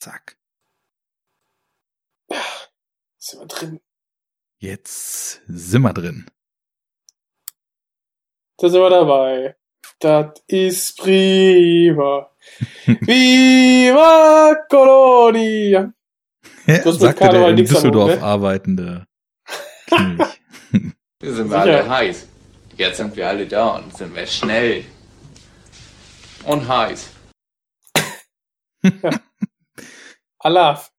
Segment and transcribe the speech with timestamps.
[0.00, 0.38] Zack.
[3.18, 3.80] Sind wir drin.
[4.58, 6.26] Jetzt sind wir drin.
[8.56, 9.56] Da sind wir dabei.
[9.98, 12.30] Das ist prima.
[12.86, 15.92] Viva Colonia.
[16.66, 18.22] hast mit Sagte der in Düsseldorf ne?
[18.22, 19.06] arbeitende.
[19.90, 20.30] Wir
[21.34, 21.60] sind wir Sicher.
[21.60, 22.26] alle heiß.
[22.78, 24.86] Jetzt sind wir alle da und sind wir schnell.
[26.44, 27.10] Und heiß.
[30.40, 30.90] Alaf.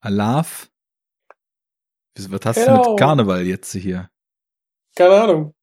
[0.00, 0.70] Alaf.
[2.16, 2.90] Was hast du Genau.
[2.90, 4.08] mit Karneval jetzt hier?
[4.94, 5.54] Keine Ahnung.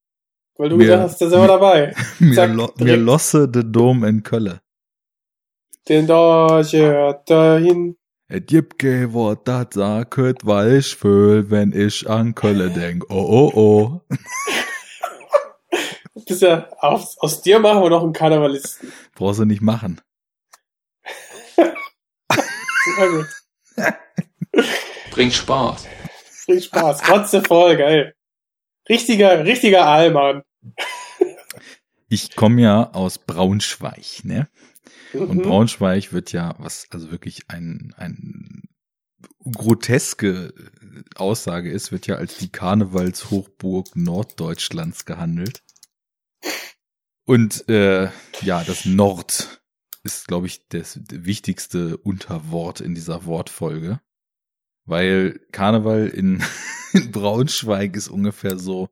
[0.57, 1.95] Weil du Mir- gesagt hast, da sind wir dabei.
[2.19, 4.61] Mir, Zack, lo mir losse de Dom in Kölle.
[5.87, 7.97] Den Dodger dahin.
[8.27, 13.05] Et gibt ke Wort, dat sagt, weil ich fühl, wenn ich an Kölle denk.
[13.09, 14.01] Oh, oh, oh.
[16.13, 18.91] Du bist ja, aus, aus dir machen wir noch einen Karnevalisten.
[19.15, 20.01] Brauchst du nicht machen.
[22.84, 23.27] Sehr gut.
[25.12, 25.88] Bringt Spaß.
[26.46, 27.01] Bringt Spaß.
[27.01, 28.15] Trotzdem voll, geil.
[28.90, 30.43] Richtiger, richtiger Allmann.
[32.10, 34.49] Ich komme ja aus Braunschweig, ne?
[35.13, 35.41] Und Mhm.
[35.43, 38.63] Braunschweig wird ja, was also wirklich ein, ein
[39.43, 40.54] groteske
[41.16, 45.63] Aussage ist, wird ja als die Karnevalshochburg Norddeutschlands gehandelt.
[47.26, 48.10] Und äh,
[48.41, 49.60] ja, das Nord
[50.04, 54.02] ist, glaube ich, das wichtigste Unterwort in dieser Wortfolge.
[54.85, 56.44] Weil Karneval in,
[56.94, 58.90] in Braunschweig ist ungefähr so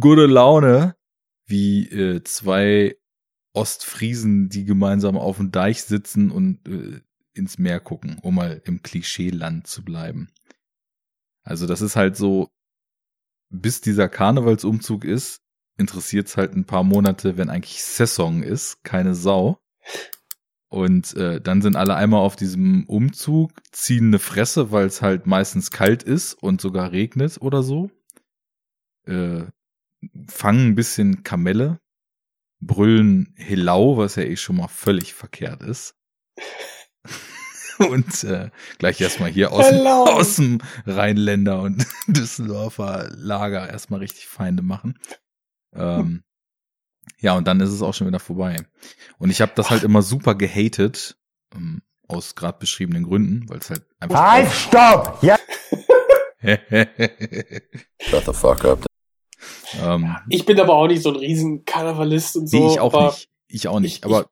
[0.00, 0.96] gute Laune
[1.46, 2.96] wie äh, zwei
[3.52, 7.00] Ostfriesen, die gemeinsam auf dem Deich sitzen und äh,
[7.32, 10.30] ins Meer gucken, um mal im Klischeeland zu bleiben.
[11.42, 12.50] Also das ist halt so,
[13.50, 15.42] bis dieser Karnevalsumzug ist,
[15.78, 19.58] interessiert es halt ein paar Monate, wenn eigentlich Saison ist, keine Sau.
[20.68, 25.26] Und äh, dann sind alle einmal auf diesem Umzug, ziehen eine Fresse, weil es halt
[25.26, 27.90] meistens kalt ist und sogar regnet oder so.
[29.04, 29.44] Äh,
[30.28, 31.80] fangen ein bisschen Kamelle,
[32.60, 35.94] brüllen Helau, was ja eh schon mal völlig verkehrt ist.
[37.78, 44.62] und äh, gleich erstmal hier aus, aus dem Rheinländer und Düsseldorfer Lager erstmal richtig Feinde
[44.62, 44.98] machen.
[45.74, 46.24] Ähm,
[47.18, 48.56] ja, und dann ist es auch schon wieder vorbei.
[49.18, 51.16] Und ich habe das halt immer super gehatet,
[51.54, 55.18] ähm, aus gerade beschriebenen Gründen, weil es halt einfach Halt, stopp!
[55.22, 55.36] Ja.
[58.00, 58.86] Shut the fuck up.
[59.82, 62.56] ähm, Ich bin aber auch nicht so ein riesen Karnevalist und so.
[62.58, 63.28] nee, ich auch aber nicht.
[63.48, 63.98] Ich auch nicht.
[63.98, 64.28] ich- aber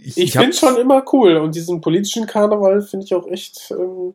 [0.00, 1.36] ich, Ich, hab- finde schon immer cool.
[1.36, 4.14] Und diesen politischen Karneval finde ich auch echt ähm,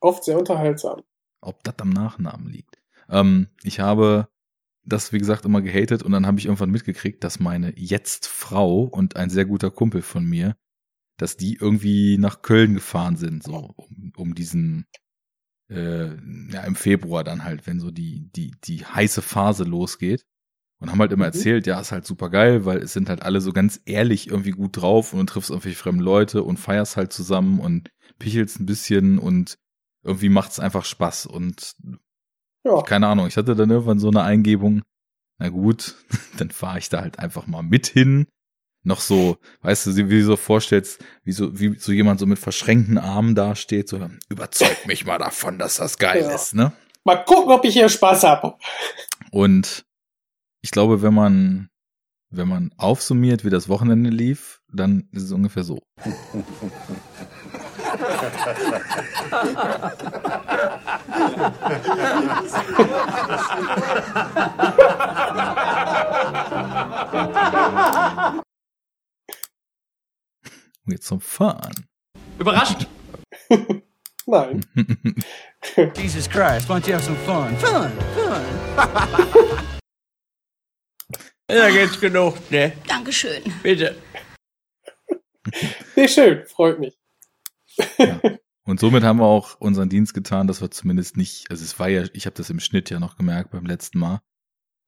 [0.00, 1.02] oft sehr unterhaltsam.
[1.40, 2.78] ob das am Nachnamen liegt.
[3.08, 4.28] Ähm, ich habe
[4.84, 8.82] das, wie gesagt, immer gehatet und dann habe ich irgendwann mitgekriegt, dass meine jetzt Frau
[8.82, 10.56] und ein sehr guter Kumpel von mir,
[11.18, 14.86] dass die irgendwie nach Köln gefahren sind, so um, um diesen
[15.70, 16.08] äh,
[16.52, 20.24] ja, im Februar dann halt, wenn so die, die, die heiße Phase losgeht.
[20.80, 21.32] Und haben halt immer Mhm.
[21.32, 24.50] erzählt, ja, ist halt super geil, weil es sind halt alle so ganz ehrlich irgendwie
[24.50, 28.66] gut drauf und du triffst irgendwie fremde Leute und feierst halt zusammen und pichelst ein
[28.66, 29.56] bisschen und
[30.02, 31.76] irgendwie macht's einfach Spaß und
[32.64, 34.82] Ja, keine Ahnung, ich hatte dann irgendwann so eine Eingebung,
[35.38, 35.96] na gut,
[36.38, 38.26] dann fahre ich da halt einfach mal mit hin.
[38.86, 42.38] Noch so, weißt du, wie du so vorstellst, wie so, wie so jemand so mit
[42.38, 43.98] verschränkten Armen dasteht, so,
[44.28, 46.34] überzeug mich mal davon, dass das geil Ja.
[46.34, 46.72] ist, ne?
[47.04, 48.56] mal gucken, ob ich hier Spaß habe.
[49.30, 49.84] Und
[50.62, 51.68] ich glaube, wenn man,
[52.30, 55.80] wenn man aufsummiert, wie das Wochenende lief, dann ist es ungefähr so.
[70.86, 71.86] Jetzt zum Fahren.
[72.38, 72.86] Überrascht!
[74.26, 74.64] Nein.
[75.96, 77.56] Jesus Christ, why don't you have some fun?
[77.56, 78.44] Fun, fun.
[81.50, 82.72] ja, geht's genug, ne?
[82.86, 83.42] Dankeschön.
[83.62, 83.96] Bitte.
[85.94, 86.96] Nee, schön, freut mich.
[88.66, 91.88] Und somit haben wir auch unseren Dienst getan, dass wir zumindest nicht, also es war
[91.88, 94.22] ja, ich habe das im Schnitt ja noch gemerkt beim letzten Mal,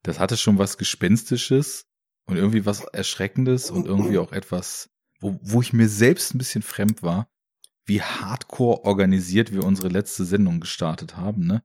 [0.03, 1.87] das hatte schon was Gespenstisches
[2.27, 4.89] und irgendwie was Erschreckendes und irgendwie auch etwas,
[5.21, 7.29] wo, wo ich mir selbst ein bisschen fremd war,
[7.85, 11.63] wie hardcore organisiert wir unsere letzte Sendung gestartet haben, ne?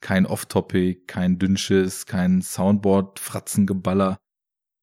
[0.00, 4.18] Kein Off-Topic, kein Dünnschiss, kein Soundboard-Fratzengeballer.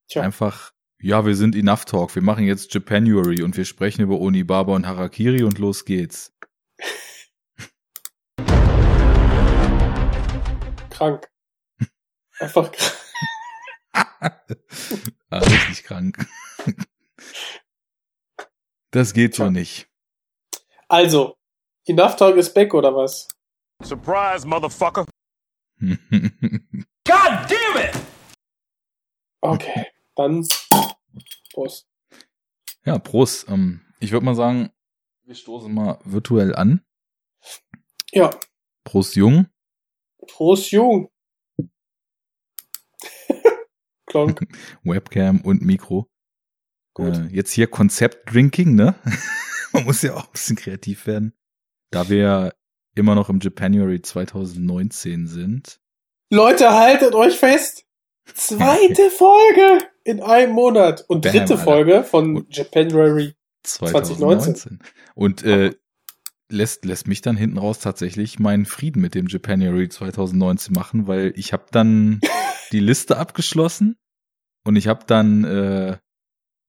[0.08, 0.22] Tja.
[0.22, 4.74] Einfach, ja, wir sind Enough Talk, wir machen jetzt Japanuary und wir sprechen über Onibaba
[4.74, 6.34] und Harakiri und los geht's.
[10.90, 11.30] Krank.
[12.40, 12.94] Einfach krank.
[15.30, 16.26] Ah, richtig krank.
[18.92, 19.52] Das geht so Tja.
[19.52, 19.90] nicht.
[20.88, 21.36] Also,
[21.86, 23.28] Enough Talk is back oder was?
[23.84, 25.06] Surprise, motherfucker.
[25.80, 26.00] God
[27.06, 27.96] damn it!
[29.42, 29.86] Okay,
[30.18, 30.46] dann
[31.54, 31.88] Prost.
[32.86, 33.48] ja, Prost.
[33.50, 34.72] Ähm, ich würde mal sagen,
[35.24, 36.84] wir stoßen mal virtuell an.
[38.12, 38.32] Ja,
[38.84, 39.48] Prost, Jung.
[40.28, 41.10] Prost, Jung.
[44.06, 44.48] Klonk.
[44.84, 46.10] Webcam und Mikro.
[46.94, 47.18] Gut.
[47.18, 48.96] Äh, jetzt hier Konzept-Drinking, ne?
[49.74, 51.34] Man muss ja auch ein bisschen kreativ werden.
[51.92, 52.52] Da wir ja
[52.96, 55.80] immer noch im Japanuary 2019 sind.
[56.32, 57.86] Leute, haltet euch fest.
[58.34, 61.04] Zweite Folge in einem Monat.
[61.08, 61.58] Und Bam, dritte Alter.
[61.58, 63.34] Folge von Und- Japanuary.
[63.64, 64.80] 2019.
[65.14, 65.74] Und äh,
[66.50, 71.34] lässt, lässt mich dann hinten raus tatsächlich meinen Frieden mit dem Japanuary 2019 machen, weil
[71.36, 72.22] ich habe dann
[72.72, 73.98] die Liste abgeschlossen
[74.64, 75.98] und ich habe dann, äh,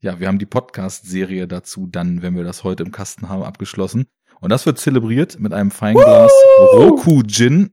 [0.00, 4.06] ja, wir haben die Podcast-Serie dazu dann, wenn wir das heute im Kasten haben, abgeschlossen.
[4.40, 6.32] Und das wird zelebriert mit einem Feinglas
[6.72, 7.70] Roku Gin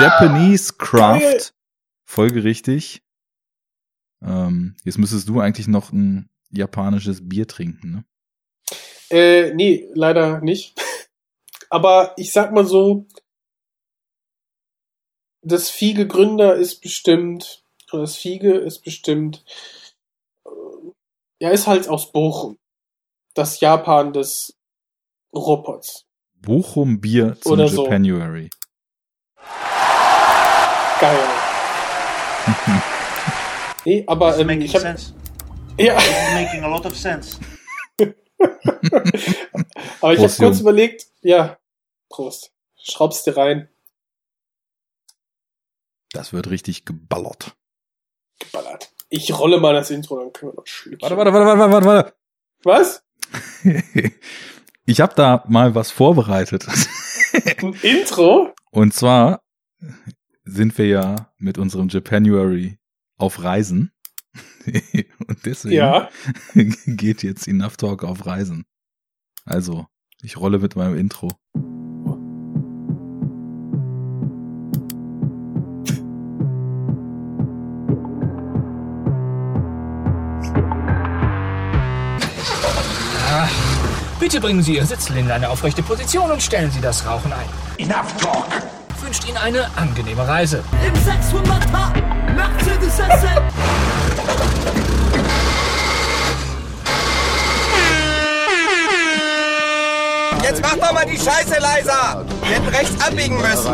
[0.00, 1.52] Japanese Craft.
[2.04, 3.02] Folgerichtig.
[4.22, 8.04] Ähm, jetzt müsstest du eigentlich noch ein japanisches Bier trinken, ne?
[9.10, 10.74] Äh, nee, leider nicht.
[11.70, 13.06] Aber ich sag mal so,
[15.42, 19.44] das Fiege Gründer ist bestimmt, oder das Fiege ist bestimmt,
[20.44, 20.50] äh,
[21.40, 22.58] ja, ist halt aus Bochum.
[23.34, 24.58] Das Japan des
[25.34, 26.06] Robots.
[26.34, 27.84] Bochum Bier zum Oder so.
[27.84, 28.50] Japanuary.
[31.00, 31.28] Geil.
[33.88, 35.14] nee, aber ähm, making ich hab, sense.
[35.78, 37.38] ja, It's making a lot of sense.
[40.00, 41.58] aber ich habe kurz überlegt, ja,
[42.08, 42.52] Prost.
[42.80, 43.68] Schraubst dir rein,
[46.12, 47.56] Das wird richtig geballert.
[48.38, 48.92] geballert.
[49.10, 51.02] Ich rolle mal das Intro, dann können wir noch schlücken.
[51.02, 52.14] Warte, warte, warte, warte, warte, warte.
[52.64, 53.02] Was?
[54.90, 56.66] Ich habe da mal was vorbereitet.
[57.58, 58.54] Ein Intro?
[58.70, 59.42] Und zwar
[60.44, 62.78] sind wir ja mit unserem Japanuary
[63.18, 63.92] auf Reisen.
[65.26, 66.08] Und deswegen Ja.
[66.86, 68.64] geht jetzt Enough Talk auf Reisen.
[69.44, 69.86] Also,
[70.22, 71.32] ich rolle mit meinem Intro.
[84.20, 87.48] Bitte bringen Sie Ihre Sitzel in eine aufrechte Position und stellen Sie das Rauchen ein.
[87.78, 88.77] Enough talk.
[89.08, 90.62] Wünscht Ihnen eine angenehme Reise.
[90.86, 93.42] Im 600er Mercedes SL.
[100.42, 102.26] Jetzt mach doch mal die Scheiße leiser.
[102.42, 103.72] Wir hätten rechts abbiegen müssen.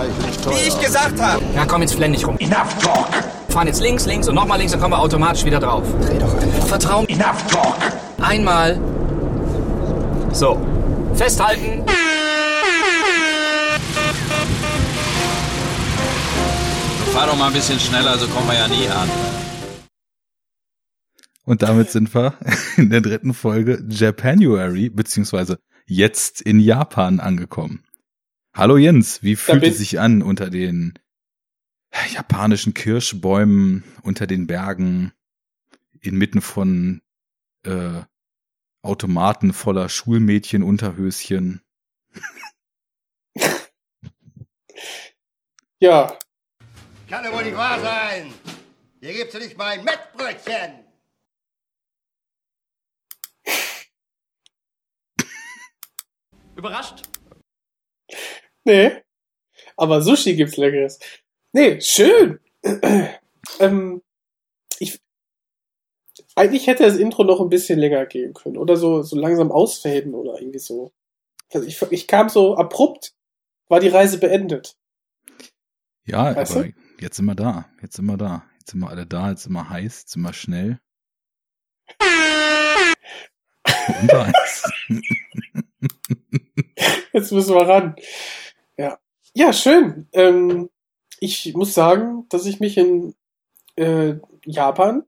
[0.51, 1.43] Wie ich gesagt habe.
[1.57, 2.37] Ja, komm jetzt flenn nicht rum.
[2.39, 3.09] Enough talk.
[3.49, 5.83] Fahren jetzt links, links und nochmal links, dann kommen wir automatisch wieder drauf.
[6.01, 6.69] Dreh doch einfach.
[6.69, 7.09] Vertrauen.
[7.09, 7.79] Enough talk.
[8.23, 8.79] Einmal.
[10.31, 10.61] So.
[11.17, 11.83] Festhalten.
[17.15, 19.09] Fahr doch mal ein bisschen schneller, so kommen wir ja nie an.
[21.45, 22.37] Und damit sind wir
[22.77, 27.85] in der dritten Folge Japanuary, beziehungsweise jetzt in Japan angekommen.
[28.53, 30.99] Hallo Jens, wie fühlt es sich an unter den
[32.13, 35.13] japanischen Kirschbäumen, unter den Bergen,
[36.01, 37.01] inmitten von
[37.65, 38.03] äh,
[38.83, 41.61] Automaten voller Schulmädchen-Unterhöschen?
[45.81, 46.17] Ja.
[47.15, 48.35] Kann doch wohl nicht wahr sein.
[48.99, 50.85] Hier gibt's ja nicht mal ein Mettbrötchen.
[56.57, 57.03] Überrascht?
[58.65, 59.01] Nee.
[59.77, 60.99] Aber Sushi gibt's leckeres.
[61.53, 62.41] Nee, schön.
[63.61, 64.03] ähm,
[64.81, 65.01] ich,
[66.35, 68.57] eigentlich hätte das Intro noch ein bisschen länger gehen können.
[68.57, 70.91] Oder so, so langsam ausfaden oder irgendwie so.
[71.53, 73.15] Also ich, ich kam so abrupt,
[73.69, 74.77] war die Reise beendet.
[76.07, 78.45] Ja, Weißt aber jetzt sind wir da, jetzt sind wir da.
[78.59, 80.81] Jetzt sind wir alle da, jetzt sind wir heiß, jetzt sind wir schnell.
[84.01, 84.73] Und eins.
[87.13, 87.95] Jetzt müssen wir ran.
[88.77, 88.99] Ja.
[89.35, 90.09] Ja, schön.
[90.13, 90.71] Ähm,
[91.21, 93.15] ich muss sagen, dass ich mich in
[93.77, 95.05] äh, Japan,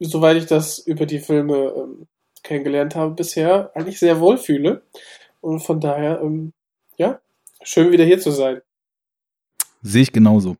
[0.00, 2.08] soweit ich das über die Filme ähm,
[2.42, 4.82] kennengelernt habe bisher, eigentlich sehr wohl fühle.
[5.40, 6.52] Und von daher, ähm,
[6.96, 7.20] ja,
[7.62, 8.60] schön wieder hier zu sein.
[9.82, 10.56] Sehe ich genauso.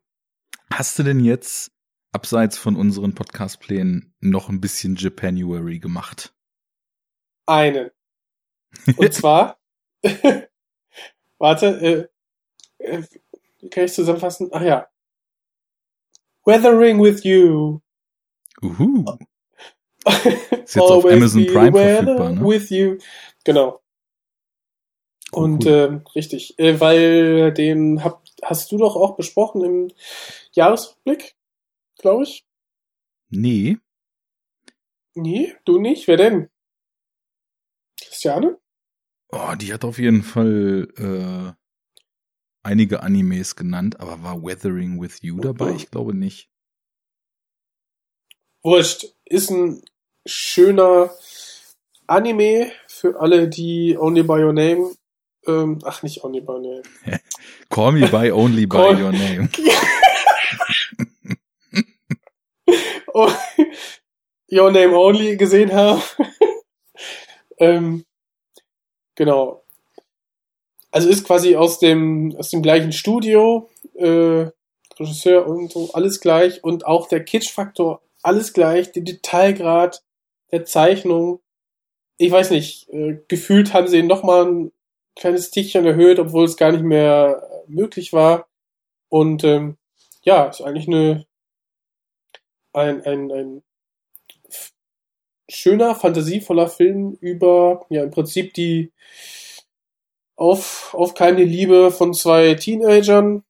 [0.71, 1.71] Hast du denn jetzt,
[2.11, 6.33] abseits von unseren Podcast-Plänen, noch ein bisschen Japanuary gemacht?
[7.45, 7.91] Einen.
[8.97, 9.59] Und zwar,
[11.39, 12.09] warte,
[12.79, 13.03] äh, äh,
[13.69, 14.49] kann ich zusammenfassen?
[14.51, 14.87] Ach ja.
[16.45, 17.79] Weathering with you.
[18.61, 19.05] Uhu.
[20.05, 22.41] Ist jetzt auf Amazon Prime verfügbar, ne?
[22.41, 22.97] With you.
[23.43, 23.81] Genau.
[25.31, 29.91] Und äh, richtig, äh, weil den hab, hast du doch auch besprochen im
[30.51, 31.35] Jahresrückblick,
[31.97, 32.45] glaube ich.
[33.29, 33.77] Nee,
[35.15, 36.07] Nee, du nicht?
[36.07, 36.49] Wer denn?
[38.01, 38.57] Christiane?
[39.31, 41.53] oh, die hat auf jeden Fall äh,
[42.63, 45.71] einige Animes genannt, aber war Weathering with You dabei?
[45.71, 46.49] Ich glaube nicht.
[48.63, 49.07] Wurscht.
[49.25, 49.83] Ist ein
[50.25, 51.11] schöner
[52.07, 54.95] Anime für alle, die Only by Your Name.
[55.45, 56.83] Ähm, ach, nicht Only by Your Name.
[57.69, 59.49] Call me by only by your name.
[63.19, 63.29] Oh,
[64.51, 66.01] Your Name Only gesehen haben.
[67.57, 68.05] ähm,
[69.15, 69.63] genau.
[70.91, 74.47] Also ist quasi aus dem, aus dem gleichen Studio, äh,
[74.97, 80.01] Regisseur und so, alles gleich und auch der Kitsch-Faktor, alles gleich, der Detailgrad
[80.51, 81.41] der Zeichnung.
[82.17, 84.71] Ich weiß nicht, äh, gefühlt haben sie ihn nochmal ein
[85.15, 88.47] kleines Tickchen erhöht, obwohl es gar nicht mehr möglich war.
[89.09, 89.77] Und ähm,
[90.23, 91.25] ja, ist eigentlich eine
[92.79, 93.63] ein, ein, ein
[95.49, 98.91] schöner, fantasievoller Film über, ja, im Prinzip die
[100.35, 103.43] auf, auf keine Liebe von zwei Teenagern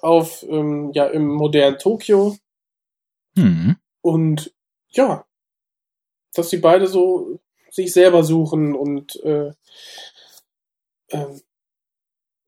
[0.00, 2.36] auf, ähm, ja, im modernen Tokio.
[3.36, 3.76] Hm.
[4.00, 4.54] Und
[4.88, 5.26] ja,
[6.34, 9.52] dass sie beide so sich selber suchen und äh,
[11.10, 11.40] ähm,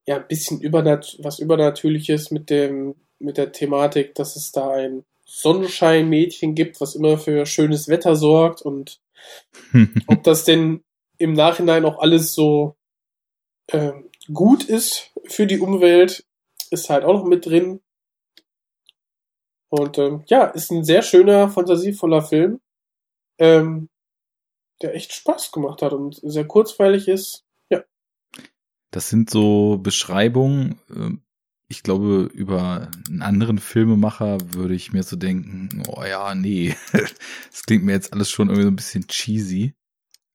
[0.06, 5.04] ja, ein bisschen übernat was Übernatürliches mit dem, mit der Thematik, dass es da ein
[5.28, 9.00] Sonnenscheinmädchen gibt, was immer für schönes Wetter sorgt und
[10.06, 10.82] ob das denn
[11.18, 12.76] im Nachhinein auch alles so
[13.70, 16.25] ähm, gut ist für die Umwelt,
[16.70, 17.80] ist halt auch noch mit drin.
[19.68, 22.61] Und ähm, ja, ist ein sehr schöner, fantasievoller Film,
[23.38, 23.90] ähm,
[24.80, 27.44] der echt Spaß gemacht hat und sehr kurzweilig ist.
[27.68, 27.85] Ja,
[28.90, 30.80] Das sind so Beschreibungen.
[31.70, 37.62] Ich glaube, über einen anderen Filmemacher würde ich mir so denken, oh ja, nee, das
[37.66, 39.75] klingt mir jetzt alles schon irgendwie so ein bisschen cheesy.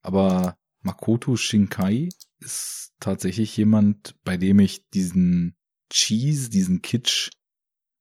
[0.04, 2.10] Aber Makoto Shinkai
[2.40, 5.56] ist tatsächlich jemand, bei dem ich diesen
[5.92, 7.32] Cheese, diesen Kitsch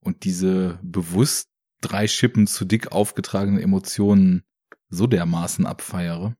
[0.01, 1.49] und diese bewusst
[1.81, 4.45] drei Schippen zu dick aufgetragenen Emotionen
[4.89, 6.37] so dermaßen abfeiere.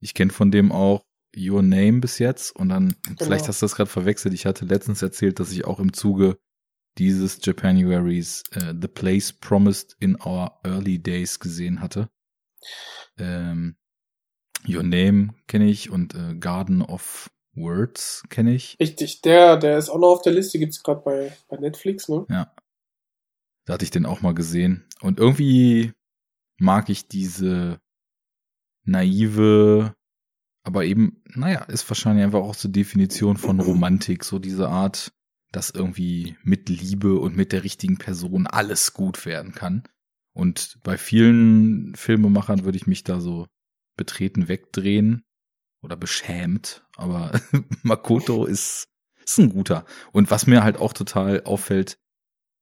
[0.00, 1.04] Ich kenne von dem auch
[1.36, 5.02] Your Name bis jetzt und dann, vielleicht hast du das gerade verwechselt, ich hatte letztens
[5.02, 6.38] erzählt, dass ich auch im Zuge
[6.96, 12.08] dieses Japanuaries äh, The Place Promised in Our Early Days gesehen hatte.
[13.18, 13.76] Ähm,
[14.66, 18.76] Your Name kenne ich und äh, Garden of Words kenne ich.
[18.80, 19.22] richtig.
[19.22, 22.26] Der, der ist auch noch auf der Liste, gibt's gerade bei, bei Netflix, ne?
[22.28, 22.52] Ja.
[23.64, 24.86] Da hatte ich den auch mal gesehen.
[25.00, 25.92] Und irgendwie
[26.58, 27.80] mag ich diese
[28.84, 29.94] naive,
[30.68, 35.14] aber eben, naja, ist wahrscheinlich einfach auch zur Definition von Romantik, so diese Art,
[35.50, 39.84] dass irgendwie mit Liebe und mit der richtigen Person alles gut werden kann.
[40.34, 43.46] Und bei vielen Filmemachern würde ich mich da so
[43.96, 45.24] betreten wegdrehen
[45.80, 47.40] oder beschämt, aber
[47.82, 48.88] Makoto ist,
[49.24, 49.86] ist ein guter.
[50.12, 51.96] Und was mir halt auch total auffällt,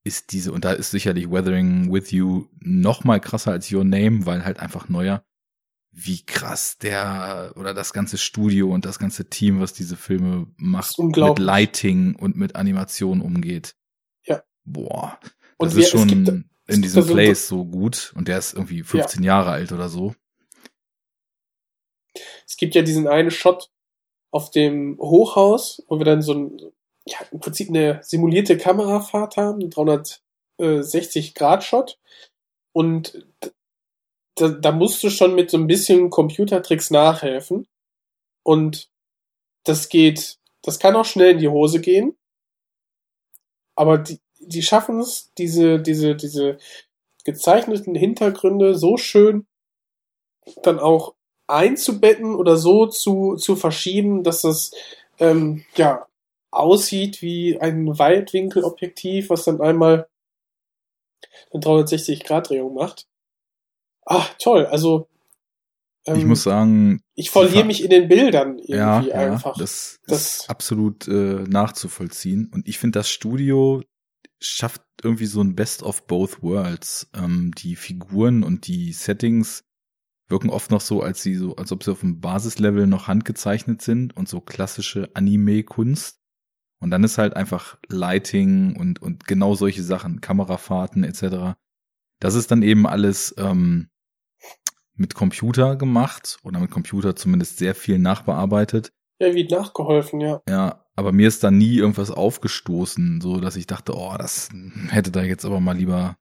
[0.04, 4.26] ist diese, und da ist sicherlich Weathering with You noch mal krasser als Your Name,
[4.26, 5.24] weil halt einfach neuer,
[5.98, 10.98] wie krass der oder das ganze Studio und das ganze Team, was diese Filme macht,
[10.98, 11.16] mit.
[11.38, 13.74] Lighting und mit Animation umgeht.
[14.24, 14.42] Ja.
[14.64, 15.18] Boah.
[15.56, 16.28] Und Das wir- ist es schon gibt-
[16.68, 19.88] in diesem da so- Place so gut und der ist irgendwie 15 Jahre alt oder
[19.88, 20.14] so.
[22.46, 23.70] Es gibt ja diesen einen Shot
[24.30, 26.60] auf dem Hochhaus, wo wir dann so ein,
[27.06, 31.98] ja, im Prinzip eine simulierte Kamerafahrt haben, einen 360-Grad-Shot.
[32.72, 33.26] Und
[34.36, 37.66] da, da musst du schon mit so ein bisschen Computertricks nachhelfen.
[38.42, 38.90] Und
[39.64, 42.16] das geht, das kann auch schnell in die Hose gehen.
[43.74, 46.58] Aber die, die schaffen es, diese, diese, diese
[47.24, 49.46] gezeichneten Hintergründe so schön
[50.62, 51.14] dann auch
[51.48, 54.72] einzubetten oder so zu, zu verschieben, dass das
[55.18, 56.06] ähm, ja
[56.50, 60.08] aussieht wie ein Weitwinkelobjektiv, was dann einmal
[61.52, 63.06] eine 360-Grad-Drehung macht.
[64.06, 64.66] Ah, toll.
[64.66, 65.08] Also
[66.06, 69.56] ähm, ich muss sagen, ich verliere mich in den Bildern irgendwie ja, ja, einfach.
[69.58, 72.48] das, Das- ist absolut äh, nachzuvollziehen.
[72.52, 73.82] Und ich finde, das Studio
[74.40, 77.10] schafft irgendwie so ein Best of both worlds.
[77.14, 79.64] Ähm, die Figuren und die Settings
[80.28, 83.82] wirken oft noch so, als sie so, als ob sie auf dem Basislevel noch handgezeichnet
[83.82, 86.20] sind und so klassische Anime-Kunst.
[86.80, 91.56] Und dann ist halt einfach Lighting und, und genau solche Sachen, Kamerafahrten etc.
[92.20, 93.88] Das ist dann eben alles ähm,
[94.96, 98.92] mit Computer gemacht oder mit Computer zumindest sehr viel nachbearbeitet.
[99.18, 100.42] Ja, wie nachgeholfen, ja.
[100.48, 104.50] Ja, aber mir ist da nie irgendwas aufgestoßen, so dass ich dachte, oh, das
[104.88, 106.16] hätte da jetzt aber mal lieber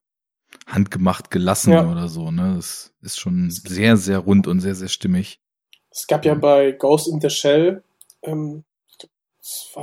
[0.68, 1.90] handgemacht gelassen Ja.
[1.90, 2.54] oder so, ne?
[2.56, 5.40] Das ist schon sehr, sehr rund und sehr, sehr stimmig.
[5.90, 7.84] Es gab ja bei Ghost in the Shell
[8.22, 9.12] ähm, ich glaub,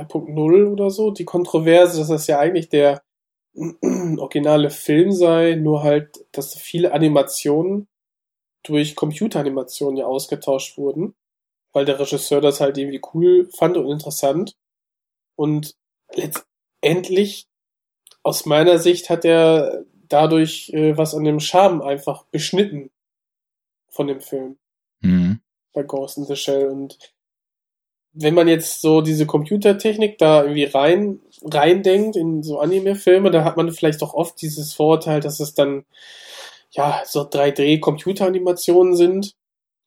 [0.07, 3.01] 2.0 oder so die Kontroverse, dass das ja eigentlich der
[4.17, 7.87] originale Film sei, nur halt, dass viele Animationen
[8.63, 11.15] durch Computeranimationen ja ausgetauscht wurden,
[11.73, 14.55] weil der Regisseur das halt irgendwie cool fand und interessant.
[15.35, 15.75] Und
[16.13, 17.47] letztendlich,
[18.23, 22.91] aus meiner Sicht, hat er dadurch äh, was an dem Charme einfach beschnitten
[23.89, 24.57] von dem Film
[25.01, 25.41] Mhm.
[25.73, 26.67] bei Ghost in the Shell.
[26.69, 26.97] Und
[28.13, 33.57] wenn man jetzt so diese Computertechnik da irgendwie rein, reindenkt in so Anime-Filme, da hat
[33.57, 35.85] man vielleicht doch oft dieses Vorurteil, dass es dann
[36.73, 39.35] ja so 3D-Computeranimationen sind,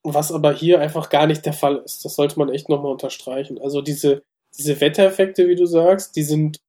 [0.03, 2.05] was aber hier einfach gar nicht der Fall ist.
[2.05, 3.59] Das sollte man echt nochmal unterstreichen.
[3.59, 4.23] Also diese,
[4.57, 6.59] diese Wettereffekte, wie du sagst, die sind,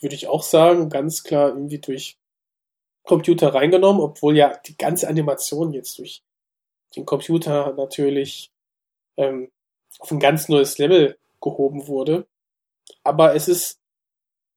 [0.00, 2.16] würde ich auch sagen, ganz klar irgendwie durch
[3.04, 6.22] Computer reingenommen, obwohl ja die ganze Animation jetzt durch
[6.94, 8.52] den Computer natürlich
[9.16, 9.50] ähm,
[9.98, 12.26] auf ein ganz neues Level gehoben wurde.
[13.02, 13.80] Aber es ist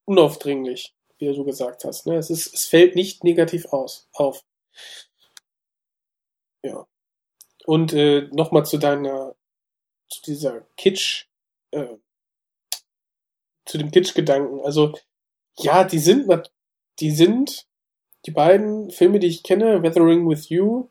[0.05, 2.05] unaufdringlich, wie du gesagt hast.
[2.05, 2.17] Ne?
[2.17, 4.43] Es, ist, es fällt nicht negativ aus, auf.
[6.63, 6.88] Ja.
[7.65, 9.36] Und äh, nochmal zu deiner,
[10.10, 11.27] zu dieser Kitsch,
[11.72, 11.98] äh,
[13.65, 14.62] zu dem Kitsch-Gedanken.
[14.62, 14.94] Also,
[15.58, 16.27] ja, die sind,
[17.00, 17.67] die sind,
[18.25, 20.89] die beiden Filme, die ich kenne, Weathering with You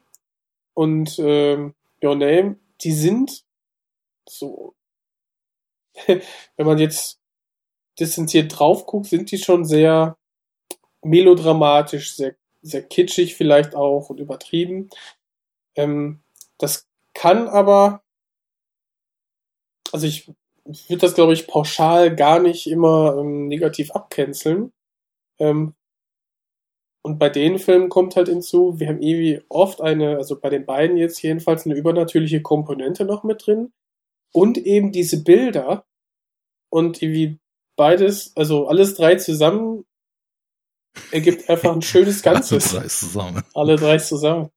[0.75, 3.45] und ähm, Your Name, die sind
[4.29, 4.75] so,
[6.07, 7.21] wenn man jetzt
[7.99, 10.17] distanziert drauf guckt, sind die schon sehr
[11.03, 14.89] melodramatisch, sehr, sehr kitschig vielleicht auch und übertrieben.
[15.77, 16.21] Ähm,
[16.59, 18.03] das kann aber,
[19.93, 20.29] also ich
[20.65, 24.73] würde das, glaube ich, pauschal gar nicht immer ähm, negativ abcanceln.
[25.39, 25.75] Ähm,
[27.03, 30.65] und bei den Filmen kommt halt hinzu, wir haben irgendwie oft eine, also bei den
[30.65, 33.73] beiden jetzt jedenfalls eine übernatürliche Komponente noch mit drin.
[34.33, 35.85] Und eben diese Bilder
[36.71, 37.39] und irgendwie
[37.77, 39.85] beides, also alles drei zusammen
[41.11, 42.75] ergibt einfach ein schönes Ganzes.
[42.75, 43.43] Alle drei zusammen.
[43.55, 44.51] Alle drei zusammen.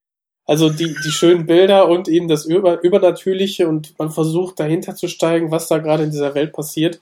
[0.45, 5.09] Also die, die schönen Bilder und eben das Über Übernatürliche und man versucht dahinter zu
[5.09, 7.01] steigen, was da gerade in dieser Welt passiert.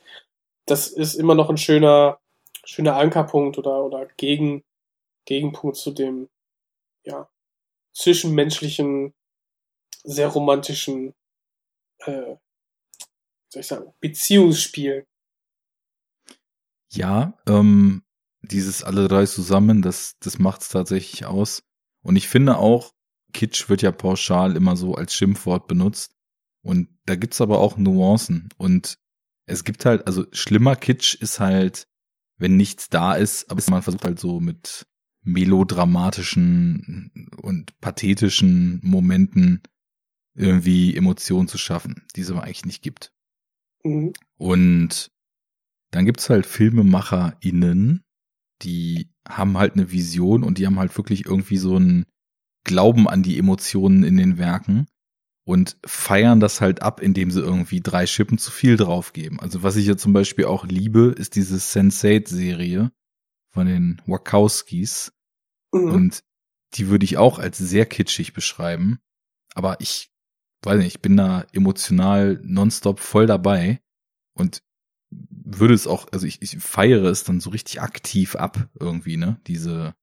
[0.66, 2.20] Das ist immer noch ein schöner,
[2.64, 4.64] schöner Ankerpunkt oder, oder Gegen,
[5.26, 6.28] Gegenpunkt zu dem,
[7.04, 7.30] ja,
[7.94, 9.14] zwischenmenschlichen,
[10.04, 11.14] sehr romantischen,
[12.00, 12.38] äh,
[13.50, 15.06] soll ich sagen, Beziehungsspiel.
[16.92, 18.05] Ja, ähm,
[18.52, 21.64] dieses alle drei zusammen, das, das macht's tatsächlich aus.
[22.02, 22.94] Und ich finde auch,
[23.34, 26.16] Kitsch wird ja pauschal immer so als Schimpfwort benutzt.
[26.62, 28.50] Und da gibt's aber auch Nuancen.
[28.58, 28.98] Und
[29.46, 31.88] es gibt halt, also schlimmer Kitsch ist halt,
[32.38, 34.88] wenn nichts da ist, aber man versucht halt so mit
[35.22, 39.62] melodramatischen und pathetischen Momenten
[40.36, 43.12] irgendwie Emotionen zu schaffen, die es aber eigentlich nicht gibt.
[43.84, 44.14] Mhm.
[44.38, 45.12] Und
[45.92, 48.04] dann gibt's halt FilmemacherInnen,
[48.62, 52.06] die haben halt eine Vision und die haben halt wirklich irgendwie so einen
[52.64, 54.88] Glauben an die Emotionen in den Werken
[55.46, 59.40] und feiern das halt ab, indem sie irgendwie drei Schippen zu viel draufgeben.
[59.40, 62.92] Also was ich ja zum Beispiel auch liebe, ist diese Sense8-Serie
[63.52, 65.14] von den Wachowskis.
[65.72, 65.92] Mhm.
[65.92, 66.24] Und
[66.74, 69.00] die würde ich auch als sehr kitschig beschreiben.
[69.54, 70.12] Aber ich
[70.64, 73.82] weiß nicht, ich bin da emotional nonstop voll dabei
[74.34, 74.64] und
[75.46, 79.40] würde es auch, also ich, ich feiere es dann so richtig aktiv ab irgendwie, ne?
[79.48, 79.96] Diese,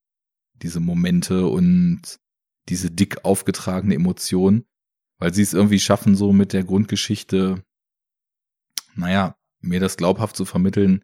[0.54, 2.20] diese Momente und
[2.68, 4.64] diese dick aufgetragene Emotion,
[5.18, 7.64] weil sie es irgendwie schaffen, so mit der Grundgeschichte,
[8.94, 11.02] naja, mir das glaubhaft zu vermitteln,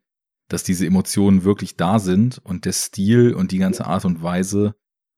[0.48, 4.74] dass diese Emotionen wirklich da sind und der Stil und die ganze Art und Weise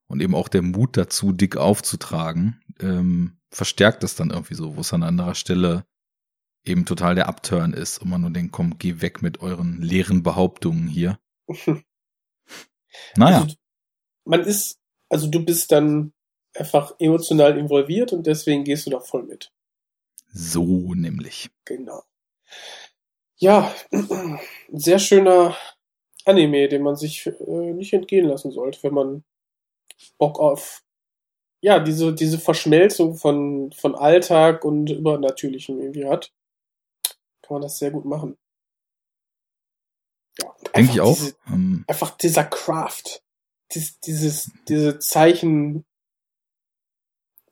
[0.07, 4.81] und eben auch der Mut dazu, dick aufzutragen, ähm, verstärkt das dann irgendwie so, wo
[4.81, 5.85] es an anderer Stelle
[6.63, 10.23] eben total der Upturn ist und man nur denkt, komm, geh weg mit euren leeren
[10.23, 11.19] Behauptungen hier.
[13.15, 13.55] Naja, Also,
[14.25, 14.77] man ist,
[15.09, 16.13] also du bist dann
[16.55, 19.51] einfach emotional involviert und deswegen gehst du da voll mit.
[20.33, 21.49] so nämlich.
[21.65, 22.03] Genau.
[23.37, 24.39] Ja, ein
[24.71, 25.55] sehr schöner
[26.25, 29.23] Anime, den man sich äh, nicht entgehen lassen sollte, wenn man
[30.17, 30.83] Bock auf
[31.61, 36.33] ja, diese, diese Verschmelzung von, von Alltag und Übernatürlichem irgendwie hat,
[37.51, 38.37] kann man das sehr gut machen.
[40.41, 41.13] Ja, Denke ich auch.
[41.17, 43.21] Diese, Ähm, einfach dieser Craft,
[43.73, 45.83] dies, dieses, diese Zeichen,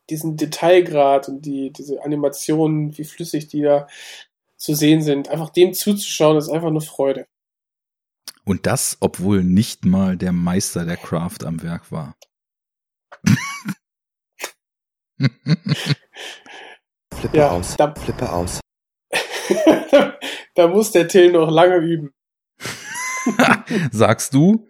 [0.09, 3.89] diesen Detailgrad und die, diese Animationen, wie flüssig die da
[4.55, 5.27] zu sehen sind.
[5.27, 7.27] Einfach dem zuzuschauen, ist einfach eine Freude.
[8.45, 12.15] Und das, obwohl nicht mal der Meister der Craft am Werk war.
[17.13, 17.75] Flippe Ja, aus.
[17.75, 18.61] da- Flippe aus.
[20.55, 22.13] da muss der Till noch lange üben.
[23.91, 24.67] Sagst du?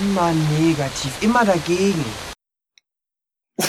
[0.00, 2.04] Immer negativ, immer dagegen.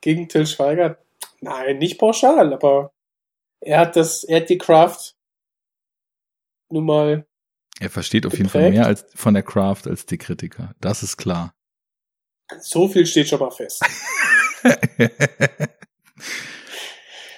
[0.00, 0.98] Gegen Till Schweiger?
[1.40, 2.92] Nein, nicht pauschal, aber
[3.60, 5.14] er hat das, er hat die Craft
[6.70, 7.26] nun mal,
[7.80, 10.74] Er versteht auf jeden Fall mehr als von der Craft als die Kritiker.
[10.80, 11.54] Das ist klar.
[12.60, 13.82] so viel steht schon mal fest.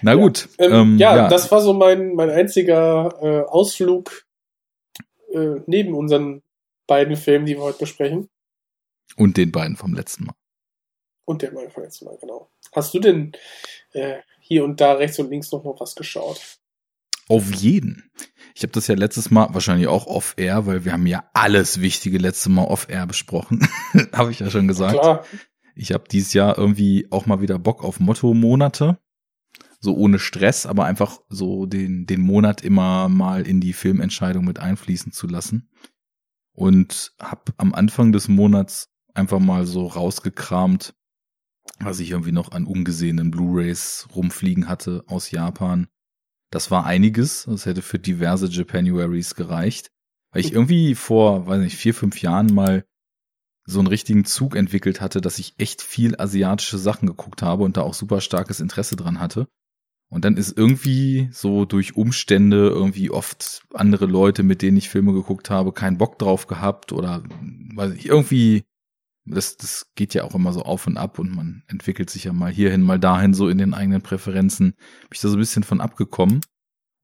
[0.03, 0.49] Na gut.
[0.59, 4.27] Ähm, ähm, ja, das war so mein, mein einziger äh, Ausflug
[5.33, 6.43] äh, neben unseren
[6.87, 8.29] beiden Filmen, die wir heute besprechen.
[9.17, 10.35] Und den beiden vom letzten Mal.
[11.25, 12.49] Und der mal letzten Mal, genau.
[12.73, 13.33] Hast du denn
[13.93, 16.41] äh, hier und da rechts und links noch mal was geschaut?
[17.29, 18.11] Auf jeden.
[18.55, 22.19] Ich habe das ja letztes Mal wahrscheinlich auch off-air, weil wir haben ja alles Wichtige
[22.19, 23.69] letzte Mal off-air besprochen.
[24.13, 24.93] habe ich ja schon gesagt.
[24.93, 25.25] Klar,
[25.75, 28.99] Ich habe dieses Jahr irgendwie auch mal wieder Bock auf Motto-Monate.
[29.87, 34.59] So ohne Stress, aber einfach so den, den Monat immer mal in die Filmentscheidung mit
[34.59, 35.70] einfließen zu lassen.
[36.51, 40.92] Und habe am Anfang des Monats einfach mal so rausgekramt,
[41.79, 45.87] was ich irgendwie noch an ungesehenen Blu-rays rumfliegen hatte aus Japan.
[46.51, 47.44] Das war einiges.
[47.44, 49.92] Das hätte für diverse Japanuaries gereicht.
[50.33, 52.85] Weil ich irgendwie vor, weiß nicht, vier, fünf Jahren mal
[53.66, 57.77] so einen richtigen Zug entwickelt hatte, dass ich echt viel asiatische Sachen geguckt habe und
[57.77, 59.46] da auch super starkes Interesse dran hatte.
[60.09, 65.12] Und dann ist irgendwie so durch Umstände irgendwie oft andere Leute, mit denen ich Filme
[65.12, 67.25] geguckt habe, keinen Bock drauf gehabt oder
[67.75, 68.64] weiß ich, irgendwie,
[69.25, 72.33] das, das geht ja auch immer so auf und ab und man entwickelt sich ja
[72.33, 74.73] mal hierhin, mal dahin so in den eigenen Präferenzen.
[74.73, 76.40] Bin ich da so ein bisschen von abgekommen.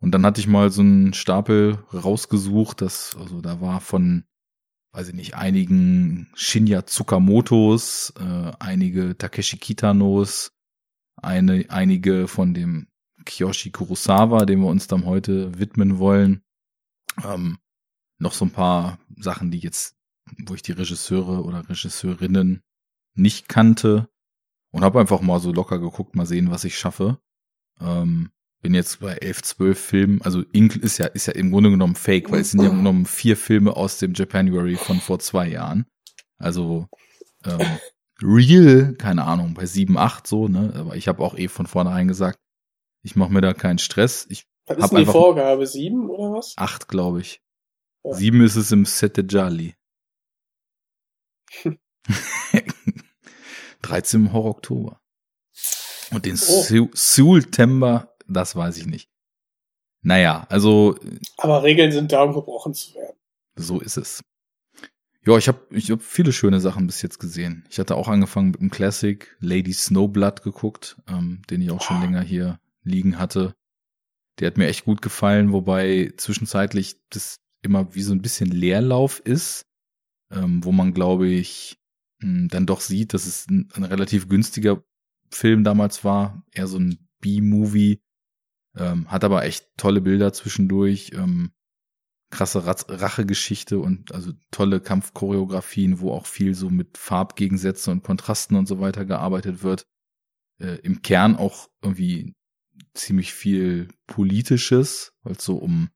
[0.01, 4.25] Und dann hatte ich mal so einen Stapel rausgesucht, das, also da war von
[4.93, 10.53] weiß ich nicht, einigen Shinya Tsukamotos, äh, einige Takeshi Kitanos,
[11.17, 12.89] eine, einige von dem
[13.25, 16.43] Kiyoshi Kurosawa, dem wir uns dann heute widmen wollen.
[17.25, 17.59] Ähm,
[18.19, 19.97] noch so ein paar Sachen, die jetzt,
[20.47, 22.63] wo ich die Regisseure oder Regisseurinnen
[23.15, 24.09] nicht kannte
[24.71, 27.19] und habe einfach mal so locker geguckt, mal sehen, was ich schaffe.
[27.81, 28.31] Ähm,
[28.63, 31.97] bin jetzt bei elf, zwölf Filmen, also Ink ist ja, ist ja im Grunde genommen
[31.97, 35.19] fake, weil es sind ja im Grunde genommen vier Filme aus dem Japanuary von vor
[35.19, 35.87] zwei Jahren.
[36.39, 36.87] Also
[37.45, 37.61] ähm,
[38.23, 40.73] real, keine Ahnung, bei sieben, acht so, ne?
[40.77, 42.39] Aber ich habe auch eh von vornherein gesagt,
[43.03, 44.27] ich mache mir da keinen Stress.
[44.29, 45.67] Ich was ist denn die Vorgabe?
[45.67, 46.55] Sieben oder was?
[46.57, 47.41] acht, glaube ich.
[48.05, 48.15] Ja.
[48.15, 49.75] Sieben ist es im Sette Jali.
[53.83, 55.01] 13 im Horror Oktober.
[56.11, 56.89] Und den Oh.
[56.95, 59.09] September, das weiß ich nicht.
[60.03, 60.99] Naja, also
[61.39, 63.17] Aber Regeln sind da, um gebrochen zu werden.
[63.57, 64.23] so ist es.
[65.25, 67.65] Ja, ich habe ich hab viele schöne Sachen bis jetzt gesehen.
[67.71, 72.01] Ich hatte auch angefangen mit dem Classic Lady Snowblood geguckt, ähm, den ich auch schon
[72.01, 73.55] länger hier liegen hatte.
[74.39, 79.21] Der hat mir echt gut gefallen, wobei zwischenzeitlich das immer wie so ein bisschen Leerlauf
[79.21, 79.67] ist,
[80.31, 81.79] ähm, wo man, glaube ich,
[82.21, 84.83] mh, dann doch sieht, dass es ein, ein relativ günstiger
[85.31, 88.01] Film damals war, eher so ein B-Movie,
[88.77, 91.53] ähm, hat aber echt tolle Bilder zwischendurch, ähm,
[92.31, 98.67] krasse Rachegeschichte und also tolle Kampfchoreografien, wo auch viel so mit Farbgegensätzen und Kontrasten und
[98.67, 99.87] so weiter gearbeitet wird.
[100.59, 102.35] Äh, Im Kern auch irgendwie
[102.95, 105.89] ziemlich viel Politisches, weil es so um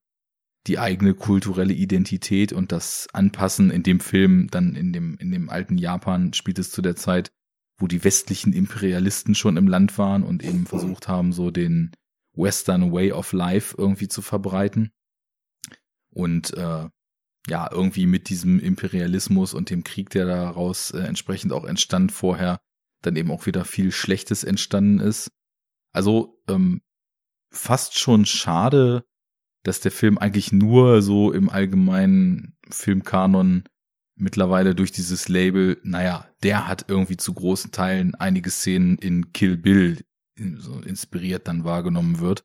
[0.67, 5.49] die eigene kulturelle Identität und das Anpassen in dem Film, dann in dem, in dem
[5.49, 7.31] alten Japan spielt es zu der Zeit,
[7.79, 11.93] wo die westlichen Imperialisten schon im Land waren und eben versucht haben, so den
[12.33, 14.91] Western Way of Life irgendwie zu verbreiten.
[16.11, 16.89] Und äh,
[17.49, 22.59] ja, irgendwie mit diesem Imperialismus und dem Krieg, der daraus äh, entsprechend auch entstand vorher,
[23.03, 25.31] dann eben auch wieder viel Schlechtes entstanden ist.
[25.93, 26.81] Also ähm,
[27.57, 29.05] fast schon schade,
[29.63, 33.65] dass der Film eigentlich nur so im allgemeinen Filmkanon
[34.17, 39.57] mittlerweile durch dieses Label, naja, der hat irgendwie zu großen Teilen einige Szenen in Kill
[39.57, 40.05] Bill
[40.59, 42.45] so inspiriert dann wahrgenommen wird.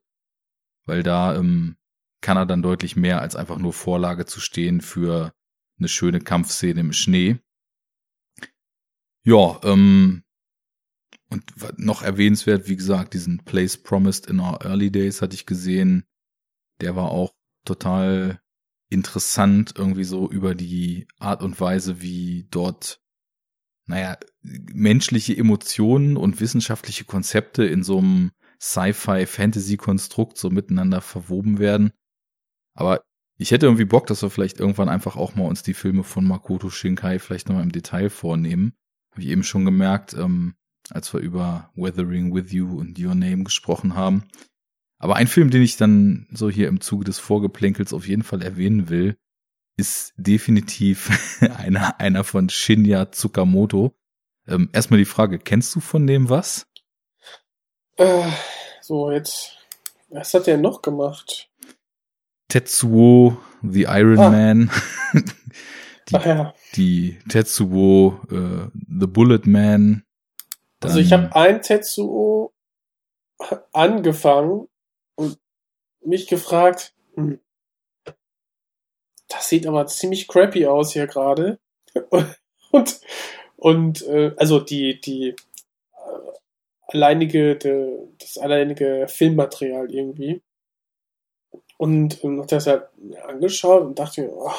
[0.85, 1.77] Weil da ähm,
[2.21, 5.33] kann er dann deutlich mehr als einfach nur Vorlage zu stehen für
[5.77, 7.39] eine schöne Kampfszene im Schnee.
[9.23, 10.23] Ja, ähm,
[11.31, 16.03] und noch erwähnenswert, wie gesagt, diesen Place Promised in Our Early Days hatte ich gesehen.
[16.81, 17.33] Der war auch
[17.65, 18.41] total
[18.89, 22.99] interessant, irgendwie so über die Art und Weise, wie dort,
[23.85, 31.93] naja, menschliche Emotionen und wissenschaftliche Konzepte in so einem Sci-Fi-Fantasy-Konstrukt so miteinander verwoben werden.
[32.73, 33.03] Aber
[33.37, 36.27] ich hätte irgendwie Bock, dass wir vielleicht irgendwann einfach auch mal uns die Filme von
[36.27, 38.73] Makoto Shinkai vielleicht nochmal im Detail vornehmen.
[39.11, 40.55] Habe ich eben schon gemerkt, ähm,
[40.91, 44.25] als wir über Weathering with You und Your Name gesprochen haben.
[44.99, 48.43] Aber ein Film, den ich dann so hier im Zuge des Vorgeplänkels auf jeden Fall
[48.43, 49.17] erwähnen will,
[49.77, 53.95] ist definitiv einer, einer von Shinya Tsukamoto.
[54.47, 56.67] Ähm, erstmal die Frage, kennst du von dem was?
[57.97, 58.29] Äh,
[58.81, 59.57] so, jetzt,
[60.09, 61.49] was hat der noch gemacht?
[62.47, 64.29] Tetsuo, The Iron ah.
[64.29, 64.71] Man.
[66.09, 66.53] die, Ach ja.
[66.75, 70.03] die Tetsuo, äh, The Bullet Man.
[70.83, 72.53] Also ich habe ein Tetsuo
[73.71, 74.67] angefangen
[75.15, 75.37] und
[76.03, 77.39] mich gefragt, hm,
[79.27, 81.59] das sieht aber ziemlich crappy aus hier gerade.
[82.71, 83.01] und
[83.57, 86.31] und äh, also die die äh,
[86.87, 90.41] alleinige de, das alleinige Filmmaterial irgendwie.
[91.77, 92.83] Und ähm, hat das halt
[93.27, 94.51] angeschaut und dachte mir, oh,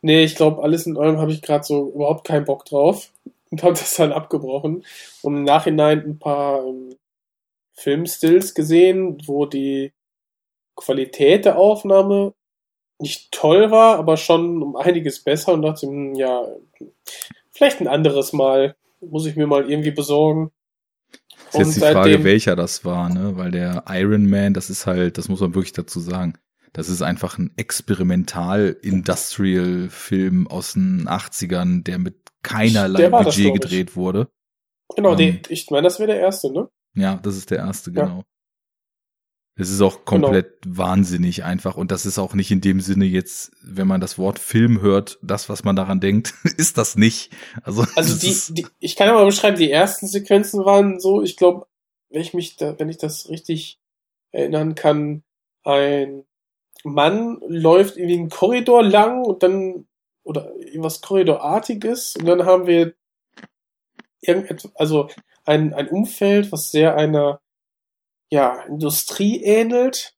[0.00, 3.12] nee, ich glaube, alles in allem habe ich gerade so überhaupt keinen Bock drauf
[3.50, 4.84] und habe das dann abgebrochen.
[5.22, 6.94] Und im Nachhinein ein paar ähm,
[7.74, 9.92] Filmstills gesehen, wo die
[10.76, 12.34] Qualität der Aufnahme
[12.98, 16.46] nicht toll war, aber schon um einiges besser und dachte, hm, ja,
[17.50, 18.76] vielleicht ein anderes Mal.
[19.00, 20.50] Muss ich mir mal irgendwie besorgen.
[21.52, 23.34] Ist jetzt die Frage, welcher das war, ne?
[23.36, 26.34] Weil der Iron Man, das ist halt, das muss man wirklich dazu sagen.
[26.72, 34.28] Das ist einfach ein Experimental-Industrial-Film aus den 80ern, der mit keinerlei Budget das, gedreht wurde.
[34.96, 36.68] Genau, ähm, den, ich meine, das wäre der erste, ne?
[36.94, 38.18] Ja, das ist der erste, genau.
[38.18, 38.24] Ja.
[39.56, 40.78] Es ist auch komplett genau.
[40.78, 41.76] wahnsinnig einfach.
[41.76, 45.18] Und das ist auch nicht in dem Sinne jetzt, wenn man das Wort Film hört,
[45.22, 47.30] das, was man daran denkt, ist das nicht.
[47.62, 51.36] Also, also die, die, ich kann ja mal beschreiben, die ersten Sequenzen waren so, ich
[51.36, 51.66] glaube,
[52.08, 53.78] wenn ich mich da, wenn ich das richtig
[54.32, 55.22] erinnern kann,
[55.64, 56.24] ein
[56.82, 59.86] Mann läuft in den Korridor lang und dann,
[60.22, 62.94] oder irgendwas Korridorartiges, und dann haben wir
[64.20, 65.08] irgendetwas, also
[65.44, 67.40] ein, ein Umfeld, was sehr einer
[68.30, 70.14] ja, Industrie ähnelt.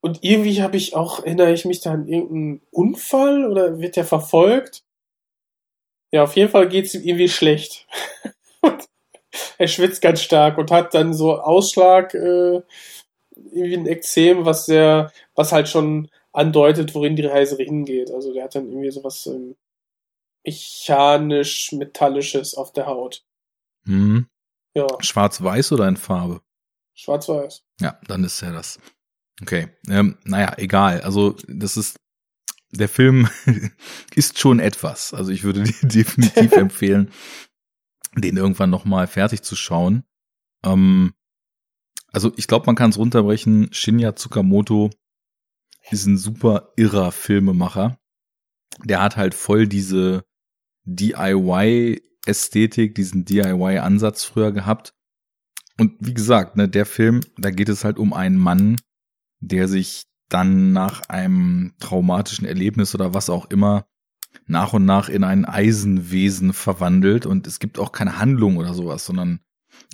[0.00, 4.04] Und irgendwie habe ich auch, erinnere ich mich da an irgendeinen Unfall oder wird der
[4.04, 4.82] verfolgt?
[6.10, 7.86] Ja, auf jeden Fall geht's ihm irgendwie schlecht.
[9.58, 12.62] er schwitzt ganz stark und hat dann so Ausschlag, äh,
[13.34, 18.10] irgendwie ein Ekzem, was sehr, was halt schon andeutet, worin die Reise hingeht.
[18.10, 19.56] Also der hat dann irgendwie sowas ähm,
[20.44, 23.24] mechanisch-metallisches auf der Haut.
[23.84, 24.28] Mhm.
[24.74, 24.86] Ja.
[25.00, 26.40] Schwarz-Weiß oder in Farbe?
[26.94, 27.64] Schwarz-Weiß.
[27.80, 28.78] Ja, dann ist ja das.
[29.40, 29.68] Okay.
[29.88, 31.00] Ähm, naja, egal.
[31.02, 32.00] Also, das ist,
[32.70, 33.28] der Film
[34.14, 35.14] ist schon etwas.
[35.14, 37.10] Also, ich würde dir definitiv empfehlen,
[38.16, 40.04] den irgendwann nochmal fertig zu schauen.
[40.64, 41.14] Ähm,
[42.12, 43.72] also, ich glaube, man kann es runterbrechen.
[43.72, 44.90] Shinya Tsukamoto
[45.92, 47.98] ist ein super irrer Filmemacher.
[48.84, 50.24] Der hat halt voll diese
[50.84, 54.94] DIY-Ästhetik, diesen DIY-Ansatz früher gehabt
[55.78, 58.76] und wie gesagt, ne, der Film, da geht es halt um einen Mann,
[59.40, 63.86] der sich dann nach einem traumatischen Erlebnis oder was auch immer
[64.46, 69.04] nach und nach in ein Eisenwesen verwandelt und es gibt auch keine Handlung oder sowas,
[69.04, 69.40] sondern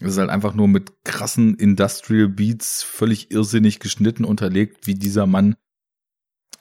[0.00, 5.26] es ist halt einfach nur mit krassen Industrial Beats völlig irrsinnig geschnitten unterlegt, wie dieser
[5.26, 5.56] Mann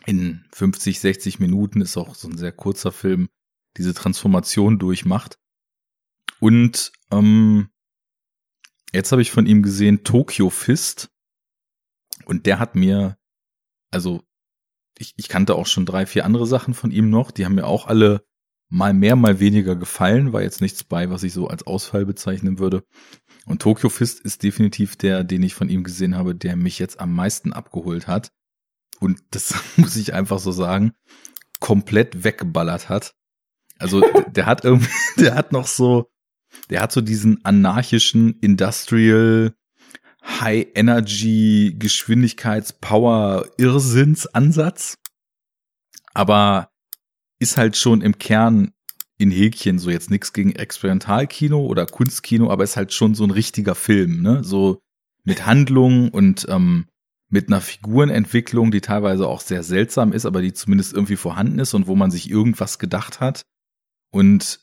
[0.07, 3.29] in 50, 60 Minuten ist auch so ein sehr kurzer Film,
[3.77, 5.37] diese Transformation durchmacht.
[6.39, 7.69] Und ähm,
[8.93, 11.09] Jetzt habe ich von ihm gesehen Tokyo Fist
[12.25, 13.17] und der hat mir,
[13.91, 14.23] also
[14.97, 17.67] ich, ich kannte auch schon drei, vier andere Sachen von ihm noch, die haben mir
[17.67, 18.25] auch alle
[18.69, 22.59] mal mehr, mal weniger gefallen, war jetzt nichts bei, was ich so als Ausfall bezeichnen
[22.59, 22.83] würde.
[23.45, 26.99] Und Tokyo Fist ist definitiv der, den ich von ihm gesehen habe, der mich jetzt
[26.99, 28.31] am meisten abgeholt hat.
[28.99, 30.93] Und das muss ich einfach so sagen,
[31.59, 33.13] komplett weggeballert hat.
[33.79, 36.09] Also der hat irgendwie, der hat noch so,
[36.69, 39.53] der hat so diesen anarchischen Industrial
[40.23, 44.97] High Energy Geschwindigkeits Power Irrsinnsansatz,
[46.13, 46.69] aber
[47.39, 48.73] ist halt schon im Kern
[49.17, 53.31] in Häkchen so jetzt nichts gegen Experimentalkino oder Kunstkino, aber ist halt schon so ein
[53.31, 54.43] richtiger Film, ne?
[54.43, 54.81] So
[55.23, 56.87] mit Handlung und ähm,
[57.29, 61.73] mit einer Figurenentwicklung, die teilweise auch sehr seltsam ist, aber die zumindest irgendwie vorhanden ist
[61.73, 63.41] und wo man sich irgendwas gedacht hat.
[64.11, 64.61] Und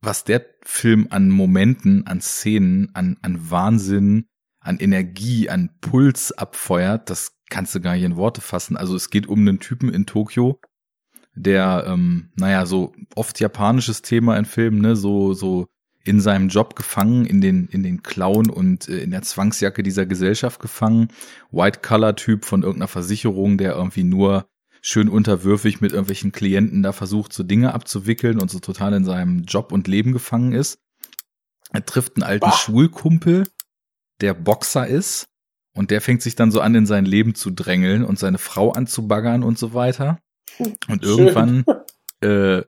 [0.00, 4.26] was der Film an Momenten, an Szenen, an, an Wahnsinn,
[4.60, 8.76] an Energie, an Puls abfeuert, das kannst du gar nicht in Worte fassen.
[8.76, 10.60] Also es geht um einen Typen in Tokio,
[11.34, 15.66] der, ähm, naja, so oft japanisches Thema in Filmen, ne, so, so
[16.04, 20.04] in seinem Job gefangen, in den, in den Klauen und äh, in der Zwangsjacke dieser
[20.04, 21.08] Gesellschaft gefangen.
[21.50, 24.46] White-Color-Typ von irgendeiner Versicherung, der irgendwie nur
[24.82, 29.44] schön unterwürfig mit irgendwelchen Klienten da versucht, so Dinge abzuwickeln und so total in seinem
[29.44, 30.78] Job und Leben gefangen ist.
[31.72, 32.52] Er trifft einen alten Bah.
[32.52, 33.44] Schulkumpel,
[34.20, 35.28] der Boxer ist
[35.74, 38.72] und der fängt sich dann so an, in sein Leben zu drängeln und seine Frau
[38.72, 40.20] anzubaggern und so weiter.
[40.58, 40.98] Und Schön.
[41.02, 41.64] irgendwann,
[42.20, 42.62] äh,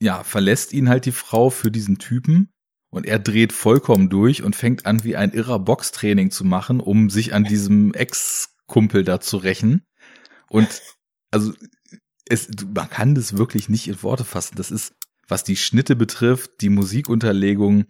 [0.00, 2.52] ja, verlässt ihn halt die Frau für diesen Typen
[2.90, 7.10] und er dreht vollkommen durch und fängt an, wie ein irrer Boxtraining zu machen, um
[7.10, 9.82] sich an diesem Ex-Kumpel da zu rächen.
[10.48, 10.82] Und
[11.30, 11.52] also
[12.28, 14.54] es, man kann das wirklich nicht in Worte fassen.
[14.56, 14.94] Das ist,
[15.26, 17.84] was die Schnitte betrifft, die Musikunterlegung.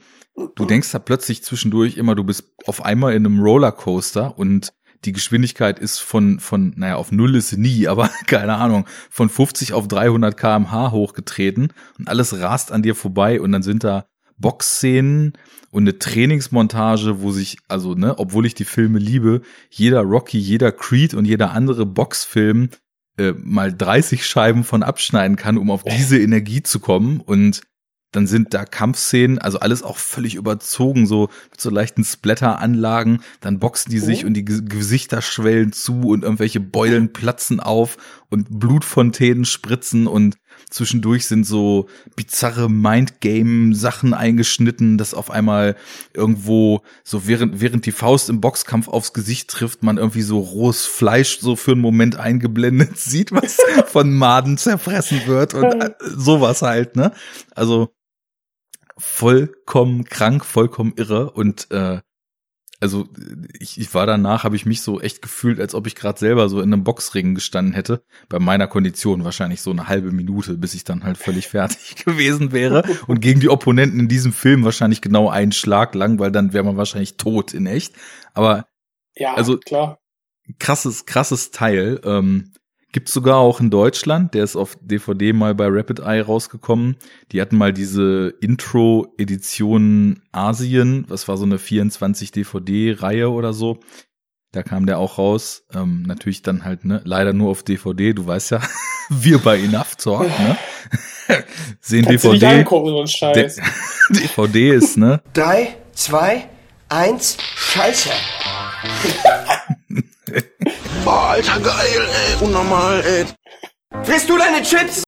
[0.57, 4.73] Du denkst da plötzlich zwischendurch immer, du bist auf einmal in einem Rollercoaster und
[5.05, 9.73] die Geschwindigkeit ist von, von, naja, auf Null ist nie, aber keine Ahnung, von 50
[9.73, 14.07] auf 300 kmh hochgetreten und alles rast an dir vorbei und dann sind da
[14.39, 15.33] Boxszenen
[15.71, 20.73] und eine Trainingsmontage, wo sich, also, ne, obwohl ich die Filme liebe, jeder Rocky, jeder
[20.73, 22.71] Creed und jeder andere Boxfilm
[23.19, 27.63] äh, mal 30 Scheiben von abschneiden kann, um auf diese Energie zu kommen und
[28.13, 33.21] dann sind da Kampfszenen, also alles auch völlig überzogen, so mit so leichten Splatter-Anlagen.
[33.41, 34.29] Dann boxen die sich Oh.
[34.29, 37.99] und die Ge- Gesichter schwellen zu und irgendwelche Beulen platzen auf
[38.31, 40.37] und Blutfontänen spritzen und
[40.71, 45.77] zwischendurch sind so bizarre Mindgame-Sachen eingeschnitten, dass auf einmal
[46.15, 50.87] irgendwo so während, während die Faust im Boxkampf aufs Gesicht trifft, man irgendwie so rohes
[50.87, 56.63] Fleisch so für einen Moment eingeblendet sieht, was von Maden zerfressen wird und äh, sowas
[56.63, 57.13] halt, ne?
[57.55, 57.89] Also
[58.97, 62.01] vollkommen krank, vollkommen irre und äh,
[62.81, 63.09] also
[63.59, 66.49] ich, ich war danach, habe ich mich so echt gefühlt, als ob ich gerade selber
[66.49, 68.05] so in einem Boxring gestanden hätte.
[68.29, 72.53] Bei meiner Kondition wahrscheinlich so eine halbe Minute, bis ich dann halt völlig fertig gewesen
[72.53, 72.83] wäre.
[73.07, 76.65] Und gegen die Opponenten in diesem Film wahrscheinlich genau einen Schlag lang, weil dann wäre
[76.65, 77.95] man wahrscheinlich tot in echt.
[78.35, 78.67] Aber
[79.17, 79.99] Ja, Also- klar.
[80.59, 82.01] krasses, krasses Teil.
[82.05, 82.53] Ähm,
[82.93, 84.35] gibt's sogar auch in Deutschland.
[84.35, 86.97] Der ist auf DVD mal bei Rapid Eye rausgekommen.
[87.33, 91.05] Die hatten mal diese Intro-Edition Asien.
[91.09, 93.81] Was war so eine 24 DVD-Reihe oder so.
[94.53, 95.65] Da kam der auch raus.
[95.75, 98.15] Ähm, natürlich dann halt, ne, leider nur auf DVD.
[98.15, 98.61] Du weißt ja,
[99.11, 100.57] wir bei Enough Talk, ne?
[101.81, 102.47] Sehen Kannst DVD.
[102.47, 103.61] angucken, so Scheiß.
[104.11, 105.21] DVD ist, ne?
[105.35, 106.49] Drei, zwei,
[106.89, 108.09] eins, Scheiße.
[111.09, 112.45] Boah, Alter, geil, ey.
[112.45, 113.25] Unnormal, ey.
[114.05, 115.03] Frisst du deine Chips?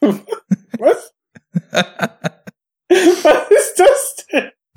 [0.78, 1.12] Was?
[2.88, 4.52] Was ist das denn?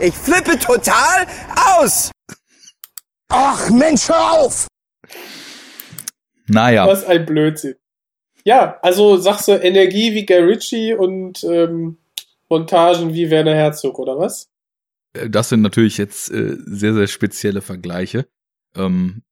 [0.00, 2.10] Ich flippe total aus.
[3.28, 4.66] Ach, Mensch, hör auf!
[6.48, 6.88] Naja.
[6.88, 7.76] Was ein Blödsinn.
[8.42, 11.98] Ja, also sagst du Energie wie Guy Ritchie und ähm,
[12.48, 14.48] Montagen wie Werner Herzog, oder was?
[15.12, 18.26] Äh, Das sind natürlich jetzt äh, sehr, sehr spezielle Vergleiche.
[18.74, 19.22] Ähm,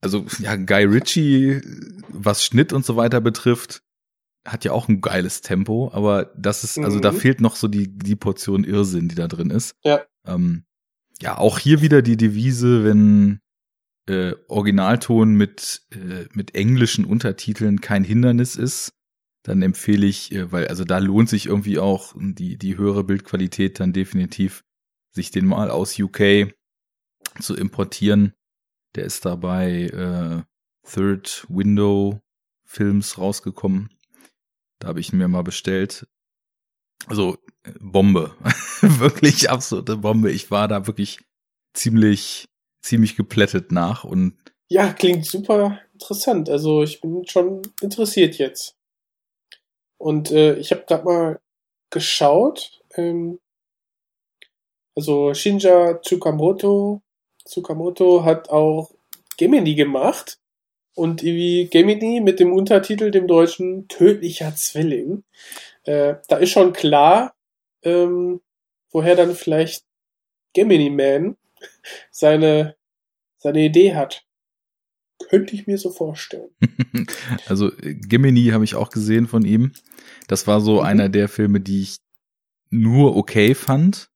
[0.00, 1.60] also, ja, Guy Ritchie,
[2.08, 3.82] was Schnitt und so weiter betrifft,
[4.46, 7.16] hat ja auch ein geiles Tempo, aber das ist, also da Mhm.
[7.16, 9.74] fehlt noch so die, die Portion Irrsinn, die da drin ist.
[9.84, 10.00] Ja.
[10.26, 10.64] Ähm,
[11.20, 13.40] ja, auch hier wieder die Devise, wenn
[14.08, 18.92] äh, Originalton mit, äh, mit englischen Untertiteln kein Hindernis ist,
[19.42, 23.80] dann empfehle ich, äh, weil also da lohnt sich irgendwie auch die, die höhere Bildqualität
[23.80, 24.64] dann definitiv,
[25.18, 26.54] sich den mal aus UK
[27.40, 28.34] zu importieren.
[28.94, 30.42] Der ist da bei äh,
[30.88, 32.20] Third Window
[32.64, 33.90] Films rausgekommen.
[34.78, 36.06] Da habe ich ihn mir mal bestellt.
[37.06, 38.36] Also äh, Bombe,
[38.80, 40.30] wirklich absolute Bombe.
[40.30, 41.18] Ich war da wirklich
[41.74, 42.48] ziemlich
[42.80, 46.48] ziemlich geplättet nach und Ja, klingt super interessant.
[46.48, 48.76] Also ich bin schon interessiert jetzt.
[49.98, 51.40] Und äh, ich habe gerade mal
[51.90, 52.80] geschaut.
[52.94, 53.40] Ähm,
[54.98, 57.02] also Shinja Tsukamoto,
[57.44, 58.90] Tsukamoto hat auch
[59.36, 60.40] Gemini gemacht.
[60.96, 65.22] Und irgendwie Gemini mit dem Untertitel, dem deutschen Tödlicher Zwilling.
[65.84, 67.36] Äh, da ist schon klar,
[67.84, 68.40] ähm,
[68.90, 69.84] woher dann vielleicht
[70.52, 71.36] Gemini Man
[72.10, 72.74] seine,
[73.38, 74.24] seine Idee hat.
[75.28, 76.50] Könnte ich mir so vorstellen.
[77.46, 79.74] also äh, Gemini habe ich auch gesehen von ihm.
[80.26, 80.86] Das war so Mhm.
[80.86, 81.98] einer der Filme, die ich
[82.70, 84.10] nur okay fand.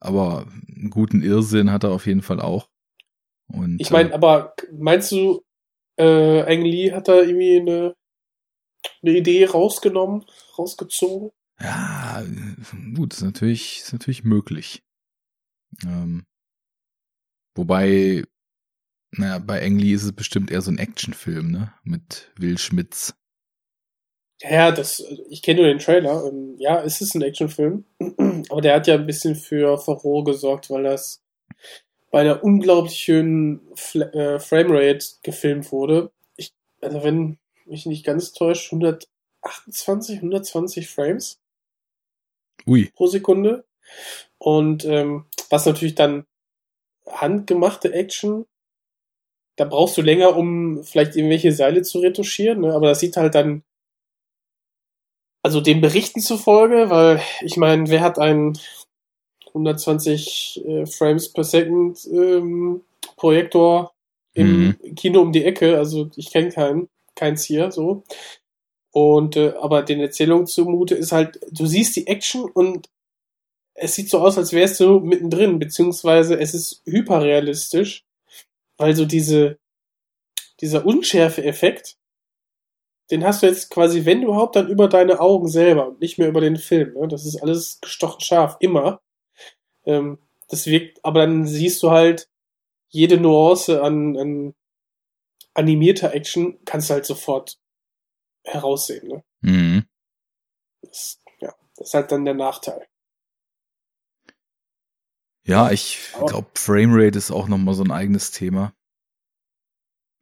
[0.00, 2.68] Aber einen guten Irrsinn hat er auf jeden Fall auch.
[3.48, 5.42] Und Ich meine, äh, aber meinst du,
[5.98, 7.94] äh, Ang Lee hat da irgendwie eine,
[9.02, 10.24] eine Idee rausgenommen,
[10.56, 11.30] rausgezogen?
[11.60, 12.22] ja,
[12.94, 14.82] gut, ist natürlich, ist natürlich möglich.
[15.84, 16.24] Ähm,
[17.56, 18.22] wobei,
[19.10, 21.72] naja, bei Ang Lee ist es bestimmt eher so ein Actionfilm, ne?
[21.82, 23.14] Mit Will Schmitz.
[24.40, 26.30] Ja, das, ich kenne nur den Trailer.
[26.58, 27.84] Ja, es ist ein Actionfilm.
[28.50, 31.22] Aber der hat ja ein bisschen für Furore gesorgt, weil das
[32.10, 36.10] bei einer unglaublich schönen Fla- äh, Framerate gefilmt wurde.
[36.36, 41.40] Ich, also wenn mich nicht ganz täuscht, 128, 120 Frames
[42.66, 42.90] Ui.
[42.94, 43.64] pro Sekunde.
[44.38, 46.24] Und ähm, was natürlich dann
[47.06, 48.46] handgemachte Action,
[49.56, 52.74] da brauchst du länger, um vielleicht irgendwelche Seile zu retuschieren, ne?
[52.74, 53.64] aber das sieht halt dann,
[55.42, 58.58] also den Berichten zufolge, weil ich meine, wer hat einen
[59.48, 62.82] 120 äh, Frames per Second ähm,
[63.16, 63.92] Projektor
[64.34, 68.04] im Kino um die Ecke, also ich kenne keinen, keins hier so.
[68.92, 72.88] Und äh, aber den Erzählungen zumute ist halt, du siehst die Action und
[73.74, 78.04] es sieht so aus, als wärst du mittendrin, beziehungsweise es ist hyperrealistisch,
[78.76, 79.58] weil so diese,
[80.60, 81.96] dieser Unschärfe-Effekt,
[83.10, 86.28] den hast du jetzt quasi, wenn überhaupt, dann über deine Augen selber und nicht mehr
[86.28, 86.94] über den Film.
[86.94, 87.08] Ne?
[87.08, 89.00] Das ist alles gestochen scharf, immer.
[89.86, 92.28] Ähm, das wirkt, aber dann siehst du halt
[92.88, 94.54] jede Nuance an, an
[95.54, 97.58] animierter Action, kannst du halt sofort
[98.44, 99.08] heraussehen.
[99.08, 99.24] Ne?
[99.40, 99.86] Mhm.
[100.82, 102.86] Das, ja, das ist halt dann der Nachteil.
[105.44, 108.74] Ja, ich glaube, Framerate ist auch nochmal so ein eigenes Thema.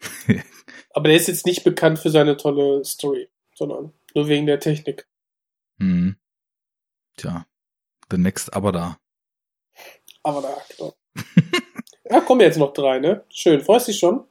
[0.91, 5.09] Aber der ist jetzt nicht bekannt für seine tolle Story, sondern nur wegen der Technik.
[5.79, 6.16] Mhm.
[7.16, 7.47] Tja,
[8.11, 8.99] the next aber da.
[10.22, 10.97] Aber da, genau.
[12.11, 13.24] ja, kommen jetzt noch drei, ne?
[13.29, 13.61] Schön.
[13.61, 14.27] Freust dich schon?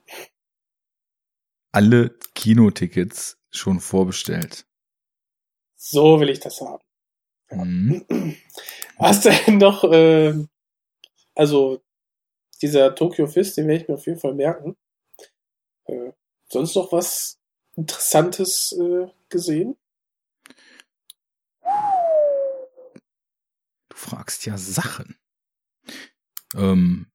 [1.72, 4.66] Alle Kinotickets schon vorbestellt.
[5.76, 6.84] So will ich das haben.
[7.52, 8.36] Mhm.
[8.98, 10.50] Hast du denn noch, ähm,
[11.36, 11.82] also
[12.62, 14.76] dieser Tokyo Fist, den werde ich mir auf jeden Fall merken.
[15.86, 16.12] Äh,
[16.48, 17.40] sonst noch was
[17.76, 19.76] Interessantes äh, gesehen?
[23.90, 25.18] Du fragst ja Sachen.
[26.56, 27.08] Ähm,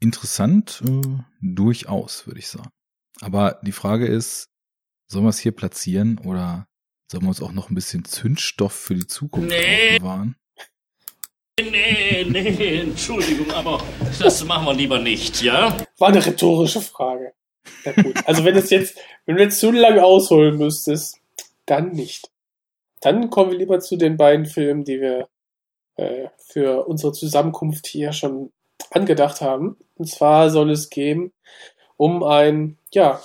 [0.00, 2.70] interessant, äh, durchaus, würde ich sagen.
[3.20, 4.48] Aber die Frage ist,
[5.06, 6.66] sollen wir es hier platzieren oder
[7.10, 9.96] sollen wir uns auch noch ein bisschen Zündstoff für die Zukunft Nee.
[9.96, 10.36] aufbewahren?
[11.60, 13.80] Nee, nee, Entschuldigung, aber
[14.18, 15.76] das machen wir lieber nicht, ja?
[15.98, 17.32] War eine rhetorische Frage.
[17.84, 18.26] Gut.
[18.26, 21.20] Also wenn es jetzt, wenn du jetzt zu lange ausholen müsstest,
[21.66, 22.30] dann nicht.
[23.00, 25.28] Dann kommen wir lieber zu den beiden Filmen, die wir
[25.96, 28.52] äh, für unsere Zusammenkunft hier schon
[28.90, 29.76] angedacht haben.
[29.96, 31.32] Und zwar soll es gehen
[31.96, 33.22] um ein, ja,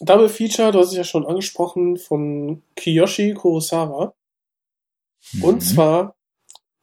[0.00, 4.14] Double Feature, du hast es ja schon angesprochen, von Kiyoshi Kurosawa.
[5.40, 6.16] Und zwar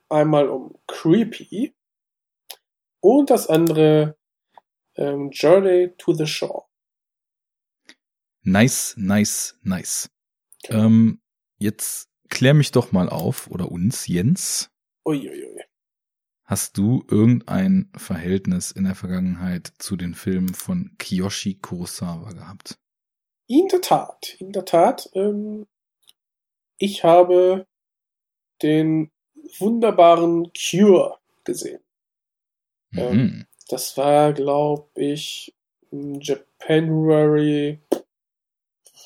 [0.08, 1.74] einmal um Creepy
[3.02, 4.16] und das andere
[4.96, 6.66] ähm, Journey to the Shore.
[8.44, 10.10] Nice, nice, nice.
[10.66, 11.22] Ähm,
[11.60, 14.72] jetzt klär mich doch mal auf, oder uns, Jens.
[15.06, 15.64] Uiuiui.
[16.46, 22.80] Hast du irgendein Verhältnis in der Vergangenheit zu den Filmen von Kiyoshi Kurosawa gehabt?
[23.48, 25.10] In der Tat, in der Tat.
[25.14, 25.68] Ähm,
[26.78, 27.68] ich habe
[28.64, 29.12] den
[29.60, 31.84] wunderbaren Cure gesehen.
[32.96, 33.46] Ähm, Mhm.
[33.70, 35.56] Das war, glaube ich,
[35.92, 37.80] Japanuary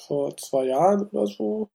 [0.07, 1.69] vor zwei Jahren oder so.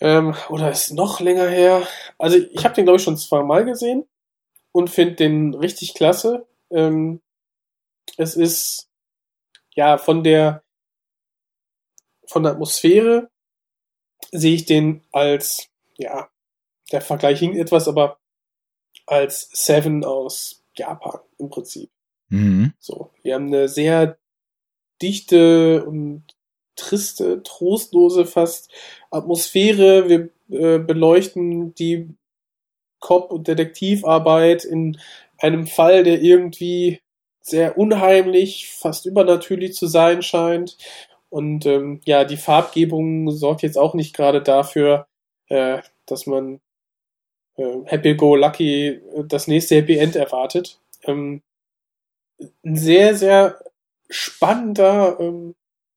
[0.00, 1.86] Ähm, oder ist noch länger her.
[2.18, 4.08] Also ich habe den, glaube ich, schon zweimal gesehen
[4.72, 6.46] und finde den richtig klasse.
[6.70, 7.20] Ähm,
[8.16, 8.88] es ist
[9.74, 10.62] ja von der
[12.26, 13.28] von der Atmosphäre
[14.30, 16.30] sehe ich den als, ja,
[16.92, 18.20] der Vergleich hinkt etwas, aber
[19.06, 21.90] als Seven aus Japan im Prinzip.
[22.28, 22.72] Mhm.
[22.78, 24.18] So, wir haben eine sehr
[25.02, 26.24] dichte und
[26.76, 28.70] triste, trostlose fast
[29.10, 30.08] Atmosphäre.
[30.08, 32.14] Wir äh, beleuchten die
[33.00, 34.98] Cop- und Detektivarbeit in
[35.38, 37.00] einem Fall, der irgendwie
[37.40, 40.76] sehr unheimlich, fast übernatürlich zu sein scheint.
[41.30, 45.06] Und ähm, ja, die Farbgebung sorgt jetzt auch nicht gerade dafür,
[45.48, 46.60] äh, dass man
[47.84, 50.80] Happy Go Lucky äh, das nächste Happy End erwartet.
[51.04, 51.42] Ähm,
[52.64, 53.62] ein sehr, sehr
[54.08, 55.54] spannender ähm,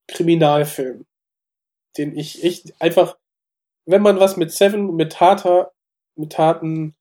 [0.08, 1.06] Kriminalfilm,
[1.98, 3.18] den ich echt einfach,
[3.86, 5.72] wenn man was mit Seven, mit harter,
[6.16, 6.96] mit harten,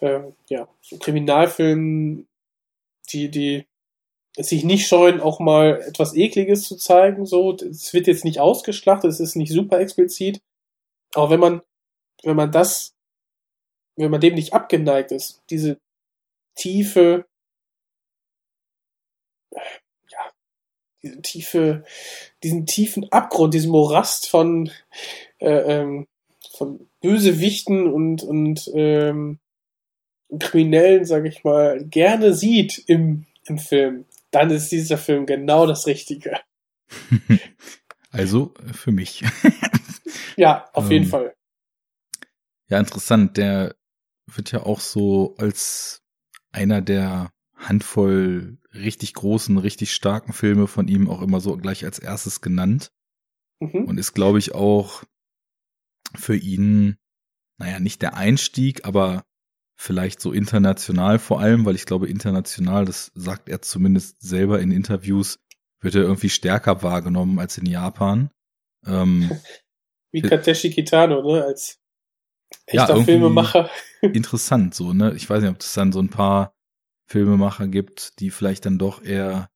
[0.00, 2.28] äh, ja, so Kriminalfilmen,
[3.10, 3.66] die, die
[4.36, 9.10] sich nicht scheuen, auch mal etwas Ekliges zu zeigen, so, es wird jetzt nicht ausgeschlachtet,
[9.10, 10.40] es ist nicht super explizit,
[11.14, 11.62] aber wenn man,
[12.22, 12.94] wenn man das,
[14.00, 15.78] wenn man dem nicht abgeneigt ist, diese
[16.56, 17.26] tiefe,
[19.52, 20.32] ja,
[21.02, 21.84] diese tiefe,
[22.42, 24.70] diesen tiefen Abgrund, diesen Morast von,
[25.38, 26.06] äh, ähm,
[26.52, 29.38] von Bösewichten und, und ähm,
[30.38, 35.86] Kriminellen, sage ich mal, gerne sieht im, im Film, dann ist dieser Film genau das
[35.86, 36.40] Richtige.
[38.12, 39.22] Also für mich.
[40.36, 41.32] ja, auf Ähm, jeden Fall.
[42.68, 43.36] Ja, interessant.
[43.36, 43.76] Der
[44.36, 46.02] wird ja auch so als
[46.52, 51.98] einer der Handvoll richtig großen, richtig starken Filme von ihm auch immer so gleich als
[51.98, 52.90] erstes genannt.
[53.60, 53.84] Mhm.
[53.84, 55.04] Und ist, glaube ich, auch
[56.14, 56.96] für ihn,
[57.58, 59.24] naja, nicht der Einstieg, aber
[59.76, 64.72] vielleicht so international vor allem, weil ich glaube, international, das sagt er zumindest selber in
[64.72, 65.38] Interviews,
[65.80, 68.30] wird er irgendwie stärker wahrgenommen als in Japan.
[68.86, 69.30] Ähm,
[70.12, 71.79] Wie Kateshi Kitano, ne, als
[72.66, 73.70] echter irgendwie- Filmemacher.
[74.02, 75.12] interessant so, ne?
[75.14, 76.52] Ich weiß nicht, ob es dann so ein paar
[77.06, 79.50] Filmemacher gibt, die vielleicht dann doch eher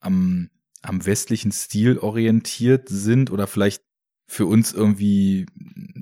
[0.00, 0.50] am,
[0.82, 3.82] am westlichen Stil orientiert sind oder vielleicht
[4.26, 5.46] für uns irgendwie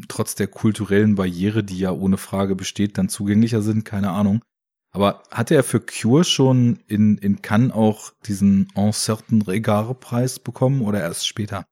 [0.09, 4.43] trotz der kulturellen Barriere, die ja ohne Frage besteht, dann zugänglicher sind, keine Ahnung.
[4.95, 10.39] Aber hatte er für Cure schon in, in Cannes auch diesen En certain Regard Preis
[10.39, 11.67] bekommen oder erst später?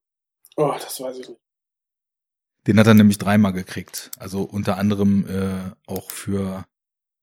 [0.56, 1.40] Oh, das weiß ich nicht.
[2.70, 4.12] Den hat er nämlich dreimal gekriegt.
[4.16, 6.66] Also unter anderem äh, auch für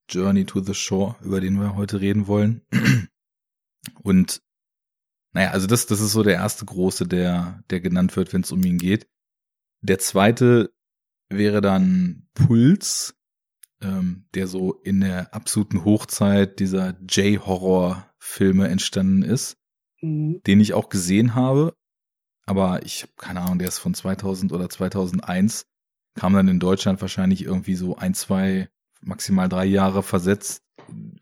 [0.09, 2.63] Journey to the Shore, über den wir heute reden wollen.
[4.03, 4.41] Und
[5.31, 8.51] naja, also das, das ist so der erste große, der, der genannt wird, wenn es
[8.51, 9.07] um ihn geht.
[9.79, 10.73] Der zweite
[11.29, 13.15] wäre dann Puls,
[13.79, 19.57] ähm, der so in der absoluten Hochzeit dieser J-Horror-Filme entstanden ist
[20.01, 20.41] Mhm.
[20.45, 21.75] den ich auch gesehen habe,
[22.47, 25.67] aber ich habe keine Ahnung, der ist von 2000 oder 2001,
[26.15, 28.69] kam dann in Deutschland wahrscheinlich irgendwie so ein, zwei,
[29.01, 30.63] maximal drei Jahre versetzt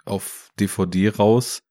[0.06, 1.62] auf DVD raus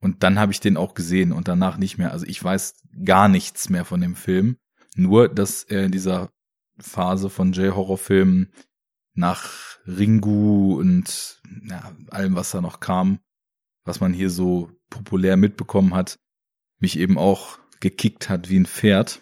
[0.00, 2.12] und dann habe ich den auch gesehen und danach nicht mehr.
[2.12, 4.56] Also ich weiß gar nichts mehr von dem Film,
[4.94, 6.30] nur dass er in dieser
[6.78, 8.52] Phase von J-Horror-Filmen
[9.14, 13.18] nach Ringu und ja, allem, was da noch kam,
[13.84, 16.20] was man hier so populär mitbekommen hat,
[16.78, 19.20] mich eben auch gekickt hat wie ein Pferd.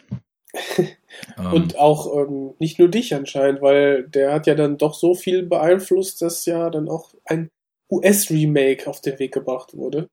[1.39, 5.15] Ähm, Und auch ähm, nicht nur dich anscheinend, weil der hat ja dann doch so
[5.15, 7.49] viel beeinflusst, dass ja dann auch ein
[7.91, 10.11] US-Remake auf den Weg gebracht wurde.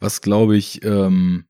[0.00, 1.46] was glaube ich ähm,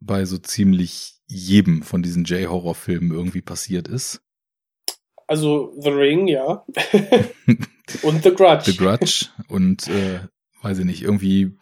[0.00, 4.20] bei so ziemlich jedem von diesen J-Horror-Filmen irgendwie passiert ist.
[5.26, 6.64] Also The Ring, ja.
[8.02, 8.70] Und The Grudge.
[8.70, 10.20] The Grudge und äh,
[10.62, 11.56] weiß ich nicht, irgendwie,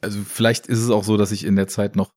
[0.00, 2.12] also vielleicht ist es auch so, dass ich in der Zeit noch,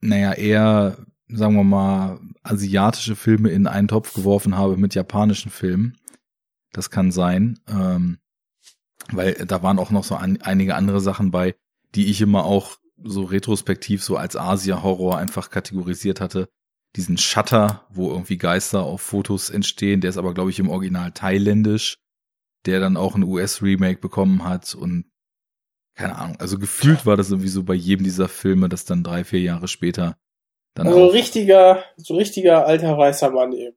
[0.00, 0.98] naja, eher,
[1.28, 5.96] sagen wir mal, asiatische Filme in einen Topf geworfen habe mit japanischen Filmen.
[6.72, 8.18] Das kann sein, ähm,
[9.10, 11.54] weil da waren auch noch so an, einige andere Sachen bei,
[11.94, 16.48] die ich immer auch so retrospektiv so als Asia-Horror einfach kategorisiert hatte.
[16.96, 21.12] Diesen Shutter, wo irgendwie Geister auf Fotos entstehen, der ist aber, glaube ich, im Original
[21.12, 21.98] thailändisch,
[22.66, 25.06] der dann auch ein US-Remake bekommen hat und
[26.00, 29.22] keine Ahnung, also gefühlt war das irgendwie so bei jedem dieser Filme, dass dann drei,
[29.24, 30.16] vier Jahre später
[30.74, 33.76] dann Also richtiger, so richtiger alter weißer Mann eben.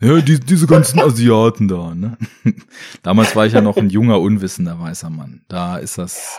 [0.00, 2.18] ja, die, diese ganzen Asiaten da, ne?
[3.02, 5.44] Damals war ich ja noch ein junger, unwissender weißer Mann.
[5.48, 6.38] Da ist das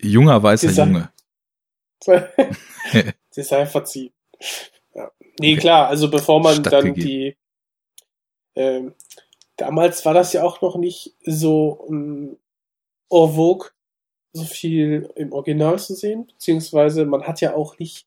[0.00, 1.12] junger, weißer Dieser- Junge.
[3.30, 4.12] Sie sei verziehen.
[4.94, 5.10] Ja.
[5.40, 7.08] Nee, klar, also bevor man dann Stattgegeben.
[7.08, 7.36] die
[8.56, 8.94] ähm,
[9.56, 12.36] damals war das ja auch noch nicht so ähm,
[13.10, 13.68] en vogue,
[14.32, 18.06] so viel im Original zu sehen, beziehungsweise man hat ja auch nicht,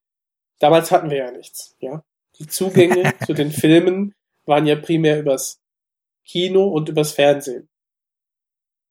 [0.59, 2.03] damals hatten wir ja nichts, ja.
[2.39, 4.13] Die Zugänge zu den Filmen
[4.45, 5.59] waren ja primär übers
[6.26, 7.67] Kino und übers Fernsehen.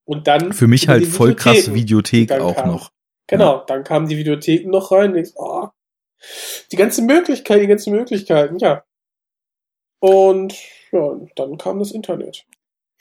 [0.05, 2.73] Und dann Für mich halt voll krass Videothek auch kamen.
[2.73, 2.91] noch.
[3.29, 5.13] Genau, dann kamen die Videotheken noch rein.
[5.13, 5.69] Denkst, oh,
[6.73, 8.85] die ganzen Möglichkeiten, die ganzen Möglichkeiten, ja.
[10.01, 10.55] Und
[10.91, 12.45] ja, dann kam das Internet.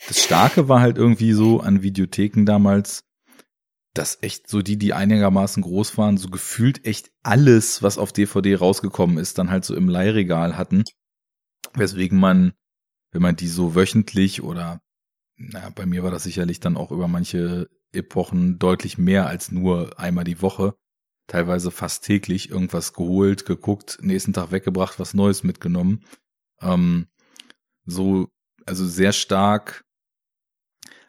[0.08, 3.04] Das Starke war halt irgendwie so an Videotheken damals,
[3.94, 8.56] dass echt so die, die einigermaßen groß waren, so gefühlt echt alles, was auf DVD
[8.56, 10.84] rausgekommen ist, dann halt so im Leihregal hatten.
[11.74, 12.54] Weswegen man,
[13.12, 14.82] wenn man die so wöchentlich oder,
[15.38, 20.00] naja, bei mir war das sicherlich dann auch über manche Epochen deutlich mehr als nur
[20.00, 20.76] einmal die Woche,
[21.28, 26.06] teilweise fast täglich irgendwas geholt, geguckt, nächsten Tag weggebracht, was Neues mitgenommen.
[26.62, 27.08] Ähm,
[27.86, 28.28] so,
[28.66, 29.84] also sehr stark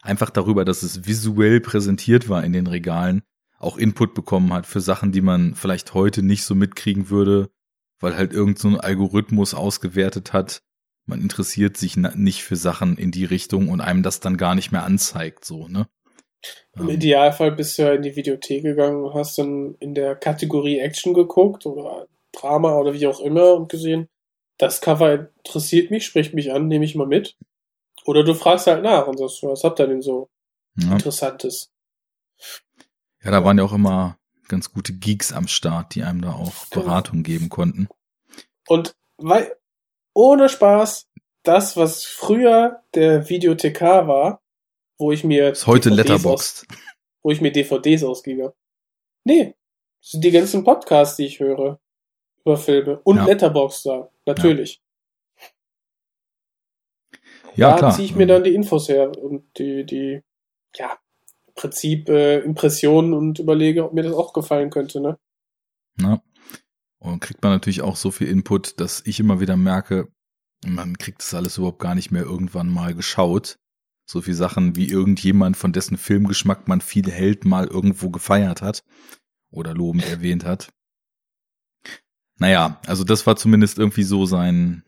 [0.02, 3.22] einfach darüber, dass es visuell präsentiert war in den Regalen,
[3.58, 7.50] auch Input bekommen hat für Sachen, die man vielleicht heute nicht so mitkriegen würde,
[8.00, 10.62] weil halt irgend so ein Algorithmus ausgewertet hat.
[11.06, 14.72] Man interessiert sich nicht für Sachen in die Richtung und einem das dann gar nicht
[14.72, 15.86] mehr anzeigt, so, ne?
[16.74, 20.14] Im Ähm, Idealfall bist du ja in die Videothek gegangen und hast dann in der
[20.16, 24.08] Kategorie Action geguckt oder Drama oder wie auch immer und gesehen,
[24.56, 27.36] das Cover interessiert mich, spricht mich an, nehme ich mal mit.
[28.06, 30.28] Oder du fragst halt nach und sagst, was habt ihr denn so
[30.76, 30.92] ja.
[30.92, 31.70] Interessantes?
[33.22, 34.16] ja, da waren ja auch immer
[34.48, 36.84] ganz gute Geeks am Start, die einem da auch Genau.
[36.84, 37.88] Beratung geben konnten.
[38.66, 39.56] Und weil,
[40.14, 41.08] ohne Spaß,
[41.42, 44.42] das, was früher der Videothekar war,
[44.98, 46.66] wo ich mir Ist heute DVDs Letterboxd.
[46.68, 46.78] Aus,
[47.22, 48.54] wo ich mir DVDs ausgebe.
[49.24, 49.54] Nee,
[50.00, 51.78] das sind die ganzen Podcasts, die ich höre
[52.44, 53.00] über Filme.
[53.04, 53.24] Und Ja.
[53.26, 54.80] Letterboxd da, natürlich.
[57.56, 60.22] Ja, da ziehe ich mir dann die Infos her und die, die,
[60.76, 60.98] ja,
[61.46, 65.18] im Prinzip äh, Impressionen und überlege, ob mir das auch gefallen könnte, ne?
[65.96, 66.22] Ne?
[66.98, 70.08] Und kriegt man natürlich auch so viel Input, dass ich immer wieder merke,
[70.66, 73.58] man kriegt das alles überhaupt gar nicht mehr irgendwann mal geschaut.
[74.06, 78.82] So viel Sachen, wie irgendjemand, von dessen Filmgeschmack man viel hält, mal irgendwo gefeiert hat
[79.50, 80.72] oder lobend erwähnt hat.
[82.38, 84.82] Naja, also das war zumindest irgendwie so sein,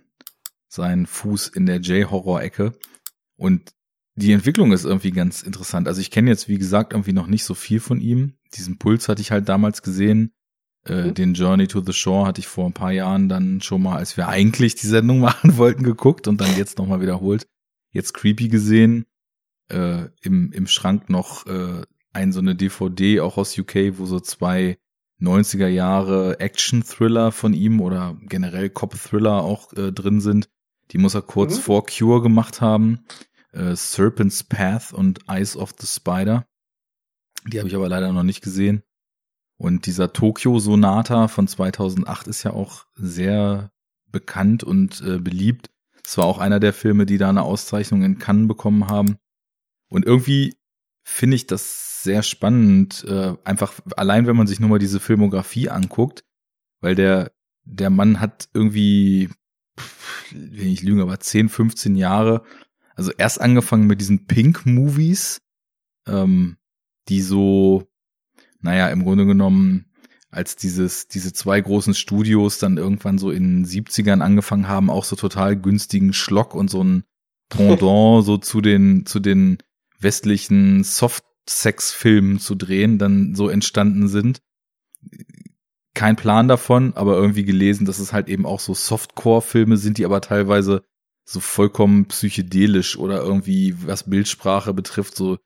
[0.72, 2.72] sein Fuß in der J-Horror-Ecke.
[3.36, 3.72] Und
[4.14, 5.86] die Entwicklung ist irgendwie ganz interessant.
[5.86, 8.38] Also ich kenne jetzt, wie gesagt, irgendwie noch nicht so viel von ihm.
[8.54, 10.32] Diesen Puls hatte ich halt damals gesehen.
[10.86, 11.14] Äh, Mhm.
[11.14, 14.16] Den Journey to the Shore hatte ich vor ein paar Jahren dann schon mal, als
[14.16, 17.46] wir eigentlich die Sendung machen wollten, geguckt und dann jetzt nochmal wiederholt.
[17.90, 19.04] Jetzt Creepy gesehen.
[19.68, 24.20] Äh, im, Im Schrank noch äh, ein so eine DVD, auch aus UK, wo so
[24.20, 24.78] zwei
[25.20, 30.48] 90er Jahre Action-Thriller von ihm oder generell Cop-Thriller auch äh, drin sind.
[30.90, 31.62] Die muss er kurz Mhm.
[31.62, 33.04] vor Cure gemacht haben.
[33.52, 36.46] Äh, Serpent's Path und Eyes of the Spider.
[37.46, 38.82] Die habe ich aber leider noch nicht gesehen.
[39.56, 43.70] Und dieser Tokyo Sonata von 2008 ist ja auch sehr
[44.10, 45.70] bekannt und äh, beliebt.
[46.04, 49.16] Es war auch einer der Filme, die da eine Auszeichnung in Cannes bekommen haben.
[49.88, 50.56] Und irgendwie
[51.04, 55.68] finde ich das sehr spannend, äh, einfach allein wenn man sich nur mal diese Filmografie
[55.68, 56.24] anguckt,
[56.80, 57.32] weil der
[57.64, 59.28] der Mann hat irgendwie,
[60.30, 62.42] will ich lügen, aber 10, 15 Jahre,
[62.94, 65.40] also erst angefangen mit diesen Pink-Movies,
[66.06, 66.56] ähm,
[67.08, 67.88] die so,
[68.60, 69.86] naja, im Grunde genommen,
[70.30, 75.04] als dieses, diese zwei großen Studios dann irgendwann so in den 70ern angefangen haben, auch
[75.04, 77.04] so total günstigen Schlock und so ein
[77.50, 79.58] Pendant so zu den, zu den
[80.00, 84.40] westlichen Soft-Sex-Filmen zu drehen, dann so entstanden sind.
[85.94, 90.04] Kein Plan davon, aber irgendwie gelesen, dass es halt eben auch so Softcore-Filme sind, die
[90.04, 90.82] aber teilweise
[91.24, 95.38] so vollkommen psychedelisch oder irgendwie, was Bildsprache betrifft, so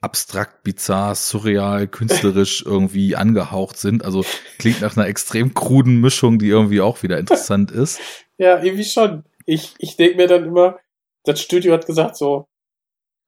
[0.00, 4.04] abstrakt, bizarr, surreal, künstlerisch irgendwie angehaucht sind.
[4.04, 4.24] Also
[4.58, 8.00] klingt nach einer extrem kruden Mischung, die irgendwie auch wieder interessant ist.
[8.38, 9.22] Ja, irgendwie schon.
[9.46, 10.80] Ich, ich denke mir dann immer,
[11.22, 12.48] das Studio hat gesagt so,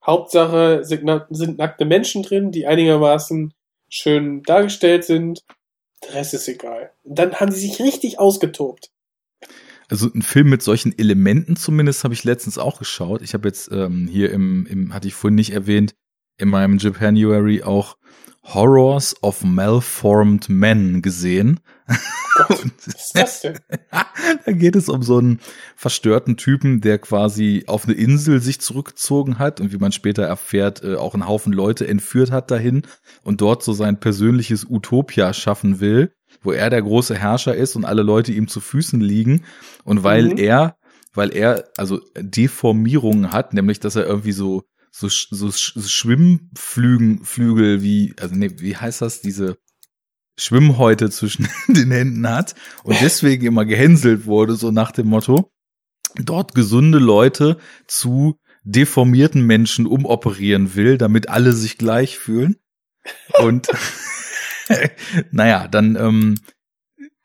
[0.05, 3.55] Hauptsache sind, sind nackte Menschen drin, die einigermaßen
[3.89, 5.45] schön dargestellt sind.
[6.07, 6.93] Der Rest ist egal.
[7.05, 8.91] Dann haben sie sich richtig ausgetobt.
[9.89, 13.23] Also ein Film mit solchen Elementen zumindest habe ich letztens auch geschaut.
[13.23, 15.95] Ich habe jetzt ähm, hier im, im, hatte ich vorhin nicht erwähnt,
[16.39, 17.97] in meinem Japanuary auch
[18.43, 21.61] Horrors of Malformed Men gesehen.
[21.87, 23.59] Gott, was ist das denn?
[24.47, 25.41] da geht es um so einen
[25.77, 30.83] verstörten Typen, der quasi auf eine Insel sich zurückgezogen hat und wie man später erfährt,
[30.83, 32.83] äh, auch einen Haufen Leute entführt hat dahin
[33.23, 36.13] und dort so sein persönliches Utopia schaffen will,
[36.43, 39.45] wo er der große Herrscher ist und alle Leute ihm zu Füßen liegen.
[39.85, 40.39] Und weil Mhm.
[40.39, 40.77] er,
[41.13, 44.63] weil er also Deformierungen hat, nämlich dass er irgendwie so
[44.97, 49.57] so, so Sch- Schwimmflügen, Flügel wie, also nee, wie heißt das, diese
[50.37, 55.51] Schwimmhäute zwischen den Händen hat und deswegen immer gehänselt wurde, so nach dem Motto,
[56.17, 62.57] dort gesunde Leute zu deformierten Menschen umoperieren will, damit alle sich gleich fühlen.
[63.41, 63.69] Und
[65.31, 66.41] naja, dann ähm,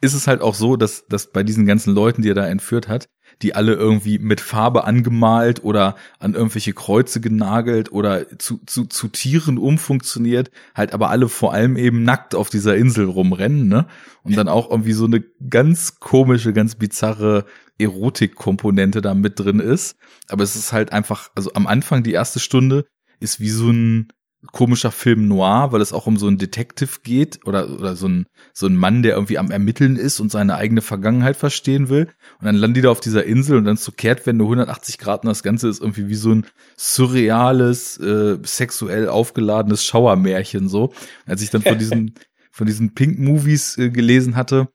[0.01, 2.87] ist es halt auch so, dass, dass bei diesen ganzen Leuten, die er da entführt
[2.87, 3.09] hat,
[3.41, 9.07] die alle irgendwie mit Farbe angemalt oder an irgendwelche Kreuze genagelt oder zu, zu, zu
[9.07, 13.87] Tieren umfunktioniert, halt aber alle vor allem eben nackt auf dieser Insel rumrennen, ne?
[14.23, 17.45] Und dann auch irgendwie so eine ganz komische, ganz bizarre
[17.79, 19.95] Erotikkomponente da mit drin ist.
[20.27, 22.85] Aber es ist halt einfach, also am Anfang die erste Stunde
[23.19, 24.09] ist wie so ein
[24.51, 28.25] komischer Film noir, weil es auch um so einen Detective geht oder, oder so ein,
[28.53, 32.07] so ein Mann, der irgendwie am Ermitteln ist und seine eigene Vergangenheit verstehen will.
[32.39, 35.23] Und dann landen die da auf dieser Insel und dann ist so Kehrtwende 180 Grad
[35.23, 36.45] und das Ganze ist irgendwie wie so ein
[36.77, 40.93] surreales, äh, sexuell aufgeladenes Schauermärchen so.
[41.25, 42.13] Als ich dann von diesen,
[42.51, 44.69] von diesen Pink-Movies äh, gelesen hatte,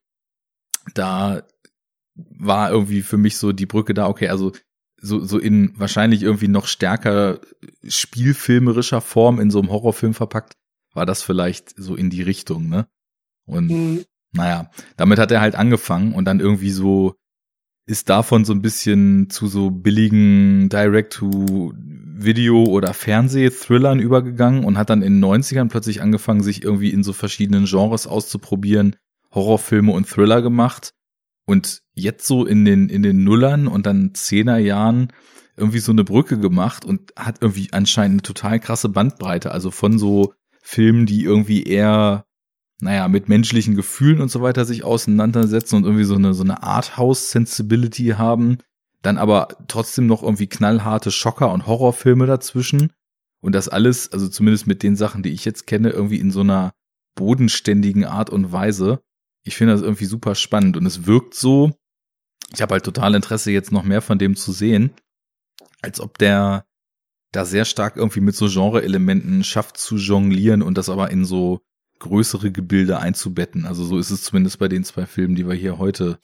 [0.92, 1.42] da
[2.14, 4.52] war irgendwie für mich so die Brücke da, okay, also
[5.04, 7.40] so, so in wahrscheinlich irgendwie noch stärker
[7.86, 10.54] spielfilmerischer Form in so einem Horrorfilm verpackt,
[10.94, 12.86] war das vielleicht so in die Richtung, ne?
[13.46, 14.04] Und Mhm.
[14.32, 17.14] naja, damit hat er halt angefangen und dann irgendwie so
[17.86, 25.02] ist davon so ein bisschen zu so billigen Direct-to-Video- oder Fernsehthrillern übergegangen und hat dann
[25.02, 28.96] in den 90ern plötzlich angefangen, sich irgendwie in so verschiedenen Genres auszuprobieren,
[29.32, 30.94] Horrorfilme und Thriller gemacht
[31.46, 35.12] und jetzt so in den, in den Nullern und dann Zehnerjahren
[35.56, 39.98] irgendwie so eine Brücke gemacht und hat irgendwie anscheinend eine total krasse Bandbreite, also von
[39.98, 42.24] so Filmen, die irgendwie eher
[42.80, 46.62] naja, mit menschlichen Gefühlen und so weiter sich auseinandersetzen und irgendwie so eine, so eine
[46.62, 48.58] Arthouse-Sensibility haben,
[49.02, 52.92] dann aber trotzdem noch irgendwie knallharte Schocker- und Horrorfilme dazwischen.
[53.40, 56.40] Und das alles, also zumindest mit den Sachen, die ich jetzt kenne, irgendwie in so
[56.40, 56.72] einer
[57.14, 59.00] bodenständigen Art und Weise.
[59.44, 61.72] Ich finde das irgendwie super spannend und es wirkt so,
[62.52, 64.94] ich habe halt total Interesse, jetzt noch mehr von dem zu sehen,
[65.82, 66.66] als ob der
[67.32, 71.60] da sehr stark irgendwie mit so Genre-Elementen schafft zu jonglieren und das aber in so
[71.98, 73.66] größere Gebilde einzubetten.
[73.66, 76.18] Also so ist es zumindest bei den zwei Filmen, die wir hier heute.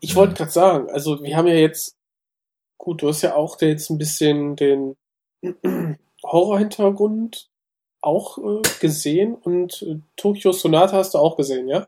[0.00, 1.96] Ich wollte gerade sagen, also wir haben ja jetzt,
[2.78, 4.96] gut, du hast ja auch jetzt ein bisschen den
[6.22, 7.50] Horror-Hintergrund
[8.00, 11.86] auch äh, gesehen und äh, Tokyo Sonata hast du auch gesehen, ja?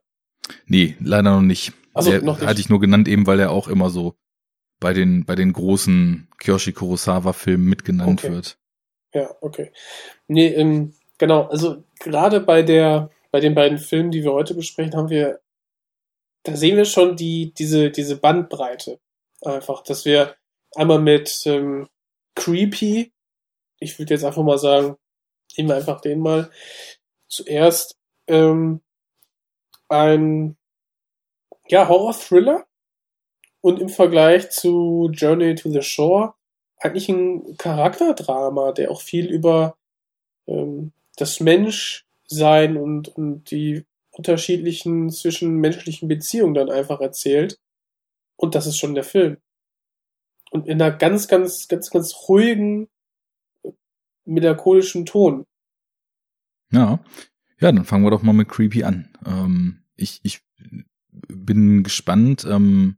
[0.67, 1.73] Nee, leider noch nicht.
[1.95, 2.47] Ach so, Der noch nicht.
[2.49, 4.15] hatte ich nur genannt, eben weil er auch immer so
[4.81, 8.33] bei den, bei den großen Kyoshi Kurosawa-Filmen mitgenannt Okay.
[8.33, 8.59] wird.
[9.15, 9.73] Ja, okay.
[10.29, 14.95] Nee, ähm, genau, also gerade bei der, bei den beiden Filmen, die wir heute besprechen,
[14.95, 15.41] haben wir,
[16.45, 19.01] da sehen wir schon die, diese, diese Bandbreite.
[19.43, 20.37] Einfach, dass wir
[20.77, 21.89] einmal mit ähm,
[22.37, 23.13] Creepy,
[23.81, 24.97] ich würde jetzt einfach mal sagen,
[25.57, 26.51] nehmen wir einfach den mal,
[27.29, 27.97] zuerst
[28.29, 28.81] ähm,
[29.89, 30.57] ein
[31.68, 32.66] ja, Horror-Thriller
[33.61, 36.34] und im Vergleich zu Journey to the Shore
[36.80, 39.76] eigentlich ein Charakterdrama, der auch viel über
[40.47, 47.59] ähm, das Menschsein und, und die unterschiedlichen zwischenmenschlichen Beziehungen dann einfach erzählt.
[48.36, 49.39] Und das ist schon der Film.
[50.51, 52.89] Und in einer ganz, ganz, ganz, ganz ruhigen,
[54.24, 55.47] melancholischen Ton.
[56.70, 57.01] Ja.
[57.61, 59.09] Ja, dann fangen wir doch mal mit Creepy an.
[59.27, 60.43] Ähm, ich, ich
[61.11, 62.97] bin gespannt, ähm,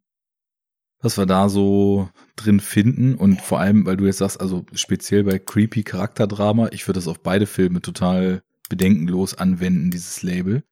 [0.99, 5.25] was wir da so drin finden und vor allem, weil du jetzt sagst, also speziell
[5.25, 10.63] bei Creepy Charakterdrama, ich würde das auf beide Filme total bedenkenlos anwenden, dieses Label.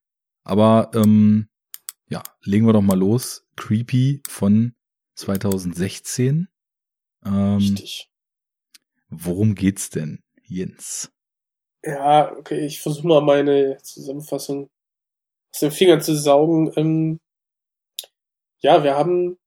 [0.45, 1.49] Aber ähm,
[2.09, 3.47] ja, legen wir doch mal los.
[3.57, 4.75] Creepy von
[5.15, 6.49] 2016.
[7.25, 8.11] Ähm, Richtig.
[9.09, 11.11] worum geht's denn, Jens?
[11.85, 14.69] Ja, okay, ich versuche mal meine Zusammenfassung
[15.55, 16.73] aus den Fingern zu saugen.
[16.77, 17.21] Ähm,
[18.61, 19.39] ja, wir haben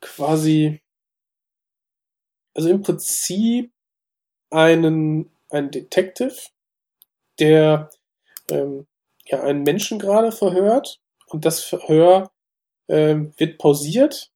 [0.00, 0.80] quasi,
[2.54, 3.72] also im Prinzip
[4.50, 6.36] einen, einen Detective,
[7.38, 7.90] der
[8.50, 8.86] ähm,
[9.26, 12.30] ja einen Menschen gerade verhört und das Verhör
[12.88, 14.30] ähm, wird pausiert.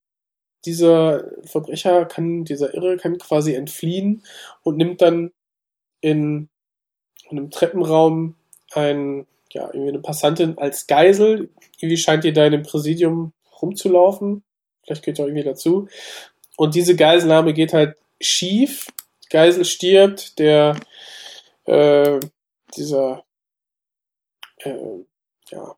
[0.67, 4.25] Dieser Verbrecher kann, dieser Irre kann quasi entfliehen
[4.63, 5.33] und nimmt dann
[6.03, 6.51] in
[7.33, 8.37] einem Treppenraum
[8.73, 11.51] ein, ja, irgendwie eine Passantin als Geisel.
[11.79, 14.43] Irgendwie scheint ihr da in dem Präsidium rumzulaufen.
[14.85, 15.89] Vielleicht geht auch irgendwie dazu.
[16.57, 18.87] Und diese Geiselnahme geht halt schief.
[19.31, 20.77] Geisel stirbt, der,
[21.65, 22.21] äh,
[22.77, 23.25] dieser,
[24.59, 25.05] äh,
[25.51, 25.77] ja,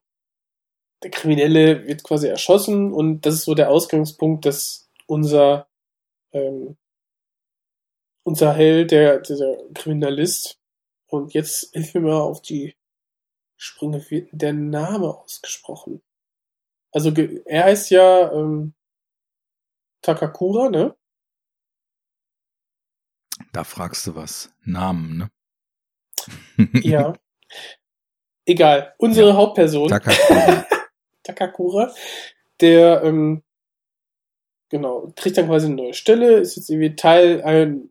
[1.03, 5.69] der Kriminelle wird quasi erschossen und das ist so der Ausgangspunkt, dass unser,
[6.33, 6.77] ähm,
[8.25, 10.59] unser Held, der, dieser Kriminalist,
[11.07, 12.77] und jetzt hilf mir mal auf die
[13.57, 16.03] Sprünge, wie der Name ausgesprochen?
[16.93, 17.11] Also
[17.47, 18.75] er heißt ja ähm,
[20.03, 20.95] Takakura, ne?
[23.53, 24.53] Da fragst du was.
[24.65, 25.31] Namen, ne?
[26.83, 27.15] Ja.
[28.47, 28.95] Egal.
[28.99, 29.35] Unsere Ja.
[29.37, 30.67] Hauptperson, Takakura.
[31.23, 31.95] Takakura,
[32.61, 33.43] der ähm,
[34.69, 37.91] genau kriegt dann quasi eine neue Stelle, ist jetzt irgendwie Teil ein,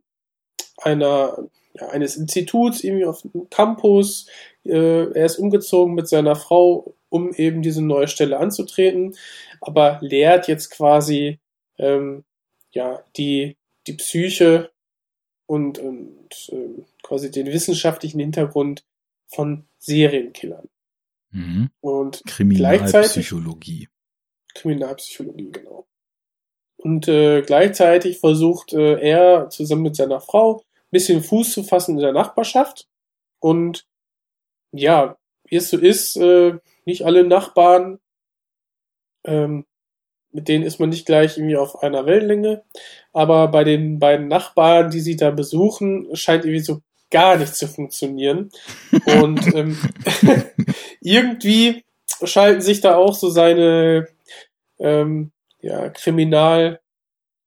[0.77, 4.27] einer ja, eines Instituts irgendwie auf dem Campus.
[4.65, 9.15] Äh, er ist umgezogen mit seiner Frau, um eben diese neue Stelle anzutreten,
[9.61, 11.39] aber lehrt jetzt quasi
[11.77, 12.23] ähm,
[12.71, 13.57] ja die
[13.87, 14.71] die Psyche
[15.45, 18.85] und, und ähm, quasi den wissenschaftlichen Hintergrund
[19.27, 20.69] von Serienkillern.
[21.31, 21.69] mhm.
[21.81, 23.89] Und Kriminalpsychologie.
[24.55, 25.85] Kriminalpsychologie, genau.
[26.77, 30.63] Und äh, gleichzeitig versucht äh, er zusammen mit seiner Frau
[30.93, 32.87] bisschen Fuß zu fassen in der Nachbarschaft.
[33.39, 33.85] Und
[34.71, 36.53] ja, wie es so ist, äh,
[36.85, 37.99] nicht alle Nachbarn
[39.25, 39.65] ähm,
[40.33, 42.63] mit denen ist man nicht gleich irgendwie auf einer Wellenlänge.
[43.13, 46.81] Aber bei den beiden Nachbarn, die sie da besuchen, scheint irgendwie so
[47.11, 48.49] gar nicht zu funktionieren.
[49.21, 49.77] Und ähm,
[51.01, 51.85] irgendwie
[52.23, 54.07] schalten sich da auch so seine
[54.79, 56.81] ähm, ja, Kriminal,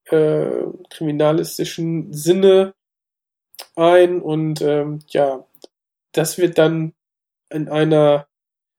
[0.04, 0.46] äh,
[0.90, 2.74] kriminalistischen Sinne
[3.74, 5.46] ein und ähm, ja,
[6.12, 6.94] das wird dann
[7.50, 8.26] in einer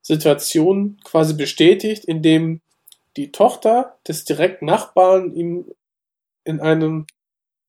[0.01, 2.61] Situation quasi bestätigt, in dem
[3.15, 5.71] die Tochter des direkten Nachbarn ihm
[6.43, 7.07] in einem,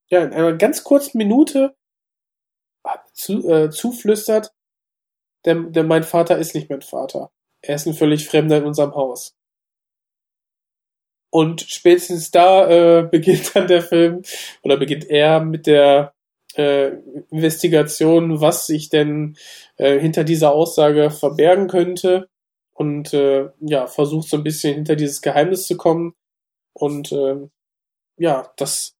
[0.08, 1.74] ja, in einer ganz kurzen Minute
[3.12, 4.52] zu, äh, zuflüstert,
[5.44, 7.30] der, der mein Vater ist nicht mein Vater.
[7.60, 9.34] Er ist ein völlig Fremder in unserem Haus.
[11.30, 14.22] Und spätestens da äh, beginnt dann der Film
[14.62, 16.14] oder beginnt er mit der
[16.58, 16.98] äh,
[17.30, 19.36] Investigation, was sich denn
[19.76, 22.28] äh, hinter dieser Aussage verbergen könnte
[22.72, 26.14] und äh, ja versucht so ein bisschen hinter dieses Geheimnis zu kommen
[26.72, 27.36] und äh,
[28.18, 28.96] ja das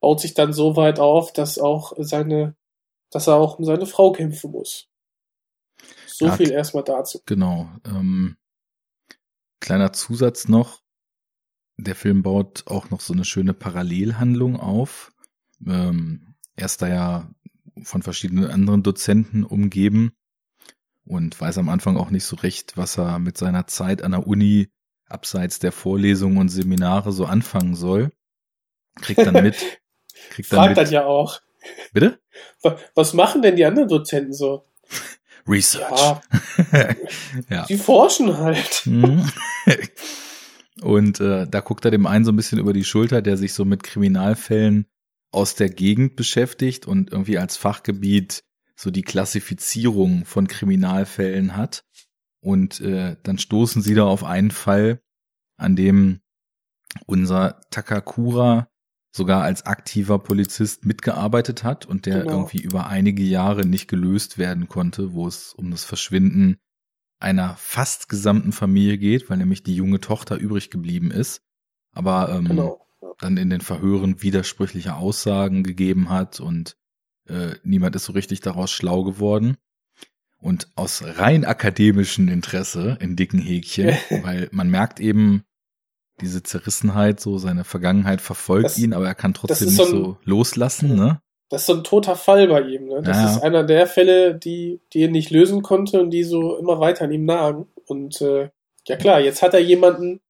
[0.00, 2.56] baut sich dann so weit auf, dass auch seine
[3.10, 4.88] dass er auch um seine Frau kämpfen muss.
[6.06, 7.20] So ja, viel erstmal dazu.
[7.26, 7.70] Genau.
[7.86, 8.36] Ähm,
[9.60, 10.82] kleiner Zusatz noch.
[11.76, 15.12] Der Film baut auch noch so eine schöne Parallelhandlung auf.
[15.64, 17.30] Ähm, er ist da ja
[17.82, 20.12] von verschiedenen anderen Dozenten umgeben
[21.04, 24.26] und weiß am Anfang auch nicht so recht, was er mit seiner Zeit an der
[24.26, 24.68] Uni
[25.06, 28.10] abseits der Vorlesungen und Seminare so anfangen soll.
[28.96, 29.56] Kriegt dann mit.
[30.30, 31.40] Kriegt dann Fragt mit, dann ja auch.
[31.92, 32.18] Bitte?
[32.94, 34.64] Was machen denn die anderen Dozenten so?
[35.46, 35.88] Research.
[35.90, 36.20] Ja,
[37.48, 37.66] ja.
[37.66, 38.82] Die forschen halt.
[38.84, 39.30] Mhm.
[40.82, 43.54] Und äh, da guckt er dem einen so ein bisschen über die Schulter, der sich
[43.54, 44.86] so mit Kriminalfällen
[45.30, 48.44] aus der Gegend beschäftigt und irgendwie als Fachgebiet
[48.76, 51.84] so die Klassifizierung von Kriminalfällen hat.
[52.40, 55.00] Und äh, dann stoßen sie da auf einen Fall,
[55.56, 56.20] an dem
[57.06, 58.68] unser Takakura
[59.10, 62.32] sogar als aktiver Polizist mitgearbeitet hat und der genau.
[62.32, 66.58] irgendwie über einige Jahre nicht gelöst werden konnte, wo es um das Verschwinden
[67.18, 71.42] einer fast gesamten Familie geht, weil nämlich die junge Tochter übrig geblieben ist,
[71.92, 72.86] aber ähm, genau.
[73.20, 76.76] Dann in den Verhören widersprüchliche Aussagen gegeben hat und
[77.28, 79.56] äh, niemand ist so richtig daraus schlau geworden.
[80.40, 85.42] Und aus rein akademischem Interesse in dicken Häkchen, weil man merkt eben,
[86.20, 89.90] diese Zerrissenheit, so seine Vergangenheit verfolgt das, ihn, aber er kann trotzdem nicht so, ein,
[89.90, 91.20] so, loslassen, ne?
[91.48, 93.02] Das ist so ein toter Fall bei ihm, ne?
[93.02, 93.30] Das ja.
[93.30, 97.04] ist einer der Fälle, die, die er nicht lösen konnte und die so immer weiter
[97.04, 97.68] an ihm nagen.
[97.86, 98.50] Und äh,
[98.86, 100.20] ja klar, jetzt hat er jemanden,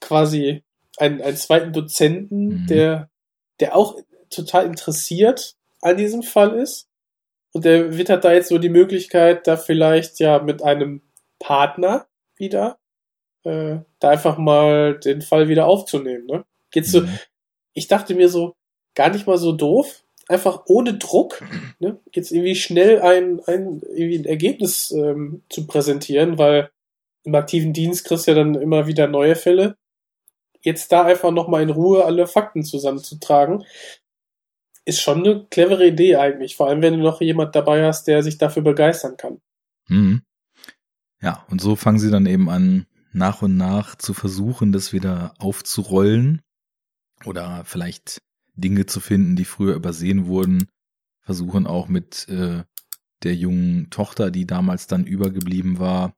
[0.00, 0.62] quasi
[1.00, 2.66] einen, einen zweiten Dozenten, mhm.
[2.66, 3.10] der,
[3.60, 3.96] der auch
[4.30, 6.88] total interessiert an diesem Fall ist.
[7.52, 11.02] Und der wittert da jetzt so die Möglichkeit, da vielleicht ja mit einem
[11.38, 12.78] Partner wieder
[13.44, 16.26] äh, da einfach mal den Fall wieder aufzunehmen.
[16.26, 16.44] Ne?
[16.70, 17.18] Geht's so, mhm.
[17.72, 18.54] ich dachte mir so,
[18.94, 21.42] gar nicht mal so doof, einfach ohne Druck,
[21.78, 21.98] ne?
[22.12, 26.70] jetzt irgendwie schnell ein, ein, irgendwie ein Ergebnis ähm, zu präsentieren, weil
[27.24, 29.76] im aktiven Dienst kriegst du ja dann immer wieder neue Fälle.
[30.62, 33.64] Jetzt da einfach nochmal in Ruhe alle Fakten zusammenzutragen,
[34.84, 36.56] ist schon eine clevere Idee eigentlich.
[36.56, 39.40] Vor allem, wenn du noch jemand dabei hast, der sich dafür begeistern kann.
[39.88, 40.22] Mhm.
[41.22, 45.34] Ja, und so fangen sie dann eben an, nach und nach zu versuchen, das wieder
[45.38, 46.42] aufzurollen
[47.24, 48.22] oder vielleicht
[48.54, 50.68] Dinge zu finden, die früher übersehen wurden,
[51.20, 52.62] versuchen auch mit äh,
[53.22, 56.14] der jungen Tochter, die damals dann übergeblieben war,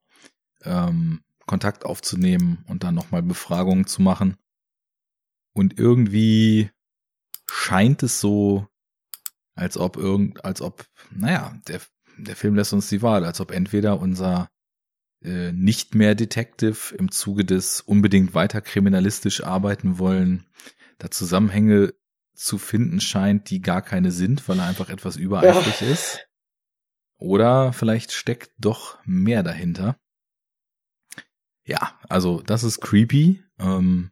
[0.62, 4.36] ähm, Kontakt aufzunehmen und dann nochmal Befragungen zu machen.
[5.55, 6.70] Und irgendwie
[7.47, 8.66] scheint es so,
[9.55, 11.80] als ob irgend, als ob, naja, der,
[12.16, 14.49] der Film lässt uns die Wahl, als ob entweder unser
[15.22, 20.47] äh, nicht mehr Detective im Zuge des unbedingt weiter kriminalistisch arbeiten wollen,
[20.99, 21.95] da Zusammenhänge
[22.34, 25.88] zu finden scheint, die gar keine sind, weil er einfach etwas übereifrig ja.
[25.88, 26.26] ist.
[27.18, 29.97] Oder vielleicht steckt doch mehr dahinter.
[31.64, 33.42] Ja, also das ist creepy.
[33.58, 34.10] Ähm,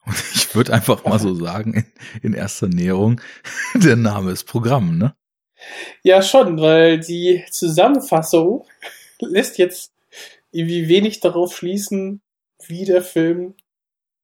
[0.04, 1.84] und ich würde einfach mal so sagen, in,
[2.22, 3.20] in erster Näherung,
[3.74, 5.14] der Name ist Programm, ne?
[6.02, 8.66] Ja, schon, weil die Zusammenfassung
[9.20, 9.92] lässt jetzt
[10.52, 12.22] irgendwie wenig darauf schließen,
[12.66, 13.54] wie der Film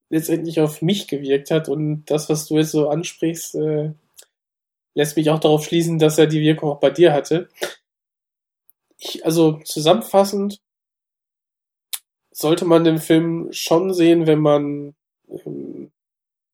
[0.08, 1.68] letztendlich auf mich gewirkt hat.
[1.68, 3.92] Und das, was du jetzt so ansprichst, äh,
[4.94, 7.48] lässt mich auch darauf schließen, dass er die Wirkung auch bei dir hatte.
[8.98, 10.60] Ich, also zusammenfassend
[12.36, 14.94] sollte man den Film schon sehen, wenn man
[15.26, 15.90] ähm,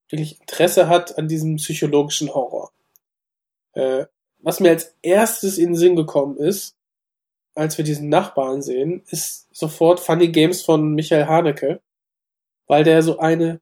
[0.08, 2.70] wirklich Interesse hat an diesem psychologischen Horror.
[3.72, 4.06] Äh,
[4.38, 6.76] was mir als erstes in den Sinn gekommen ist,
[7.56, 11.82] als wir diesen Nachbarn sehen, ist sofort Funny Games von Michael Haneke.
[12.68, 13.60] weil der so eine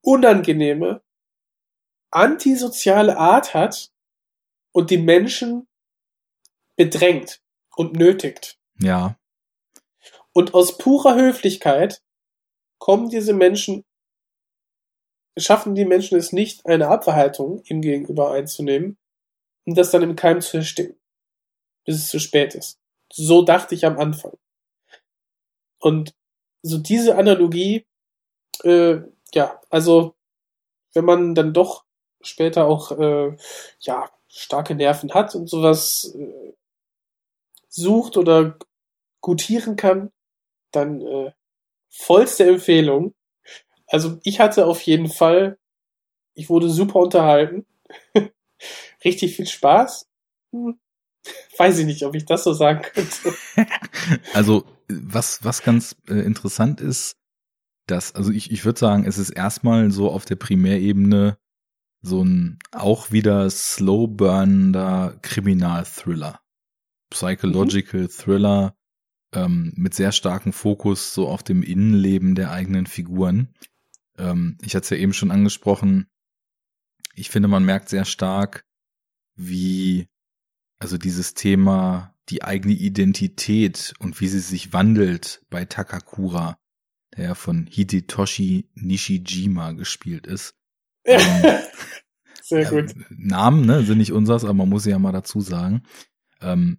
[0.00, 1.02] unangenehme,
[2.10, 3.92] antisoziale Art hat
[4.72, 5.68] und die Menschen
[6.76, 7.42] bedrängt
[7.76, 8.58] und nötigt.
[8.78, 9.19] Ja.
[10.32, 12.02] Und aus purer Höflichkeit
[12.78, 13.84] kommen diese Menschen,
[15.36, 18.98] schaffen die Menschen es nicht, eine Abwehrhaltung ihm gegenüber einzunehmen
[19.66, 20.98] und das dann im Keim zu ersticken,
[21.84, 22.78] bis es zu spät ist.
[23.12, 24.36] So dachte ich am Anfang.
[25.80, 26.14] Und
[26.62, 27.86] so diese Analogie,
[28.62, 29.00] äh,
[29.34, 30.14] ja, also
[30.92, 31.84] wenn man dann doch
[32.20, 33.36] später auch äh,
[33.80, 36.52] ja starke Nerven hat und sowas äh,
[37.68, 38.58] sucht oder
[39.20, 40.12] gutieren kann,
[40.72, 41.32] dann äh,
[41.88, 43.14] vollste Empfehlung.
[43.86, 45.58] Also ich hatte auf jeden Fall,
[46.34, 47.66] ich wurde super unterhalten,
[49.04, 50.08] richtig viel Spaß.
[50.52, 50.78] Hm.
[51.58, 53.34] Weiß ich nicht, ob ich das so sagen könnte.
[54.32, 57.16] also was was ganz äh, interessant ist,
[57.86, 61.36] dass also ich ich würde sagen, es ist erstmal so auf der Primärebene
[62.02, 66.40] so ein auch wieder slow burnender Kriminalthriller.
[67.10, 68.08] Psychological mhm.
[68.08, 68.76] Thriller
[69.32, 73.54] ähm, mit sehr starkem Fokus so auf dem Innenleben der eigenen Figuren.
[74.18, 76.06] Ähm, ich hatte es ja eben schon angesprochen.
[77.14, 78.64] Ich finde, man merkt sehr stark,
[79.34, 80.08] wie
[80.78, 86.58] also dieses Thema die eigene Identität und wie sie sich wandelt bei Takakura,
[87.16, 90.54] der ja von Hidetoshi Nishijima gespielt ist.
[91.04, 91.20] Ähm,
[92.42, 92.94] sehr gut.
[93.10, 95.82] Namen, ne, sind nicht unsers, aber man muss sie ja mal dazu sagen.
[96.40, 96.78] Ähm,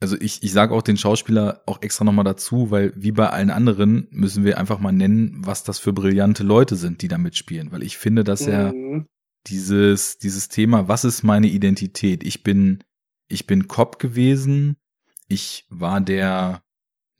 [0.00, 3.50] also ich, ich sage auch den Schauspieler auch extra nochmal dazu, weil wie bei allen
[3.50, 7.70] anderen müssen wir einfach mal nennen, was das für brillante Leute sind, die da mitspielen.
[7.70, 9.06] Weil ich finde, dass er mhm.
[9.46, 12.24] dieses, dieses Thema, was ist meine Identität?
[12.24, 12.82] Ich bin,
[13.28, 14.76] ich bin Cop gewesen,
[15.28, 16.62] ich war der,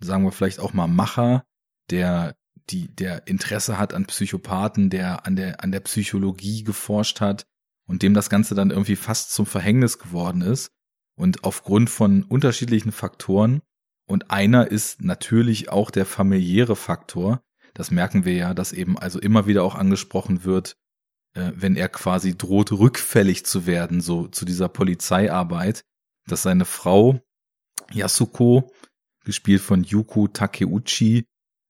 [0.00, 1.44] sagen wir vielleicht auch mal Macher,
[1.90, 2.34] der
[2.70, 7.46] die, der Interesse hat an Psychopathen, der an der, an der Psychologie geforscht hat
[7.86, 10.72] und dem das Ganze dann irgendwie fast zum Verhängnis geworden ist.
[11.20, 13.60] Und aufgrund von unterschiedlichen Faktoren,
[14.06, 17.42] und einer ist natürlich auch der familiäre Faktor,
[17.74, 20.78] das merken wir ja, dass eben also immer wieder auch angesprochen wird,
[21.34, 25.84] äh, wenn er quasi droht, rückfällig zu werden, so zu dieser Polizeiarbeit,
[26.26, 27.20] dass seine Frau
[27.92, 28.72] Yasuko,
[29.26, 31.26] gespielt von Yuko Takeuchi,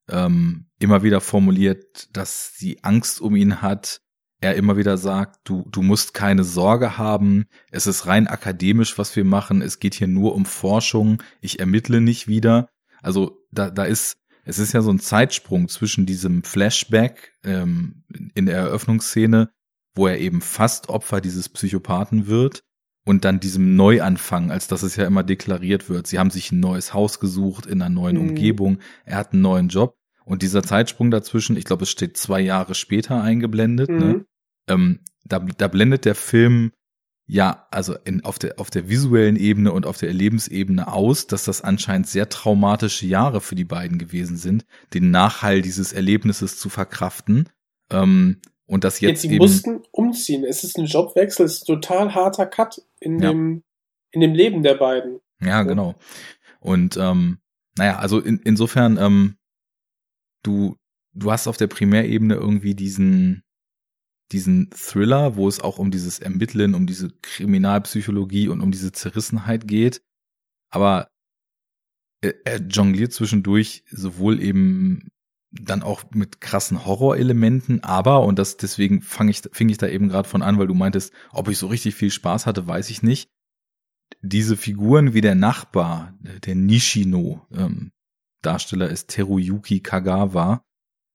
[0.08, 4.00] ähm, immer wieder formuliert, dass sie Angst um ihn hat,
[4.40, 9.14] er immer wieder sagt, du, du musst keine Sorge haben, es ist rein akademisch, was
[9.16, 12.68] wir machen, es geht hier nur um Forschung, ich ermittle nicht wieder.
[13.02, 18.46] Also da, da ist, es ist ja so ein Zeitsprung zwischen diesem Flashback ähm, in
[18.46, 19.50] der Eröffnungsszene,
[19.94, 22.62] wo er eben fast Opfer dieses Psychopathen wird,
[23.04, 26.06] und dann diesem Neuanfang, als dass es ja immer deklariert wird.
[26.06, 28.30] Sie haben sich ein neues Haus gesucht in einer neuen mhm.
[28.30, 29.96] Umgebung, er hat einen neuen Job.
[30.24, 33.96] Und dieser Zeitsprung dazwischen, ich glaube, es steht zwei Jahre später eingeblendet, ne?
[33.96, 34.12] mhm.
[34.12, 34.24] ne?
[34.68, 36.72] Ähm, da, da blendet der Film
[37.32, 41.44] ja, also in, auf, der, auf der visuellen Ebene und auf der Erlebensebene aus, dass
[41.44, 46.68] das anscheinend sehr traumatische Jahre für die beiden gewesen sind, den Nachhall dieses Erlebnisses zu
[46.68, 47.48] verkraften.
[47.92, 50.42] Ähm, und das jetzt, jetzt sie eben, mussten umziehen.
[50.42, 53.30] Es ist ein Jobwechsel, es ist ein total harter Cut in ja.
[53.30, 53.62] dem
[54.10, 55.20] in dem Leben der beiden.
[55.40, 55.94] Ja, genau.
[56.58, 57.38] Und ähm,
[57.78, 59.36] naja, also in, insofern, ähm,
[60.42, 60.76] du
[61.12, 63.44] du hast auf der Primärebene irgendwie diesen
[64.32, 69.66] diesen Thriller, wo es auch um dieses Ermitteln, um diese Kriminalpsychologie und um diese Zerrissenheit
[69.66, 70.02] geht.
[70.70, 71.08] Aber
[72.20, 75.08] er, er jongliert zwischendurch sowohl eben
[75.52, 80.08] dann auch mit krassen Horrorelementen, aber, und das deswegen fang ich, fing ich da eben
[80.08, 83.02] gerade von an, weil du meintest, ob ich so richtig viel Spaß hatte, weiß ich
[83.02, 83.28] nicht.
[84.22, 87.90] Diese Figuren wie der Nachbar, der Nishino, ähm,
[88.42, 90.64] Darsteller ist Teruyuki Kagawa,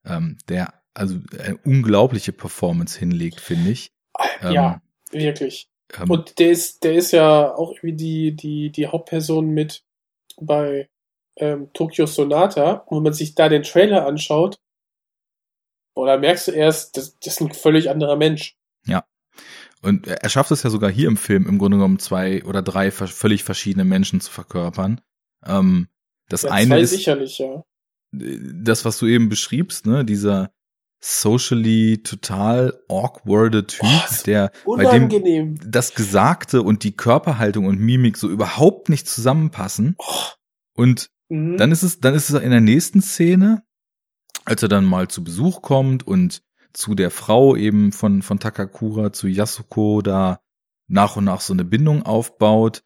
[0.06, 3.92] ähm, der also eine unglaubliche Performance hinlegt, finde ich.
[4.42, 4.82] Ja,
[5.12, 5.70] ähm, wirklich.
[5.94, 9.84] Ähm, und der ist, der ist ja auch wie die, die, die Hauptperson mit
[10.40, 10.90] bei
[11.38, 14.58] ähm, Tokyo Sonata, wo man sich da den Trailer anschaut,
[15.96, 18.58] oder merkst du erst, das, das ist ein völlig anderer Mensch.
[18.86, 19.06] Ja.
[19.82, 22.92] Und er schafft es ja sogar hier im Film im Grunde genommen zwei oder drei
[22.92, 25.02] völlig verschiedene Menschen zu verkörpern.
[25.46, 25.88] Ähm,
[26.28, 27.64] das ja, eine ist sicherlich, ja.
[28.12, 30.52] Das, was du eben beschriebst, ne, dieser
[31.06, 38.18] socially total awkwarde Typ, oh, der bei dem das Gesagte und die Körperhaltung und Mimik
[38.18, 39.96] so überhaupt nicht zusammenpassen.
[40.00, 40.14] Oh.
[40.74, 41.58] Und mhm.
[41.58, 43.64] dann ist es, dann ist es in der nächsten Szene,
[44.46, 46.42] als er dann mal zu Besuch kommt und
[46.74, 50.40] zu der Frau eben von, von Takakura zu Yasuko da
[50.88, 52.84] nach und nach so eine Bindung aufbaut.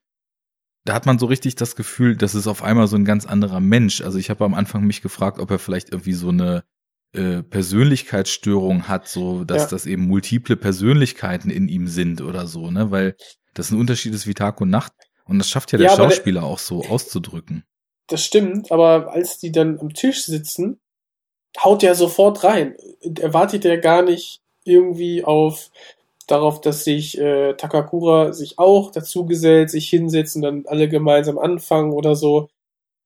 [0.84, 3.62] Da hat man so richtig das Gefühl, das ist auf einmal so ein ganz anderer
[3.62, 4.02] Mensch.
[4.02, 6.66] Also ich habe am Anfang mich gefragt, ob er vielleicht irgendwie so eine
[7.14, 9.68] äh, Persönlichkeitsstörung hat, so dass Ja.
[9.70, 12.92] das eben multiple Persönlichkeiten in ihm sind oder so, ne?
[12.92, 13.16] Weil
[13.54, 14.94] das ein Unterschied ist wie Tag und Nacht
[15.26, 17.64] und das schafft ja der Ja, aber der- Schauspieler auch so auszudrücken.
[18.08, 20.80] Das stimmt, aber als die dann am Tisch sitzen,
[21.64, 22.76] haut er sofort rein.
[23.20, 25.70] Er wartet ja gar nicht irgendwie auf
[26.28, 31.40] darauf, dass sich äh, Takakura sich auch dazu gesellt, sich hinsetzt und dann alle gemeinsam
[31.40, 32.50] anfangen oder so.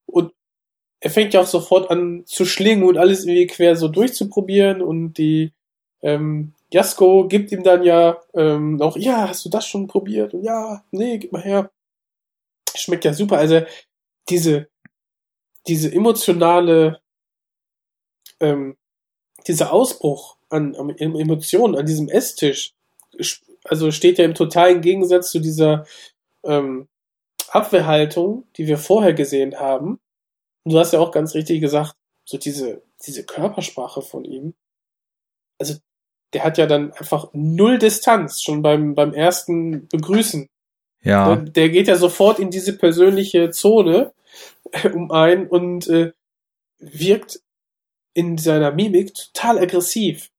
[0.05, 0.33] Und
[1.03, 5.15] er fängt ja auch sofort an zu schlingen und alles irgendwie quer so durchzuprobieren und
[5.15, 5.51] die
[6.01, 10.33] ähm, Jasko gibt ihm dann ja ähm, auch, ja, hast du das schon probiert?
[10.33, 11.71] Und ja, nee, gib mal her.
[12.73, 13.37] Schmeckt ja super.
[13.37, 13.63] Also
[14.29, 14.69] diese,
[15.67, 17.01] diese emotionale,
[18.39, 18.77] ähm,
[19.45, 22.75] dieser Ausbruch an, an Emotionen an diesem Esstisch,
[23.65, 25.85] also steht ja im totalen Gegensatz zu dieser
[26.45, 26.87] ähm,
[27.49, 29.99] Abwehrhaltung, die wir vorher gesehen haben.
[30.63, 31.95] Und du hast ja auch ganz richtig gesagt,
[32.25, 34.53] so diese, diese Körpersprache von ihm.
[35.59, 35.75] Also,
[36.33, 40.47] der hat ja dann einfach null Distanz schon beim, beim ersten Begrüßen.
[41.03, 44.13] Ja, Der, der geht ja sofort in diese persönliche Zone
[44.71, 46.13] äh, um ein und äh,
[46.79, 47.41] wirkt
[48.13, 50.29] in seiner Mimik total aggressiv.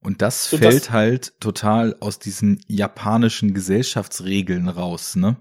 [0.00, 5.36] und das so fällt das- halt total aus diesen japanischen Gesellschaftsregeln raus, ne?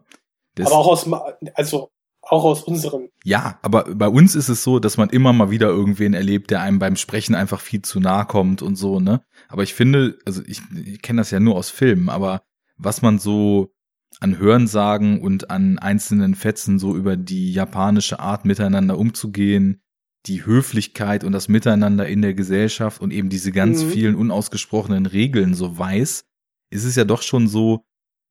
[0.55, 1.09] Das, aber auch aus,
[1.55, 1.89] also
[2.29, 3.09] auch aus unseren.
[3.23, 6.61] Ja, aber bei uns ist es so, dass man immer mal wieder irgendwen erlebt, der
[6.61, 9.21] einem beim Sprechen einfach viel zu nahe kommt und so, ne?
[9.49, 12.41] Aber ich finde, also ich, ich kenne das ja nur aus Filmen, aber
[12.77, 13.73] was man so
[14.19, 19.81] an Hörensagen und an einzelnen Fetzen so über die japanische Art miteinander umzugehen,
[20.25, 23.89] die Höflichkeit und das Miteinander in der Gesellschaft und eben diese ganz Mhm.
[23.89, 26.25] vielen unausgesprochenen Regeln so weiß,
[26.69, 27.85] ist es ja doch schon so,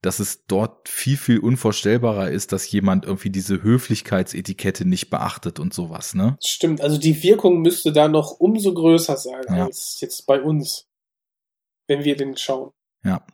[0.07, 5.75] dass es dort viel, viel unvorstellbarer ist, dass jemand irgendwie diese Höflichkeitsetikette nicht beachtet und
[5.75, 6.39] sowas, ne?
[6.45, 9.67] Stimmt, also die Wirkung müsste da noch umso größer sein Ja.
[9.67, 10.87] als jetzt bei uns,
[11.89, 12.71] wenn wir den schauen.
[13.05, 13.27] Ja.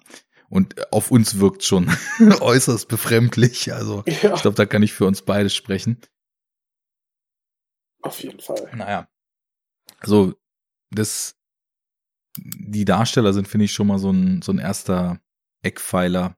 [0.48, 1.90] Und auf uns wirkt schon
[2.40, 3.72] äußerst befremdlich.
[3.72, 6.00] Also Ja, ich glaube, da kann ich für uns beide sprechen.
[8.02, 8.70] auf jeden Fall.
[8.74, 9.08] Naja.
[9.98, 10.34] Also,
[10.90, 11.36] das,
[12.36, 15.20] die Darsteller sind, finde ich, schon mal so ein, so ein erster
[15.62, 16.36] Eckpfeiler,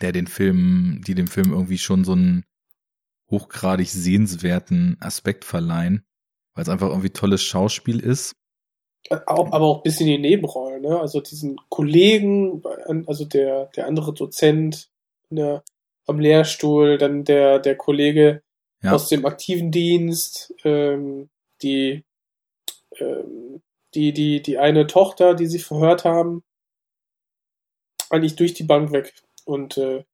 [0.00, 2.44] der den Film, die dem Film irgendwie schon so einen
[3.30, 6.04] hochgradig sehenswerten Aspekt verleihen,
[6.54, 8.34] weil es einfach irgendwie tolles Schauspiel ist.
[9.26, 10.98] Auch, aber auch bis in die Nebenrollen, ne?
[10.98, 12.62] Also diesen Kollegen,
[13.06, 14.88] also der, der andere Dozent
[15.28, 15.62] ne,
[16.06, 18.42] am Lehrstuhl, dann der, der Kollege
[18.82, 21.28] Ja, aus dem aktiven Dienst, ähm,
[21.62, 22.02] die,
[22.98, 23.62] ähm,
[23.94, 26.42] die, die, die eine Tochter, die sie verhört haben,
[28.10, 29.12] eigentlich durch die Bank weg.
[29.44, 30.04] Und äh,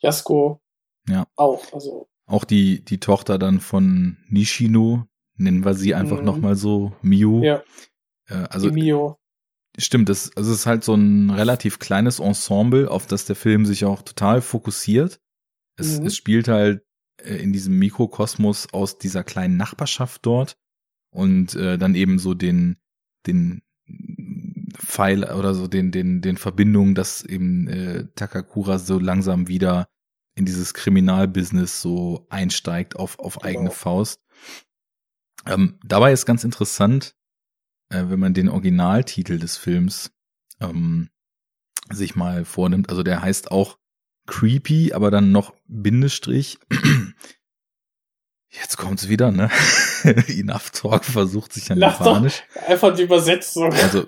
[0.00, 0.60] Jasko
[1.08, 1.26] Ja.
[1.36, 1.72] auch.
[1.72, 5.06] Also, auch die, die Tochter dann von Nishino,
[5.36, 6.24] nennen wir sie einfach Mhm.
[6.26, 7.42] nochmal so, Miu.
[7.42, 7.62] ja,
[8.28, 9.18] Äh, also die Mio.
[9.78, 13.64] Stimmt, das, also es ist halt so ein relativ kleines Ensemble, auf das der Film
[13.64, 15.20] sich auch total fokussiert.
[15.76, 16.06] Es, Mhm.
[16.06, 16.84] es spielt halt
[17.22, 20.58] äh, in diesem Mikrokosmos aus dieser kleinen Nachbarschaft dort
[21.10, 22.76] und äh, dann eben so den,
[23.26, 23.62] den
[24.78, 29.88] Pfeil oder so den, den, den Verbindungen, dass eben äh, Takakura so langsam wieder
[30.34, 33.74] in dieses Kriminalbusiness so einsteigt auf, auf eigene Genau.
[33.74, 34.20] Faust.
[35.46, 37.16] Ähm, dabei ist ganz interessant,
[37.90, 40.12] äh, wenn man den Originaltitel des Films
[40.60, 41.10] ähm,
[41.90, 42.90] sich mal vornimmt.
[42.90, 43.78] Also der heißt auch
[44.26, 46.58] Creepy, aber dann noch Bindestrich.
[48.50, 49.50] Jetzt kommt's wieder, ne?
[50.28, 51.78] Enough Talk versucht sich an.
[51.78, 52.44] Japanisch.
[52.66, 53.72] Einfach die Übersetzung.
[53.72, 54.06] Also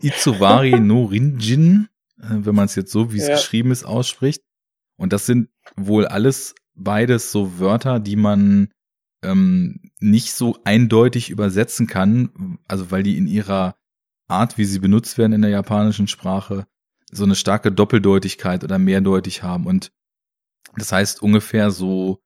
[0.00, 1.88] Itsuwari no Rinjin,
[2.18, 3.34] äh, wenn man es jetzt so, wie es Ja.
[3.36, 4.42] geschrieben ist, ausspricht.
[4.96, 8.68] Und das sind wohl alles beides so Wörter, die man
[9.22, 13.74] ähm, nicht so eindeutig übersetzen kann, also weil die in ihrer
[14.28, 16.66] Art, wie sie benutzt werden in der japanischen Sprache,
[17.10, 19.66] so eine starke Doppeldeutigkeit oder mehrdeutig haben.
[19.66, 19.92] Und
[20.76, 22.20] das heißt ungefähr so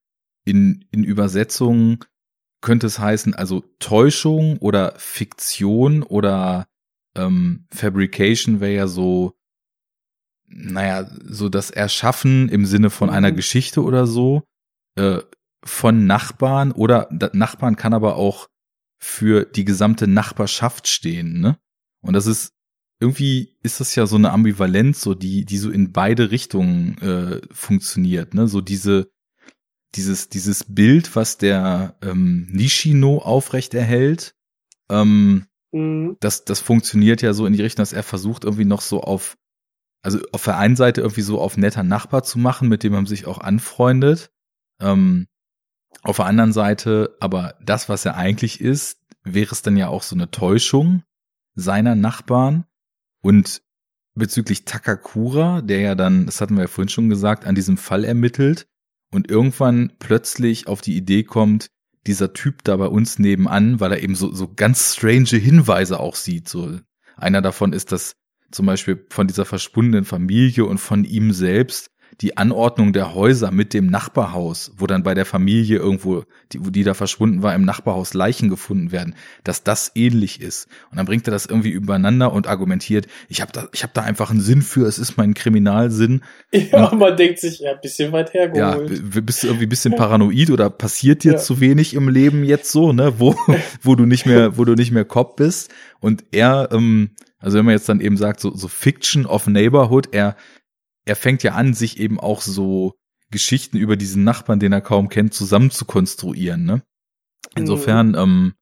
[0.45, 1.99] in, in Übersetzungen
[2.61, 6.66] könnte es heißen, also Täuschung oder Fiktion oder
[7.19, 9.35] ähm, Fabrication wäre ja so,
[10.47, 13.15] naja, so das Erschaffen im Sinne von Mhm.
[13.15, 14.45] einer Geschichte oder so,
[14.97, 15.20] äh,
[15.65, 18.49] von Nachbarn oder Nachbarn kann aber auch
[19.01, 21.59] für die gesamte Nachbarschaft stehen, ne?
[22.01, 22.53] Und das ist
[23.01, 27.40] irgendwie ist das ja so eine Ambivalenz, so die die so in beide Richtungen äh,
[27.53, 28.49] funktioniert, ne?
[28.49, 29.11] So diese
[29.95, 34.35] dieses dieses Bild, was der ähm, Nishino aufrecht erhält,
[34.90, 36.16] ähm, Mhm.
[36.20, 39.36] das, das funktioniert ja so in die Richtung, dass er versucht irgendwie noch so auf,
[40.03, 43.07] also auf der einen Seite irgendwie so auf netter Nachbar zu machen, mit dem man
[43.07, 44.31] sich auch anfreundet.
[44.81, 45.27] Ähm,
[46.03, 50.03] auf der anderen Seite aber das, was er eigentlich ist, wäre es dann ja auch
[50.03, 51.03] so eine Täuschung
[51.55, 52.65] seiner Nachbarn
[53.23, 53.62] und
[54.15, 58.05] bezüglich Takakura, der ja dann, das hatten wir ja vorhin schon gesagt, an diesem Fall
[58.05, 58.66] ermittelt
[59.12, 61.70] und irgendwann plötzlich auf die Idee kommt,
[62.09, 66.16] dieser Typ da bei uns nebenan, weil er eben so, so ganz strange Hinweise auch
[66.16, 66.48] sieht.
[66.48, 66.78] So
[67.16, 68.16] einer davon ist, dass
[68.51, 71.90] zum Beispiel von dieser verschwundenen Familie und von ihm selbst
[72.20, 76.82] die Anordnung der Häuser mit dem Nachbarhaus, wo dann bei der Familie irgendwo, die, die
[76.82, 79.15] da verschwunden war, im Nachbarhaus Leichen gefunden werden,
[79.45, 80.66] dass das ähnlich ist.
[80.90, 84.03] Und dann bringt er das irgendwie übereinander und argumentiert, ich habe da, ich habe da
[84.03, 86.23] einfach einen Sinn für, es ist mein Kriminalsinn.
[86.70, 88.90] Ja, und man denkt sich, ja, ein bisschen weit hergeholt.
[88.90, 91.39] Ja, bist du irgendwie ein bisschen paranoid oder passiert dir ja.
[91.39, 93.36] zu wenig im Leben jetzt so, ne, wo,
[93.82, 95.73] wo du nicht mehr, wo du nicht mehr Cop bist.
[96.01, 100.09] Und er, ähm, also wenn man jetzt dann eben sagt, so, so Fiction of Neighborhood,
[100.12, 100.36] er
[101.09, 102.94] er fängt ja an, sich eben auch so
[103.30, 106.64] Geschichten über diesen Nachbarn, den er kaum kennt, zusammen zu konstruieren.
[106.64, 106.82] Ne?
[107.56, 108.16] Insofern mhm.
[108.16, 108.55] ähm,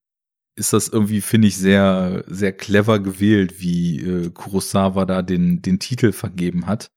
[0.54, 5.78] ist das irgendwie, finde ich, sehr, sehr clever gewählt, wie äh, Kurosawa da den, den
[5.78, 6.90] Titel vergeben hat.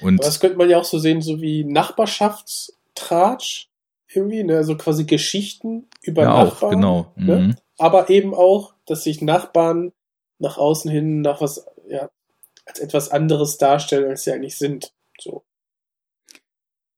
[0.00, 3.68] Und Aber das könnte man ja auch so sehen, so wie Nachbarschaftstratsch
[4.14, 4.58] irgendwie, ne?
[4.58, 6.84] also quasi Geschichten über ja, Nachbarn.
[6.84, 7.16] Auch, genau.
[7.16, 7.40] Ne?
[7.40, 7.56] Mhm.
[7.78, 9.92] Aber eben auch, dass sich Nachbarn
[10.38, 12.10] nach außen hin nach was ja,
[12.64, 14.94] als etwas anderes darstellen, als sie eigentlich sind.
[15.18, 15.44] So.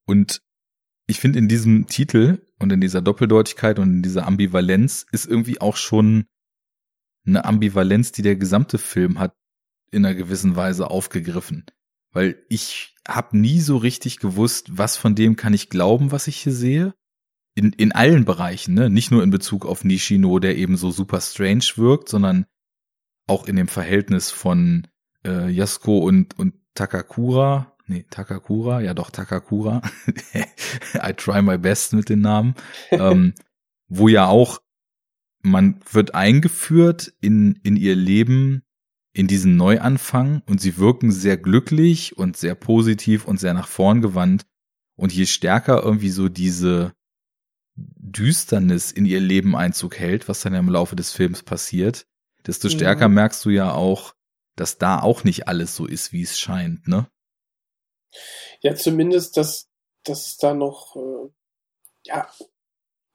[0.06, 0.42] Und
[1.06, 5.60] ich finde in diesem Titel und in dieser Doppeldeutigkeit und in dieser Ambivalenz ist irgendwie
[5.60, 6.26] auch schon
[7.26, 9.34] eine Ambivalenz, die der gesamte Film hat,
[9.90, 11.66] in einer gewissen Weise aufgegriffen.
[12.10, 16.36] Weil ich habe nie so richtig gewusst, was von dem kann ich glauben, was ich
[16.36, 16.94] hier sehe.
[17.56, 18.90] In, in allen Bereichen, ne?
[18.90, 22.46] Nicht nur in Bezug auf Nishino, der eben so super strange wirkt, sondern
[23.28, 24.88] auch in dem Verhältnis von
[25.24, 29.82] äh, Yasuko und, und Takakura, nee, Takakura, ja doch, Takakura,
[30.94, 32.54] I try my best mit den Namen,
[32.90, 33.34] ähm,
[33.88, 34.60] wo ja auch,
[35.42, 38.62] man wird eingeführt in, in ihr Leben,
[39.12, 44.00] in diesen Neuanfang und sie wirken sehr glücklich und sehr positiv und sehr nach vorn
[44.00, 44.44] gewandt.
[44.96, 46.94] Und je stärker irgendwie so diese
[47.76, 52.06] Düsternis in ihr Leben Einzug hält, was dann ja im Laufe des Films passiert,
[52.46, 53.14] desto stärker mhm.
[53.14, 54.14] merkst du ja auch,
[54.56, 57.08] dass da auch nicht alles so ist, wie es scheint, ne?
[58.60, 59.68] Ja, zumindest, dass,
[60.04, 61.30] dass es da noch, äh,
[62.04, 62.28] ja,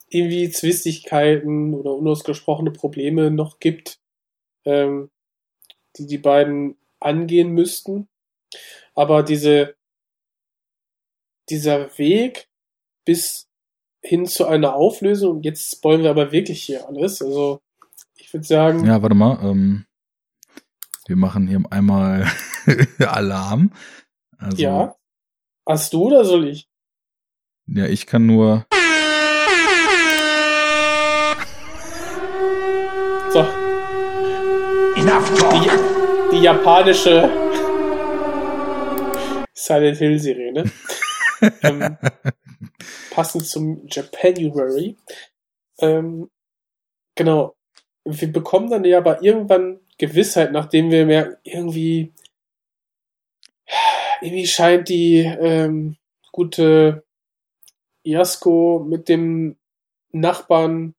[0.08, 4.00] irgendwie Zwistigkeiten oder unausgesprochene Probleme noch gibt,
[4.66, 5.12] ähm,
[5.98, 8.10] die die beiden angehen müssten.
[8.96, 9.76] Aber diese,
[11.50, 12.50] dieser Weg
[13.06, 13.48] bis
[14.02, 17.62] hin zu einer Auflösung, jetzt spoilern wir aber wirklich hier alles, also
[18.16, 18.86] ich würde sagen.
[18.86, 19.86] Ja, warte mal, ähm,
[21.10, 22.28] wir machen hier einmal
[23.00, 23.72] Alarm.
[24.38, 24.96] Also, ja.
[25.68, 26.70] Hast du oder soll ich?
[27.66, 28.68] Ja, ich kann nur.
[33.32, 33.40] So.
[34.96, 37.30] Enough Die, die japanische
[39.56, 40.72] Silent Hill Sirene.
[41.64, 41.98] ähm,
[43.10, 44.96] passend zum Japanuary.
[45.80, 46.30] Ähm,
[47.16, 47.56] genau.
[48.06, 52.14] Wir bekommen dann ja aber irgendwann Gewissheit, nachdem wir merken, irgendwie,
[54.22, 55.98] irgendwie scheint die ähm,
[56.32, 57.04] gute
[58.04, 59.58] Iasko mit dem
[60.12, 60.96] Nachbarn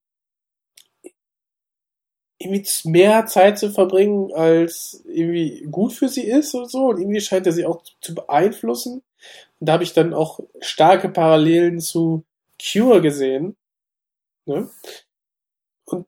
[2.38, 6.88] irgendwie mehr Zeit zu verbringen, als irgendwie gut für sie ist und so.
[6.88, 9.02] Und irgendwie scheint er sie auch zu beeinflussen.
[9.58, 12.24] Und da habe ich dann auch starke Parallelen zu
[12.60, 13.56] Cure gesehen.
[14.46, 14.70] Ne?
[15.84, 16.06] Und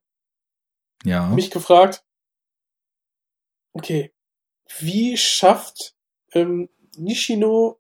[1.05, 1.27] ja.
[1.29, 2.03] mich gefragt,
[3.73, 4.13] Okay.
[4.81, 5.95] Wie schafft
[6.33, 7.79] ähm, Nishino,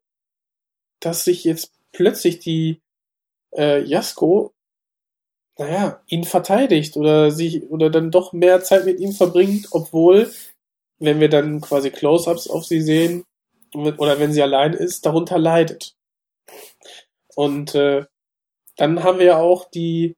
[1.01, 2.81] dass sich jetzt plötzlich die
[3.52, 4.52] äh, Yasuko,
[5.59, 10.32] naja, ihn verteidigt oder sich oder dann doch mehr Zeit mit ihm verbringt, obwohl,
[10.98, 13.24] wenn wir dann quasi Close-ups auf sie sehen
[13.74, 15.94] oder wenn sie allein ist, darunter leidet.
[17.35, 18.06] Und äh,
[18.77, 20.16] dann haben wir ja auch die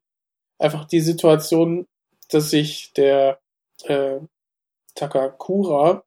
[0.59, 1.87] einfach die Situation,
[2.31, 3.41] dass sich der
[3.85, 4.21] äh,
[4.95, 6.05] Takakura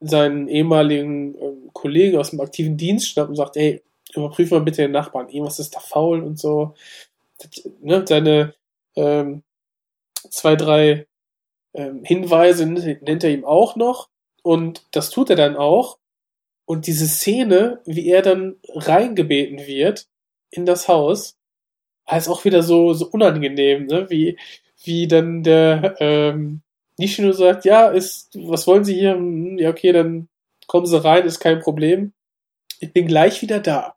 [0.00, 3.82] seinen ehemaligen ähm, Kollegen aus dem aktiven Dienst schnappt und sagt, ey,
[4.14, 6.74] überprüf mal bitte den Nachbarn, irgendwas ist da faul und so.
[7.80, 8.54] Ne, seine
[8.94, 9.42] ähm,
[10.30, 11.06] zwei, drei
[11.74, 14.08] ähm, Hinweise nennt er ihm auch noch
[14.42, 15.98] und das tut er dann auch.
[16.64, 20.08] Und diese Szene, wie er dann reingebeten wird
[20.50, 21.36] in das Haus,
[22.10, 24.08] ist auch wieder so, so unangenehm, ne?
[24.10, 24.38] wie,
[24.82, 26.62] wie dann der ähm,
[26.98, 29.16] Nishino sagt, ja, ist, was wollen Sie hier?
[29.58, 30.28] Ja, okay, dann
[30.66, 32.12] kommen Sie rein, ist kein Problem.
[32.80, 33.96] Ich bin gleich wieder da.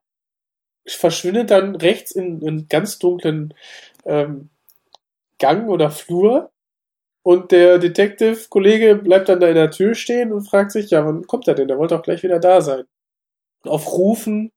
[0.86, 3.54] Ich verschwinde dann rechts in einen ganz dunklen
[4.06, 4.50] ähm,
[5.40, 6.52] Gang oder Flur
[7.24, 11.28] Und der Detective-Kollege bleibt dann da in der Tür stehen und fragt sich, ja, wann
[11.28, 11.68] kommt er denn?
[11.68, 12.86] Der wollte doch gleich wieder da sein.
[13.64, 14.52] Und auf Rufen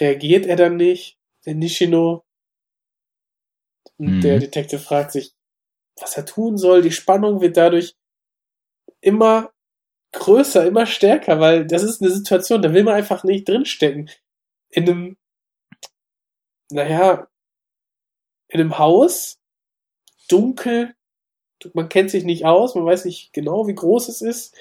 [0.00, 2.24] reagiert er dann nicht, der Nishino.
[3.98, 4.20] Und Mhm.
[4.22, 5.34] der Detective fragt sich,
[6.00, 6.82] was er tun soll.
[6.82, 7.96] Die Spannung wird dadurch
[9.00, 9.52] immer
[10.12, 14.10] größer, immer stärker, weil das ist eine Situation, da will man einfach nicht drinstecken.
[14.70, 15.16] In einem,
[16.70, 17.28] naja,
[18.48, 19.38] in einem Haus,
[20.28, 20.94] dunkel,
[21.74, 24.56] man kennt sich nicht aus, man weiß nicht genau, wie groß es ist,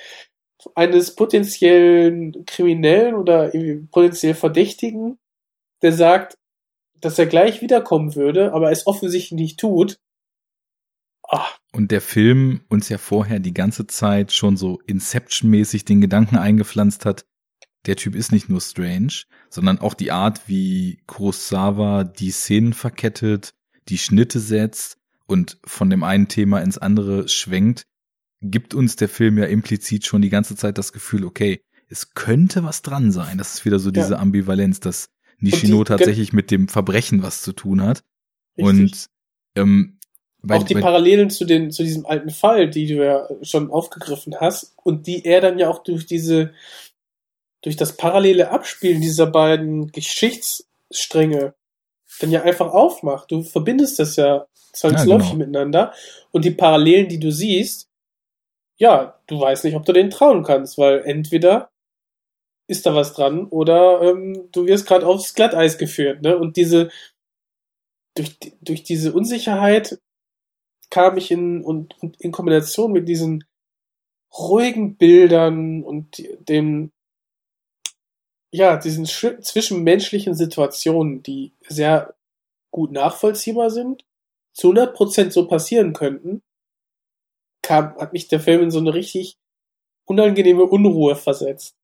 [0.73, 3.51] eines potenziellen Kriminellen oder
[3.91, 5.19] potenziell Verdächtigen,
[5.81, 6.37] der sagt,
[6.95, 9.99] dass er gleich wiederkommen würde, aber es offensichtlich nicht tut.
[11.27, 16.37] Ah, Und der Film uns ja vorher die ganze Zeit schon so Inception-mäßig den Gedanken
[16.37, 17.25] eingepflanzt hat,
[17.85, 23.53] der Typ ist nicht nur strange, sondern auch die Art, wie Kurosawa die Szenen verkettet,
[23.89, 24.97] die Schnitte setzt
[25.27, 27.85] und von dem einen Thema ins andere schwenkt,
[28.41, 32.63] gibt uns der Film ja implizit schon die ganze Zeit das Gefühl, okay, es könnte
[32.63, 33.37] was dran sein.
[33.37, 34.19] Das ist wieder so diese Ja.
[34.19, 38.03] Ambivalenz, dass Nishino die- tatsächlich mit dem Verbrechen was zu tun hat.
[38.57, 38.65] Richtig.
[38.67, 39.05] Und
[39.55, 39.94] ähm,
[40.45, 43.71] bei, auch die bei, Parallelen zu den, zu diesem alten Fall, die du ja schon
[43.71, 46.53] aufgegriffen hast und die er dann ja auch durch diese,
[47.61, 51.53] durch das parallele Abspielen dieser beiden Geschichtsstränge
[52.19, 53.31] dann ja einfach aufmacht.
[53.31, 55.45] Du verbindest das ja zwangsläufig Ja, genau.
[55.45, 55.93] miteinander
[56.31, 57.89] und die Parallelen, die du siehst,
[58.77, 61.71] ja, du weißt nicht, ob du denen trauen kannst, weil entweder
[62.67, 66.37] ist da was dran oder ähm, du wirst gerade aufs Glatteis geführt, ne?
[66.37, 66.89] Und diese
[68.15, 69.99] durch, durch diese Unsicherheit
[70.95, 73.43] kam ich in und, in Kombination mit diesen
[74.33, 76.93] ruhigen Bildern und dem
[78.49, 82.15] ja diesen zwischenmenschlichen Situationen, die sehr
[82.71, 84.05] gut nachvollziehbar sind,
[84.53, 86.41] zu 100% so passieren könnten,
[87.61, 89.35] kam hat mich der Film in so eine richtig
[90.05, 91.75] unangenehme Unruhe versetzt,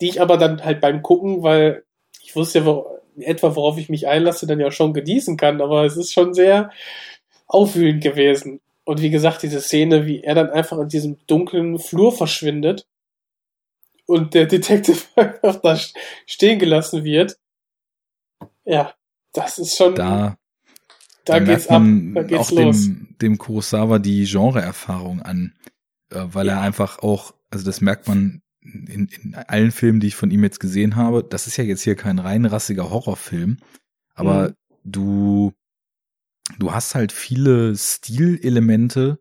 [0.00, 1.84] die ich aber dann halt beim gucken, weil
[2.22, 2.84] ich wusste ja
[3.20, 6.70] etwa worauf ich mich einlasse, dann ja schon genießen kann, aber es ist schon sehr
[7.48, 8.60] aufwühlend gewesen.
[8.84, 12.86] Und wie gesagt, diese Szene, wie er dann einfach in diesem dunklen Flur verschwindet
[14.06, 15.94] und der Detective einfach da st-
[16.26, 17.38] stehen gelassen wird.
[18.64, 18.94] Ja,
[19.32, 20.36] das ist schon, da,
[21.24, 21.82] da, da geht's ab,
[22.14, 22.84] da geht's auch los.
[22.86, 25.54] dem, dem Kurosawa die Genreerfahrung an,
[26.10, 26.54] äh, weil Ja.
[26.54, 30.42] er einfach auch, also das merkt man in, in allen Filmen, die ich von ihm
[30.44, 31.24] jetzt gesehen habe.
[31.24, 33.58] Das ist ja jetzt hier kein reinrassiger Horrorfilm,
[34.14, 34.54] aber Mhm.
[34.84, 35.52] du,
[36.58, 39.20] du hast halt viele Stilelemente,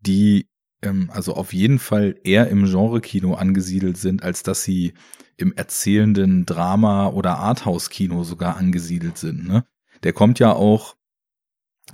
[0.00, 0.48] die
[0.82, 4.94] ähm, also auf jeden Fall eher im Genre-Kino angesiedelt sind, als dass sie
[5.36, 9.46] im erzählenden Drama oder Arthouse-Kino sogar angesiedelt sind.
[9.46, 9.66] Ne?
[10.02, 10.96] Der kommt ja auch,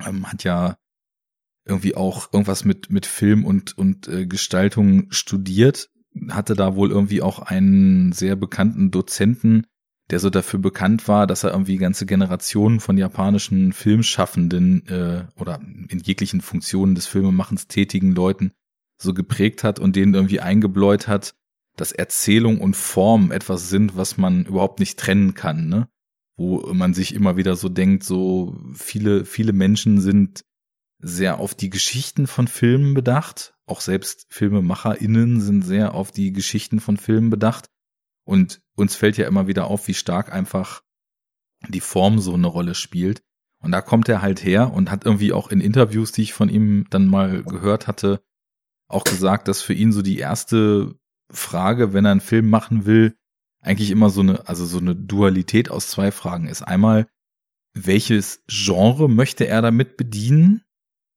[0.07, 0.77] ähm, hat ja
[1.65, 5.91] irgendwie auch irgendwas mit mit Film und und äh, Gestaltung studiert,
[6.31, 9.67] hatte da wohl irgendwie auch einen sehr bekannten Dozenten,
[10.13, 15.59] der so dafür bekannt war, dass er irgendwie ganze Generationen von japanischen Filmschaffenden äh, oder
[15.89, 18.53] in jeglichen Funktionen des Filmemachens tätigen Leuten
[18.99, 21.35] so geprägt hat und denen irgendwie eingebläut hat,
[21.77, 25.89] dass Erzählung und Form etwas sind, was man überhaupt nicht trennen kann, ne?
[26.37, 30.45] Wo man sich immer wieder so denkt, so viele, viele Menschen sind
[30.99, 33.55] sehr auf die Geschichten von Filmen bedacht.
[33.65, 37.71] Auch selbst FilmemacherInnen sind sehr auf die Geschichten von Filmen bedacht.
[38.25, 40.83] Und uns fällt ja immer wieder auf, wie stark einfach
[41.69, 43.23] die Form so eine Rolle spielt.
[43.61, 46.49] Und da kommt er halt her und hat irgendwie auch in Interviews, die ich von
[46.49, 48.23] ihm dann mal gehört hatte,
[48.89, 50.97] auch gesagt, dass für ihn so die erste
[51.31, 53.17] Frage, wenn er einen Film machen will,
[53.61, 56.63] eigentlich immer so eine, also so eine Dualität aus zwei Fragen ist.
[56.63, 57.07] Einmal,
[57.75, 60.63] welches Genre möchte er damit bedienen?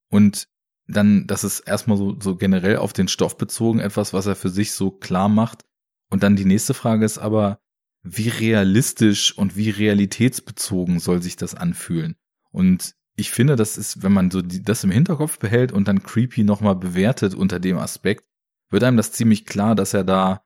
[0.08, 0.48] Und
[0.86, 4.48] dann, das ist erstmal so, so generell auf den Stoff bezogen etwas, was er für
[4.48, 5.64] sich so klar macht.
[6.10, 7.60] Und dann die nächste Frage ist aber,
[8.02, 12.16] wie realistisch und wie realitätsbezogen soll sich das anfühlen?
[12.50, 16.02] Und ich finde, das ist, wenn man so die, das im Hinterkopf behält und dann
[16.02, 18.24] Creepy nochmal bewertet unter dem Aspekt,
[18.70, 20.42] wird einem das ziemlich klar, dass er da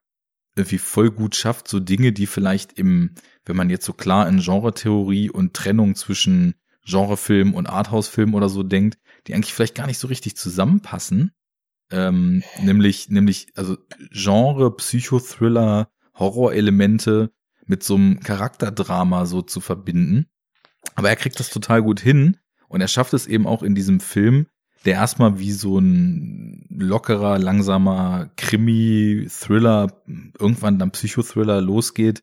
[0.57, 3.15] irgendwie voll gut schafft, so Dinge, die vielleicht im,
[3.45, 6.55] wenn man jetzt so klar in Genre-Theorie und Trennung zwischen
[6.85, 11.32] Genrefilm und Arthouse-Film oder so denkt, die eigentlich vielleicht gar nicht so richtig zusammenpassen.
[11.91, 13.77] Ähm, nämlich, nämlich, also
[14.12, 17.33] Genre, Psychothriller, Horrorelemente
[17.67, 20.27] mit so einem Charakterdrama so zu verbinden.
[20.95, 22.37] Aber er kriegt das total gut hin
[22.69, 24.47] und er schafft es eben auch in diesem Film,
[24.85, 30.03] der erstmal wie so ein lockerer, langsamer Krimi, Thriller,
[30.39, 32.23] irgendwann dann Psychothriller losgeht,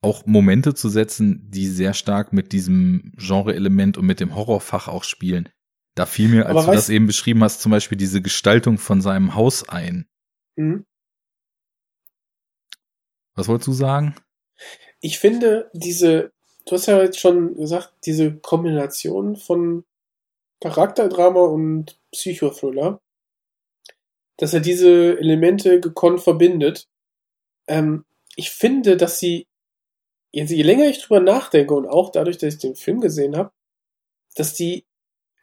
[0.00, 5.04] auch Momente zu setzen, die sehr stark mit diesem Genre-Element und mit dem Horrorfach auch
[5.04, 5.48] spielen.
[5.94, 9.00] Da fiel mir, als Aber du das eben beschrieben hast, zum Beispiel diese Gestaltung von
[9.00, 10.08] seinem Haus ein.
[10.56, 10.84] Mhm.
[13.34, 14.16] Was wolltest du sagen?
[15.00, 16.32] Ich finde diese,
[16.66, 19.84] du hast ja jetzt schon gesagt, diese Kombination von
[20.60, 23.00] Charakterdrama und Psychothriller,
[24.36, 26.88] dass er diese Elemente gekonnt verbindet.
[27.66, 28.04] Ähm,
[28.36, 29.46] ich finde, dass sie,
[30.32, 33.52] je länger ich drüber nachdenke und auch dadurch, dass ich den Film gesehen habe,
[34.34, 34.84] dass die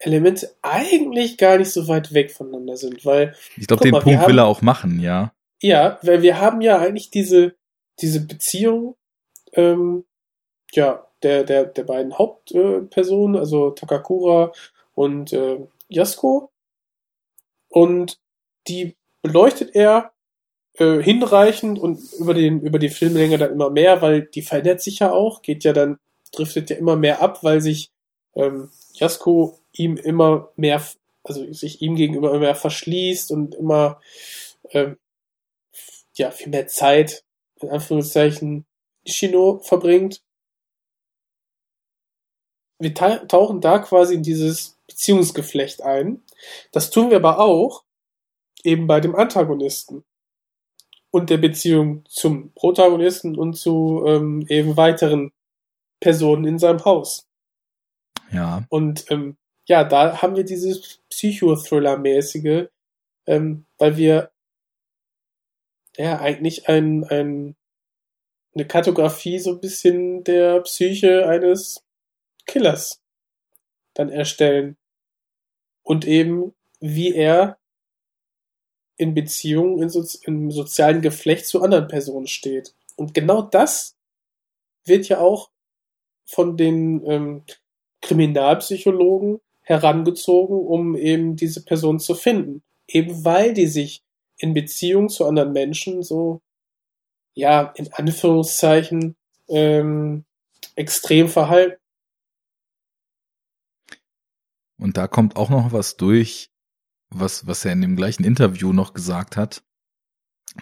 [0.03, 4.19] Elemente eigentlich gar nicht so weit weg voneinander sind, weil Ich glaube, den mal, Punkt
[4.22, 5.34] will haben- er auch machen, ja.
[5.61, 7.56] ja, weil wir haben ja eigentlich diese,
[8.02, 8.95] diese Beziehung,
[9.53, 10.06] ähm,
[10.73, 14.52] ja, der, der, der beiden Hauptpersonen, äh, also Takakura
[14.95, 15.60] und äh,
[15.90, 16.49] Yasuko.
[17.69, 18.18] Und
[18.68, 20.11] die beleuchtet er
[20.78, 24.99] äh, hinreichend und über, den, über die Filmlänge dann immer mehr, weil die verändert sich
[24.99, 25.98] ja auch, geht ja dann,
[26.34, 27.91] driftet ja immer mehr ab, weil sich
[28.36, 30.84] ähm, Yasuko ihm immer mehr,
[31.23, 33.99] also sich ihm gegenüber immer mehr verschließt und immer
[34.72, 34.97] ähm,
[36.15, 37.23] ja, viel mehr Zeit,
[37.61, 38.65] in Anführungszeichen,
[39.03, 40.22] Ishino verbringt.
[42.80, 46.23] Wir ta- tauchen da quasi in dieses Beziehungsgeflecht ein.
[46.72, 47.84] Das tun wir aber auch
[48.63, 50.03] eben bei dem Antagonisten
[51.11, 55.31] und der Beziehung zum Protagonisten und zu ähm, eben weiteren
[55.99, 57.27] Personen in seinem Haus.
[58.32, 58.66] Ja.
[58.70, 62.70] Und ähm, ja, da haben wir dieses Psychothriller-mäßige,
[63.28, 64.32] ähm, weil wir
[65.98, 67.56] ja eigentlich ein, ein,
[68.54, 71.84] eine Kartografie so ein bisschen der Psyche eines
[72.46, 73.02] Killers
[73.94, 74.78] dann erstellen.
[75.84, 77.58] Und eben, wie er
[78.98, 82.76] in Beziehungen, in Sozi im sozialen Geflecht zu anderen Personen steht.
[82.96, 83.98] Und genau das
[84.86, 85.50] wird ja auch
[86.26, 87.44] von den ähm,
[88.02, 92.64] Kriminalpsychologen herangezogen, um eben diese Person zu finden.
[92.88, 94.03] Eben weil die sich
[94.38, 96.41] in Beziehung zu anderen Menschen so,
[97.34, 99.15] ja, in Anführungszeichen,
[99.48, 100.26] ähm,
[100.76, 101.80] extrem verhalten.
[104.78, 106.49] Und da kommt auch noch was durch,
[107.10, 109.64] was, was er in dem gleichen Interview noch gesagt hat.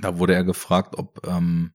[0.01, 1.73] Da wurde er gefragt, ob, ähm,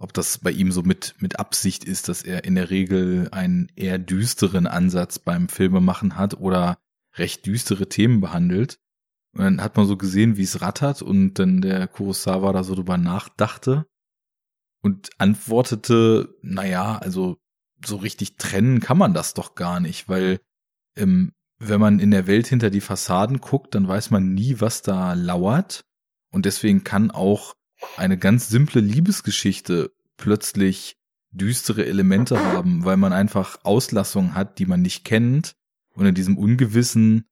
[0.00, 3.70] ob das bei ihm so mit, mit Absicht ist, dass er in der Regel einen
[3.76, 6.78] eher düsteren Ansatz beim Filmemachen hat oder
[7.16, 8.80] recht düstere Themen behandelt.
[9.34, 12.74] Und dann hat man so gesehen, wie es rattert und dann der Kurosawa da so
[12.74, 13.86] drüber nachdachte
[14.82, 17.36] und antwortete, naja, also
[17.84, 20.40] so richtig trennen kann man das doch gar nicht, weil
[20.96, 24.80] ähm, wenn man in der Welt hinter die Fassaden guckt, dann weiß man nie, was
[24.80, 25.84] da lauert.
[26.32, 27.54] Und deswegen kann auch
[27.96, 30.96] eine ganz simple Liebesgeschichte plötzlich
[31.30, 35.54] düstere Elemente haben, weil man einfach Auslassungen hat, die man nicht kennt
[35.94, 37.24] und in diesem Ungewissen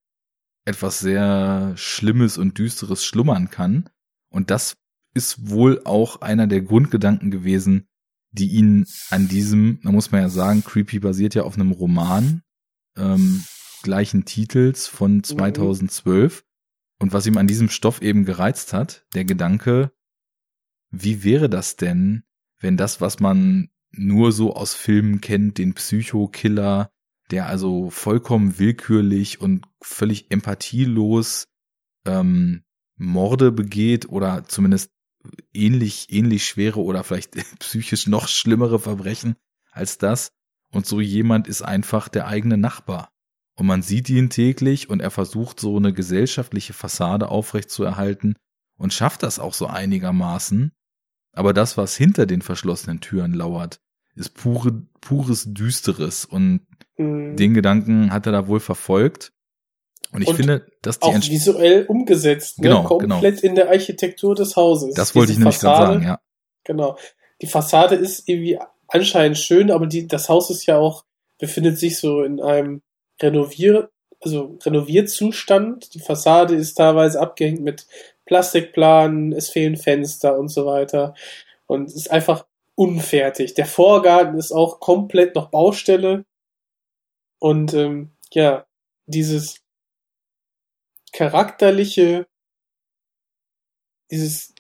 [0.65, 3.89] etwas sehr Schlimmes und Düsteres schlummern kann.
[4.29, 4.77] Und das
[5.15, 7.89] ist wohl auch einer der Grundgedanken gewesen,
[8.31, 12.43] die ihn an diesem, da muss man ja sagen, Creepy basiert ja auf einem Roman
[12.97, 13.43] ähm,
[13.83, 16.45] gleichen Titels von 2012.
[17.01, 19.93] Und was ihm an diesem Stoff eben gereizt hat, der Gedanke,
[20.91, 22.25] wie wäre das denn,
[22.61, 26.91] wenn das, was man nur so aus Filmen kennt, den Psychokiller,
[27.31, 31.49] der also vollkommen willkürlich und völlig empathielos
[32.07, 32.63] ähm,
[32.97, 34.91] Morde begeht oder zumindest
[35.53, 39.37] ähnlich, ähnlich schwere oder vielleicht psychisch noch schlimmere Verbrechen
[39.71, 40.31] als das.
[40.71, 43.11] Und so jemand ist einfach der eigene Nachbar.
[43.55, 48.37] Und man sieht ihn täglich und er versucht so eine gesellschaftliche Fassade aufrechtzuerhalten
[48.77, 50.73] und schafft das auch so einigermaßen.
[51.39, 53.81] Aber das, was hinter den verschlossenen Türen lauert,
[54.17, 56.25] ist pure, pures Düsteres.
[56.25, 56.61] Und
[56.97, 57.37] Mhm.
[57.37, 59.33] den Gedanken hat er da wohl verfolgt.
[60.13, 62.65] Und ich Und finde, dass die Auch Entsch- visuell umgesetzt, ne?
[62.69, 64.95] Genau, komplett in der Architektur des Hauses.
[64.95, 66.19] das wollte ich Diese nämlich gerade sagen, ja.
[66.65, 66.97] Genau.
[67.41, 68.59] Die Fassade ist irgendwie
[68.89, 71.05] anscheinend schön, aber die, das Haus ist ja auch,
[71.39, 72.83] befindet sich so in einem
[73.23, 73.91] Renovier,
[74.21, 75.95] also Renovierzustand.
[75.95, 77.87] Die Fassade ist teilweise abgehängt mit
[78.29, 81.15] Plastikplanen, es fehlen Fenster und so weiter.
[81.67, 83.55] Und es ist einfach unfertig.
[83.55, 86.27] Der Vorgarten ist auch komplett noch Baustelle.
[87.39, 88.67] Und ähm, ja,
[89.07, 89.63] dieses
[91.13, 92.27] charakterliche,
[94.11, 94.55] dieses,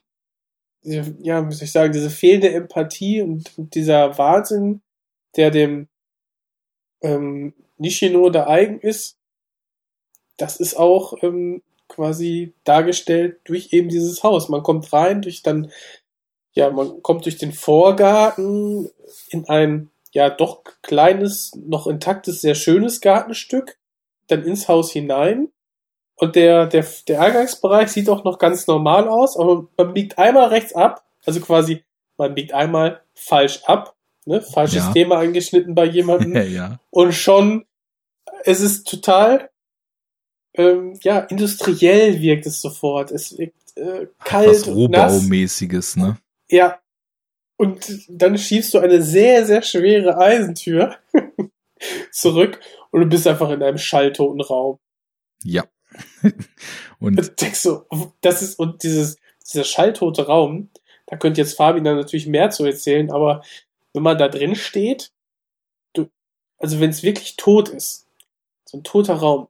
[0.82, 4.80] diese, ja, muss ich sagen, diese fehlende Empathie und, und dieser Wahnsinn,
[5.36, 5.88] der dem
[7.02, 9.18] ähm, Nishino da eigen ist,
[10.38, 14.48] das ist auch ähm, quasi dargestellt durch eben dieses Haus.
[14.48, 15.70] Man kommt rein durch dann,
[16.52, 18.90] ja, man kommt durch den Vorgarten
[19.30, 23.78] in ein ja doch kleines, noch intaktes, sehr schönes Gartenstück.
[24.28, 25.48] dann ins Haus hinein
[26.18, 30.48] und der, der, der Eingangsbereich sieht auch noch ganz normal aus, aber man biegt einmal
[30.48, 31.84] rechts ab, also quasi,
[32.16, 33.94] man biegt einmal falsch ab,
[34.24, 34.42] ne?
[34.42, 34.92] falsches Ja.
[34.92, 36.80] Thema angeschnitten bei jemandem ja.
[36.90, 37.66] und schon,
[38.44, 39.48] es ist total,
[40.54, 43.10] ähm, ja, industriell wirkt es sofort.
[43.10, 44.66] Es wirkt äh, kalt Was.
[44.66, 46.18] Rohbaumäßiges, ne?
[46.50, 46.80] Ja.
[47.56, 50.96] Und dann schiebst du eine sehr, sehr schwere Eisentür
[52.12, 52.60] zurück
[52.90, 54.78] und du bist einfach in einem schalltoten Raum.
[55.42, 55.64] Ja.
[57.00, 57.86] Und Und denkst so,
[58.20, 59.16] das ist, und dieses,
[59.48, 60.68] dieser schalltote Raum,
[61.06, 63.42] da könnte jetzt Fabian dann natürlich mehr zu erzählen, aber
[63.92, 65.12] wenn man da drin steht,
[65.94, 66.08] du,
[66.58, 68.06] also wenn es wirklich tot ist,
[68.64, 69.48] so ein toter Raum,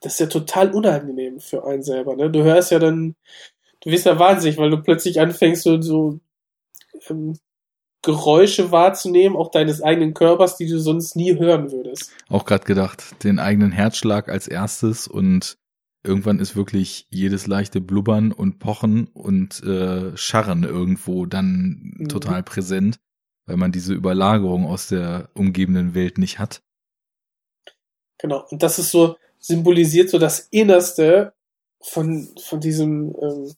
[0.00, 2.30] das ist ja total unangenehm für einen selber, ne?
[2.30, 3.16] Du hörst ja dann,
[3.80, 6.20] du wirst ja wahnsinnig, weil du plötzlich anfängst, so, so
[7.08, 7.38] ähm,
[8.02, 12.12] Geräusche wahrzunehmen, auch deines eigenen Körpers, die du sonst nie hören würdest.
[12.28, 15.56] auch gerade gedacht, den eigenen Herzschlag als erstes und
[16.04, 22.08] irgendwann ist wirklich jedes leichte Blubbern und Pochen und äh, Scharren irgendwo dann Mhm.
[22.08, 23.00] total präsent,
[23.46, 26.62] weil man diese Überlagerung aus der umgebenden Welt nicht hat.
[28.18, 28.44] Genau.
[28.50, 29.16] Und das ist so,
[29.46, 31.32] symbolisiert so das Innerste
[31.80, 33.52] von, von diesem, ähm,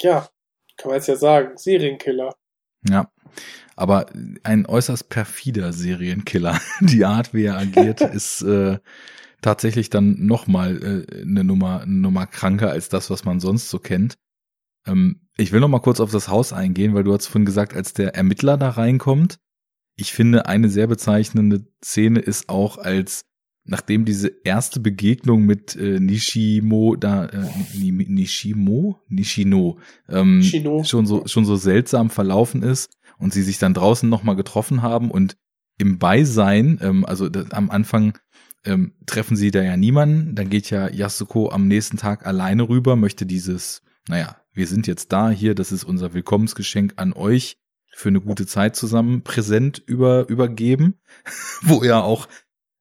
[0.00, 0.28] ja,
[0.76, 2.34] kann man jetzt ja sagen, Serienkiller.
[2.88, 3.10] Ja.
[3.74, 4.06] Aber
[4.42, 6.60] ein äußerst perfider Serienkiller.
[6.80, 8.78] Die Art, wie er agiert, ist äh,
[9.40, 13.78] tatsächlich dann nochmal äh, eine Nummer, eine Nummer kranker als das, was man sonst so
[13.78, 14.16] kennt.
[14.86, 17.74] Ähm, ich will noch mal kurz auf das Haus eingehen, weil du hast vorhin gesagt,
[17.74, 19.38] als der Ermittler da reinkommt.
[19.96, 23.24] Ich finde, eine sehr bezeichnende Szene ist auch, als
[23.64, 29.00] nachdem diese erste Begegnung mit äh, Nishimo da äh, Ni- Ni- Nishimo?
[29.08, 29.78] Nishino
[30.08, 30.82] ähm, Shino.
[30.84, 34.82] schon so schon so seltsam verlaufen ist und sie sich dann draußen noch mal getroffen
[34.82, 35.36] haben und
[35.78, 38.18] im Beisein, ähm, also das, am Anfang
[38.64, 42.94] ähm, treffen sie da ja niemanden, dann geht ja Yasuko am nächsten Tag alleine rüber,
[42.96, 47.56] möchte dieses, naja, wir sind jetzt da hier, das ist unser Willkommensgeschenk an euch
[47.94, 51.00] für eine gute Zeit zusammen präsent über, übergeben,
[51.62, 52.28] wo er auch,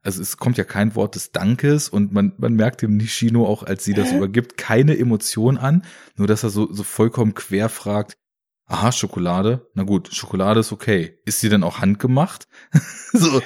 [0.03, 3.63] also es kommt ja kein Wort des Dankes und man, man merkt dem Nishino auch,
[3.63, 5.83] als sie das übergibt, keine Emotion an,
[6.15, 8.17] nur dass er so, so vollkommen quer fragt,
[8.65, 11.19] aha, Schokolade, na gut, Schokolade ist okay.
[11.25, 12.47] Ist sie denn auch handgemacht?
[13.13, 13.41] so,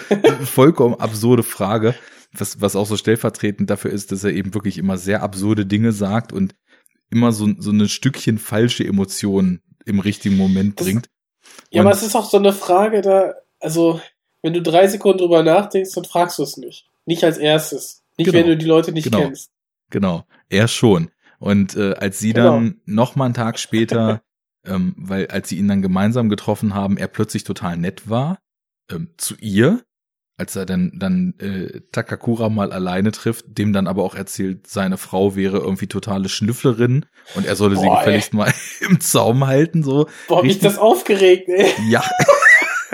[0.45, 1.95] vollkommen absurde Frage,
[2.32, 5.91] was, was auch so stellvertretend dafür ist, dass er eben wirklich immer sehr absurde Dinge
[5.91, 6.56] sagt und
[7.10, 11.10] immer so, so ein Stückchen falsche Emotionen im richtigen Moment Das- bringt.
[11.69, 13.99] Ja, Und- aber es ist auch so eine Frage da, also,
[14.45, 16.85] wenn du drei Sekunden drüber nachdenkst, dann fragst du es nicht.
[17.05, 18.03] Nicht als erstes.
[18.17, 18.39] Nicht, Genau.
[18.39, 19.19] wenn du die Leute nicht Genau.
[19.22, 19.49] kennst.
[19.89, 21.09] Genau, er schon.
[21.39, 22.51] Und äh, als sie Genau.
[22.53, 24.22] dann noch mal einen Tag später,
[24.65, 28.39] ähm, weil als sie ihn dann gemeinsam getroffen haben, er plötzlich total nett war
[28.91, 29.81] ähm, zu ihr,
[30.38, 34.97] als er dann dann äh, Takakura mal alleine trifft, dem dann aber auch erzählt, seine
[34.97, 37.05] Frau wäre irgendwie totale Schnüfflerin
[37.35, 38.05] und er solle sie Boah, ey.
[38.05, 40.07] gefälligst mal im Zaum halten so.
[40.27, 41.72] Boah, mich Richtig- das aufgeregt, ey.
[41.89, 42.03] Ja.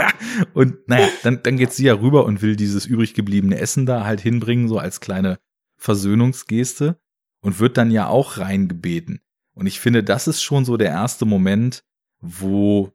[0.53, 4.05] und naja, dann, dann geht sie ja rüber und will dieses übrig gebliebene Essen da
[4.05, 5.39] halt hinbringen, so als kleine
[5.77, 6.99] Versöhnungsgeste
[7.41, 9.21] und wird dann ja auch reingebeten.
[9.53, 11.83] Und ich finde, das ist schon so der erste Moment,
[12.19, 12.93] wo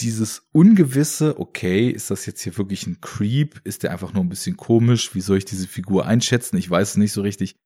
[0.00, 3.60] dieses ungewisse, okay, ist das jetzt hier wirklich ein Creep?
[3.64, 5.14] Ist der einfach nur ein bisschen komisch?
[5.14, 6.58] Wie soll ich diese Figur einschätzen?
[6.58, 7.56] Ich weiß es nicht so richtig.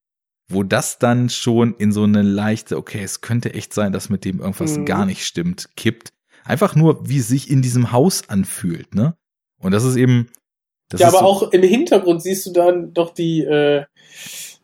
[0.48, 4.24] Wo das dann schon in so eine leichte, okay, es könnte echt sein, dass mit
[4.24, 4.84] dem irgendwas Mhm.
[4.84, 6.12] gar nicht stimmt, kippt.
[6.44, 9.14] Einfach nur, wie es sich in diesem Haus anfühlt, ne?
[9.58, 10.28] Und das ist eben,
[10.88, 13.84] das ja, ist aber so, auch im Hintergrund siehst du dann doch die, äh,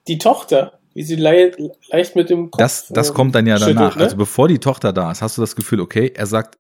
[0.09, 1.53] die Tochter, wie sie lei
[1.91, 2.59] leicht mit dem Kopf.
[2.59, 3.97] das, das ähm, kommt dann ja danach.
[3.97, 4.03] Ne?
[4.03, 6.59] Also bevor die Tochter da ist, hast du das Gefühl, okay, er sagt,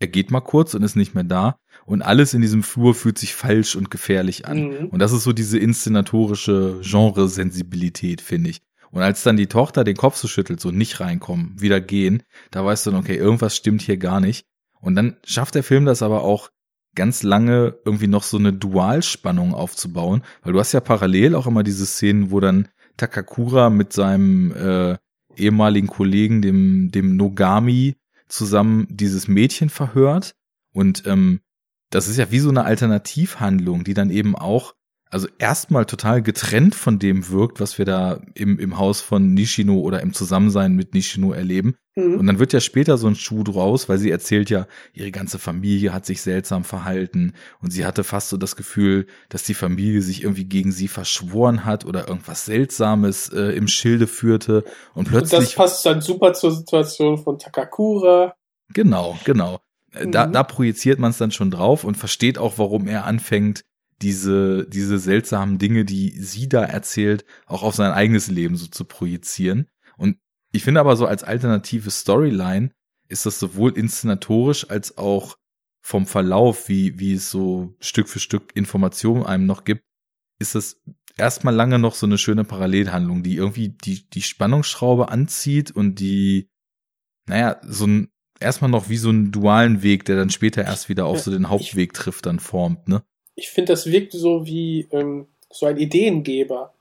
[0.00, 1.56] er geht mal kurz und ist nicht mehr da.
[1.86, 4.68] Und alles in diesem Flur fühlt sich falsch und gefährlich an.
[4.68, 4.86] Mhm.
[4.88, 8.60] Und das ist so diese inszenatorische Genresensibilität, finde ich.
[8.90, 12.64] Und als dann die Tochter den Kopf so schüttelt, so nicht reinkommen, wieder gehen, da
[12.64, 14.46] weißt du dann, okay, irgendwas stimmt hier gar nicht.
[14.84, 16.50] Und dann schafft der Film das aber auch
[16.94, 21.62] ganz lange irgendwie noch so eine Dualspannung aufzubauen, weil du hast ja parallel auch immer
[21.62, 24.96] diese Szenen, wo dann Takakura mit seinem äh,
[25.36, 27.96] ehemaligen Kollegen, dem, dem Nogami,
[28.28, 30.34] zusammen dieses Mädchen verhört.
[30.72, 31.40] Und ähm,
[31.90, 34.74] das ist ja wie so eine Alternativhandlung, die dann eben auch,
[35.10, 39.80] also erstmal total getrennt von dem wirkt, was wir da im, im Haus von Nishino
[39.80, 41.76] oder im Zusammensein mit Nishino erleben.
[41.96, 42.18] Mhm.
[42.18, 45.38] Und dann wird ja später so ein Schuh draus, weil sie erzählt ja, ihre ganze
[45.38, 50.02] Familie hat sich seltsam verhalten und sie hatte fast so das Gefühl, dass die Familie
[50.02, 54.64] sich irgendwie gegen sie verschworen hat oder irgendwas Seltsames äh, im Schilde führte
[54.94, 58.34] und Und das plötzlich passt dann super zur Situation von Takakura.
[58.72, 59.60] Genau, genau.
[59.92, 60.32] Äh, Da, Mhm.
[60.32, 63.62] da projiziert man es dann schon drauf und versteht auch, warum er anfängt,
[64.02, 68.84] diese, diese seltsamen Dinge, die sie da erzählt, auch auf sein eigenes Leben so zu
[68.84, 69.68] projizieren.
[70.54, 72.70] Ich finde aber so als alternative Storyline
[73.08, 75.36] ist das sowohl inszenatorisch als auch
[75.82, 79.82] vom Verlauf, wie, wie es so Stück für Stück Informationen einem noch gibt,
[80.38, 80.80] ist das
[81.18, 86.48] erstmal lange noch so eine schöne Parallelhandlung, die irgendwie die, die Spannungsschraube anzieht und die,
[87.26, 91.06] naja, so ein, erstmal noch wie so einen dualen Weg, der dann später erst wieder
[91.06, 93.02] auf Ja, so den Hauptweg trifft, dann formt, ne?
[93.34, 96.72] Ich finde, das wirkt so wie ähm, so ein Ideengeber.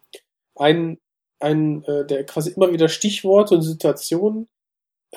[0.55, 0.99] Ein,
[1.43, 4.47] ein äh, der quasi immer wieder Stichworte und Situationen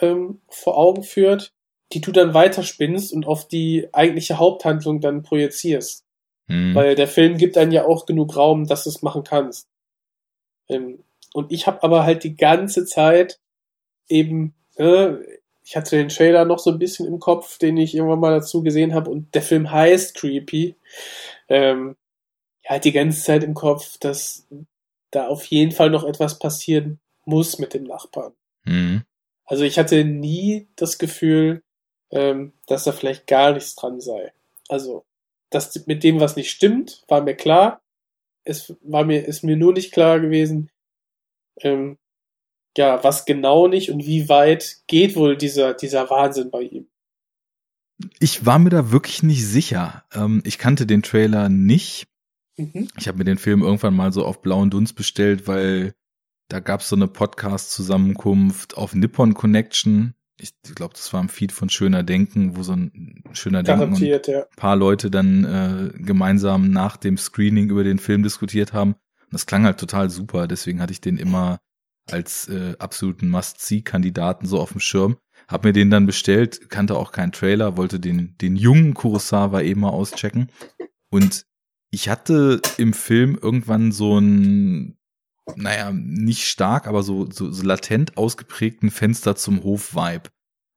[0.00, 1.52] ähm, vor Augen führt,
[1.92, 6.04] die du dann weiterspinnst und auf die eigentliche Haupthandlung dann projizierst.
[6.48, 6.74] Hm.
[6.74, 9.68] Weil der Film gibt einen ja auch genug Raum, dass du es machen kannst.
[10.68, 13.40] Ähm, und ich habe aber halt die ganze Zeit
[14.08, 15.14] eben, äh,
[15.64, 18.62] ich hatte den Trailer noch so ein bisschen im Kopf, den ich irgendwann mal dazu
[18.62, 20.76] gesehen habe, und der Film heißt Creepy.
[21.48, 21.96] Ähm,
[22.64, 24.46] halt die ganze Zeit im Kopf, dass
[25.16, 28.34] da auf jeden Fall noch etwas passieren muss mit dem Nachbarn.
[28.64, 29.02] Hm.
[29.46, 31.62] Also ich hatte nie das Gefühl,
[32.10, 34.32] ähm, dass da vielleicht gar nichts dran sei.
[34.68, 35.04] Also,
[35.50, 37.80] dass mit dem was nicht stimmt, war mir klar.
[38.44, 40.70] Es war mir, ist mir nur nicht klar gewesen,
[41.60, 41.96] ähm,
[42.76, 46.88] ja, was genau nicht und wie weit geht wohl dieser, dieser Wahnsinn bei ihm.
[48.20, 50.04] Ich war mir da wirklich nicht sicher.
[50.12, 52.06] Ähm, ich kannte den Trailer nicht.
[52.56, 52.88] Mhm.
[52.98, 55.94] Ich habe mir den Film irgendwann mal so auf blauen Dunst bestellt, weil
[56.48, 60.14] da gab es so eine Podcast-Zusammenkunft auf Nippon Connection.
[60.38, 64.02] Ich glaube, das war im Feed von Schöner Denken, wo so ein Schöner Denken und
[64.02, 68.92] ein paar Leute dann äh, gemeinsam nach dem Screening über den Film diskutiert haben.
[68.92, 70.46] Und das klang halt total super.
[70.46, 71.58] Deswegen hatte ich den immer
[72.10, 75.16] als äh, absoluten Must-See-Kandidaten so auf dem Schirm.
[75.48, 79.80] Hab mir den dann bestellt, kannte auch keinen Trailer, wollte den, den jungen Kurosawa eben
[79.80, 80.50] mal auschecken.
[81.10, 81.46] Und
[81.96, 84.98] ich hatte im Film irgendwann so ein,
[85.54, 90.28] naja, nicht stark, aber so, so, so latent ausgeprägten Fenster zum Hof-Vibe.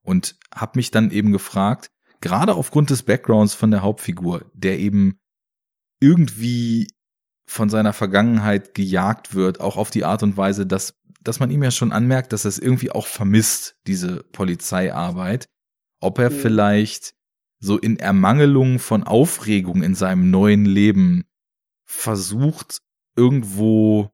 [0.02, 1.92] Und hab mich dann eben gefragt,
[2.22, 5.20] gerade aufgrund des Backgrounds von der Hauptfigur, der eben
[6.00, 6.88] irgendwie
[7.46, 11.64] von seiner Vergangenheit gejagt wird, auch auf die Art und Weise, dass, dass man ihm
[11.64, 15.50] ja schon anmerkt, dass er es irgendwie auch vermisst, diese Polizeiarbeit,
[16.00, 16.36] ob er Mhm.
[16.36, 17.14] vielleicht
[17.60, 21.26] so in Ermangelung von Aufregung in seinem neuen Leben
[21.86, 22.80] versucht,
[23.16, 24.10] irgendwo,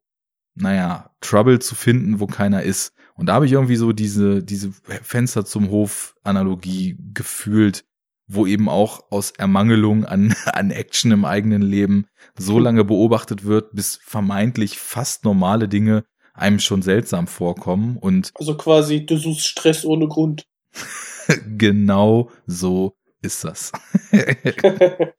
[0.56, 2.94] naja, Trouble zu finden, wo keiner ist.
[3.16, 7.86] Und da habe ich irgendwie so diese, diese Fenster zum Hof-Analogie gefühlt,
[8.28, 12.08] wo eben auch aus Ermangelung an, an Action im eigenen Leben
[12.38, 17.98] so lange beobachtet wird, bis vermeintlich fast normale Dinge einem schon seltsam vorkommen.
[17.98, 20.48] Und Also quasi, du suchst Stress ohne Grund.
[21.58, 23.72] genau so ist das.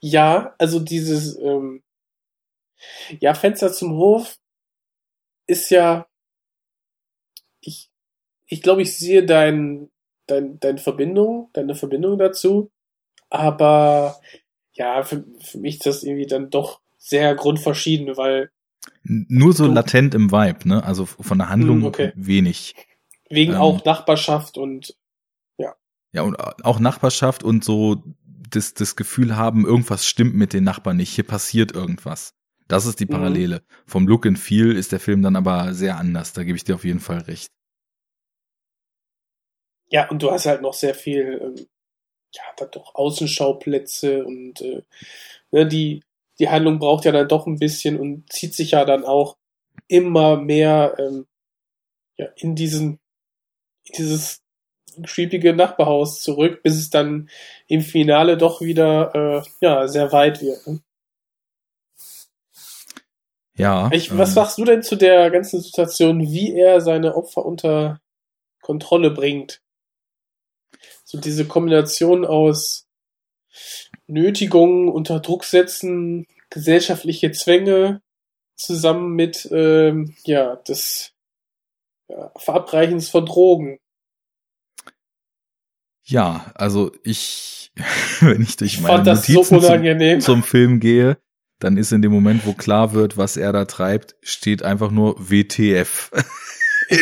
[0.00, 1.82] ja, also dieses, ähm,
[3.20, 4.38] ja, Fenster zum Hof
[5.46, 6.06] ist ja,
[7.60, 7.90] ich,
[8.46, 9.90] ich glaube, ich sehe dein,
[10.26, 12.70] dein, deine Verbindung, deine Verbindung dazu,
[13.30, 14.20] aber
[14.72, 18.50] ja, für, für mich ist das irgendwie dann doch sehr grundverschieden, weil
[19.02, 20.84] Nur so latent im Vibe, ne?
[20.84, 22.12] Also von der Handlung Hm, okay.
[22.14, 22.74] wenig.
[23.30, 23.58] wegen Ähm.
[23.58, 24.96] auch Nachbarschaft und
[26.16, 28.02] Ja, und auch Nachbarschaft und so
[28.48, 32.32] das, das Gefühl haben, irgendwas stimmt mit den Nachbarn nicht, hier passiert irgendwas.
[32.68, 33.10] Das ist die Mhm.
[33.10, 33.62] Parallele.
[33.86, 36.74] Vom Look and Feel ist der Film dann aber sehr anders, da gebe ich dir
[36.74, 37.52] auf jeden Fall recht.
[39.90, 41.66] Ja, und du hast halt noch sehr viel, ähm,
[42.32, 44.82] ja, dann doch Außenschauplätze und äh,
[45.50, 46.02] ne, die,
[46.38, 49.36] die Handlung braucht ja dann doch ein bisschen und zieht sich ja dann auch
[49.86, 51.26] immer mehr ähm,
[52.16, 53.00] ja, in diesen,
[53.84, 54.45] in dieses
[55.04, 57.28] creepige Nachbarhaus zurück, bis es dann
[57.66, 60.66] im Finale doch wieder äh, ja, sehr weit wird.
[60.66, 60.80] Ne?
[63.56, 63.88] Ja.
[63.92, 68.00] Ich, was ähm, sagst du denn zu der ganzen Situation, wie er seine Opfer unter
[68.60, 69.62] Kontrolle bringt?
[71.04, 72.86] So diese Kombination aus
[74.06, 78.02] Nötigungen, unter Druck setzen, gesellschaftliche Zwänge
[78.56, 81.12] zusammen mit ähm, ja des
[82.08, 83.78] ja, Verabreichens von Drogen.
[86.06, 87.72] Ja, also ich,
[88.20, 90.20] wenn ich durch meine so Notizen unangenehm.
[90.20, 91.18] zum, zum Film gehe,
[91.58, 95.16] dann ist in dem Moment, wo klar wird, was er da treibt, steht einfach nur
[95.18, 96.10] WTF.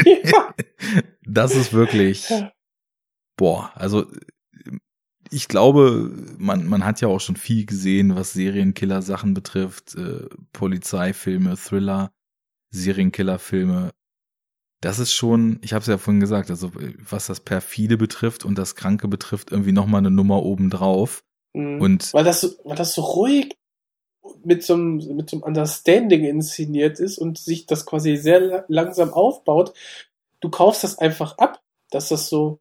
[0.04, 0.54] ja.
[1.26, 2.28] Das ist wirklich,
[3.36, 4.04] boah, also
[5.30, 11.56] ich glaube, man, man hat ja auch schon viel gesehen, was Serienkiller-Sachen betrifft, äh, Polizeifilme,
[11.56, 12.12] Thriller,
[12.70, 13.92] Serienkiller-Filme.
[14.84, 16.70] Das ist schon, ich habe es ja vorhin gesagt, also
[17.08, 21.24] was das perfide betrifft und das Kranke betrifft, irgendwie nochmal eine Nummer obendrauf.
[21.54, 21.80] Mhm.
[21.80, 23.56] Und weil das, so- weil das so ruhig
[24.44, 28.64] mit so, einem, mit so einem Understanding inszeniert ist und sich das quasi sehr la-
[28.68, 29.72] langsam aufbaut.
[30.40, 32.58] Du kaufst das einfach ab, dass das so,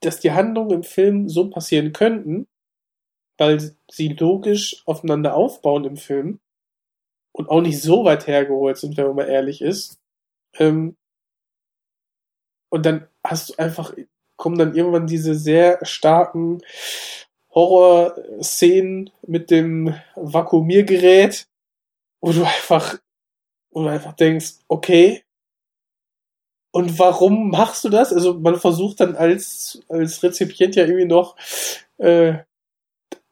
[0.00, 2.46] dass die Handlungen im Film so passieren könnten,
[3.36, 6.40] weil sie logisch aufeinander aufbauen im Film
[7.32, 9.97] und auch nicht so weit hergeholt sind, wenn man mal ehrlich ist.
[10.58, 10.96] Ähm,
[12.70, 13.94] und dann hast du einfach,
[14.36, 16.60] kommen dann irgendwann diese sehr starken
[17.50, 21.48] Horror-Szenen mit dem Vakuumiergerät,
[22.20, 22.98] wo du einfach,
[23.70, 25.24] wo du einfach denkst, okay,
[26.70, 28.12] und warum machst du das?
[28.12, 31.36] Also man versucht dann als, als Rezipient ja irgendwie noch
[31.96, 32.38] äh,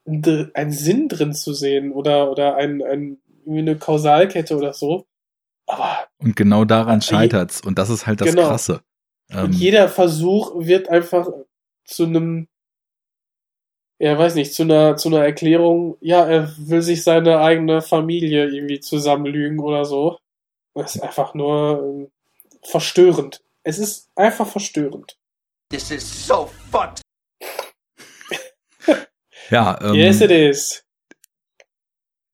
[0.06, 5.06] einen Sinn drin zu sehen oder, oder ein, ein, irgendwie eine Kausalkette oder so.
[5.66, 7.60] Aber Und genau daran scheitert's.
[7.60, 8.48] Und das ist halt das Genau.
[8.48, 8.82] Krasse.
[9.30, 11.28] und Ähm, jeder Versuch wird einfach
[11.84, 12.48] zu einem,
[13.98, 18.46] ja, weiß nicht, zu einer, zu einer Erklärung, ja, er will sich seine eigene Familie
[18.48, 20.18] irgendwie zusammenlügen oder so.
[20.74, 22.10] Das ist einfach nur ähm,
[22.62, 23.42] verstörend.
[23.62, 25.18] Es ist einfach verstörend.
[25.70, 27.00] This is so fucked.
[29.50, 30.84] ja, ähm, yes, it is.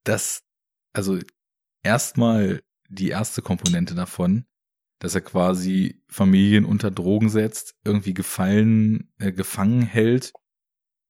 [0.03, 0.43] das,
[0.93, 1.17] also
[1.81, 2.61] erstmal
[2.93, 4.45] die erste Komponente davon,
[4.99, 10.31] dass er quasi Familien unter Drogen setzt, irgendwie gefallen, äh, gefangen hält,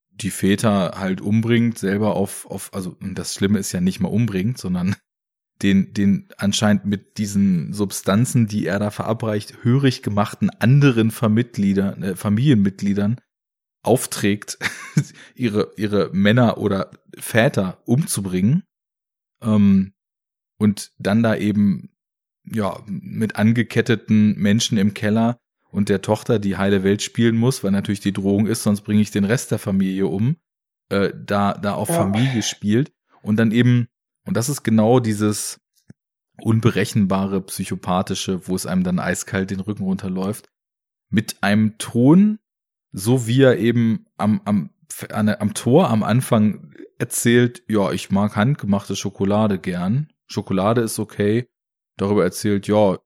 [0.10, 4.58] die Väter halt umbringt, selber auf, auf, also das Schlimme ist ja nicht mal umbringt,
[4.58, 4.96] sondern
[5.62, 12.16] den, den anscheinend mit diesen Substanzen, die er da verabreicht, hörig gemachten anderen Vermitgliedern, äh,
[12.16, 13.20] Familienmitgliedern
[13.84, 14.58] aufträgt,
[15.36, 18.64] ihre, ihre Männer oder Väter umzubringen.
[19.42, 19.94] Ähm,
[20.58, 21.90] und dann da eben,
[22.46, 25.40] ja, mit angeketteten Menschen im Keller
[25.70, 29.02] und der Tochter, die heile Welt spielen muss, weil natürlich die Drohung ist, sonst bringe
[29.02, 30.38] ich den Rest der Familie um,
[30.90, 31.96] äh, da, da auf Ja.
[31.96, 32.92] Familie spielt.
[33.22, 33.88] Und dann eben,
[34.26, 35.60] und das ist genau dieses
[36.42, 40.50] unberechenbare, psychopathische, wo es einem dann eiskalt den Rücken runterläuft,
[41.10, 42.40] mit einem Ton,
[42.92, 44.70] so wie er eben am, am,
[45.10, 50.13] an, am Tor am Anfang erzählt, ja, ich mag handgemachte Schokolade gern.
[50.28, 51.48] Schokolade ist okay.
[51.98, 52.98] Darüber erzählt, ja,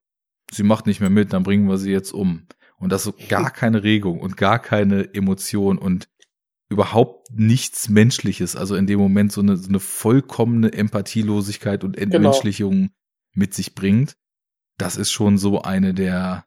[0.51, 2.47] sie macht nicht mehr mit, dann bringen wir sie jetzt um.
[2.77, 6.09] Und das so gar keine Regung und gar keine Emotion und
[6.69, 8.55] überhaupt nichts Menschliches.
[8.55, 12.91] Also in dem Moment so eine, so eine vollkommene Empathielosigkeit und Entmenschlichung
[13.33, 14.15] mit sich bringt.
[14.77, 16.45] Das ist schon so eine der,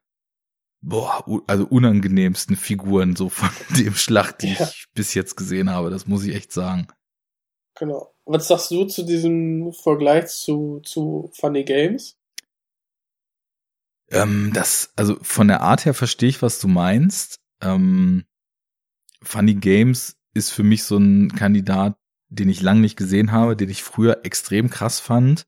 [0.83, 4.63] boah, also unangenehmsten Figuren so von dem Schlacht, die Ja.
[4.69, 5.91] ich bis jetzt gesehen habe.
[5.91, 6.87] Das muss ich echt sagen.
[7.79, 8.15] Genau.
[8.33, 12.17] Was sagst du zu diesem Vergleich zu, zu Funny Games?
[14.09, 17.41] Ähm, das, also von der Art her verstehe ich, was du meinst.
[17.61, 18.25] Ähm,
[19.21, 21.99] Funny Games ist für mich so ein Kandidat,
[22.29, 25.43] den ich lang nicht gesehen habe, den ich früher extrem krass fand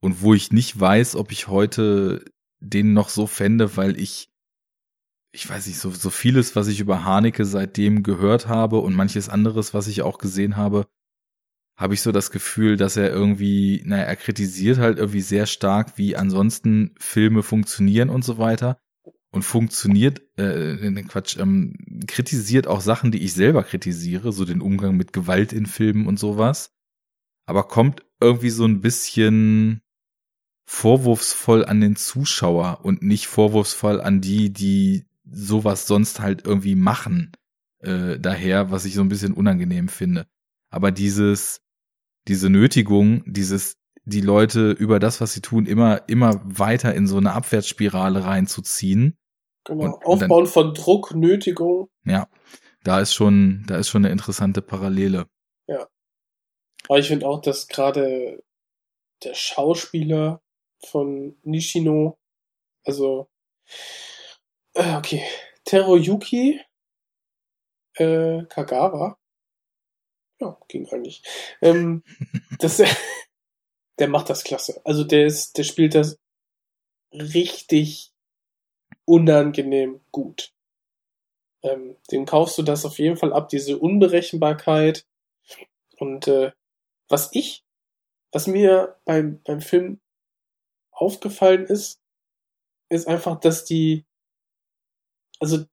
[0.00, 2.26] und wo ich nicht weiß, ob ich heute
[2.60, 4.28] den noch so fände, weil ich,
[5.32, 9.30] ich weiß nicht, so, so vieles, was ich über Haneke seitdem gehört habe und manches
[9.30, 10.86] anderes, was ich auch gesehen habe,
[11.78, 15.96] habe ich so das Gefühl, dass er irgendwie, naja, er kritisiert halt irgendwie sehr stark,
[15.96, 18.80] wie ansonsten Filme funktionieren und so weiter.
[19.30, 21.76] Und funktioniert, äh, ne, Quatsch, ähm,
[22.08, 26.18] kritisiert auch Sachen, die ich selber kritisiere, so den Umgang mit Gewalt in Filmen und
[26.18, 26.72] sowas.
[27.46, 29.82] Aber kommt irgendwie so ein bisschen
[30.66, 37.32] vorwurfsvoll an den Zuschauer und nicht vorwurfsvoll an die, die sowas sonst halt irgendwie machen.
[37.80, 40.26] Äh, daher, was ich so ein bisschen unangenehm finde.
[40.70, 41.60] Aber dieses,
[42.28, 43.74] diese Nötigung, dieses,
[44.04, 49.18] die Leute über das, was sie tun, immer, immer weiter in so eine Abwärtsspirale reinzuziehen.
[49.64, 49.84] Genau.
[49.84, 51.88] Und- und Aufbauen von Druck, Nötigung.
[52.04, 52.28] Ja,
[52.84, 55.26] da ist schon, da ist schon eine interessante Parallele.
[56.88, 58.42] Aber ich finde auch, dass gerade
[59.22, 60.40] der Schauspieler
[60.86, 62.18] von Nishino,
[62.84, 63.28] also,
[64.74, 65.22] äh, okay,
[65.64, 66.60] Teroyuki
[67.94, 69.18] äh, Kagawa,
[70.40, 71.22] ja, ging eigentlich.
[71.60, 72.02] Ähm,
[72.58, 72.82] das,
[73.98, 74.80] der macht das klasse.
[74.84, 76.18] Also der ist, der spielt das
[77.12, 78.12] richtig
[79.04, 80.52] unangenehm gut.
[81.62, 85.06] Ähm, den kaufst du das auf jeden Fall ab, diese Unberechenbarkeit.
[85.96, 86.52] Und äh,
[87.08, 87.64] was ich,
[88.30, 90.00] was mir beim, beim Film
[90.92, 92.00] aufgefallen ist,
[92.90, 94.04] ist einfach, dass die,
[95.40, 95.64] also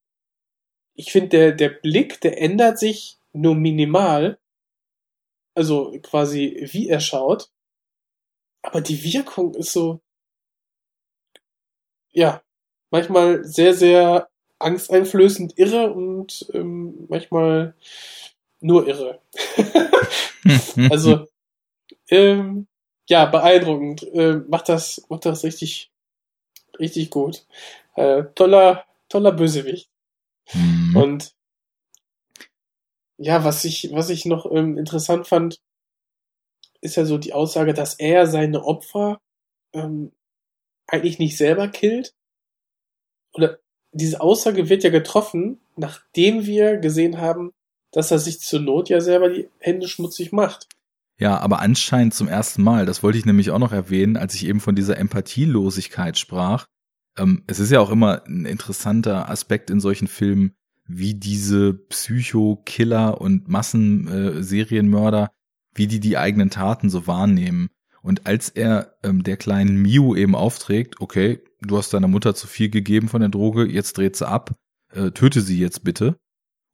[0.93, 4.39] ich finde, der, der Blick, der ändert sich nur minimal.
[5.55, 7.49] Also quasi, wie er schaut.
[8.61, 10.01] Aber die Wirkung ist so,
[12.11, 12.41] ja,
[12.91, 14.29] manchmal sehr, sehr
[14.59, 17.75] angsteinflößend irre und ähm, manchmal
[18.61, 19.21] nur irre.
[20.89, 21.27] also,
[22.09, 22.67] ähm,
[23.07, 24.03] ja, beeindruckend.
[24.13, 25.91] Äh, macht das, macht das richtig,
[26.79, 27.45] richtig gut.
[27.95, 29.89] Äh, toller, toller Bösewicht.
[30.53, 30.95] Mhm.
[30.95, 31.35] Und
[33.17, 35.59] ja, was ich, was ich noch ähm, interessant fand,
[36.81, 39.19] ist ja so die Aussage, dass er seine Opfer
[39.73, 40.11] ähm,
[40.87, 42.13] eigentlich nicht selber killt.
[43.33, 43.59] Oder
[43.91, 47.51] diese Aussage wird ja getroffen, nachdem wir gesehen haben,
[47.91, 50.67] dass er sich zur Not ja selber die Hände schmutzig macht.
[51.17, 52.85] Ja, aber anscheinend zum ersten Mal.
[52.85, 56.65] Das wollte ich nämlich auch noch erwähnen, als ich eben von dieser Empathielosigkeit sprach.
[57.17, 60.55] Ähm, es ist ja auch immer ein interessanter Aspekt in solchen Filmen,
[60.87, 65.31] wie diese Psycho-Killer und Massenserienmörder,
[65.73, 67.69] wie die die eigenen Taten so wahrnehmen.
[68.01, 72.47] Und als er ähm, der kleinen Miu eben aufträgt, okay, du hast deiner Mutter zu
[72.47, 74.55] viel gegeben von der Droge, jetzt dreht sie ab,
[74.93, 76.17] äh, töte sie jetzt bitte.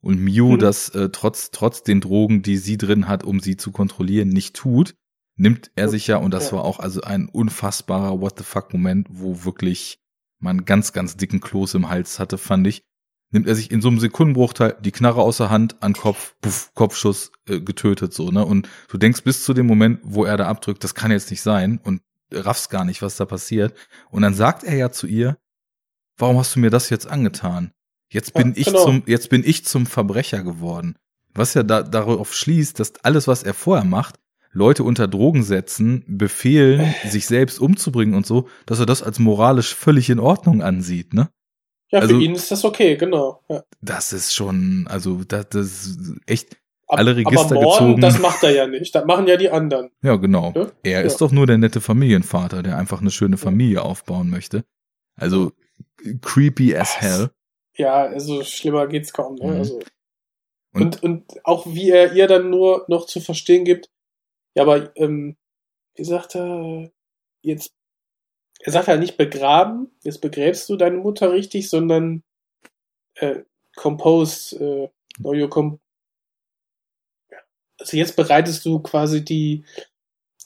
[0.02, 0.58] Und Miu Mhm.
[0.58, 4.54] das äh, trotz, trotz den Drogen, die sie drin hat, um sie zu kontrollieren, nicht
[4.54, 4.94] tut,
[5.36, 6.58] nimmt er sich ja, und das Ja.
[6.58, 9.98] war auch also ein unfassbarer What the fuck Moment, wo wirklich
[10.38, 12.82] man ganz, ganz dicken Kloß im Hals hatte, fand ich,
[13.32, 17.32] nimmt er sich in so einem Sekundenbruchteil die Knarre außer Hand an Kopf, puff, Kopfschuss
[17.48, 18.44] äh, getötet so, ne?
[18.44, 21.42] Und du denkst bis zu dem Moment, wo er da abdrückt, das kann jetzt nicht
[21.42, 23.74] sein und raffst gar nicht, was da passiert.
[24.10, 25.36] Und dann sagt er ja zu ihr,
[26.16, 27.72] warum hast du mir das jetzt angetan?
[28.10, 28.84] Jetzt bin Ja, ich genau.
[28.84, 30.96] zum, jetzt bin ich zum Verbrecher geworden.
[31.34, 34.16] Was ja da, darauf schließt, dass alles, was er vorher macht,
[34.52, 39.74] Leute unter Drogen setzen, befehlen, sich selbst umzubringen und so, dass er das als moralisch
[39.74, 41.30] völlig in Ordnung ansieht, ne?
[41.92, 43.42] Ja, Also- für ihn ist das okay, genau.
[43.48, 43.62] Ja.
[43.82, 46.56] Das ist schon, also das, das ist echt
[46.86, 48.00] Ab- alle Register aber Morden, gezogen.
[48.00, 48.94] das macht er ja nicht.
[48.94, 49.90] Das machen ja die anderen.
[50.02, 50.52] Ja, genau.
[50.52, 50.72] Ne?
[50.82, 51.06] Er Ja.
[51.06, 54.64] ist doch nur der nette Familienvater, der einfach eine schöne Familie aufbauen möchte.
[55.16, 55.52] Also
[56.22, 57.30] creepy as hell.
[57.76, 59.36] Ja, also schlimmer geht's kaum.
[59.36, 59.46] Ne?
[59.46, 59.52] Mhm.
[59.58, 59.80] Also,
[60.74, 63.90] Und- und, und auch wie er ihr dann nur noch zu verstehen gibt,
[64.54, 65.36] ja, aber ähm,
[65.94, 66.90] wie sagt er,
[67.42, 67.74] jetzt,
[68.64, 72.22] er sagt ja nicht begraben, jetzt begräbst du deine Mutter richtig, sondern
[73.16, 73.42] äh,
[73.76, 75.80] compose, äh, no, you com
[77.30, 77.38] Ja.
[77.78, 79.64] also jetzt bereitest du quasi die,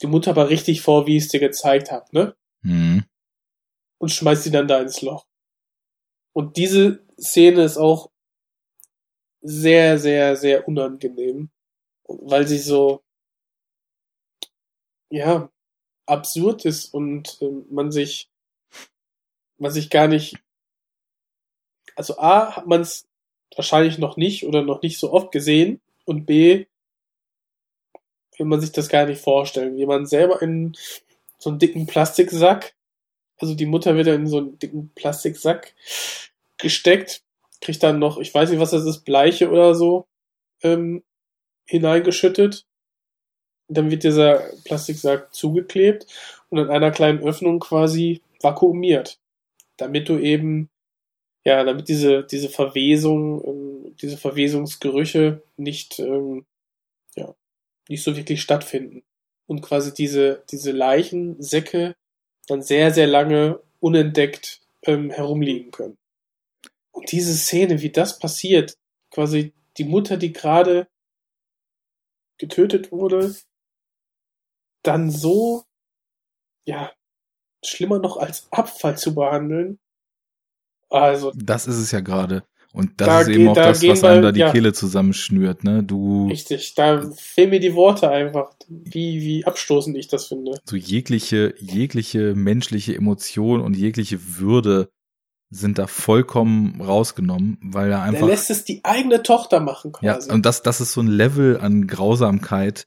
[0.01, 2.35] die Mutter aber richtig vor, wie ich es dir gezeigt habe, ne?
[2.61, 3.05] Mhm.
[3.99, 5.25] und schmeißt sie dann da ins Loch.
[6.33, 8.09] Und diese Szene ist auch
[9.41, 11.49] sehr, sehr, sehr unangenehm,
[12.07, 13.03] weil sie so,
[15.09, 15.49] ja,
[16.07, 18.29] absurd ist und ähm, man sich,
[19.57, 20.37] man sich gar nicht,
[21.95, 23.07] also A, hat man es
[23.55, 26.65] wahrscheinlich noch nicht oder noch nicht so oft gesehen und B,
[28.37, 30.75] will man sich das gar nicht vorstellen, wie man selber in
[31.39, 32.75] so einen dicken Plastiksack
[33.37, 35.75] also die Mutter wird dann in so einen dicken Plastiksack
[36.57, 37.23] gesteckt,
[37.61, 40.07] kriegt dann noch, ich weiß nicht, was das ist, Bleiche oder so,
[40.63, 41.03] ähm,
[41.65, 42.65] hineingeschüttet.
[43.67, 46.07] Dann wird dieser Plastiksack zugeklebt
[46.49, 49.19] und an einer kleinen Öffnung quasi vakuumiert.
[49.77, 50.69] Damit du eben,
[51.43, 56.45] ja, damit diese, diese Verwesung, ähm, diese Verwesungsgerüche nicht, ähm,
[57.15, 57.35] ja,
[57.89, 59.03] nicht so wirklich stattfinden.
[59.47, 61.95] Und quasi diese, diese Leichensäcke
[62.47, 65.97] dann sehr, sehr lange unentdeckt ähm, herumliegen können.
[66.91, 68.77] Und diese Szene, wie das passiert,
[69.11, 70.87] quasi die Mutter, die gerade
[72.37, 73.35] getötet wurde,
[74.87, 75.63] dann so,
[76.65, 76.91] ja,
[77.63, 79.79] schlimmer noch als Abfall zu behandeln.
[80.89, 82.43] Also, Das ist es ja gerade.
[82.73, 84.51] Und das Da ist eben auch da das, was einem da die ja.
[84.51, 85.83] Kehle zusammenschnürt, ne?
[85.83, 90.59] Du, richtig, da fehlen mir die Worte einfach, wie, wie abstoßend ich das finde.
[90.65, 94.89] so jegliche, jegliche menschliche Emotion und jegliche Würde
[95.49, 98.27] sind da vollkommen rausgenommen, weil er einfach.
[98.27, 100.31] lässt es die eigene Tochter machen Ja, quasi.
[100.31, 102.85] und das, das ist so ein Level an Grausamkeit.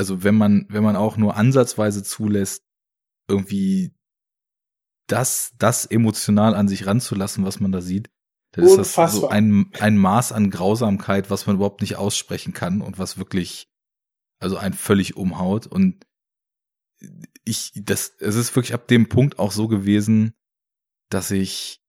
[0.00, 2.64] Also wenn man, wenn man auch nur ansatzweise zulässt,
[3.28, 3.94] irgendwie
[5.06, 8.08] das, das emotional an sich ranzulassen, was man da sieht,
[8.52, 9.30] dann ist das so Unfassbar.
[9.30, 13.68] ein, ein Maß an Grausamkeit, was man überhaupt nicht aussprechen kann und was wirklich,
[14.38, 15.66] also ein völlig umhaut.
[15.66, 16.06] Und
[17.44, 20.32] ich, das, es ist wirklich ab dem Punkt auch so gewesen,
[21.10, 21.82] dass ich,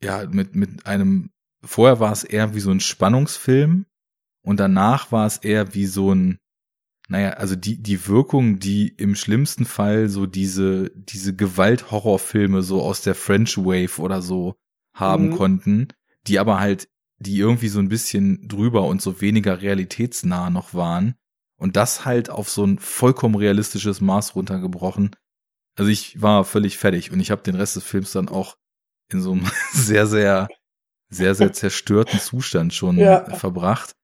[0.00, 1.32] ja, mit, mit einem,
[1.64, 3.86] vorher war es eher wie so ein Spannungsfilm
[4.44, 6.38] und danach war es eher wie so ein,
[7.08, 13.02] naja, also die, die Wirkung, die im schlimmsten Fall so diese, diese Gewalt-Horrorfilme so aus
[13.02, 14.56] der French Wave oder so
[14.92, 15.30] haben Mhm.
[15.30, 15.88] konnten,
[16.26, 16.88] die aber halt,
[17.18, 21.14] die irgendwie so ein bisschen drüber und so weniger realitätsnah noch waren.
[21.58, 25.16] Und das halt auf so ein vollkommen realistisches Maß runtergebrochen.
[25.78, 28.56] Also ich war völlig fertig und ich habe den Rest des Films dann auch
[29.10, 30.48] in so einem sehr, sehr,
[31.08, 33.24] sehr, sehr zerstörten Zustand schon Ja.
[33.30, 33.94] verbracht.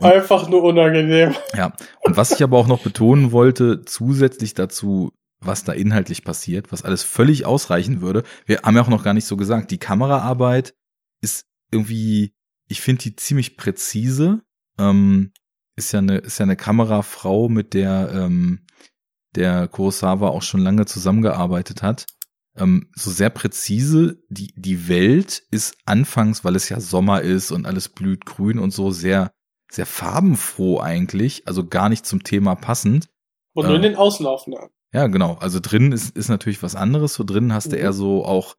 [0.00, 1.34] Einfach nur unangenehm.
[1.56, 6.72] Ja, und was ich aber auch noch betonen wollte, zusätzlich dazu, was da inhaltlich passiert,
[6.72, 9.78] was alles völlig ausreichen würde, wir haben ja auch noch gar nicht so gesagt, die
[9.78, 10.74] Kameraarbeit
[11.20, 12.32] ist irgendwie,
[12.68, 14.42] ich finde die ziemlich präzise.
[14.78, 15.32] Ähm,
[15.76, 18.66] ist ja eine, ist ja eine Kamerafrau, mit der ähm,
[19.34, 22.06] der Kurosawa auch schon lange zusammengearbeitet hat.
[22.56, 27.66] Ähm, so sehr präzise, die, die Welt ist anfangs, weil es ja Sommer ist und
[27.66, 29.30] alles blüht grün und so, sehr
[29.70, 33.08] sehr farbenfroh eigentlich, also gar nicht zum Thema passend.
[33.54, 34.70] Und nur in den Außenaufnahmen.
[34.92, 35.34] Ja, genau.
[35.34, 37.14] Also drinnen ist, ist natürlich was anderes.
[37.14, 37.82] So drinnen hast du Mhm.
[37.82, 38.56] eher so auch,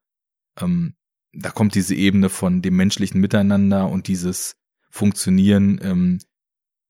[0.60, 0.94] ähm,
[1.34, 4.56] da kommt diese Ebene von dem menschlichen Miteinander und dieses
[4.92, 6.20] Funktionieren ähm,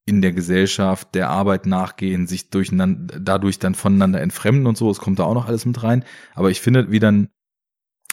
[0.06, 4.90] in der Gesellschaft, der Arbeit nachgehen, sich durcheinander, dadurch dann voneinander entfremden und so.
[4.90, 6.04] Es kommt da auch noch alles mit rein.
[6.34, 7.30] Aber ich finde, wie dann,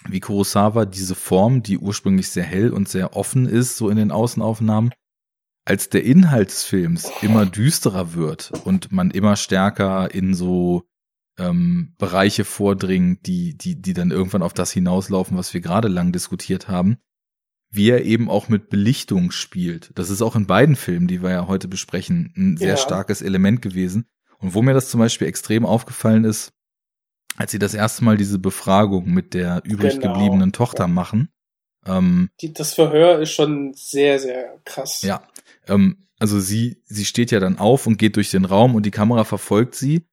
[0.08, 4.10] wie Kurosawa diese Form, die ursprünglich sehr hell und sehr offen ist, so in den
[4.12, 4.92] Außenaufnahmen,
[5.66, 10.84] als der Inhalt des Films immer düsterer wird und man immer stärker in so
[11.38, 16.12] ähm, Bereiche vordringt, die, die, die dann irgendwann auf das hinauslaufen, was wir gerade lang
[16.12, 16.96] diskutiert haben,
[17.70, 19.90] wie er eben auch mit Belichtung spielt.
[19.96, 22.76] Das ist auch in beiden Filmen, die wir ja heute besprechen, ein sehr Ja.
[22.78, 24.06] starkes Element gewesen.
[24.38, 26.52] Und wo mir das zum Beispiel extrem aufgefallen ist,
[27.36, 30.12] als sie das erste Mal diese Befragung mit der übrig Genau.
[30.14, 31.28] gebliebenen Tochter machen,
[31.84, 35.02] ähm, Die, das Verhör ist schon sehr, sehr krass.
[35.02, 35.22] ja,
[35.66, 38.90] ähm, also sie, sie steht ja dann auf und geht durch den Raum und die
[38.90, 40.06] Kamera verfolgt sie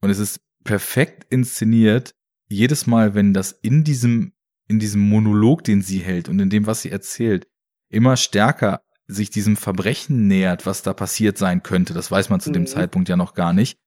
[0.00, 2.14] und es ist perfekt inszeniert.
[2.48, 4.32] Jedes Mal, wenn das in diesem,
[4.68, 7.46] in diesem Monolog, den sie hält und in dem, was sie erzählt,
[7.90, 12.50] immer stärker sich diesem Verbrechen nähert, was da passiert sein könnte, das weiß man zu
[12.50, 12.66] dem Mhm.
[12.66, 13.78] Zeitpunkt ja noch gar nicht,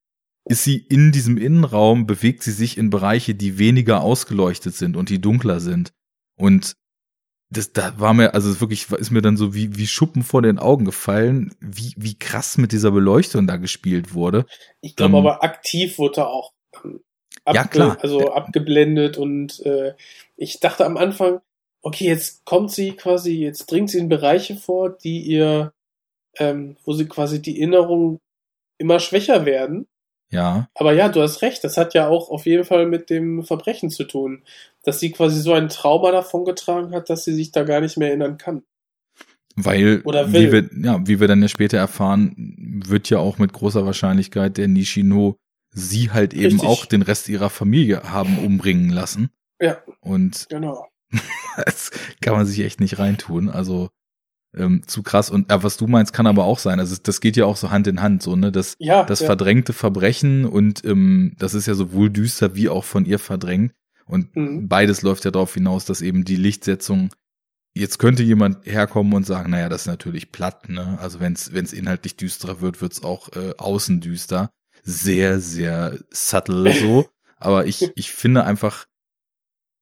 [0.45, 5.09] ist sie in diesem Innenraum, bewegt sie sich in Bereiche, die weniger ausgeleuchtet sind und
[5.09, 5.93] die dunkler sind.
[6.35, 6.75] Und
[7.51, 10.57] das, da war mir, also wirklich, ist mir dann so wie, wie Schuppen vor den
[10.57, 14.45] Augen gefallen, wie, wie krass mit dieser Beleuchtung da gespielt wurde.
[14.79, 16.53] Ich glaube Ähm, aber aktiv wurde er auch
[16.83, 17.01] ähm,
[17.45, 17.97] Ja, klar.
[18.01, 19.93] also abgeblendet und äh,
[20.37, 21.41] ich dachte am Anfang,
[21.81, 25.73] okay, jetzt kommt sie quasi, jetzt dringt sie in Bereiche vor, die ihr,
[26.37, 28.19] ähm, wo sie quasi die Erinnerungen
[28.77, 29.87] immer schwächer werden.
[30.31, 33.43] Ja, Aber ja, du hast recht, das hat ja auch auf jeden Fall mit dem
[33.43, 34.43] Verbrechen zu tun,
[34.83, 38.07] dass sie quasi so ein Trauma davongetragen hat, dass sie sich da gar nicht mehr
[38.07, 38.63] erinnern kann.
[39.55, 43.51] weil, Oder wie wir, ja, wie wir dann ja später erfahren, wird ja auch mit
[43.51, 45.37] großer Wahrscheinlichkeit der Nishino
[45.73, 46.69] sie halt eben Richtig.
[46.69, 49.29] auch den Rest ihrer Familie haben umbringen lassen.
[49.61, 50.87] Ja, Und genau.
[51.65, 51.91] das
[52.21, 53.49] kann man sich echt nicht reintun.
[53.49, 53.89] Also
[54.55, 55.29] ähm, zu krass.
[55.29, 56.79] Und äh, was du meinst, kann aber auch sein.
[56.79, 59.27] Also das geht ja auch so Hand in Hand, so ne, das Ja, das ja.
[59.27, 63.73] verdrängte Verbrechen und ähm, das ist ja sowohl düster wie auch von ihr verdrängt.
[64.05, 64.67] Und Mhm.
[64.67, 67.09] beides läuft ja darauf hinaus, dass eben die Lichtsetzung
[67.73, 70.97] Jetzt könnte jemand herkommen und sagen, naja, das ist natürlich platt, ne?
[70.99, 74.51] Also wenn es inhaltlich düsterer wird, wird's auch äh, außen düster.
[74.83, 77.07] Sehr, sehr subtle so.
[77.37, 78.87] Aber ich, ich finde einfach,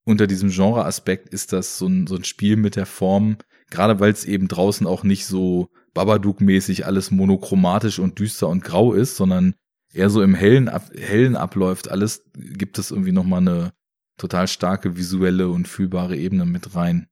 [0.05, 3.37] unter diesem Genre-Aspekt ist das so ein, so ein Spiel mit der Form,
[3.69, 8.93] gerade weil es eben draußen auch nicht so Babadook-mäßig alles monochromatisch und düster und grau
[8.93, 9.55] ist, sondern
[9.93, 13.73] eher so im hellen, ab, hellen abläuft alles, gibt es irgendwie nochmal eine
[14.17, 17.07] total starke visuelle und fühlbare Ebene mit rein.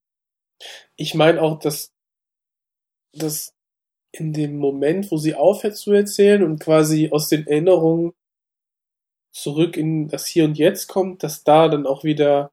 [0.95, 1.91] Ich meine auch, dass,
[3.13, 3.53] dass
[4.11, 8.13] in dem Moment, wo sie aufhört zu erzählen und quasi aus den Erinnerungen
[9.31, 12.51] zurück in das Hier und Jetzt kommt, dass da dann auch wieder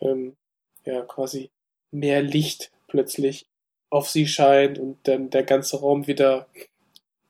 [0.00, 0.36] ähm,
[0.84, 1.50] ja quasi
[1.90, 3.48] mehr Licht plötzlich
[3.90, 6.46] auf sie scheint und dann der ganze Raum wieder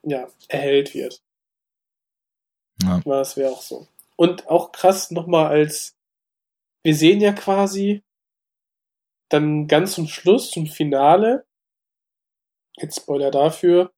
[0.03, 1.23] ja erhellt wird.
[2.83, 3.01] Ja.
[3.07, 3.89] Das wäre auch so.
[4.17, 5.97] Und auch krass nochmal als
[6.83, 8.03] wir sehen ja quasi
[9.31, 11.47] dann ganz zum Schluss, zum Finale,
[12.77, 13.91] jetzt Spoiler dafür,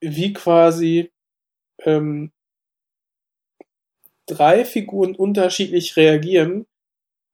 [0.00, 1.10] wie quasi
[1.78, 2.30] ähm,
[4.26, 6.66] drei Figuren unterschiedlich reagieren,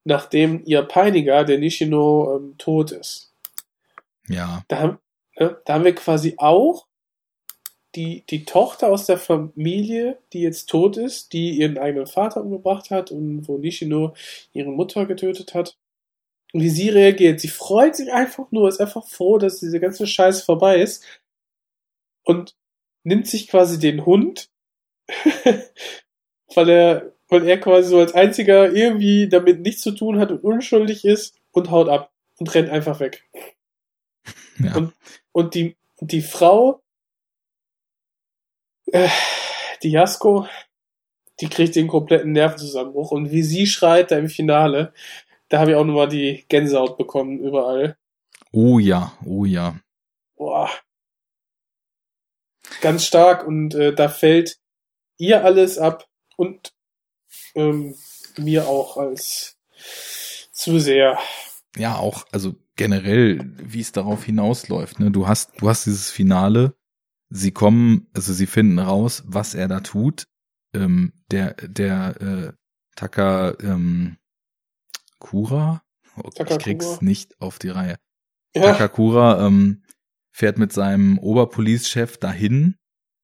[0.05, 3.33] nachdem ihr Peiniger, der Nishino, ähm, tot ist.
[4.29, 4.65] Ja.
[4.69, 4.99] Da
[5.39, 6.87] ne, da haben wir quasi auch
[7.95, 12.91] die, die Tochter aus der Familie, die jetzt tot ist, die ihren eigenen Vater umgebracht
[12.91, 14.15] hat und wo Nishino
[14.53, 15.79] ihre Mutter getötet hat.
[16.53, 17.41] Und wie sie reagiert.
[17.41, 21.05] Sie freut sich einfach nur, ist einfach froh, dass diese ganze Scheiße vorbei ist.
[22.25, 22.55] Und
[23.05, 24.51] nimmt sich quasi den Hund,
[26.55, 30.45] weil er, weil er quasi so als einziger irgendwie damit nichts zu tun hat und
[30.45, 33.25] unschuldig ist und haut ab und rennt einfach weg.
[34.59, 34.77] Ja.
[34.77, 34.95] Und,
[35.33, 36.83] und die, die Frau,
[38.87, 39.09] äh,
[39.83, 40.47] die Jasko,
[41.41, 44.93] die kriegt den kompletten Nervenzusammenbruch und wie sie schreit da im Finale,
[45.49, 47.97] da habe ich auch nochmal die Gänsehaut bekommen überall.
[48.53, 49.79] Oh ja, oh ja.
[50.37, 50.71] Boah.
[52.81, 54.59] ganz stark und äh, da fällt
[55.19, 56.07] ihr alles ab
[56.37, 56.73] und
[57.55, 57.95] ähm,
[58.37, 59.59] mir auch als
[60.53, 61.19] Zuseher.
[61.77, 65.01] Ja, auch, also generell, wie es darauf hinausläuft.
[65.01, 65.11] Ne?
[65.11, 66.75] Du hast, du hast dieses Finale.
[67.29, 70.29] Sie kommen, also sie finden raus, was er da tut.
[70.75, 72.53] Ähm, der, der äh,
[72.95, 74.17] Taka ähm,
[75.19, 75.83] Kura,
[76.17, 77.97] oh, ich krieg's nicht auf die Reihe.
[78.55, 79.83] Ja, Takakura ähm,
[80.31, 82.77] fährt mit seinem Oberpolizchef dahin.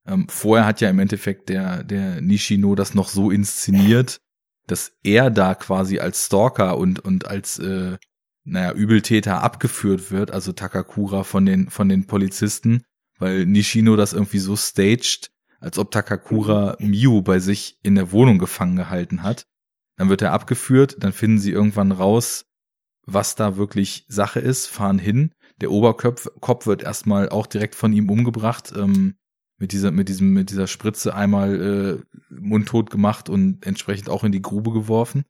[0.07, 4.21] Ähm, vorher hat ja im Endeffekt der, der Nishino das noch so inszeniert,
[4.67, 7.99] dass er da quasi als Stalker und, und als, äh,
[8.45, 12.83] naja, Übeltäter abgeführt wird, also Takakura von den, von den Polizisten,
[13.19, 18.39] weil Nishino das irgendwie so staged, als ob Takakura Miu bei sich in der Wohnung
[18.39, 19.47] gefangen gehalten hat.
[19.97, 22.47] Dann wird er abgeführt, dann finden sie irgendwann raus,
[23.05, 25.33] was da wirklich Sache ist, fahren hin.
[25.61, 29.15] Der Oberkopf Kopf wird erstmal auch direkt von ihm umgebracht, ähm,
[29.59, 34.33] mit dieser, mit diesem, mit dieser Spritze einmal äh, mundtot gemacht und entsprechend auch in
[34.33, 35.25] die Grube geworfen.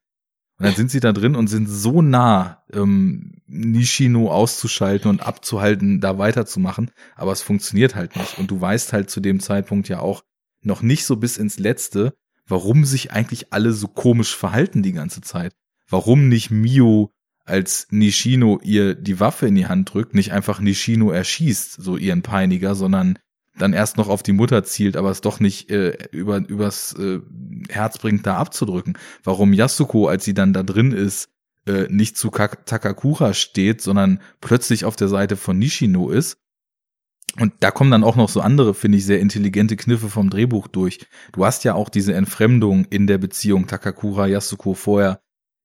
[0.58, 6.00] Und dann sind sie da drin und sind so nah, ähm, Nishino auszuschalten und abzuhalten,
[6.00, 6.90] da weiterzumachen.
[7.16, 8.38] Aber es funktioniert halt nicht.
[8.38, 10.22] Und du weißt halt zu dem Zeitpunkt ja auch
[10.62, 12.14] noch nicht so bis ins Letzte,
[12.46, 15.54] warum sich eigentlich alle so komisch verhalten die ganze Zeit.
[15.88, 17.12] Warum nicht Mio
[17.44, 22.22] als Nishino ihr die Waffe in die Hand drückt, nicht einfach Nishino erschießt, so ihren
[22.22, 23.18] Peiniger, sondern
[23.58, 27.20] dann erst noch auf die Mutter zielt, aber es doch nicht äh, über übers äh,
[27.68, 28.96] Herz bringt, da abzudrücken.
[29.24, 31.28] Warum Yasuko, als sie dann da drin ist,
[31.66, 36.38] äh, nicht zu Kak Takakura steht, sondern plötzlich auf der Seite von Nishino ist.
[37.38, 40.68] Und da kommen dann auch noch so andere, finde ich, sehr intelligente Kniffe vom Drehbuch
[40.68, 41.06] durch.
[41.32, 45.20] Du hast ja auch diese Entfremdung in der Beziehung Takakura-Yasuko vorher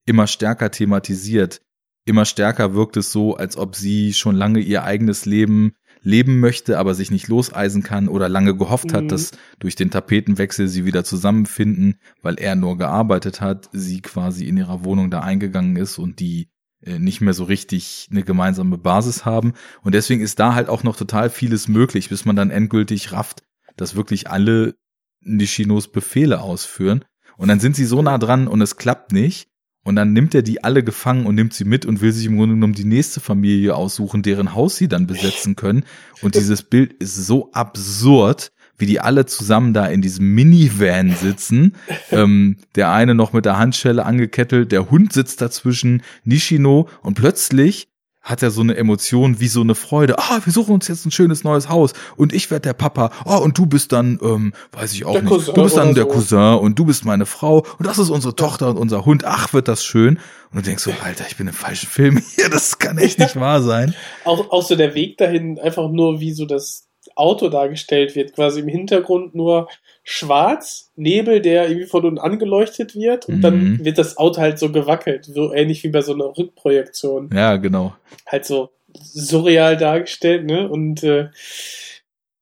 [0.06, 1.60] immer stärker thematisiert.
[2.06, 5.74] Immer stärker wirkt es so, als ob sie schon lange ihr eigenes Leben
[6.08, 9.08] leben möchte, aber sich nicht loseisen kann oder lange gehofft hat, Mhm.
[9.08, 14.56] dass durch den Tapetenwechsel sie wieder zusammenfinden, weil er nur gearbeitet hat, sie quasi in
[14.56, 16.48] ihrer Wohnung da eingegangen ist und die
[16.80, 19.52] äh, nicht mehr so richtig eine gemeinsame Basis haben.
[19.82, 23.42] Und deswegen ist da halt auch noch total vieles möglich, bis man dann endgültig rafft,
[23.76, 24.76] dass wirklich alle
[25.20, 27.04] Nishinos Befehle ausführen.
[27.36, 29.48] Und dann sind sie so nah dran und es klappt nicht.
[29.88, 32.36] Und dann nimmt er die alle gefangen und nimmt sie mit und will sich im
[32.36, 35.84] Grunde genommen die nächste Familie aussuchen, deren Haus sie dann besetzen können.
[36.20, 41.72] Und dieses Bild ist so absurd, wie die alle zusammen da in diesem Minivan sitzen.
[42.10, 47.88] ähm, der eine noch mit der Handschelle angekettelt, der Hund sitzt dazwischen, Nishino und plötzlich
[48.28, 50.18] hat er so eine Emotion wie so eine Freude.
[50.18, 53.10] Ah, wir suchen uns jetzt ein schönes neues Haus und ich werde der Papa.
[53.24, 55.30] Ah, und du bist dann, ähm, weiß ich auch Der nicht.
[55.32, 56.10] Cousin du bist dann der so.
[56.10, 59.24] Cousin und du bist meine Frau und das ist unsere Tochter und unser Hund.
[59.24, 60.18] Ach, wird das schön.
[60.50, 62.48] Und du denkst so, Alter, ich bin im falschen Film hier.
[62.50, 63.94] Das kann echt nicht wahr sein.
[64.24, 66.87] Auch, auch so der Weg dahin, einfach nur wie so das
[67.18, 69.68] Auto dargestellt wird, quasi im Hintergrund nur
[70.04, 73.40] schwarz, Nebel, der irgendwie von unten angeleuchtet wird und Mhm.
[73.42, 77.30] dann wird das Auto halt so gewackelt, so ähnlich wie bei so einer Rückprojektion.
[77.34, 77.94] Ja, genau.
[78.26, 80.68] Halt so surreal dargestellt, ne?
[80.68, 81.28] Und äh,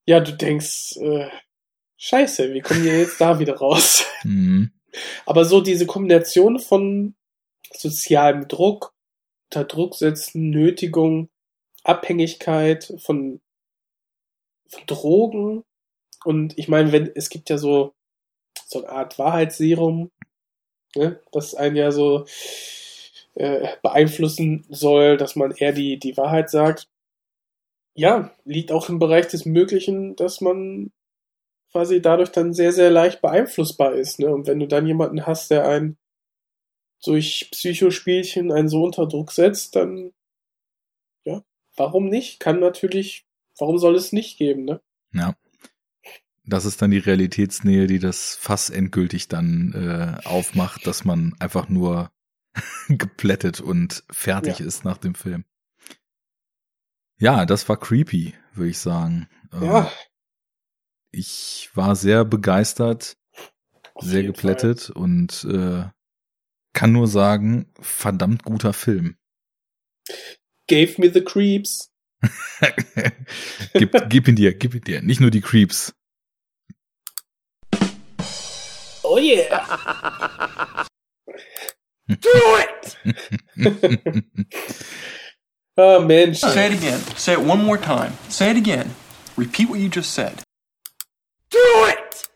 [0.06, 1.26] ja, du denkst, äh,
[1.96, 4.04] scheiße, wie kommen die jetzt da wieder raus?
[4.24, 4.70] Mhm.
[5.26, 7.14] Aber so diese Kombination von
[7.72, 8.94] sozialem Druck,
[9.50, 11.28] unter Druck setzen, Nötigung,
[11.84, 13.40] Abhängigkeit von
[14.86, 15.64] Drogen
[16.24, 17.94] und ich meine, wenn es gibt ja so
[18.66, 20.10] so eine Art Wahrheitsserum,
[20.96, 22.26] ne, das einen ja so
[23.34, 26.88] äh, beeinflussen soll, dass man eher die die Wahrheit sagt.
[27.94, 30.92] Ja, liegt auch im Bereich des Möglichen, dass man
[31.72, 34.18] quasi dadurch dann sehr, sehr leicht beeinflussbar ist.
[34.18, 34.28] Ne?
[34.32, 35.98] Und wenn du dann jemanden hast, der einen
[37.04, 40.12] durch Psychospielchen einen so unter Druck setzt, dann
[41.24, 41.42] ja,
[41.76, 42.40] warum nicht?
[42.40, 43.25] Kann natürlich,
[43.58, 44.80] warum soll es nicht geben, ne?
[45.12, 45.34] Ja.
[46.44, 51.68] Das ist dann die Realitätsnähe, die das Fass endgültig dann äh, aufmacht, dass man einfach
[51.68, 52.12] nur
[52.88, 54.66] geplättet und fertig Ja.
[54.66, 55.44] ist nach dem Film.
[57.18, 59.28] Ja, das war creepy, würde ich sagen.
[59.52, 59.92] Ähm, Ja,
[61.10, 63.16] Ich war sehr begeistert,
[63.94, 65.84] auf sehr geplättet und äh,
[66.74, 69.16] kann nur sagen, verdammt guter Film.
[70.06, 70.16] Fall.
[70.68, 71.90] Gave me the creeps.
[73.74, 75.02] gib, gib ihn dir, gib ihn dir.
[75.02, 75.92] Nicht nur die Creeps.
[79.02, 80.86] Oh yeah.
[85.78, 86.38] Ah, Mensch.
[86.38, 86.98] Say it again.
[87.16, 88.12] Say it one more time.
[88.28, 88.94] Say it again.
[89.36, 90.42] Repeat what you just said.
[91.50, 91.58] Do
[91.88, 92.28] it!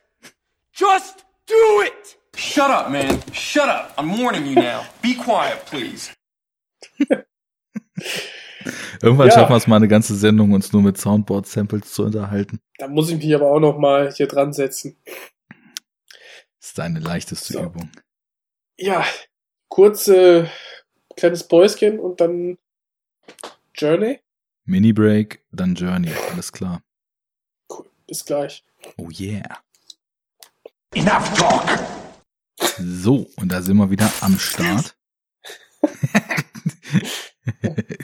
[0.72, 2.16] Just do it!
[2.36, 3.22] Shut up, man.
[3.32, 3.94] Shut up.
[3.96, 4.86] I'm warning you now.
[5.02, 6.10] Be quiet, please.
[9.02, 9.34] Irgendwann Ja.
[9.34, 12.60] schaffen wir es mal eine ganze Sendung, uns nur mit Soundboard-Samples zu unterhalten.
[12.78, 14.96] Da muss ich mich aber auch noch mal hier dran setzen.
[16.58, 17.62] Das ist deine leichteste So.
[17.64, 17.90] Übung.
[18.78, 19.04] Ja,
[19.68, 20.50] kurze
[21.16, 22.58] kleines Päuschen und dann
[23.74, 24.20] Journey.
[24.64, 26.82] Mini-Break, dann Journey, alles klar.
[28.06, 28.64] Bis gleich.
[28.96, 29.62] Oh yeah.
[30.94, 31.78] Enough talk.
[32.78, 34.96] So, und da sind wir wieder am Start.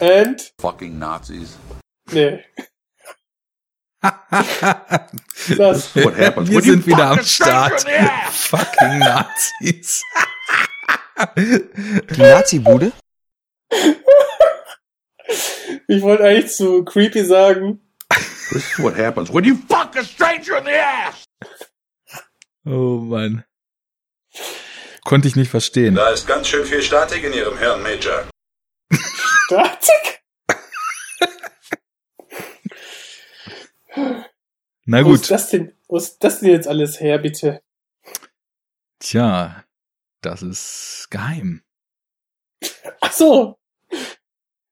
[0.00, 0.52] And?
[0.60, 1.56] Fucking Nazis.
[2.10, 2.44] Nee.
[5.56, 7.84] Das, What happens wir sind wieder am Start.
[8.30, 10.02] Fucking Nazis.
[11.26, 12.92] Die Nazi-Bude?
[15.88, 17.80] Ich wollte eigentlich zu creepy sagen.
[18.50, 21.24] This is what happens when you fuck a stranger in the ass.
[22.64, 23.44] Oh Mann.
[25.04, 25.94] Konnte ich nicht verstehen.
[25.94, 28.24] Da ist ganz schön viel Statik in Ihrem Hirn, Major.
[29.46, 30.24] Statik?
[34.86, 35.30] Na Wo ist gut.
[35.30, 37.62] das denn, wo ist das denn jetzt alles her, bitte?
[38.98, 39.64] Tja,
[40.20, 41.62] das ist geheim.
[43.00, 43.56] Ach so.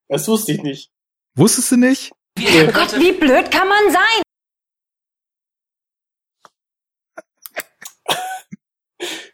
[0.09, 0.91] Das wusste ich nicht.
[1.37, 2.13] Wusstest du nicht?
[2.37, 2.67] Nee.
[2.73, 4.23] Gott, wie blöd kann man sein?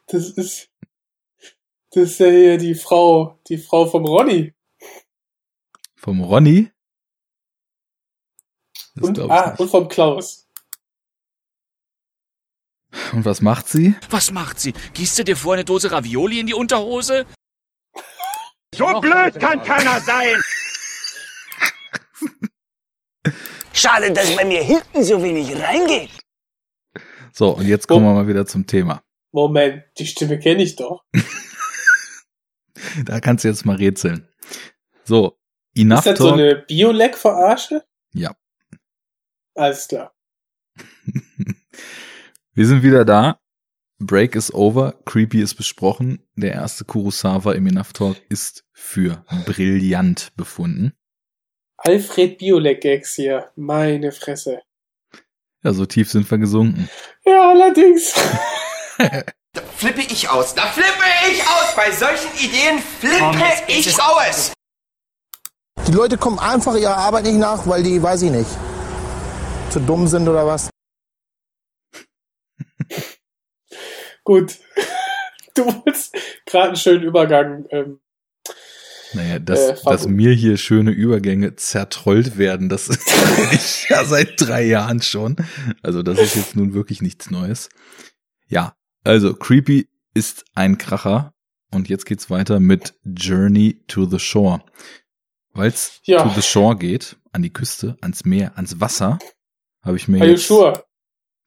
[0.06, 0.68] Das ist,
[1.92, 4.52] das ist ja hier die Frau, die Frau vom Ronny.
[6.00, 6.70] Vom Ronny?
[8.94, 9.60] Das Und, ah, nicht.
[9.60, 10.48] und vom Klaus.
[13.12, 13.94] Und was macht sie?
[14.08, 14.72] Was macht sie?
[14.94, 17.26] Gießt du dir vor eine Dose Ravioli in die Unterhose?
[18.74, 20.40] So blöd kann keiner sein.
[23.74, 26.10] Schade, dass bei mir hinten so wenig reingeht.
[27.32, 29.02] So, und jetzt kommen wir mal wieder zum Thema.
[29.32, 31.04] Moment, die Stimme kenne ich doch.
[33.04, 34.26] Da kannst du jetzt mal rätseln.
[35.04, 35.38] So,
[35.74, 36.38] Enough ist das so Talk.
[36.38, 37.84] eine Biolek-Verarsche?
[38.12, 38.34] Ja.
[39.54, 40.12] Alles klar.
[42.54, 43.38] Wir sind wieder da.
[43.98, 44.94] Break is over.
[45.04, 46.26] Creepy ist besprochen.
[46.34, 50.94] Der erste Kurosawa im Enough Talk ist für brillant befunden.
[51.76, 53.50] Alfred Biolek-Gags hier.
[53.56, 54.62] Meine Fresse.
[55.62, 56.88] Ja, so tief sind wir gesunken.
[57.24, 58.14] Ja, allerdings.
[59.52, 60.54] Da flippe ich aus.
[60.54, 61.74] Da flippe ich aus.
[61.76, 64.52] Bei solchen Ideen Komm, flippe geht's ich aus.
[65.90, 68.48] Die Leute kommen einfach ihrer Arbeit nicht nach, weil die, weiß ich nicht,
[69.70, 70.70] zu dumm sind oder was.
[74.24, 74.60] Gut.
[75.56, 76.14] Du wolltest
[76.46, 77.66] gerade einen schönen Übergang.
[77.70, 77.98] Ähm,
[79.14, 83.12] Naja, dass, Äh, dass mir hier schöne Übergänge zertrollt werden, das ist
[83.50, 85.34] ich ja seit drei Jahren schon.
[85.82, 87.68] Also das ist jetzt nun wirklich nichts Neues.
[88.46, 91.34] Ja, also Creepy ist ein Kracher
[91.72, 94.62] und jetzt geht's weiter mit Journey to the Shore.
[95.52, 96.22] Weil's Ja.
[96.22, 99.18] to the Shore geht, an die Küste, ans Meer, ans Wasser,
[99.82, 100.84] habe ich mir are you jetzt sure?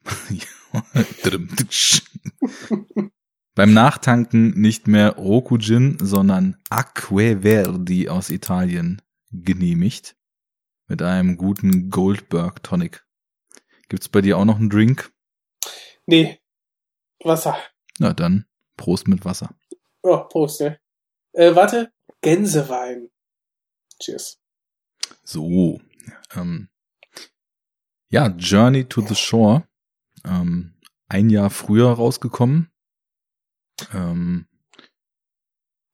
[3.56, 9.02] beim Nachtanken nicht mehr Rokujin, sondern Acque Verdi aus Italien
[9.32, 10.16] genehmigt.
[10.88, 13.06] Mit einem guten Goldberg Tonic.
[13.88, 15.12] Gibt's bei dir auch noch einen Drink?
[16.06, 16.40] Nee.
[17.24, 17.58] Wasser.
[18.00, 19.56] Na dann, Prost mit Wasser.
[20.02, 20.80] Oh, Prost, ne?
[21.32, 21.94] Äh, warte.
[22.22, 23.10] Gänsewein.
[24.04, 24.40] Cheers.
[25.24, 25.80] So.
[26.36, 26.70] Ähm,
[28.10, 29.68] ja, Journey to the Shore.
[30.26, 30.76] Ähm,
[31.08, 32.70] ein Jahr früher rausgekommen.
[33.94, 34.48] Ähm,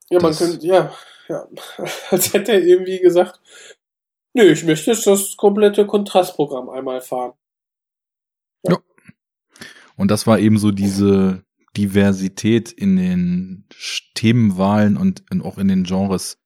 [0.10, 0.94] Ja, man könnte, ja,
[1.28, 1.48] ja.
[2.10, 3.40] Als hätte er irgendwie gesagt,
[4.34, 7.34] nö, ich möchte jetzt das komplette Kontrastprogramm einmal fahren.
[9.96, 11.44] Und das war eben so diese
[11.76, 13.68] Diversität in den
[14.16, 16.39] Themenwahlen und in, auch in den Genres,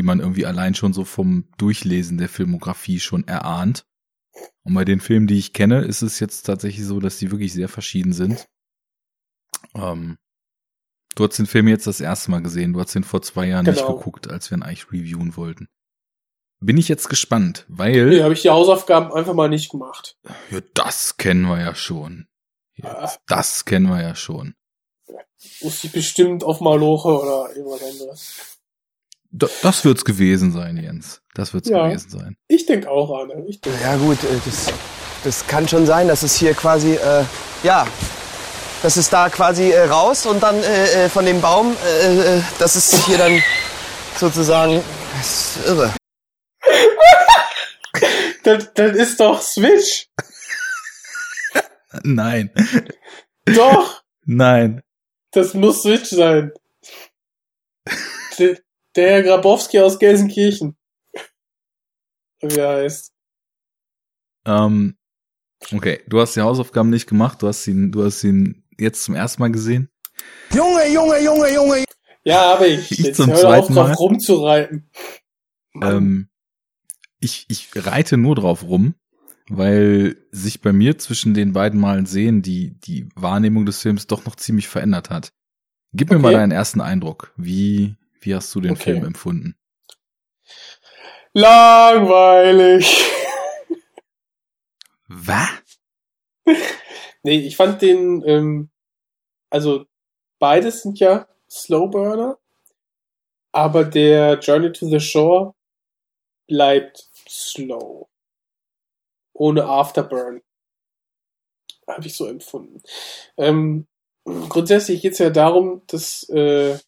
[0.00, 3.84] die man irgendwie allein schon so vom Durchlesen der Filmografie schon erahnt.
[4.62, 7.52] Und bei den Filmen, die ich kenne, ist es jetzt tatsächlich so, dass die wirklich
[7.52, 8.46] sehr verschieden sind.
[9.74, 10.16] Ähm,
[11.16, 12.72] du hast den Film jetzt das erste Mal gesehen.
[12.72, 13.98] Du hast den vor zwei Jahren nicht Genau.
[13.98, 15.68] geguckt, als wir ihn eigentlich reviewen wollten.
[16.60, 20.16] Bin ich jetzt gespannt, weil Nee, habe ich die Hausaufgaben einfach mal nicht gemacht.
[20.50, 22.26] ja, das kennen wir ja schon.
[22.82, 24.54] Ah, Das kennen wir ja schon.
[25.60, 28.59] Muss ich bestimmt auf Maloche oder irgendwas anderes.
[29.32, 31.22] Da, das wird's gewesen sein, Jens.
[31.34, 31.86] Das wird's Ja.
[31.88, 32.36] gewesen sein.
[32.48, 33.44] Ich denke auch, Arne.
[33.46, 33.80] Ich denk.
[33.80, 34.72] Ja gut, äh, das,
[35.24, 37.24] das kann schon sein, dass es hier quasi, äh,
[37.62, 37.86] ja,
[38.82, 42.42] das ist da quasi äh, raus und dann äh, äh, von dem Baum, äh, äh,
[42.58, 43.42] das ist hier dann
[44.18, 44.82] sozusagen,
[45.16, 45.94] das ist irre.
[48.42, 50.08] Das, das ist doch Switch.
[52.02, 52.50] Nein.
[53.44, 54.80] Doch, Nein.
[55.32, 56.50] das muss Switch sein.
[58.96, 60.76] Der, Herr Grabowski aus Gelsenkirchen.
[62.42, 63.12] wie er heißt.
[64.46, 64.96] Ähm,
[65.72, 69.14] okay, du hast die Hausaufgaben nicht gemacht, du hast ihn, du hast ihn jetzt zum
[69.14, 69.90] ersten Mal gesehen.
[70.52, 71.84] Junge, Junge, Junge, Junge.
[72.24, 72.90] Ja, aber ich.
[72.92, 73.94] Ich Jetzt zum hör auf, zweiten drauf Mal.
[73.94, 74.90] rumzureiten.
[75.80, 76.28] Ähm,
[77.20, 78.94] ich, ich reite nur drauf rum,
[79.48, 84.24] weil sich bei mir zwischen den beiden Malen sehen die, die Wahrnehmung des Films doch
[84.24, 85.32] noch ziemlich verändert hat.
[85.92, 86.22] Gib mir Okay.
[86.22, 87.32] mal deinen ersten Eindruck.
[87.36, 88.92] Wie, wie hast du den Okay.
[88.92, 89.56] Film empfunden?
[91.32, 93.02] Langweilig.
[95.08, 95.48] Was?
[97.22, 98.70] Nee, ich fand den, ähm,
[99.50, 99.84] also
[100.38, 102.38] beides sind ja Slowburner,
[103.52, 105.54] aber der Journey to the Shore
[106.48, 108.08] bleibt slow.
[109.34, 110.40] Ohne Afterburn.
[111.86, 112.82] Habe ich so empfunden.
[113.36, 113.86] Ähm,
[114.24, 116.78] grundsätzlich geht es ja darum, dass äh,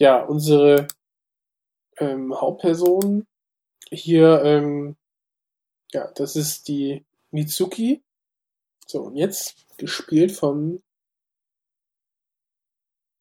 [0.00, 0.88] ja unsere
[1.98, 3.26] ähm, Hauptperson
[3.90, 4.96] hier, ähm,
[5.92, 8.02] ja, das ist die Mitsuki.
[8.86, 10.82] So, und jetzt gespielt von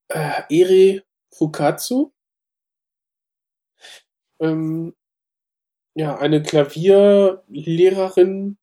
[0.07, 2.13] äh, Eri Fukatsu.
[4.39, 4.95] Ähm,
[5.95, 8.57] ja, eine Klavierlehrerin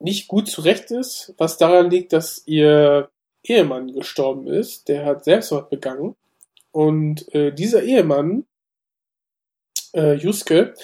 [0.00, 3.10] nicht gut zurecht ist, was daran liegt, dass ihr
[3.48, 4.88] Ehemann gestorben ist.
[4.88, 6.16] Der hat Selbstmord begangen.
[6.72, 8.46] Und äh, dieser Ehemann,
[9.94, 10.74] äh, Yusuke,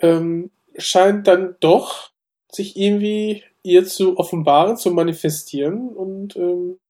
[0.00, 2.12] ähm, scheint dann doch
[2.50, 6.80] sich irgendwie ihr zu offenbaren, zu manifestieren und ähm,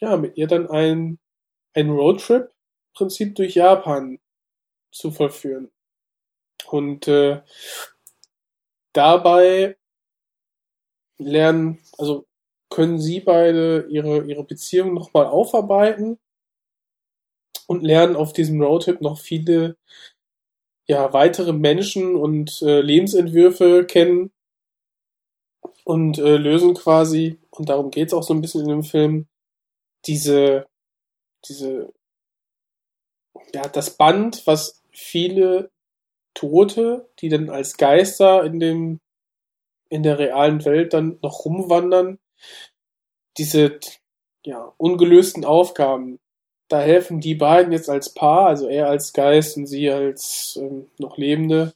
[0.00, 1.18] ja, mit ihr dann ein,
[1.74, 4.18] ein Roadtrip im Prinzip durch Japan
[4.90, 5.70] zu vollführen.
[6.66, 7.42] Und äh,
[8.92, 9.76] dabei
[11.18, 12.26] lernen, also
[12.72, 16.18] können sie beide ihre, ihre Beziehung nochmal aufarbeiten
[17.66, 19.76] und lernen auf diesem Roadtrip noch viele
[20.88, 24.32] ja, weitere Menschen und äh, Lebensentwürfe kennen
[25.84, 29.26] und äh, lösen quasi, und darum geht's auch so ein bisschen in dem Film,
[30.06, 30.66] diese,
[31.48, 31.92] diese,
[33.54, 35.70] ja, das Band, was viele
[36.34, 39.00] Tote, die dann als Geister in dem,
[39.90, 42.18] in der realen Welt dann noch rumwandern,
[43.38, 43.78] diese,
[44.44, 46.20] ja, ungelösten Aufgaben,
[46.68, 50.90] da helfen die beiden jetzt als Paar, also er als Geist und sie als ähm,
[50.98, 51.74] noch Lebende,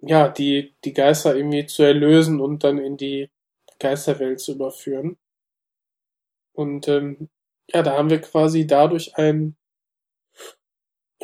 [0.00, 3.30] ja, die, die Geister irgendwie zu erlösen und dann in die
[3.78, 5.16] Geisterwelt zu überführen.
[6.52, 7.28] Und ähm,
[7.72, 9.56] ja, da haben wir quasi dadurch ein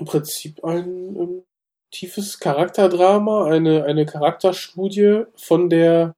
[0.00, 1.44] im Prinzip ein ähm,
[1.90, 6.16] tiefes Charakterdrama, eine, eine Charakterstudie von der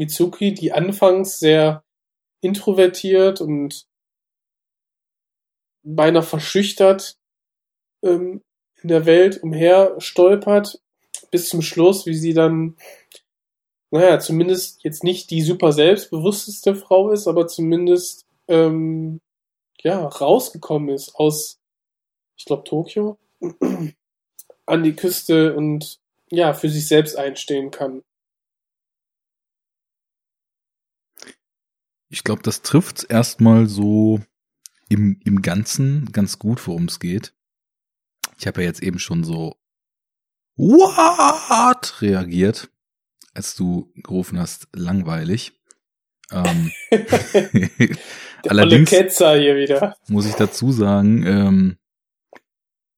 [0.00, 1.84] Mitsuki, die anfangs sehr
[2.40, 3.86] introvertiert und
[5.82, 7.18] beinahe verschüchtert
[8.02, 8.42] ähm,
[8.82, 10.80] in der Welt umher stolpert,
[11.30, 12.76] bis zum Schluss, wie sie dann,
[13.90, 19.20] naja, zumindest jetzt nicht die super selbstbewussteste Frau ist, aber zumindest ähm,
[19.82, 21.58] ja, rausgekommen ist aus,
[22.38, 23.18] ich glaube, Tokio,
[24.66, 26.00] an die Küste und
[26.30, 28.02] ja, für sich selbst einstehen kann.
[32.10, 34.20] Ich glaube, das trifft erstmal so
[34.88, 37.32] im, im Ganzen ganz gut, worum es geht.
[38.36, 39.56] Ich habe ja jetzt eben schon so
[40.56, 42.70] What reagiert,
[43.32, 45.52] als du gerufen hast, langweilig.
[46.32, 49.96] Ähm, Der allerdings olle Ketzer hier wieder.
[50.08, 51.78] muss ich dazu sagen, ähm,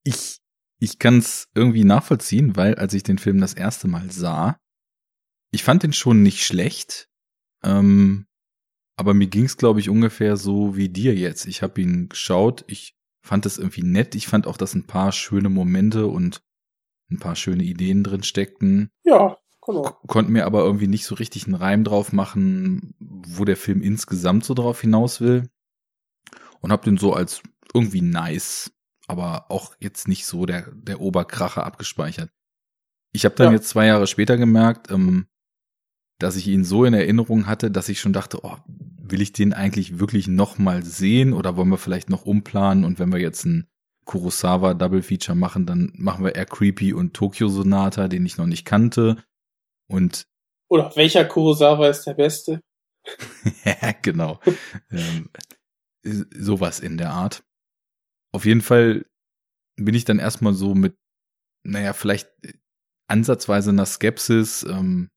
[0.05, 0.39] ich,
[0.79, 4.59] ich kann es irgendwie nachvollziehen, weil als ich den Film das erste Mal sah,
[5.51, 7.09] ich fand den schon nicht schlecht,
[7.63, 8.27] ähm,
[8.97, 11.47] aber mir ging es, glaube ich, ungefähr so wie dir jetzt.
[11.47, 15.12] Ich habe ihn geschaut, ich fand es irgendwie nett, ich fand auch, dass ein paar
[15.12, 16.43] schöne Momente und
[17.10, 18.90] ein paar schöne Ideen drin steckten.
[19.05, 19.82] Ja, genau.
[20.06, 24.44] Konnten mir aber irgendwie nicht so richtig einen Reim drauf machen, wo der Film insgesamt
[24.44, 25.48] so drauf hinaus will.
[26.60, 27.43] Und hab den so als
[27.74, 28.73] irgendwie nice,
[29.09, 32.31] aber auch jetzt nicht so der, der Oberkracher abgespeichert.
[33.12, 33.52] Ich habe dann Ja.
[33.55, 35.27] jetzt zwei Jahre später gemerkt, ähm,
[36.23, 39.53] dass ich ihn so in Erinnerung hatte, dass ich schon dachte, oh, will ich den
[39.53, 43.44] eigentlich wirklich noch mal sehen oder wollen wir vielleicht noch umplanen und wenn wir jetzt
[43.44, 43.69] ein
[44.05, 48.47] Kurosawa Double Feature machen, dann machen wir Air Creepy und Tokyo Sonata, den ich noch
[48.47, 49.23] nicht kannte
[49.89, 50.27] und
[50.69, 52.61] Oder welcher Kurosawa ist der beste?
[54.03, 54.40] genau.
[54.90, 55.28] ähm,
[56.05, 57.44] sowas in der Art.
[58.32, 59.07] Auf jeden Fall
[59.77, 60.97] bin ich dann erstmal so mit,
[61.65, 62.31] naja, vielleicht
[63.09, 65.11] ansatzweise einer Skepsis, ähm,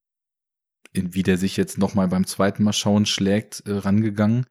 [0.96, 4.46] in wie der sich jetzt nochmal beim zweiten Mal schauen schlägt, äh, rangegangen.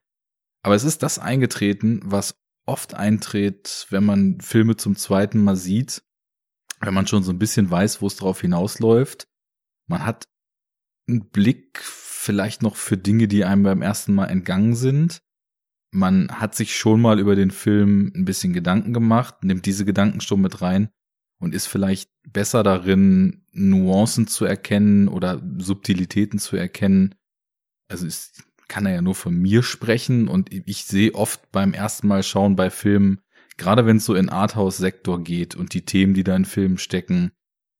[0.64, 2.36] Aber es ist das eingetreten, was
[2.66, 6.02] oft eintritt, wenn man Filme zum zweiten Mal sieht.
[6.82, 9.28] wenn man schon so ein bisschen weiß, wo es drauf hinausläuft.
[9.88, 10.26] Man hat
[11.08, 15.22] einen Blick vielleicht noch für Dinge, die einem beim ersten Mal entgangen sind.
[15.92, 20.20] Man hat sich schon mal über den Film ein bisschen Gedanken gemacht, nimmt diese Gedanken
[20.22, 20.90] schon mit rein
[21.46, 27.14] und ist vielleicht besser darin, Nuancen zu erkennen oder Subtilitäten zu erkennen.
[27.88, 28.34] Also es
[28.68, 32.56] kann er ja nur von mir sprechen und ich sehe oft beim ersten Mal schauen
[32.56, 33.22] bei Filmen,
[33.58, 37.32] gerade wenn es so in Arthouse-Sektor geht und die Themen, die da in Filmen stecken,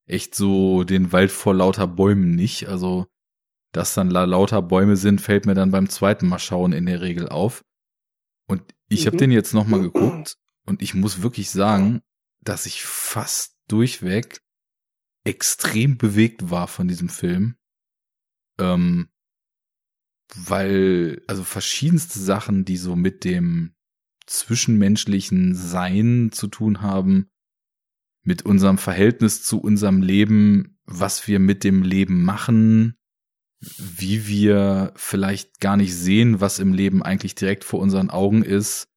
[0.06, 2.70] echt so den Wald vor lauter Bäumen nicht.
[2.70, 3.08] Also,
[3.72, 7.30] dass dann lauter Bäume sind, fällt mir dann beim zweiten Mal schauen in der Regel
[7.30, 7.66] auf.
[8.48, 9.08] Und ich mhm.
[9.08, 10.38] habe den jetzt nochmal geguckt
[10.68, 12.04] und ich muss wirklich sagen,
[12.42, 14.42] dass ich fast durchweg
[15.24, 17.56] extrem bewegt war von diesem Film.
[18.60, 19.10] Ähm,
[20.34, 23.76] weil, also verschiedenste Sachen, die so mit dem
[24.26, 27.30] zwischenmenschlichen Sein zu tun haben,
[28.24, 32.98] mit unserem Verhältnis zu unserem Leben, was wir mit dem Leben machen,
[33.60, 38.88] wie wir vielleicht gar nicht sehen, was im Leben eigentlich direkt vor unseren Augen ist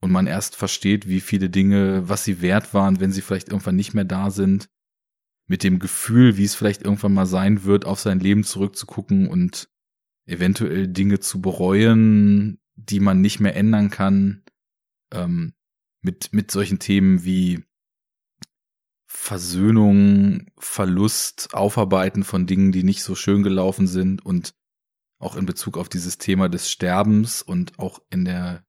[0.00, 3.76] und man erst versteht, wie viele Dinge, was sie wert waren, wenn sie vielleicht irgendwann
[3.76, 4.68] nicht mehr da sind,
[5.46, 9.68] mit dem Gefühl, wie es vielleicht irgendwann mal sein wird, auf sein Leben zurückzugucken und
[10.26, 14.44] eventuell Dinge zu bereuen, die man nicht mehr ändern kann.
[15.12, 15.54] Ähm,
[16.00, 17.64] mit, mit solchen Themen wie
[19.06, 24.54] Versöhnung, Verlust, Aufarbeiten von Dingen, die nicht so schön gelaufen sind und
[25.18, 28.64] auch in Bezug auf dieses Thema des Sterbens und auch in der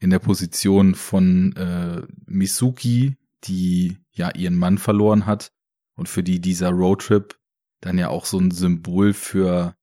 [0.00, 5.52] in der Position von äh, Misuki, die ja ihren Mann verloren hat
[5.94, 7.38] und für die dieser Roadtrip
[7.80, 9.76] dann ja auch so ein Symbol für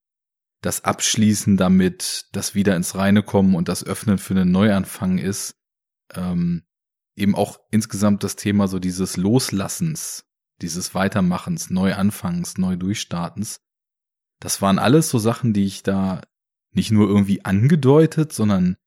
[0.62, 5.56] das Abschließen damit, das wieder ins Reine kommen und das Öffnen für einen Neuanfang ist
[6.14, 6.64] ähm,
[7.16, 10.26] eben auch insgesamt das Thema so dieses Loslassens,
[10.62, 13.62] dieses Weitermachens, Neuanfangs, Neudurchstartens.
[14.40, 16.22] Das waren alles so Sachen, die ich da
[16.72, 18.78] nicht nur irgendwie angedeutet, sondern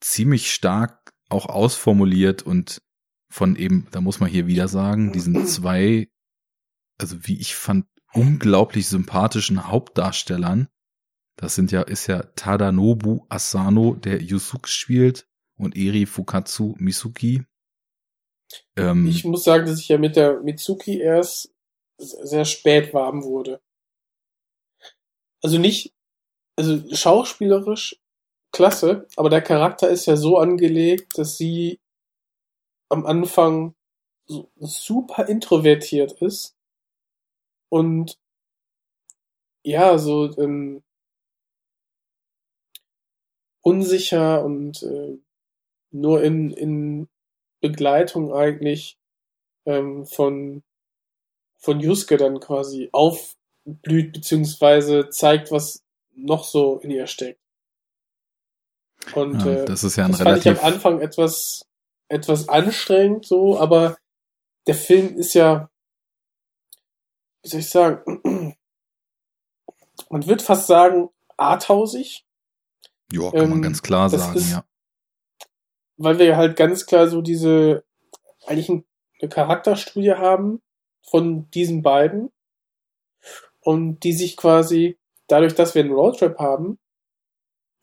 [0.00, 2.82] ziemlich stark auch ausformuliert und
[3.28, 6.08] von eben, da muss man hier wieder sagen, diesen zwei,
[6.98, 10.68] also wie ich fand, unglaublich sympathischen Hauptdarstellern.
[11.36, 15.28] Das sind ja, ist ja Tadanobu Asano, der Yusuke spielt,
[15.58, 17.44] und Eri Fukatsu Misuki.
[18.76, 21.54] Ähm, ich muss sagen, dass ich ja mit der Mitsuki erst
[21.98, 23.60] sehr spät warm wurde.
[25.42, 25.94] Also nicht,
[26.56, 28.00] also schauspielerisch
[28.56, 31.78] klasse, aber der Charakter ist ja so angelegt, dass sie
[32.88, 33.74] am Anfang
[34.56, 36.56] super introvertiert ist
[37.68, 38.18] und
[39.62, 40.82] ja, so ähm,
[43.60, 45.18] unsicher und äh,
[45.90, 47.08] nur in, in
[47.60, 48.96] Begleitung eigentlich
[49.66, 50.62] ähm, von,
[51.58, 55.84] von Yusuke dann quasi aufblüht, beziehungsweise zeigt, was
[56.14, 57.45] noch so in ihr steckt.
[59.14, 60.44] Und ja, äh, das ist ja ein das relativ...
[60.44, 61.66] fand ich am Anfang etwas,
[62.08, 63.96] etwas anstrengend so, aber
[64.66, 65.70] der Film ist ja,
[67.42, 68.20] wie soll ich sagen,
[70.10, 72.24] man wird fast sagen, arthausig.
[73.12, 74.64] Ja, kann ähm, man ganz klar sagen, ist, ja
[75.96, 77.84] weil wir halt ganz klar so diese,
[78.46, 80.62] eigentlich eine Charakterstudie haben
[81.02, 82.30] von diesen beiden
[83.60, 86.78] und die sich quasi, dadurch, dass wir einen Roadtrip haben,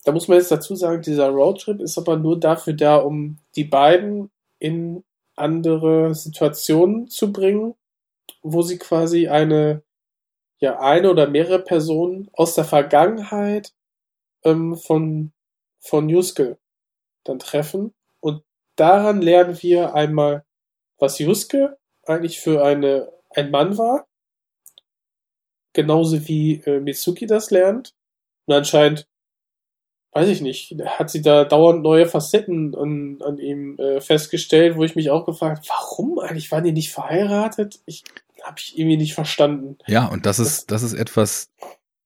[0.04, 3.64] da muss man jetzt dazu sagen, dieser Roadtrip ist aber nur dafür da, um die
[3.64, 5.04] beiden in
[5.36, 7.76] andere Situationen zu bringen,
[8.42, 9.84] wo sie quasi eine,
[10.60, 13.74] ja, eine oder mehrere Personen aus der Vergangenheit
[14.44, 15.32] ähm, von,
[15.80, 16.58] von Yusuke
[17.24, 17.94] dann treffen
[18.76, 20.46] daran lernen wir einmal,
[20.98, 24.08] was Yusuke eigentlich für eine, ein Mann war.
[25.74, 27.96] Genauso wie äh, Mitsuki das lernt.
[28.46, 29.08] Und anscheinend,
[30.14, 34.84] weiß ich nicht, hat sie da dauernd neue Facetten an, an ihm äh, festgestellt, wo
[34.84, 37.80] ich mich auch gefragt warum eigentlich waren die nicht verheiratet?
[37.86, 38.04] Ich
[38.44, 39.78] habe ich irgendwie nicht verstanden.
[39.88, 41.50] Ja, und das ist, das ist etwas,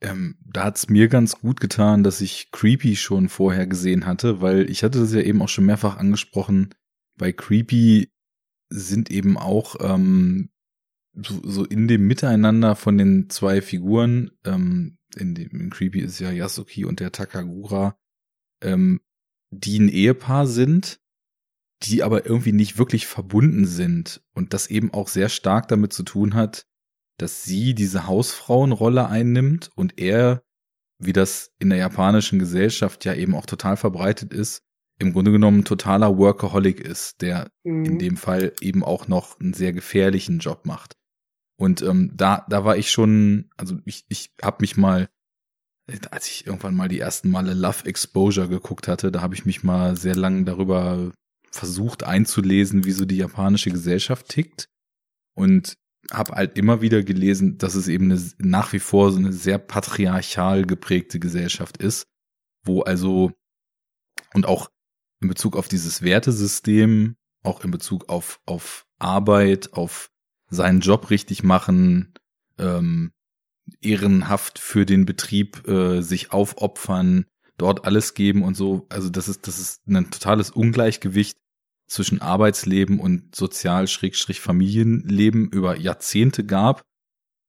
[0.02, 4.70] ähm, da hat's mir ganz gut getan, dass ich Creepy schon vorher gesehen hatte, weil
[4.70, 6.76] ich hatte das ja eben auch schon mehrfach angesprochen.
[7.18, 8.12] Bei Creepy
[8.70, 10.50] sind eben auch ähm,
[11.18, 16.20] so, so in dem Miteinander von den zwei Figuren, ähm, in dem in Creepy ist
[16.20, 17.98] ja Yasuki und der Takagura,
[18.62, 19.02] ähm,
[19.52, 21.00] die ein Ehepaar sind,
[21.84, 26.04] die aber irgendwie nicht wirklich verbunden sind und das eben auch sehr stark damit zu
[26.04, 26.66] tun hat,
[27.18, 30.44] dass sie diese Hausfrauenrolle einnimmt und er,
[31.00, 34.64] wie das in der japanischen Gesellschaft ja eben auch total verbreitet ist,
[35.00, 37.86] im Grunde genommen totaler Workaholic ist, der mhm.
[37.86, 40.97] in dem Fall eben auch noch einen sehr gefährlichen Job macht.
[41.58, 45.10] Und ähm, da, da war ich schon, also ich, ich habe mich mal,
[46.12, 49.64] als ich irgendwann mal die ersten Male Love Exposure geguckt hatte, da habe ich mich
[49.64, 51.12] mal sehr lang darüber
[51.50, 54.70] versucht einzulesen, wie so die japanische Gesellschaft tickt.
[55.34, 55.78] Und
[56.12, 59.58] habe halt immer wieder gelesen, dass es eben eine, nach wie vor so eine sehr
[59.58, 62.08] patriarchal geprägte Gesellschaft ist,
[62.64, 63.34] wo also
[64.34, 64.70] und auch
[65.22, 70.10] in Bezug auf dieses Wertesystem, auch in Bezug auf, auf Arbeit, auf
[70.50, 72.14] seinen Job richtig machen,
[72.58, 73.12] ähm,
[73.82, 77.26] ehrenhaft für den Betrieb äh, sich aufopfern,
[77.58, 78.86] dort alles geben und so.
[78.90, 81.38] Also das ist, das ist ein totales Ungleichgewicht
[81.88, 86.84] zwischen Arbeitsleben und Sozial-Familienleben über Jahrzehnte gab.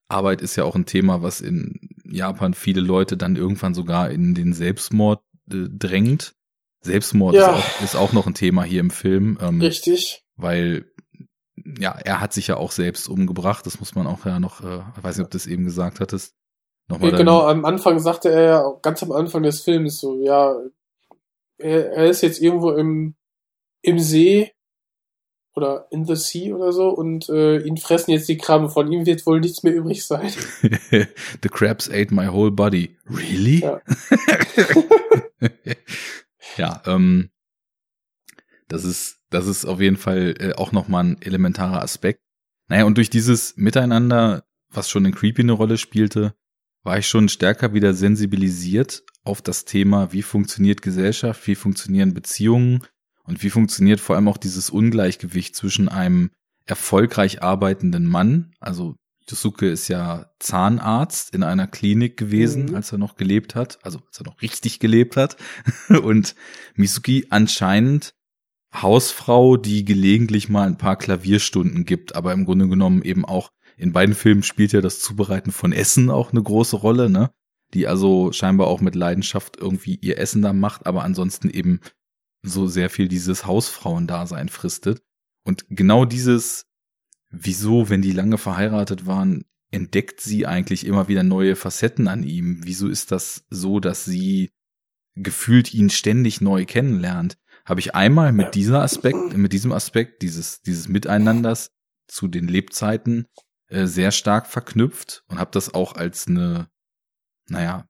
[0.07, 4.33] Arbeit ist ja auch ein Thema, was in Japan viele Leute dann irgendwann sogar in
[4.33, 5.21] den Selbstmord
[5.51, 6.33] äh, drängt.
[6.81, 7.41] Selbstmord ja.
[7.41, 9.37] ist, auch, ist, auch, noch ein Thema hier im Film.
[9.41, 10.23] Ähm, Richtig.
[10.35, 10.85] Weil,
[11.79, 13.65] ja, er hat sich ja auch selbst umgebracht.
[13.65, 15.99] Das muss man auch ja noch, äh, ich weiß nicht, ob du das eben gesagt
[15.99, 16.35] hattest.
[16.87, 20.55] Nochmal genau, am Anfang sagte er ja, ganz am Anfang des Films so, ja,
[21.59, 23.15] er, er ist jetzt irgendwo im,
[23.81, 24.51] im See
[25.55, 28.69] oder in the sea oder so und äh, ihn fressen jetzt die Krabben.
[28.69, 30.31] Von ihm wird wohl nichts mehr übrig sein.
[30.61, 32.97] the crabs ate my whole body.
[33.09, 33.59] Really?
[33.59, 33.81] Ja.
[36.57, 37.29] ja, ähm,
[38.69, 42.21] das ist, das ist auf jeden Fall äh, auch nochmal ein elementarer Aspekt.
[42.69, 46.33] Naja, und durch dieses Miteinander, was schon in Creepy eine Rolle spielte,
[46.83, 52.83] war ich schon stärker wieder sensibilisiert auf das Thema, wie funktioniert Gesellschaft, wie funktionieren Beziehungen
[53.23, 56.31] und wie funktioniert vor allem auch dieses Ungleichgewicht zwischen einem
[56.65, 58.95] erfolgreich arbeitenden Mann, also
[59.29, 62.75] Yosuke ist ja Zahnarzt in einer Klinik gewesen, mhm.
[62.75, 65.37] als er noch gelebt hat, also als er noch richtig gelebt hat.
[65.89, 66.35] Und
[66.75, 68.13] Misuki anscheinend
[68.73, 73.93] Hausfrau, die gelegentlich mal ein paar Klavierstunden gibt, aber im Grunde genommen eben auch in
[73.93, 77.31] beiden Filmen spielt ja das Zubereiten von Essen auch eine große Rolle, ne?
[77.73, 81.79] Die also scheinbar auch mit Leidenschaft irgendwie ihr Essen da macht, aber ansonsten eben
[82.41, 85.01] so sehr viel dieses Hausfrauendasein fristet.
[85.45, 86.69] Und genau dieses
[87.29, 92.61] wieso, wenn die lange verheiratet waren, entdeckt sie eigentlich immer wieder neue Facetten an ihm?
[92.63, 94.51] Wieso ist das so, dass sie
[95.15, 97.37] gefühlt ihn ständig neu kennenlernt?
[97.69, 101.69] Habe ich einmal mit dieser Aspekt, mit diesem Aspekt dieses, dieses Miteinanders
[102.07, 103.27] zu den Lebzeiten
[103.67, 106.67] äh, sehr stark verknüpft und habe das auch als eine,
[107.47, 107.87] naja,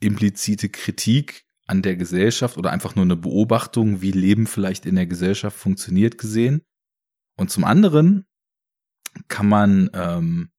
[0.00, 5.06] implizite Kritik an der Gesellschaft oder einfach nur eine Beobachtung, wie Leben vielleicht in der
[5.06, 6.62] Gesellschaft funktioniert, gesehen.
[7.36, 8.26] Und zum anderen
[9.28, 10.50] kann man ähm,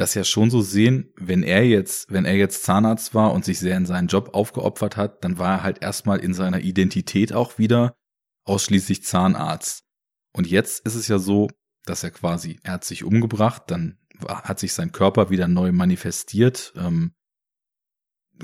[0.00, 3.58] das ja schon so sehen, wenn er jetzt, wenn er jetzt Zahnarzt war und sich
[3.58, 7.58] sehr in seinen Job aufgeopfert hat, dann war er halt erstmal in seiner Identität auch
[7.58, 7.94] wieder
[8.44, 9.84] ausschließlich Zahnarzt.
[10.32, 11.48] Und jetzt ist es ja so,
[11.84, 16.72] dass er quasi, er hat sich umgebracht, dann hat sich sein Körper wieder neu manifestiert.
[16.76, 17.12] Ähm,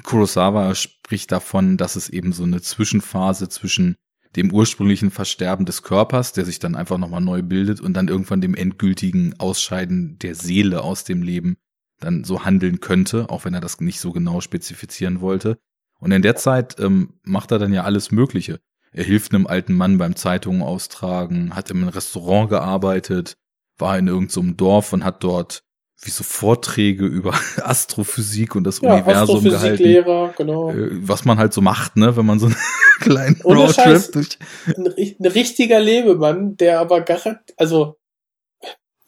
[0.03, 3.97] Kurosawa spricht davon, dass es eben so eine Zwischenphase zwischen
[4.37, 8.41] dem ursprünglichen Versterben des Körpers, der sich dann einfach nochmal neu bildet und dann irgendwann
[8.41, 11.57] dem endgültigen Ausscheiden der Seele aus dem Leben
[11.99, 15.59] dann so handeln könnte, auch wenn er das nicht so genau spezifizieren wollte.
[15.99, 18.61] Und in der Zeit ähm, macht er dann ja alles Mögliche.
[18.93, 23.37] Er hilft einem alten Mann beim Zeitungen austragen, hat im Restaurant gearbeitet,
[23.79, 25.63] war in irgendeinem so Dorf und hat dort
[26.03, 30.33] wie so Vorträge über Astrophysik und das ja, Universum gehalten.
[30.37, 30.71] Genau.
[30.71, 32.57] Äh, was man halt so macht, ne, wenn man so einen
[33.01, 34.39] kleinen Roadtrip durch.
[34.67, 37.97] Ein, ein richtiger Lebemann, der aber garant, also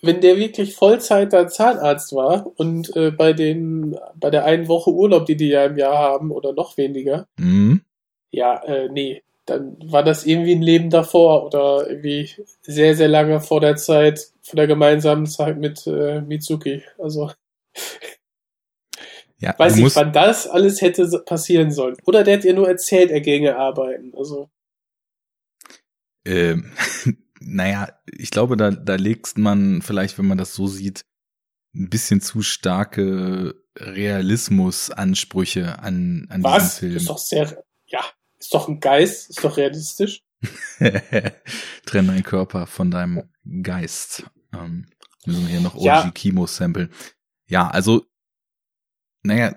[0.00, 5.26] wenn der wirklich Vollzeiter Zahnarzt war und äh, bei den bei der einen Woche Urlaub,
[5.26, 7.82] die die ja im Jahr haben oder noch weniger, mhm.
[8.30, 12.30] ja, äh, nee, dann war das irgendwie ein Leben davor oder irgendwie
[12.62, 16.82] sehr, sehr lange vor der Zeit, vor der gemeinsamen Zeit mit äh, Mitsuki.
[16.98, 17.30] Also
[19.38, 21.96] ja, weiß nicht, wann das alles hätte passieren sollen.
[22.04, 24.12] Oder der hat ihr nur erzählt, er ginge arbeiten.
[24.16, 24.50] Also
[26.24, 26.72] ähm,
[27.40, 31.04] naja, ich glaube, da, da legt man vielleicht, wenn man das so sieht,
[31.74, 36.62] ein bisschen zu starke Realismusansprüche an, an Was?
[36.62, 36.94] diesen Film.
[36.94, 37.64] Das ist doch sehr,
[38.48, 40.22] ist doch ein Geist, ist doch realistisch.
[40.78, 43.24] Trenn deinen Körper von deinem
[43.62, 44.24] Geist.
[44.54, 44.86] Ähm,
[45.26, 46.10] müssen wir hier noch OG Ja.
[46.12, 46.88] Kimo Sample.
[47.46, 48.06] Ja, also,
[49.22, 49.54] naja,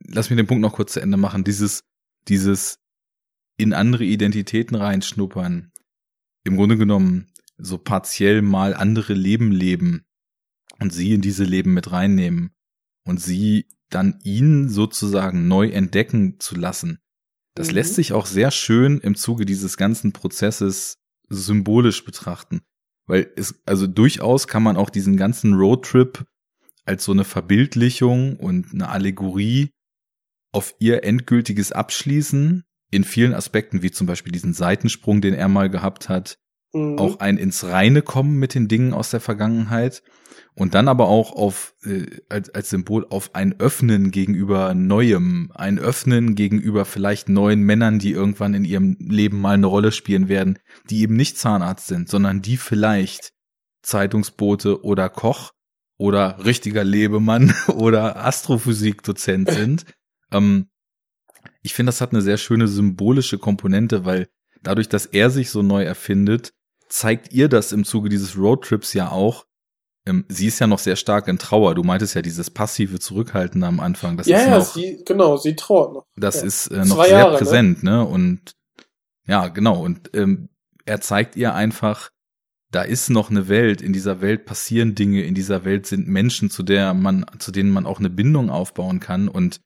[0.00, 1.44] lass mich den Punkt noch kurz zu Ende machen.
[1.44, 1.84] Dieses,
[2.26, 2.80] dieses
[3.56, 5.70] in andere Identitäten reinschnuppern,
[6.42, 10.04] im Grunde genommen so partiell mal andere Leben leben
[10.80, 12.52] und sie in diese Leben mit reinnehmen
[13.04, 16.98] und sie dann ihn sozusagen neu entdecken zu lassen.
[17.54, 17.74] Das Mhm.
[17.74, 20.96] lässt sich auch sehr schön im Zuge dieses ganzen Prozesses
[21.28, 22.60] symbolisch betrachten.
[23.06, 26.24] Weil es, also durchaus kann man auch diesen ganzen Roadtrip
[26.84, 29.70] als so eine Verbildlichung und eine Allegorie
[30.52, 35.68] auf ihr endgültiges Abschließen in vielen Aspekten, wie zum Beispiel diesen Seitensprung, den er mal
[35.70, 36.36] gehabt hat,
[36.74, 36.98] mhm.
[36.98, 40.02] auch ein ins Reine kommen mit den Dingen aus der Vergangenheit
[40.54, 45.78] und dann aber auch auf äh, als, als Symbol auf ein Öffnen gegenüber Neuem, ein
[45.78, 50.58] Öffnen gegenüber vielleicht neuen Männern, die irgendwann in ihrem Leben mal eine Rolle spielen werden,
[50.90, 53.32] die eben nicht Zahnarzt sind, sondern die vielleicht
[53.82, 55.52] Zeitungsbote oder Koch
[55.96, 59.84] oder richtiger Lebemann oder Astrophysikdozent sind.
[60.30, 60.68] ähm,
[61.62, 64.28] ich finde, das hat eine sehr schöne symbolische Komponente, weil
[64.62, 66.52] dadurch, dass er sich so neu erfindet,
[66.88, 69.46] zeigt ihr das im Zuge dieses Roadtrips ja auch.
[70.06, 71.74] Ähm, sie ist ja noch sehr stark in Trauer.
[71.74, 74.16] Du meintest ja dieses passive Zurückhalten am Anfang.
[74.16, 76.06] Das ja, ist ja, noch, sie, genau, sie trauert noch.
[76.16, 76.46] Das ja.
[76.46, 77.38] ist äh, noch sehr Jahre, ne?
[77.38, 77.90] präsent, ne?
[77.90, 78.04] ne?
[78.04, 78.52] Und
[79.26, 79.82] ja, genau.
[79.82, 80.50] Und ähm,
[80.84, 82.10] er zeigt ihr einfach,
[82.70, 86.50] da ist noch eine Welt, in dieser Welt passieren Dinge, in dieser Welt sind Menschen,
[86.50, 89.60] zu der man, zu denen man auch eine Bindung aufbauen kann und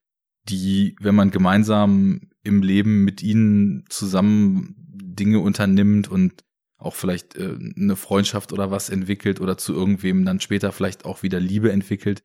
[0.49, 6.45] die, wenn man gemeinsam im Leben mit ihnen zusammen Dinge unternimmt und
[6.79, 11.23] auch vielleicht äh, eine Freundschaft oder was entwickelt oder zu irgendwem dann später vielleicht auch
[11.23, 12.23] wieder Liebe entwickelt,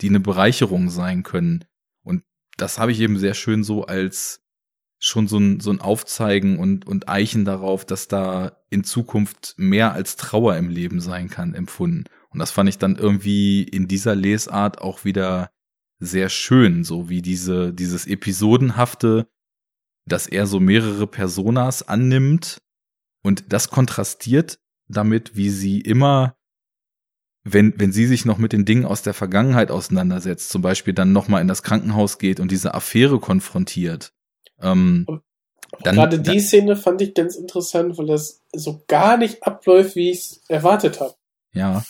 [0.00, 1.64] die eine Bereicherung sein können.
[2.02, 2.22] Und
[2.56, 4.42] das habe ich eben sehr schön so als
[4.98, 9.92] schon so ein, so ein Aufzeigen und, und Eichen darauf, dass da in Zukunft mehr
[9.92, 12.04] als Trauer im Leben sein kann, empfunden.
[12.30, 15.50] Und das fand ich dann irgendwie in dieser Lesart auch wieder
[15.98, 19.26] sehr schön, so wie diese, dieses Episodenhafte,
[20.06, 22.58] dass er so mehrere Personas annimmt
[23.24, 26.36] und das kontrastiert damit, wie sie immer,
[27.42, 31.12] wenn, wenn sie sich noch mit den Dingen aus der Vergangenheit auseinandersetzt, zum Beispiel dann
[31.12, 34.12] nochmal in das Krankenhaus geht und diese Affäre konfrontiert.
[34.60, 35.06] Ähm,
[35.82, 39.96] dann, Gerade die dann, Szene fand ich ganz interessant, weil das so gar nicht abläuft,
[39.96, 41.14] wie ich es erwartet habe.
[41.52, 41.82] Ja.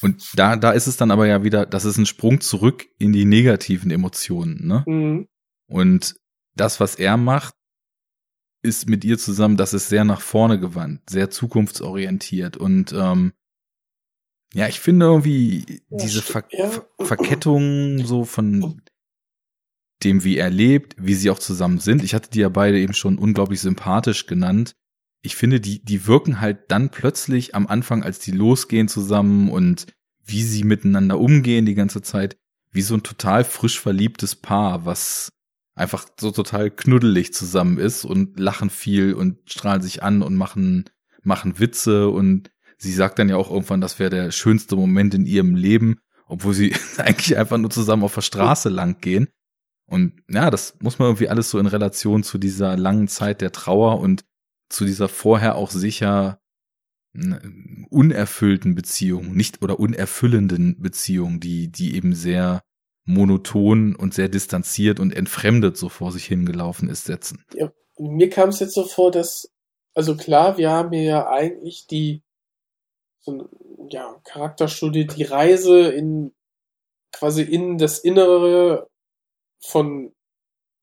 [0.00, 3.12] Und da, da ist es dann aber ja wieder, das ist ein Sprung zurück in
[3.12, 4.84] die negativen Emotionen, ne?
[4.86, 5.28] Mhm.
[5.66, 6.16] Und
[6.54, 7.54] das, was er macht,
[8.62, 13.32] ist mit ihr zusammen, das ist sehr nach vorne gewandt, sehr zukunftsorientiert und ähm,
[14.54, 16.68] ja, ich finde irgendwie ja, diese Ver ja.
[16.68, 18.82] Ver Verkettung so von
[20.04, 22.02] dem, wie er lebt, wie sie auch zusammen sind.
[22.02, 24.74] Ich hatte die ja beide eben schon unglaublich sympathisch genannt.
[25.22, 29.86] Ich finde, die, die wirken halt dann plötzlich am Anfang, als die losgehen zusammen und
[30.24, 32.36] wie sie miteinander umgehen die ganze Zeit,
[32.72, 35.30] wie so ein total frisch verliebtes Paar, was
[35.74, 40.84] einfach so total knuddelig zusammen ist und lachen viel und strahlen sich an und machen,
[41.22, 45.24] machen Witze und sie sagt dann ja auch irgendwann, das wäre der schönste Moment in
[45.24, 49.28] ihrem Leben, obwohl sie eigentlich einfach nur zusammen auf der Straße lang gehen.
[49.86, 53.52] Und ja, das muss man irgendwie alles so in Relation zu dieser langen Zeit der
[53.52, 54.24] Trauer und
[54.68, 56.42] zu dieser vorher auch sicher
[57.90, 62.62] unerfüllten Beziehung, nicht oder unerfüllenden Beziehung, die, die eben sehr
[63.04, 67.44] monoton und sehr distanziert und entfremdet so vor sich hingelaufen ist, setzen.
[67.54, 69.50] Ja, mir kam es jetzt so vor, dass,
[69.94, 72.22] also klar, wir haben ja eigentlich die
[73.20, 73.48] so,
[73.90, 76.32] ja, Charakterstudie, die Reise in
[77.12, 78.88] quasi in das Innere
[79.60, 80.14] von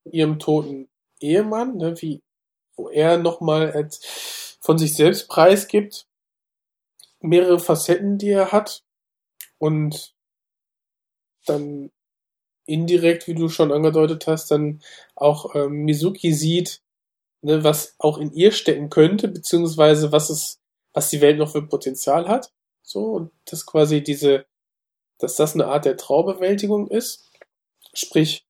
[0.06, 0.90] ihrem toten
[1.20, 2.22] Ehemann, ne, wie,
[2.76, 3.90] wo er nochmal
[4.62, 6.08] von sich selbst preisgibt,
[7.20, 8.84] mehrere Facetten, die er hat
[9.58, 10.16] und
[11.46, 11.92] dann
[12.70, 14.82] indirekt, wie du schon angedeutet hast, dann
[15.16, 16.82] auch ähm, Mizuki sieht,
[17.42, 20.60] ne, was auch in ihr stecken könnte, beziehungsweise was es,
[20.94, 22.52] was die Welt noch für Potenzial hat.
[22.84, 24.46] So, und das quasi diese,
[25.20, 27.30] dass das eine Art der Traubewältigung ist.
[27.94, 28.46] Sprich,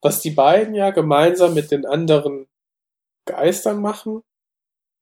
[0.00, 2.46] was die beiden ja gemeinsam mit den anderen
[3.24, 4.22] Geistern machen,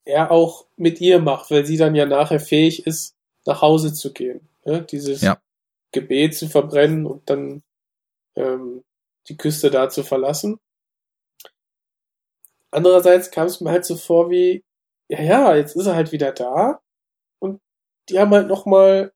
[0.05, 4.12] er auch mit ihr macht, weil sie dann ja nachher fähig ist, nach Hause zu
[4.12, 4.49] gehen.
[4.65, 4.83] Ne?
[4.83, 5.41] Dieses ja.
[5.93, 7.62] Gebet zu verbrennen und dann
[8.36, 8.84] ähm,
[9.28, 10.58] die Küste da zu verlassen.
[12.70, 14.65] Andererseits kam es mir halt so vor wie,
[15.08, 16.81] ja, ja, jetzt ist er halt wieder da
[17.40, 17.60] und
[18.08, 19.12] die haben halt nochmal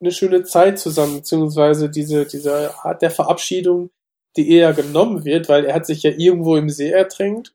[0.00, 3.90] eine schöne Zeit zusammen, beziehungsweise diese, diese Art der Verabschiedung,
[4.36, 7.54] die eher genommen wird, weil er hat sich ja irgendwo im See ertränkt.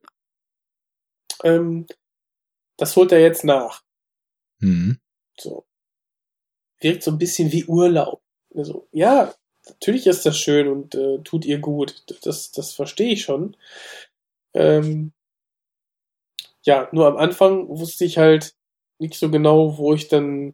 [1.43, 1.85] Ähm,
[2.77, 3.83] das holt er jetzt nach.
[4.59, 4.99] Mhm.
[5.39, 5.65] So.
[6.79, 8.23] Wirkt so ein bisschen wie Urlaub.
[8.55, 9.33] Also, ja,
[9.71, 12.03] natürlich ist das schön und äh, tut ihr gut.
[12.23, 13.55] Das, das verstehe ich schon.
[14.53, 15.13] Ähm,
[16.63, 18.53] ja, nur am Anfang wusste ich halt
[18.99, 20.53] nicht so genau, wo ich dann,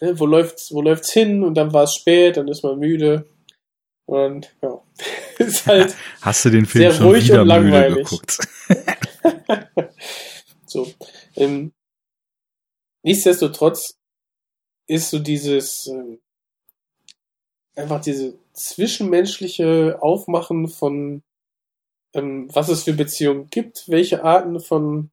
[0.00, 3.26] ne, wo läuft's, wo läuft's hin und dann war es spät, dann ist man müde.
[4.06, 4.82] Und ja,
[5.38, 5.96] ist halt.
[6.20, 7.96] Hast du den Film sehr schon ruhig wieder und langweilig.
[7.96, 8.38] Müde geguckt?
[10.66, 10.92] so.
[11.36, 11.72] Ähm,
[13.02, 13.96] nichtsdestotrotz
[14.86, 16.20] ist so dieses, ähm,
[17.76, 21.22] einfach diese zwischenmenschliche Aufmachen von,
[22.14, 25.10] ähm, was es für Beziehungen gibt, welche Arten von,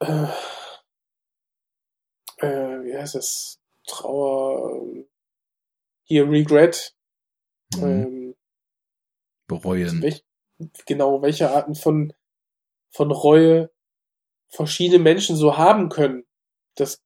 [0.00, 0.26] äh,
[2.38, 4.82] äh, wie heißt das, Trauer,
[6.04, 6.94] hier Regret,
[7.76, 7.84] Mhm.
[7.84, 8.36] ähm,
[9.48, 10.02] Bereuen.
[10.02, 10.24] welch,
[10.86, 12.12] genau, welche Arten von,
[12.92, 13.70] von Reue
[14.48, 16.26] verschiedene Menschen so haben können.
[16.76, 17.02] Das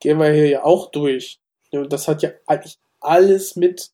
[0.00, 1.40] gehen wir hier ja auch durch.
[1.72, 3.92] Und das hat ja eigentlich alles mit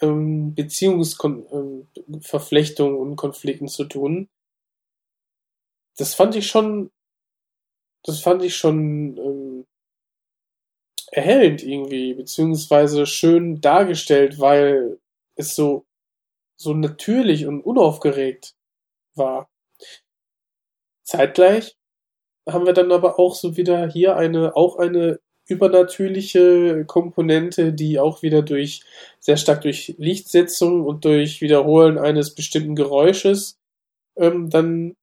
[0.00, 4.28] ähm, Beziehungsverflechtungen und Konflikten zu tun.
[5.96, 6.90] Das fand ich schon,
[8.04, 9.66] das fand ich schon ähm,
[11.12, 14.98] erhellend irgendwie, beziehungsweise schön dargestellt, weil
[15.36, 15.86] es so,
[16.56, 18.54] so natürlich und unaufgeregt
[19.14, 19.48] war.
[21.04, 21.76] Zeitgleich
[22.48, 28.22] haben wir dann aber auch so wieder hier eine, auch eine übernatürliche Komponente, die auch
[28.22, 28.82] wieder durch,
[29.20, 33.58] sehr stark durch Lichtsetzung und durch Wiederholen eines bestimmten Geräusches
[34.16, 34.96] ähm, dann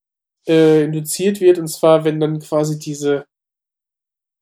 [0.47, 3.25] äh, induziert wird, und zwar, wenn dann quasi diese,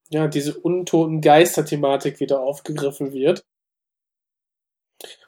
[0.09, 3.43] ja, diese untoten Geister-Thematik wieder aufgegriffen wird.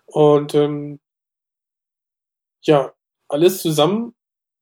[0.06, 1.00] Und ähm,
[2.64, 2.94] ja,
[3.28, 4.14] alles zusammen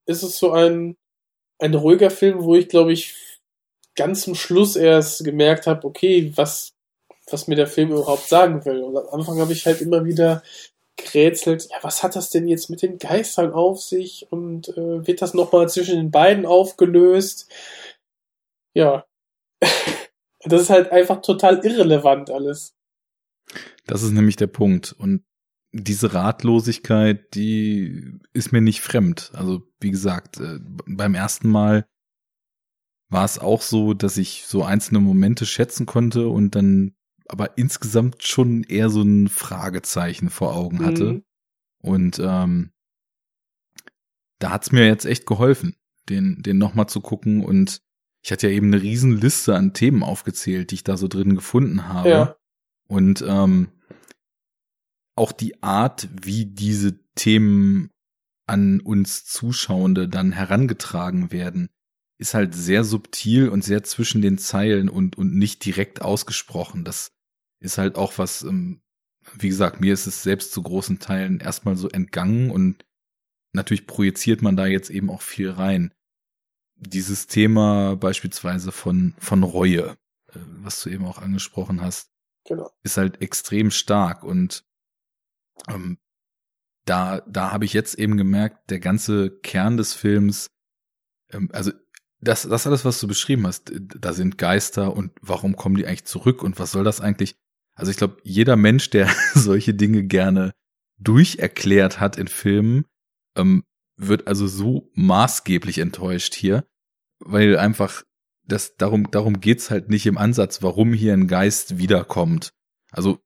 [0.06, 0.98] ist es so ein,
[1.60, 3.29] ein ruhiger Film, wo ich, glaube ich,
[3.96, 6.74] ganz zum Schluss erst gemerkt habe, okay, was,
[7.30, 8.82] was mir der Film überhaupt sagen will.
[8.82, 10.44] Und am Anfang habe ich halt immer wieder
[10.98, 14.28] gerätselt, ja, was hat das denn jetzt mit den Geistern auf sich?
[14.32, 17.50] Und äh, wird das nochmal zwischen den beiden aufgelöst?
[18.74, 19.06] Ja.
[20.44, 22.76] das ist halt einfach total irrelevant alles.
[23.86, 24.94] Das ist nämlich der Punkt.
[24.98, 25.24] Und
[25.72, 29.32] diese Ratlosigkeit, die ist mir nicht fremd.
[29.34, 31.86] Also, wie gesagt, äh, beim ersten Mal
[33.10, 36.94] war es auch so, dass ich so einzelne Momente schätzen konnte und dann
[37.28, 41.14] aber insgesamt schon eher so ein Fragezeichen vor Augen hatte.
[41.14, 41.24] Mhm.
[41.82, 42.72] Und ähm,
[44.40, 45.76] da hat's mir jetzt echt geholfen,
[46.10, 47.44] den, den nochmal zu gucken.
[47.44, 47.82] Und
[48.22, 51.36] ich hatte ja eben eine riesen Liste an Themen aufgezählt, die ich da so drin
[51.36, 52.10] gefunden habe.
[52.10, 52.36] Ja.
[52.88, 53.70] Und ähm,
[55.16, 57.92] auch die Art, wie diese Themen
[58.48, 61.70] an uns Zuschauende dann herangetragen werden,
[62.20, 66.84] ist halt sehr subtil und sehr zwischen den Zeilen und, und nicht direkt ausgesprochen.
[66.84, 67.12] Das
[67.62, 68.82] ist halt auch was, ähm,
[69.38, 72.86] wie gesagt, mir ist es selbst zu großen Teilen erstmal so entgangen und
[73.54, 75.94] natürlich projiziert man da jetzt eben auch viel rein.
[76.76, 82.12] Dieses Thema beispielsweise von, von Reue, äh, was du eben auch angesprochen hast,
[82.46, 82.72] Genau.
[82.84, 84.66] ist halt extrem stark und
[85.68, 86.00] ähm,
[86.86, 90.50] da, da habe ich jetzt eben gemerkt, der ganze Kern des Films,
[91.32, 91.72] ähm, also
[92.22, 96.06] das, das alles, was du beschrieben hast, da sind Geister und warum kommen die eigentlich
[96.06, 97.36] zurück und was soll das eigentlich?
[97.76, 100.52] Also ich glaube, jeder Mensch, der solche Dinge gerne
[100.98, 102.86] durcherklärt hat in Filmen,
[103.36, 103.64] ähm,
[103.96, 106.66] wird also so maßgeblich enttäuscht hier,
[107.20, 108.04] weil einfach
[108.46, 112.52] das darum darum geht's halt nicht im Ansatz, warum hier ein Geist wiederkommt.
[112.92, 113.20] Also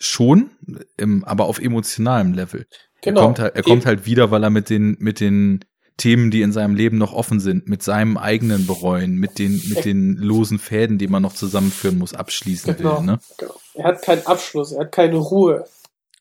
[0.00, 0.50] schon,
[0.96, 2.66] im, aber auf emotionalem Level.
[3.02, 3.20] Genau.
[3.20, 5.64] Er kommt halt, er kommt halt wieder, weil er mit den mit den
[5.98, 9.84] Themen, die in seinem Leben noch offen sind, mit seinem eigenen Bereuen, mit den mit
[9.84, 12.98] den losen Fäden, die man noch zusammenführen muss, abschließen Genau.
[13.00, 13.06] will.
[13.06, 13.20] Ne?
[13.36, 13.60] genau.
[13.74, 15.64] Er hat keinen Abschluss, er hat keine Ruhe.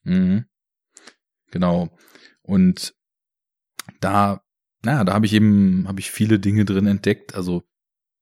[0.03, 0.45] Mhm.
[1.51, 1.89] Genau.
[2.41, 2.93] Und
[3.99, 4.41] da,
[4.83, 7.35] naja, da habe ich eben, habe ich viele Dinge drin entdeckt.
[7.35, 7.63] Also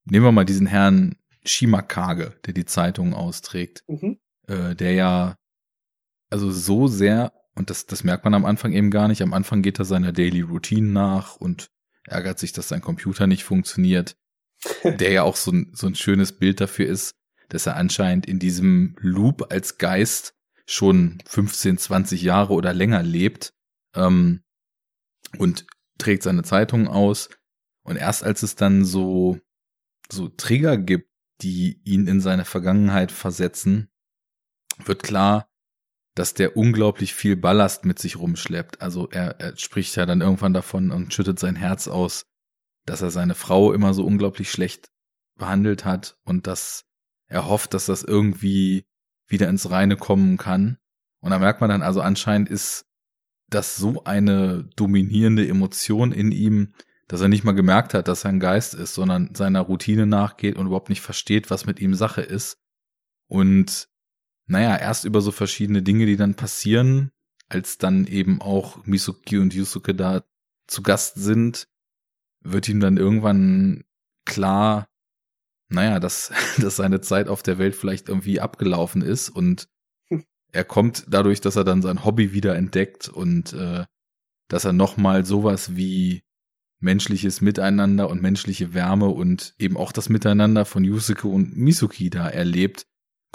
[0.06, 4.19] nehmen wir mal diesen Herrn Shimakage, der die Zeitung austrägt, Mhm.
[4.48, 5.38] äh, der ja,
[6.30, 9.61] also so sehr, und das, das merkt man am Anfang eben gar nicht, am Anfang
[9.61, 11.72] geht er seiner Daily Routine nach und
[12.03, 14.17] ärgert sich, dass sein Computer nicht funktioniert,
[14.84, 17.16] der ja auch so ein, so ein schönes Bild dafür ist,
[17.50, 20.35] dass er anscheinend in diesem Loop als Geist
[20.66, 23.53] schon 15, 20 Jahre oder länger lebt
[23.93, 24.43] ähm,
[25.38, 25.66] und
[25.98, 27.30] trägt seine Zeitung aus.
[27.84, 29.40] Und erst als es dann so,
[30.09, 31.09] so Trigger gibt,
[31.42, 33.90] die ihn in seine Vergangenheit versetzen,
[34.84, 35.48] wird klar,
[36.16, 38.82] dass der unglaublich viel Ballast mit sich rumschleppt.
[38.82, 42.26] Also er, er spricht ja dann irgendwann davon und schüttet sein Herz aus,
[42.85, 44.90] dass er seine Frau immer so unglaublich schlecht
[45.38, 46.85] behandelt hat und dass
[47.27, 48.85] er hofft, dass das irgendwie
[49.27, 50.77] wieder ins Reine kommen kann.
[51.19, 52.85] Und da merkt man dann also anscheinend ist
[53.50, 56.74] das so eine dominierende Emotion in ihm,
[57.08, 60.56] dass er nicht mal gemerkt hat, dass er ein Geist ist, sondern seiner Routine nachgeht
[60.56, 62.58] und überhaupt nicht versteht, was mit ihm Sache ist.
[63.27, 63.90] Und
[64.48, 67.11] naja, erst über so verschiedene Dinge, die dann passieren,
[67.49, 70.24] als dann eben auch Misuki und Yusuke da
[70.67, 71.67] zu Gast sind,
[72.41, 73.83] wird ihm dann irgendwann
[74.25, 74.88] klar,
[75.69, 79.67] naja, dass, dass seine Zeit auf der Welt vielleicht irgendwie abgelaufen ist und
[80.51, 83.85] er kommt dadurch, dass er dann sein Hobby wieder entdeckt und äh,
[84.48, 86.24] dass er nochmal sowas wie
[86.80, 92.27] menschliches Miteinander und menschliche Wärme und eben auch das Miteinander von Yusuke und Misuki da
[92.27, 92.85] erlebt,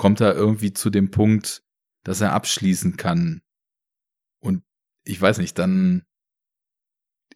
[0.01, 1.63] kommt er irgendwie zu dem Punkt,
[2.05, 3.43] dass er abschließen kann.
[4.41, 4.63] Und
[5.05, 6.05] ich weiß nicht, dann,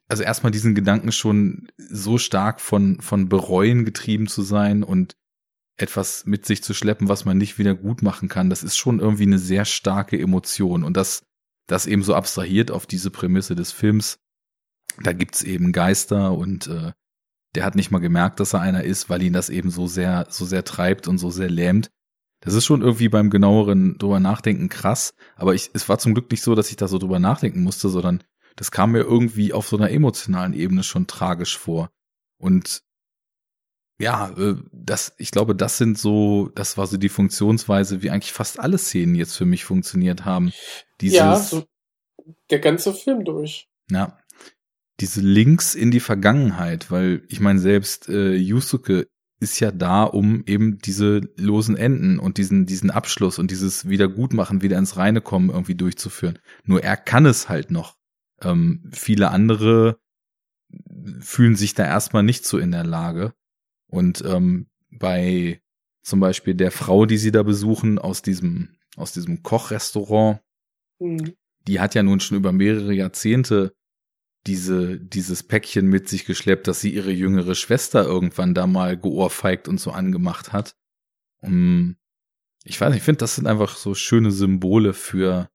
[0.08, 5.14] also erstmal diesen Gedanken schon so stark von, von Bereuen getrieben zu sein und
[5.76, 8.98] etwas mit sich zu schleppen, was man nicht wieder gut machen kann, das ist schon
[8.98, 10.84] irgendwie eine sehr starke Emotion.
[10.84, 11.22] Und das,
[11.66, 14.20] das eben so abstrahiert auf diese Prämisse des Films,
[15.02, 16.92] da gibt's eben Geister und äh,
[17.56, 20.28] der hat nicht mal gemerkt, dass er einer ist, weil ihn das eben so sehr,
[20.30, 21.90] so sehr treibt und so sehr lähmt.
[22.44, 26.30] Das ist schon irgendwie beim genaueren drüber nachdenken krass, aber ich, es war zum Glück
[26.30, 28.22] nicht so, dass ich da so drüber nachdenken musste, sondern
[28.56, 31.90] das kam mir irgendwie auf so einer emotionalen Ebene schon tragisch vor.
[32.38, 32.82] Und
[33.98, 38.32] ja, äh, das, ich glaube, das sind so, das war so die Funktionsweise, wie eigentlich
[38.32, 40.52] fast alle Szenen jetzt für mich funktioniert haben.
[41.00, 41.64] Dieses, ja, so
[42.50, 43.68] der ganze Film durch.
[43.90, 44.18] Ja,
[45.00, 49.08] diese Links in die Vergangenheit, weil ich meine, selbst äh, Yusuke
[49.44, 54.62] ist ja da, um eben diese losen Enden und diesen, diesen Abschluss und dieses Wiedergutmachen,
[54.62, 56.40] wieder ins Reine kommen irgendwie durchzuführen.
[56.64, 57.96] Nur er kann es halt noch.
[58.42, 59.98] Ähm, viele andere
[61.20, 63.34] fühlen sich da erstmal nicht so in der Lage.
[63.86, 65.60] Und ähm, bei
[66.02, 70.40] zum Beispiel der Frau, die sie da besuchen, aus diesem, aus diesem Kochrestaurant,
[70.98, 71.34] mhm.
[71.68, 73.74] die hat ja nun schon über mehrere Jahrzehnte
[74.46, 79.68] diese, dieses Päckchen mit sich geschleppt, dass sie ihre jüngere Schwester irgendwann da mal geohrfeigt
[79.68, 80.76] und so angemacht hat.
[81.40, 81.96] Um,
[82.64, 85.50] ich weiß nicht, ich finde, das sind einfach so schöne Symbole für,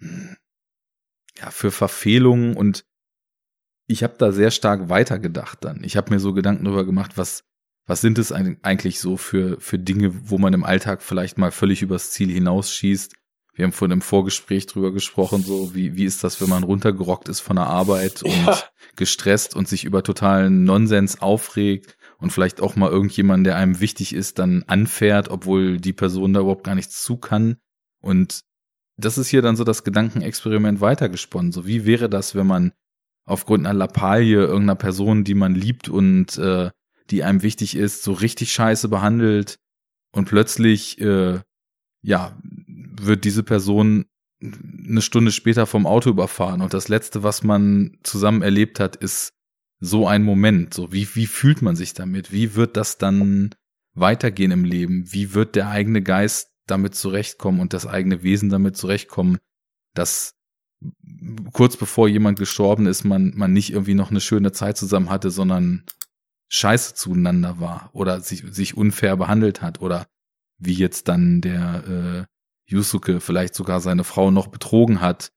[0.00, 2.84] ja, für Verfehlungen und
[3.86, 5.84] ich habe da sehr stark weitergedacht dann.
[5.84, 7.44] Ich habe mir so Gedanken darüber gemacht, was,
[7.86, 11.82] was sind es eigentlich so für, für Dinge, wo man im Alltag vielleicht mal völlig
[11.82, 13.14] übers Ziel hinausschießt
[13.54, 17.28] wir haben vorhin im Vorgespräch drüber gesprochen, so wie, wie ist das, wenn man runtergerockt
[17.28, 18.60] ist von der Arbeit und ja.
[18.96, 24.14] gestresst und sich über totalen Nonsens aufregt und vielleicht auch mal irgendjemand, der einem wichtig
[24.14, 27.56] ist, dann anfährt, obwohl die Person da überhaupt gar nichts zu kann.
[28.00, 28.40] Und
[28.96, 31.52] das ist hier dann so das Gedankenexperiment weitergesponnen.
[31.52, 32.72] So wie wäre das, wenn man
[33.24, 36.70] aufgrund einer Lappalie irgendeiner Person, die man liebt und äh,
[37.10, 39.58] die einem wichtig ist, so richtig scheiße behandelt
[40.12, 41.40] und plötzlich äh,
[42.02, 42.36] ja
[43.00, 44.06] wird diese Person
[44.40, 49.32] eine Stunde später vom Auto überfahren und das letzte, was man zusammen erlebt hat, ist
[49.80, 50.74] so ein Moment.
[50.74, 52.32] So wie wie fühlt man sich damit?
[52.32, 53.54] Wie wird das dann
[53.94, 55.12] weitergehen im Leben?
[55.12, 59.38] Wie wird der eigene Geist damit zurechtkommen und das eigene Wesen damit zurechtkommen,
[59.94, 60.34] dass
[61.52, 65.30] kurz bevor jemand gestorben ist, man man nicht irgendwie noch eine schöne Zeit zusammen hatte,
[65.30, 65.84] sondern
[66.48, 70.06] scheiße zueinander war oder sich sich unfair behandelt hat oder
[70.58, 72.33] wie jetzt dann der äh,
[72.66, 75.32] Yusuke vielleicht sogar seine Frau noch betrogen hat,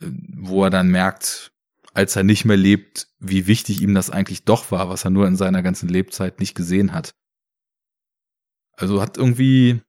[0.00, 0.06] äh,
[0.36, 1.52] wo er dann merkt,
[1.94, 5.26] als er nicht mehr lebt, wie wichtig ihm das eigentlich doch war, was er nur
[5.26, 7.14] in seiner ganzen Lebzeit nicht gesehen hat.
[8.72, 9.80] Also hat irgendwie,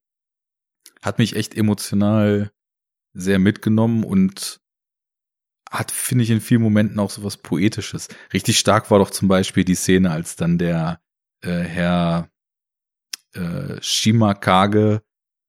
[1.02, 2.52] hat mich echt emotional
[3.14, 4.62] sehr mitgenommen und
[5.70, 8.08] hat, finde ich, in vielen Momenten auch so was Poetisches.
[8.34, 11.02] Richtig stark war doch zum Beispiel die Szene, als dann der
[11.42, 12.30] äh, Herr
[13.34, 15.02] äh, Shimakage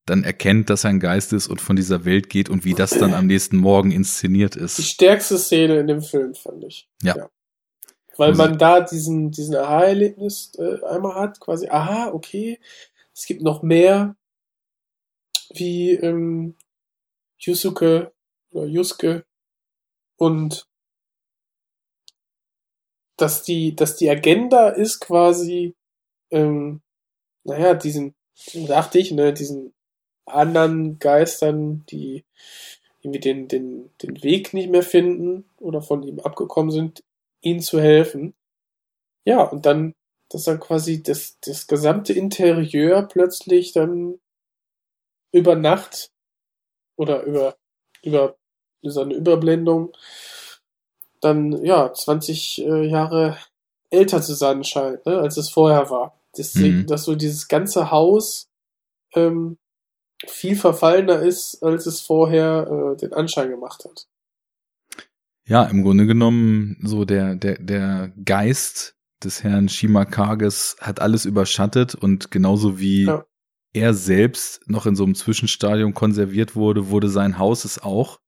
[0.08, 2.90] dann erkennt, dass er ein Geist ist und von dieser Welt geht und wie das
[2.90, 4.78] dann am nächsten Morgen inszeniert ist.
[4.78, 6.88] Die stärkste Szene in dem Film, fand ich.
[7.02, 7.16] Ja.
[7.16, 7.30] ja.
[8.16, 12.58] Weil man da diesen, diesen Aha-Erlebnis äh, einmal hat, quasi, aha, okay,
[13.14, 14.16] es gibt noch mehr,
[15.54, 16.56] wie ähm,
[17.38, 18.12] Yusuke
[18.50, 19.24] oder Yusuke
[20.16, 20.66] und
[23.16, 25.76] dass die, dass die Agenda ist quasi,
[26.30, 26.82] ähm,
[27.44, 28.14] naja, diesen,
[28.66, 29.74] dachte ich, ne, diesen
[30.28, 32.24] anderen Geistern, die
[33.00, 37.04] irgendwie den, den, den Weg nicht mehr finden oder von ihm abgekommen sind,
[37.40, 38.34] ihnen zu helfen.
[39.24, 39.94] Ja, und dann,
[40.30, 44.18] dass dann quasi das, das gesamte Interieur plötzlich dann
[45.32, 46.10] über Nacht
[46.96, 47.56] oder über,
[48.02, 48.36] über
[48.82, 49.92] so eine Überblendung
[51.20, 53.38] dann, ja, 20 äh, Jahre
[53.90, 56.18] älter zu sein scheint, ne, als es vorher war.
[56.36, 56.86] Deswegen, mhm.
[56.86, 58.48] dass so dieses ganze Haus
[59.14, 59.58] ähm,
[60.26, 64.06] viel verfallener ist, als es vorher äh, den Anschein gemacht hat.
[65.46, 71.94] Ja, im Grunde genommen so der der der Geist des Herrn Shimakages hat alles überschattet
[71.94, 73.24] und genauso wie ja.
[73.72, 78.20] er selbst noch in so einem Zwischenstadium konserviert wurde, wurde sein Haus es auch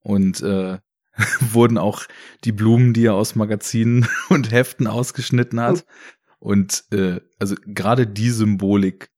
[0.00, 0.78] und äh,
[1.52, 2.04] wurden auch
[2.44, 5.84] die Blumen, die er aus Magazinen und Heften ausgeschnitten hat,
[6.40, 9.09] Und äh, also gerade die Symbolik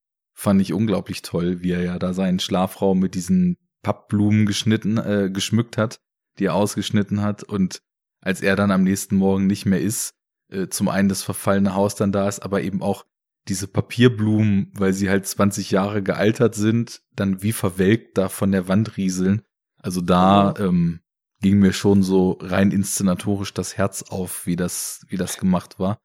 [0.43, 5.31] fand ich unglaublich toll, wie er ja da seinen Schlafraum mit diesen Pappblumen geschnitten, äh,
[5.33, 6.01] geschmückt hat,
[6.39, 7.45] die er ausgeschnitten hat.
[7.45, 7.81] Und
[8.21, 10.15] als er dann am nächsten Morgen nicht mehr ist,
[10.51, 13.07] äh, zum einen das verfallene Haus dann da ist, aber eben auch
[13.49, 18.67] diese Papierblumen, weil sie halt 20 Jahre gealtert sind, dann wie verwelkt da von der
[18.67, 19.43] Wand rieseln.
[19.79, 21.01] Also da ähm,
[21.41, 25.99] ging mir schon so rein inszenatorisch das Herz auf, wie das, wie das gemacht war.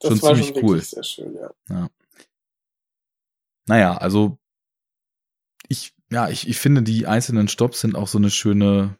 [0.00, 0.82] Das schon war ziemlich schon cool.
[1.02, 1.50] schön, ja.
[1.68, 1.90] Ja.
[3.66, 4.38] Naja, also
[5.68, 8.98] ich, ja, ich, ich finde, die einzelnen Stops sind auch so eine schöne,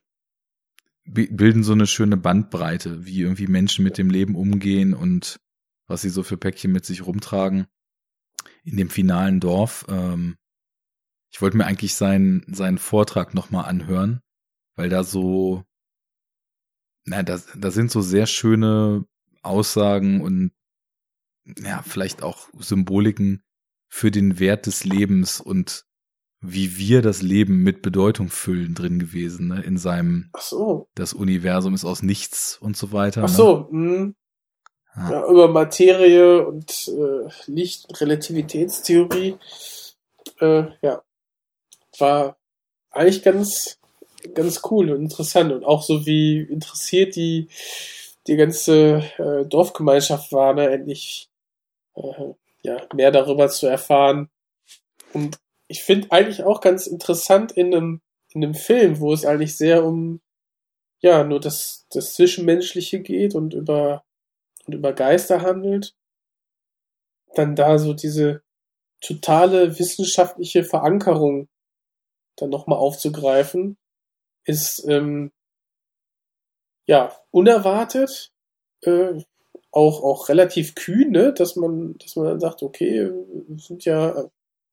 [1.05, 5.41] bi- bilden so eine schöne Bandbreite, wie irgendwie Menschen mit dem Leben umgehen und
[5.87, 7.67] was sie so für Päckchen mit sich rumtragen.
[8.65, 9.85] In dem finalen Dorf.
[9.89, 10.37] Ähm,
[11.31, 14.21] ich wollte mir eigentlich seinen, seinen Vortrag nochmal anhören,
[14.77, 15.65] weil da so,
[17.05, 19.05] na, da, da sind so sehr schöne
[19.43, 20.53] Aussagen und
[21.59, 23.43] ja, vielleicht auch Symboliken
[23.95, 25.85] für den Wert des Lebens und
[26.41, 29.63] wie wir das Leben mit Bedeutung füllen drin gewesen, ne?
[29.63, 30.89] in seinem, Ach so.
[30.97, 33.23] das Universum ist aus nichts und so weiter.
[33.23, 33.35] Ach ne?
[33.37, 34.13] so, mh.
[34.97, 35.11] Ja.
[35.13, 39.37] Ja, über Materie und äh, Licht Relativitätstheorie.
[40.41, 41.03] Äh, ja.
[41.97, 42.37] War
[42.91, 43.79] eigentlich ganz,
[44.35, 45.53] ganz cool und interessant.
[45.53, 47.47] Und auch so wie interessiert die,
[48.27, 51.29] die ganze äh, Dorfgemeinschaft war, ne, endlich
[51.95, 52.35] äh,
[52.65, 54.31] ja, mehr darüber zu erfahren.
[55.13, 58.01] Und ich finde eigentlich auch ganz interessant in einem,
[58.33, 60.21] in einem Film, wo es eigentlich sehr um
[61.01, 64.05] ja, nur das, das Zwischenmenschliche geht und über
[64.67, 65.95] und über Geister handelt,
[67.35, 68.43] dann da so diese
[69.01, 71.49] totale wissenschaftliche Verankerung
[72.37, 73.77] dann nochmal aufzugreifen,
[74.45, 75.33] ist ähm,
[76.87, 78.33] ja unerwartet,
[78.83, 79.23] äh,
[79.75, 81.33] auch auch relativ kühn, ne?
[81.33, 83.11] dass man dass man dann sagt, okay,
[83.57, 84.31] sind ja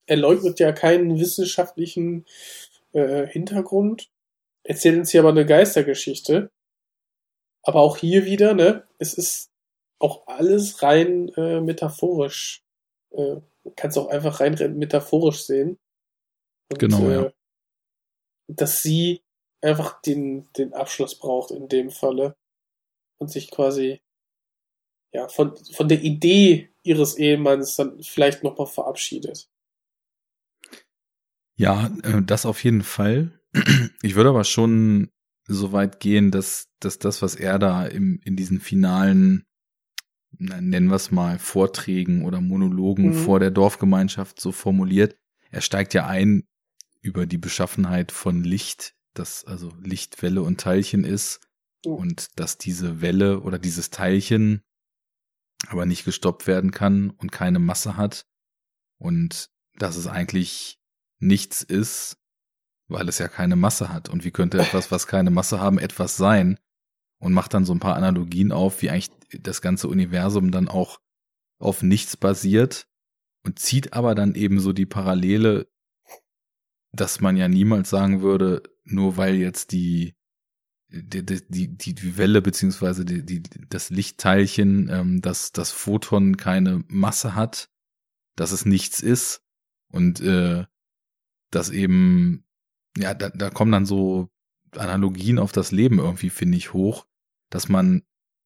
[0.08, 2.26] er leugnet ja keinen wissenschaftlichen
[2.94, 4.10] äh, Hintergrund,
[4.64, 6.52] erzählt uns hier aber eine Geistergeschichte.
[7.64, 9.52] Aber auch hier wieder, ne, es ist
[10.00, 12.64] auch alles rein äh, metaphorisch.
[13.12, 13.38] Äh,
[13.76, 15.78] kannst auch einfach rein re- metaphorisch sehen.
[16.72, 17.32] Und, Genau, äh, ja.
[18.48, 19.22] Dass sie
[19.62, 22.36] einfach den, den Abschluss braucht in dem Falle
[23.20, 24.02] und sich quasi
[25.14, 29.50] ja von, von der Idee ihres Ehemanns dann vielleicht nochmal verabschiedet.
[31.56, 33.40] Ja, äh, das auf jeden Fall.
[34.02, 35.10] Ich würde aber schon
[35.48, 39.44] so weit gehen, dass, dass das, was er da im, in diesen finalen,
[40.38, 43.14] na, nennen wir es mal, Vorträgen oder Monologen Mhm.
[43.14, 45.18] vor der Dorfgemeinschaft so formuliert,
[45.52, 46.44] er steigt ja ein
[47.02, 51.42] über die Beschaffenheit von Licht, das also Licht, Welle und Teilchen ist
[51.86, 51.94] Mhm.
[51.94, 54.62] und dass diese Welle oder dieses Teilchen
[55.68, 58.26] aber nicht gestoppt werden kann und keine Masse hat
[58.98, 60.80] und dass es eigentlich
[61.20, 62.18] nichts ist,
[62.88, 64.10] weil es ja keine Masse hat.
[64.10, 66.60] Und wie könnte etwas, was keine Masse haben, etwas sein?
[67.20, 71.00] Und macht dann so ein paar Analogien auf, wie eigentlich das ganze Universum dann auch
[71.60, 72.88] auf nichts basiert
[73.44, 75.68] und zieht aber dann eben so die Parallele,
[76.92, 80.16] dass man ja niemals sagen würde, nur weil jetzt die
[80.92, 87.34] die, die, die, Welle beziehungsweise die, die, das Lichtteilchen, ähm, dass das Photon keine Masse
[87.34, 87.70] hat,
[88.36, 89.44] dass es nichts ist
[89.92, 90.66] und äh,
[91.50, 92.44] dass eben,
[92.98, 94.30] ja, da, da kommen dann so
[94.76, 97.06] Analogien auf das Leben irgendwie, finde ich, hoch,
[97.50, 98.04] dass man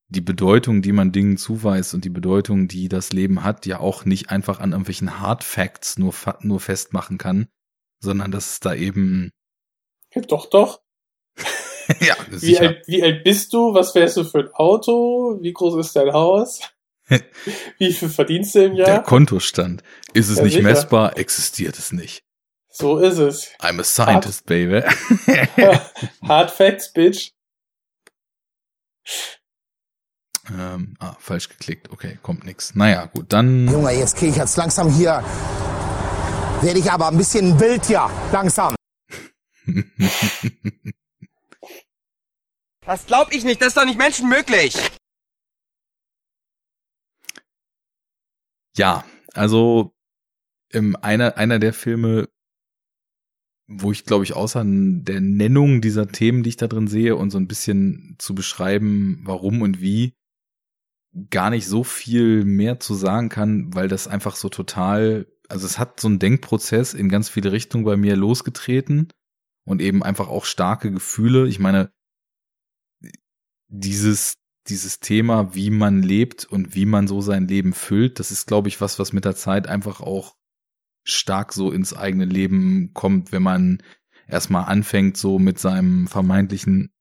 [0.08, 4.06] die Bedeutung, die man Dingen zuweist und die Bedeutung, die das Leben hat, ja auch
[4.06, 7.48] nicht einfach an irgendwelchen Hard Facts nur, nur festmachen kann,
[8.00, 9.32] sondern dass es da eben,
[10.28, 10.85] Doch, doch.
[12.00, 12.62] Ja, Wie sicher.
[12.62, 13.74] alt, wie alt bist du?
[13.74, 15.38] Was fährst du für ein Auto?
[15.42, 16.62] Wie groß ist dein Haus?
[17.78, 19.04] Wie viel verdienst du im Der Jahr?
[19.04, 19.84] Kontostand.
[20.14, 20.64] Ist es Ja, nicht sicher.
[20.68, 22.24] messbar, existiert es nicht.
[22.70, 23.48] So ist es.
[23.62, 24.82] I'm a scientist, baby.
[26.28, 27.32] Hard Facts, Bitch.
[30.50, 31.92] ähm, ah, falsch geklickt.
[31.92, 32.76] Okay, kommt nix.
[32.76, 33.68] Naja, gut, dann.
[33.72, 35.24] Junge, jetzt kriege ich jetzt langsam hier.
[36.62, 38.10] Werde ich aber ein bisschen wild, ja.
[38.32, 38.76] Langsam.
[42.86, 44.76] Das glaub ich nicht, das ist doch nicht menschenmöglich.
[48.78, 49.94] Ja, also
[50.72, 52.30] ähm, einer, einer der Filme,
[53.68, 57.32] wo ich glaube ich außer der Nennung dieser Themen, die ich da drin sehe und
[57.32, 60.14] so ein bisschen zu beschreiben, warum und wie,
[61.30, 65.80] gar nicht so viel mehr zu sagen kann, weil das einfach so total, also es
[65.80, 69.10] hat so einen Denkprozess in ganz viele Richtungen bei mir losgetreten
[69.66, 71.48] und eben einfach auch starke Gefühle.
[71.48, 71.92] Ich meine,
[73.80, 74.38] dieses
[74.68, 78.68] dieses Thema, wie man lebt und wie man so sein Leben füllt, das ist, glaube
[78.68, 80.36] ich, was, was mit der Zeit einfach auch
[81.04, 83.84] stark so ins eigene Leben kommt, wenn man
[84.28, 86.92] erstmal anfängt, so mit seinem vermeintlichen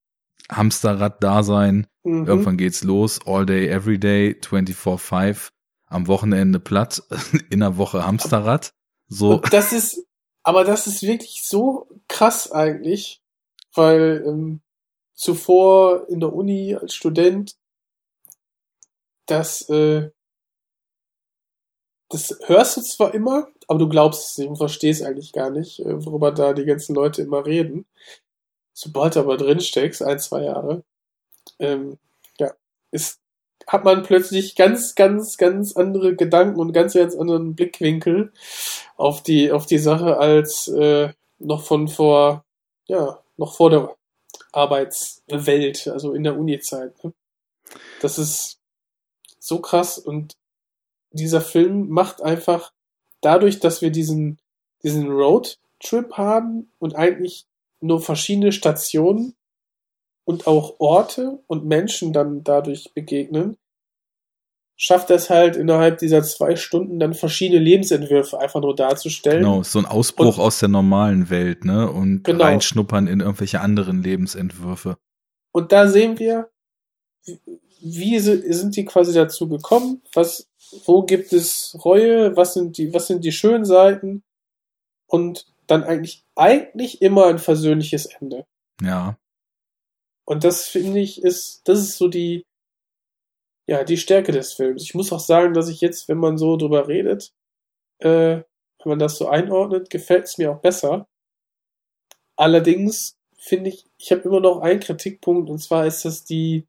[0.49, 1.87] Hamsterrad-Dasein.
[2.03, 2.27] Mhm.
[2.27, 5.49] Irgendwann geht's los, all day, every day, 24-5,
[5.87, 7.01] am Wochenende platt,
[7.49, 8.73] in der Woche Hamsterrad.
[9.07, 9.41] So.
[9.41, 10.05] Und das ist,
[10.43, 13.23] aber das ist wirklich so krass eigentlich,
[13.73, 14.61] weil ähm,
[15.15, 17.55] zuvor in der Uni als Student,
[19.25, 20.11] das, äh,
[22.09, 25.79] das hörst du zwar immer, aber du glaubst es nicht und verstehst eigentlich gar nicht,
[25.79, 27.85] äh, worüber da die ganzen Leute immer reden.
[28.73, 30.83] Sobald du aber drin steckst, ein, zwei Jahre,
[31.59, 31.97] ähm,
[32.39, 32.51] ja,
[32.91, 33.19] ist,
[33.67, 38.33] hat man plötzlich ganz, ganz, ganz andere Gedanken und ganz, ganz anderen Blickwinkel
[38.97, 42.45] auf die, auf die Sache als äh, noch von vor,
[42.87, 43.95] ja, noch vor der
[44.55, 47.03] Arbeitswelt, also in der Uni-Zeit.
[47.03, 47.13] Ne?
[48.01, 48.59] Das ist
[49.39, 50.35] so krass und
[51.11, 52.73] dieser Film macht einfach
[53.21, 54.39] dadurch, dass wir diesen,
[54.83, 57.45] diesen Roadtrip haben und eigentlich
[57.79, 59.35] nur verschiedene Stationen
[60.25, 63.57] und auch Orte und Menschen dann dadurch begegnen,
[64.77, 69.43] schafft es halt innerhalb dieser zwei Stunden dann verschiedene Lebensentwürfe einfach nur darzustellen.
[69.43, 71.89] Genau, so ein Ausbruch und, aus der normalen Welt, ne?
[71.89, 72.43] Und genau.
[72.43, 74.97] reinschnuppern in irgendwelche anderen Lebensentwürfe.
[75.51, 76.49] Und da sehen wir,
[77.81, 80.01] wie sind die quasi dazu gekommen?
[80.13, 80.49] Was,
[80.85, 82.35] wo gibt es Reue?
[82.35, 84.23] Was sind die, was sind die schönen Seiten?
[85.07, 88.45] Und dann eigentlich, eigentlich immer ein versöhnliches Ende.
[88.81, 89.17] Ja.
[90.25, 92.43] Und das finde ich ist, das ist so die,
[93.67, 94.83] ja, die Stärke des Films.
[94.83, 97.33] Ich muss auch sagen, dass ich jetzt, wenn man so drüber redet,
[97.99, 101.07] äh, wenn man das so einordnet, gefällt es mir auch besser.
[102.35, 106.67] Allerdings finde ich, ich habe immer noch einen Kritikpunkt und zwar ist das die,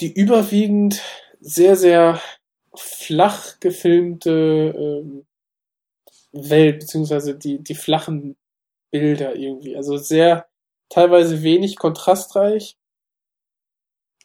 [0.00, 1.02] die überwiegend
[1.40, 2.20] sehr, sehr
[2.74, 5.26] flach gefilmte ähm,
[6.32, 8.36] Welt, beziehungsweise die, die flachen
[8.90, 9.76] Bilder irgendwie.
[9.76, 10.48] Also sehr,
[10.88, 12.76] teilweise wenig kontrastreich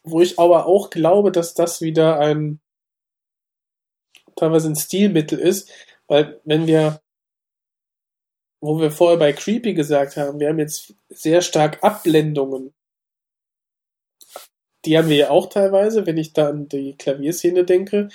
[0.02, 2.60] wo ich aber auch glaube, dass das wieder ein
[4.36, 5.70] teilweise ein Stilmittel ist,
[6.06, 7.00] weil wenn wir,
[8.60, 12.74] wo wir vorher bei Creepy gesagt haben, wir haben jetzt sehr stark Abblendungen.
[14.84, 18.08] Die haben wir ja auch teilweise, wenn ich da an die Klavierszene denke.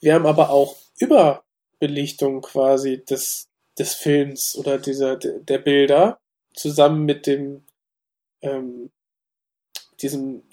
[0.00, 3.48] Wir haben aber auch Überbelichtung quasi des,
[3.78, 6.20] des Films oder dieser, der Bilder
[6.54, 7.64] zusammen mit dem,
[8.42, 8.90] ähm,
[10.00, 10.44] diesem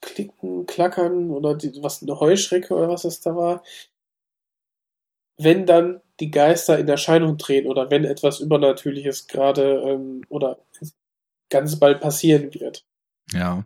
[0.00, 3.62] Klicken, Klackern oder die, was eine Heuschrecke oder was es da war,
[5.36, 10.58] wenn dann die Geister in Erscheinung treten oder wenn etwas Übernatürliches gerade ähm, oder
[11.48, 12.84] ganz bald passieren wird.
[13.32, 13.64] Ja.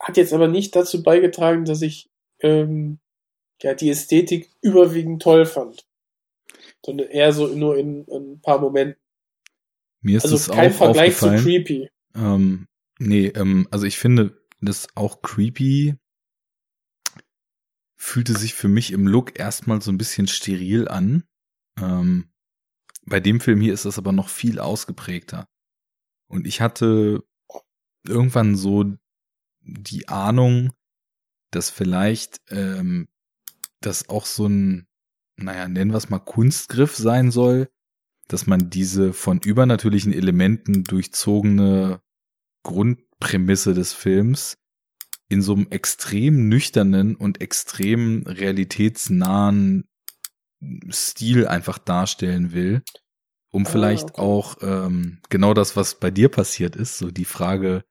[0.00, 2.10] Hat jetzt aber nicht dazu beigetragen, dass ich
[2.40, 2.98] ähm,
[3.62, 5.86] ja die Ästhetik überwiegend toll fand,
[6.84, 9.00] sondern eher so nur in, in ein paar Momenten.
[10.02, 11.88] Mir ist also kein Vergleich zu Creepy.
[12.14, 12.66] Ähm,
[12.98, 15.96] Nee, ähm, also ich finde das auch creepy
[18.04, 21.24] fühlte sich für mich im Look erstmal so ein bisschen steril an.
[21.80, 22.30] Ähm,
[23.06, 25.48] bei dem Film hier ist das aber noch viel ausgeprägter.
[26.28, 27.24] Und ich hatte
[28.06, 28.84] irgendwann so
[29.62, 30.72] die Ahnung,
[31.50, 33.08] dass vielleicht ähm,
[33.80, 34.86] das auch so ein,
[35.36, 37.70] naja, nennen wir es mal Kunstgriff sein soll,
[38.28, 42.02] dass man diese von übernatürlichen Elementen durchzogene
[42.64, 44.56] Grundprämisse des Films
[45.28, 49.84] in so einem extrem nüchternen und extrem realitätsnahen
[50.90, 52.82] Stil einfach darstellen will,
[53.50, 54.20] um ah, vielleicht okay.
[54.20, 57.84] auch ähm, genau das, was bei dir passiert ist, so die Frage,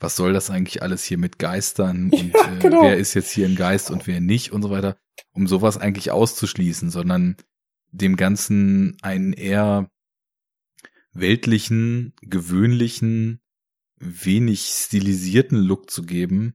[0.00, 2.82] was soll das eigentlich alles hier mit Geistern und ja, genau.
[2.82, 4.96] äh, wer ist jetzt hier ein Geist und wer nicht und so weiter,
[5.32, 7.36] um sowas eigentlich auszuschließen, sondern
[7.90, 9.90] dem Ganzen einen eher
[11.12, 13.40] weltlichen, gewöhnlichen,
[14.04, 16.54] wenig stilisierten Look zu geben.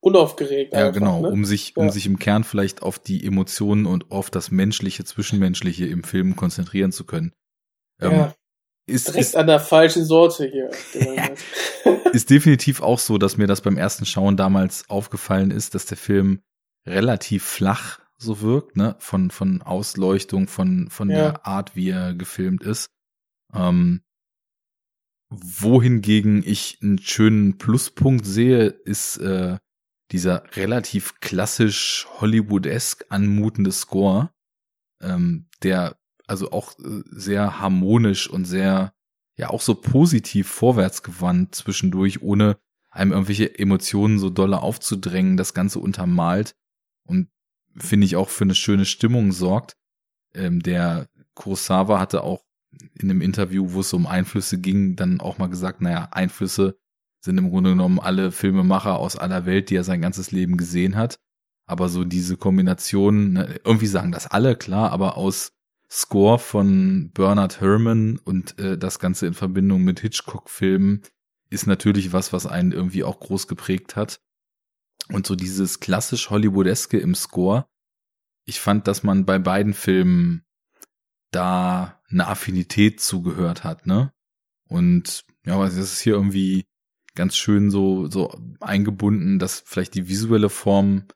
[0.00, 0.72] Unaufgeregt.
[0.72, 1.28] Ja, einfach, genau, ne?
[1.28, 1.92] um sich, um ja.
[1.92, 6.92] sich im Kern vielleicht auf die Emotionen und auf das Menschliche, Zwischenmenschliche im Film konzentrieren
[6.92, 7.32] zu können.
[8.00, 8.34] Ähm, ja.
[8.86, 10.70] Ist, Direkt ist, an der falschen Sorte hier.
[12.12, 15.98] ist definitiv auch so, dass mir das beim ersten Schauen damals aufgefallen ist, dass der
[15.98, 16.40] Film
[16.86, 21.16] relativ flach so wirkt, ne, von, von Ausleuchtung, von, von ja.
[21.16, 22.90] der Art, wie er gefilmt ist.
[23.54, 24.02] Ähm,
[25.30, 29.58] wohingegen ich einen schönen Pluspunkt sehe, ist äh,
[30.10, 34.30] dieser relativ klassisch Hollywoodesk anmutende Score,
[35.00, 38.92] ähm, der also auch äh, sehr harmonisch und sehr
[39.36, 42.58] ja auch so positiv vorwärtsgewandt zwischendurch, ohne
[42.90, 46.56] einem irgendwelche Emotionen so dolle aufzudrängen, das Ganze untermalt
[47.06, 47.28] und
[47.76, 49.76] finde ich auch für eine schöne Stimmung sorgt.
[50.34, 52.44] Ähm, der Kurosawa hatte auch
[52.94, 56.78] in einem Interview, wo es um Einflüsse ging, dann auch mal gesagt, naja, Einflüsse
[57.20, 60.96] sind im Grunde genommen alle Filmemacher aus aller Welt, die er sein ganzes Leben gesehen
[60.96, 61.18] hat.
[61.66, 65.52] Aber so diese Kombination, ne, irgendwie sagen das alle, klar, aber aus
[65.90, 71.02] Score von Bernard Herrmann und äh, das Ganze in Verbindung mit Hitchcock-Filmen
[71.50, 74.20] ist natürlich was, was einen irgendwie auch groß geprägt hat.
[75.08, 77.66] Und so dieses klassisch Hollywoodeske im Score.
[78.44, 80.44] Ich fand, dass man bei beiden Filmen
[81.32, 84.12] da eine Affinität zugehört hat, ne?
[84.68, 86.66] Und ja, aber es ist hier irgendwie
[87.14, 91.06] ganz schön so, so eingebunden, dass vielleicht die visuelle Form,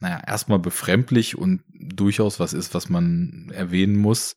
[0.00, 4.36] naja, erstmal befremdlich und durchaus was ist, was man erwähnen muss.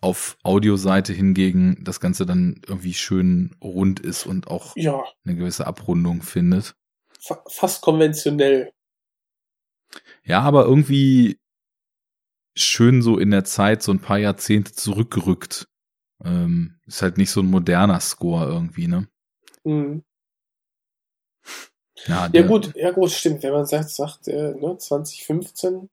[0.00, 5.04] Auf Audioseite hingegen das Ganze dann irgendwie schön rund ist und auch ja.
[5.24, 6.74] eine gewisse Abrundung findet.
[7.48, 8.72] fast konventionell.
[10.22, 11.38] Ja, aber irgendwie
[12.56, 15.68] schön so in der Zeit so ein paar Jahrzehnte zurückgerückt.
[16.24, 19.08] Ähm, ist halt nicht so ein moderner Score irgendwie, ne?
[19.64, 20.02] Mhm.
[22.06, 23.42] Ja, ja gut, ja gut, stimmt.
[23.42, 25.88] Wenn man sagt, sagt äh, ne, 2015,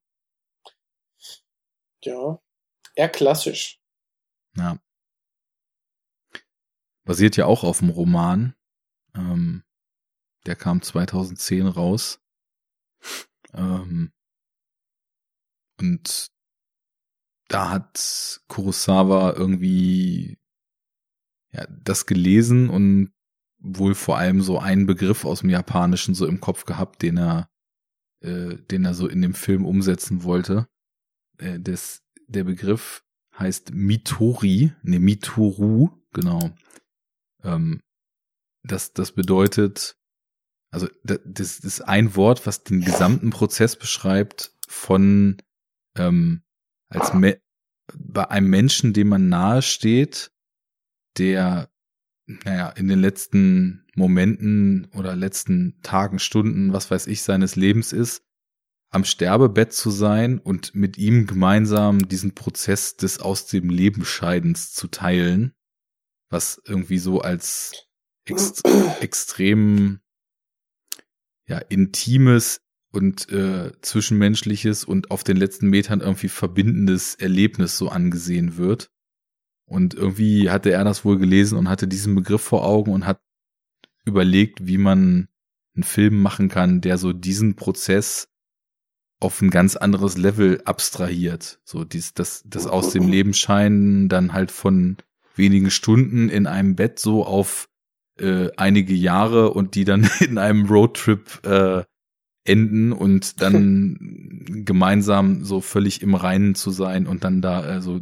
[2.03, 2.39] ja,
[2.95, 3.79] eher klassisch.
[4.55, 4.77] Ja.
[7.05, 8.55] Basiert ja auch auf dem Roman.
[9.15, 9.63] Ähm,
[10.45, 12.21] der kam 2010 raus.
[13.53, 14.11] Ähm,
[15.79, 16.32] und
[17.53, 20.39] da hat Kurosawa irgendwie
[21.51, 23.13] ja, das gelesen und
[23.59, 27.49] wohl vor allem so einen Begriff aus dem Japanischen so im Kopf gehabt, den er,
[28.21, 30.67] äh, den er so in dem Film umsetzen wollte.
[31.37, 33.05] Äh, das, der Begriff
[33.37, 36.51] heißt Mitori, ne Mitoru, genau.
[37.43, 37.81] Ähm,
[38.63, 39.95] das, das bedeutet,
[40.71, 45.37] also das, das ist ein Wort, was den gesamten Prozess beschreibt von
[45.95, 46.41] ähm,
[46.89, 47.42] als Me
[47.97, 50.31] bei einem Menschen, dem man nahe steht,
[51.17, 51.69] der
[52.25, 58.23] naja, in den letzten Momenten oder letzten Tagen, Stunden, was weiß ich, seines Lebens ist,
[58.89, 64.73] am Sterbebett zu sein und mit ihm gemeinsam diesen Prozess des aus dem Leben Scheidens
[64.73, 65.53] zu teilen,
[66.29, 67.73] was irgendwie so als
[68.25, 68.63] ext
[69.01, 69.99] extrem
[71.45, 72.61] ja intimes
[72.93, 78.91] und äh, zwischenmenschliches und auf den letzten Metern irgendwie verbindendes Erlebnis so angesehen wird.
[79.65, 83.19] Und irgendwie hatte er das wohl gelesen und hatte diesen Begriff vor Augen und hat
[84.05, 85.27] überlegt, wie man
[85.75, 88.29] einen Film machen kann, der so diesen Prozess
[89.19, 91.59] auf ein ganz anderes Level abstrahiert.
[91.63, 94.97] So dies, das, das aus dem Leben scheinen dann halt von
[95.35, 97.69] wenigen Stunden in einem Bett so auf
[98.19, 101.83] äh, einige Jahre und die dann in einem Roadtrip äh,
[102.45, 108.01] enden und dann gemeinsam so völlig im Reinen zu sein und dann da äh, so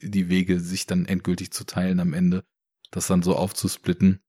[0.00, 2.44] die Wege sich dann endgültig zu teilen am Ende,
[2.90, 4.20] das dann so aufzusplitten.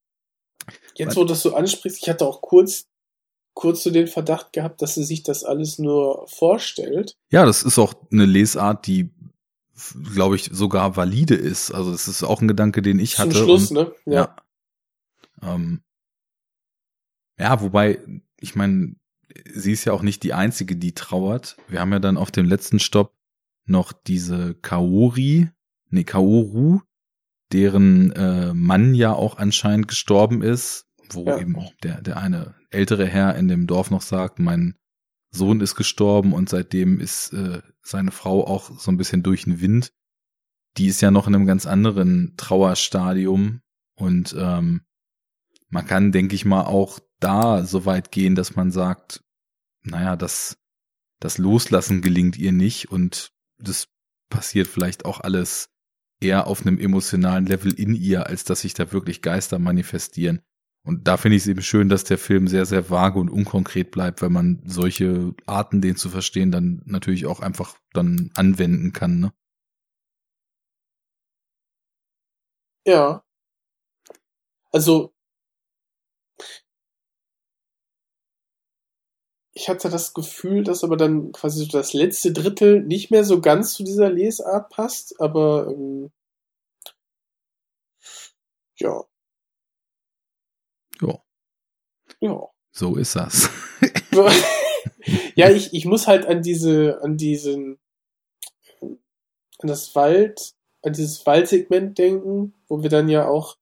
[0.96, 2.88] Jetzt, wo das so ansprichst, ich hatte auch kurz,
[3.54, 7.16] kurz so den Verdacht gehabt, dass sie sich das alles nur vorstellt.
[7.32, 9.12] Ja, das ist auch eine Lesart, die,
[10.14, 11.72] glaube ich, sogar valide ist.
[11.72, 13.38] Also, das ist auch ein Gedanke, den ich Zum hatte.
[13.38, 13.96] Schluss, und, ne?
[14.06, 14.36] Ja.
[15.42, 15.82] Ja, ähm,
[17.38, 18.00] ja wobei,
[18.40, 18.96] ich meine,
[19.54, 21.58] sie ist ja auch nicht die einzige, die trauert.
[21.68, 23.16] Wir haben ja dann auf dem letzten Stopp
[23.66, 25.50] noch diese Kaori,
[25.90, 26.82] nee, Kaoru,
[27.52, 31.40] deren äh, Mann ja auch anscheinend gestorben ist, wo Ja.
[31.40, 34.76] eben der, der eine ältere Herr in dem Dorf noch sagt, mein
[35.32, 39.62] Sohn ist gestorben und seitdem ist äh, seine Frau auch so ein bisschen durch den
[39.62, 39.92] Wind.
[40.78, 43.62] Die ist ja noch in einem ganz anderen Trauerstadium
[43.96, 44.82] und ähm,
[45.70, 49.24] man kann, denke ich mal, auch da so weit gehen, dass man sagt,
[49.84, 50.58] naja, das,
[51.20, 53.88] das Loslassen gelingt ihr nicht und das
[54.30, 55.70] passiert vielleicht auch alles
[56.22, 60.42] eher auf einem emotionalen Level in ihr, als dass sich da wirklich Geister manifestieren.
[60.86, 63.92] Und da finde ich es eben schön, dass der Film sehr, sehr vage und unkonkret
[63.92, 69.20] bleibt, weil man solche Arten, den zu verstehen, dann natürlich auch einfach dann anwenden kann.
[69.20, 69.34] Ne?
[72.86, 73.24] Ja.
[74.72, 75.14] Also,
[79.60, 83.42] ich hatte das Gefühl, dass aber dann quasi so das letzte Drittel nicht mehr so
[83.42, 86.12] ganz zu dieser Lesart passt, aber ähm,
[88.78, 89.04] ja.
[91.02, 91.22] Ja.
[92.22, 92.48] Ja.
[92.72, 93.50] So ist das.
[95.36, 97.80] ja, ich, ich muss halt an diese, an diesen,
[98.80, 103.58] an das Wald, an dieses Waldsegment denken, wo wir dann ja auch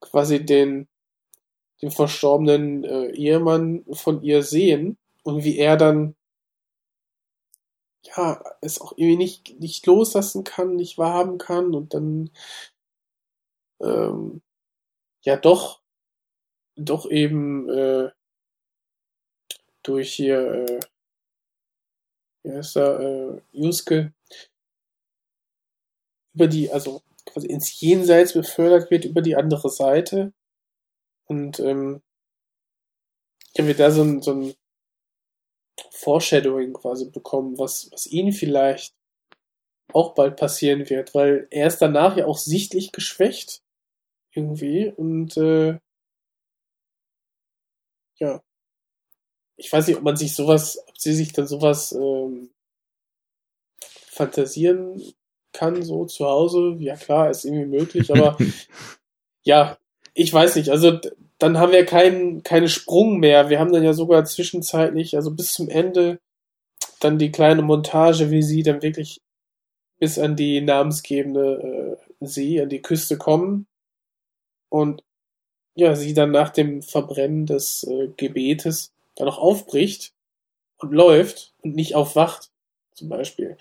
[0.00, 0.88] quasi den,
[1.80, 6.16] den verstorbenen äh, Ehemann von ihr sehen und wie er dann
[8.02, 12.30] ja es auch irgendwie nicht, nicht loslassen kann, nicht wahrhaben kann und dann
[13.80, 14.42] ähm,
[15.24, 15.82] ja doch
[16.76, 18.10] doch eben äh,
[19.82, 20.80] durch hier äh,
[22.46, 24.12] wie heißt er, äh, Juske
[26.34, 30.32] über die, also quasi ins Jenseits befördert wird über die andere Seite.
[31.26, 32.02] Und ähm,
[33.56, 34.54] ja, wir da so ein, so ein
[35.90, 38.94] Foreshadowing quasi bekommen, was, was ihnen vielleicht
[39.92, 43.62] auch bald passieren wird, weil er ist danach ja auch sichtlich geschwächt
[44.32, 45.78] irgendwie und äh,
[48.18, 48.42] ja,
[49.56, 52.50] ich weiß nicht, ob man sich sowas, ob sie sich dann sowas ähm,
[53.82, 55.02] fantasieren
[55.52, 56.76] kann, so zu Hause.
[56.78, 58.36] Ja klar, ist irgendwie möglich, aber
[59.44, 59.78] ja,
[60.14, 60.70] ich weiß nicht.
[60.70, 61.00] Also
[61.38, 63.50] dann haben wir keinen keinen Sprung mehr.
[63.50, 66.18] Wir haben dann ja sogar zwischenzeitlich, also bis zum Ende,
[67.00, 69.20] dann die kleine Montage, wie sie dann wirklich
[69.98, 73.66] bis an die namensgebende äh, See, an die Küste kommen.
[74.68, 75.02] Und
[75.74, 80.12] ja, sie dann nach dem Verbrennen des äh, Gebetes dann noch aufbricht
[80.78, 82.50] und läuft und nicht aufwacht,
[82.94, 83.56] zum Beispiel.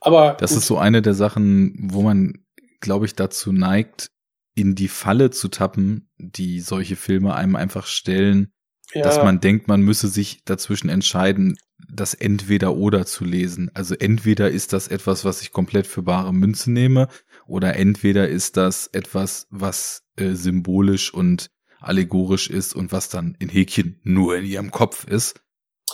[0.00, 0.36] Aber.
[0.40, 0.58] Das gut.
[0.58, 2.44] ist so eine der Sachen, wo man,
[2.80, 4.10] glaube ich, dazu neigt,
[4.58, 8.52] in die Falle zu tappen, die solche Filme einem einfach stellen,
[8.92, 9.02] ja.
[9.02, 11.56] dass man denkt, man müsse sich dazwischen entscheiden,
[11.88, 13.70] das entweder oder zu lesen.
[13.74, 17.06] Also entweder ist das etwas, was ich komplett für bare Münze nehme,
[17.46, 23.48] oder entweder ist das etwas, was äh, symbolisch und allegorisch ist und was dann in
[23.48, 25.40] Häkchen nur in ihrem Kopf ist.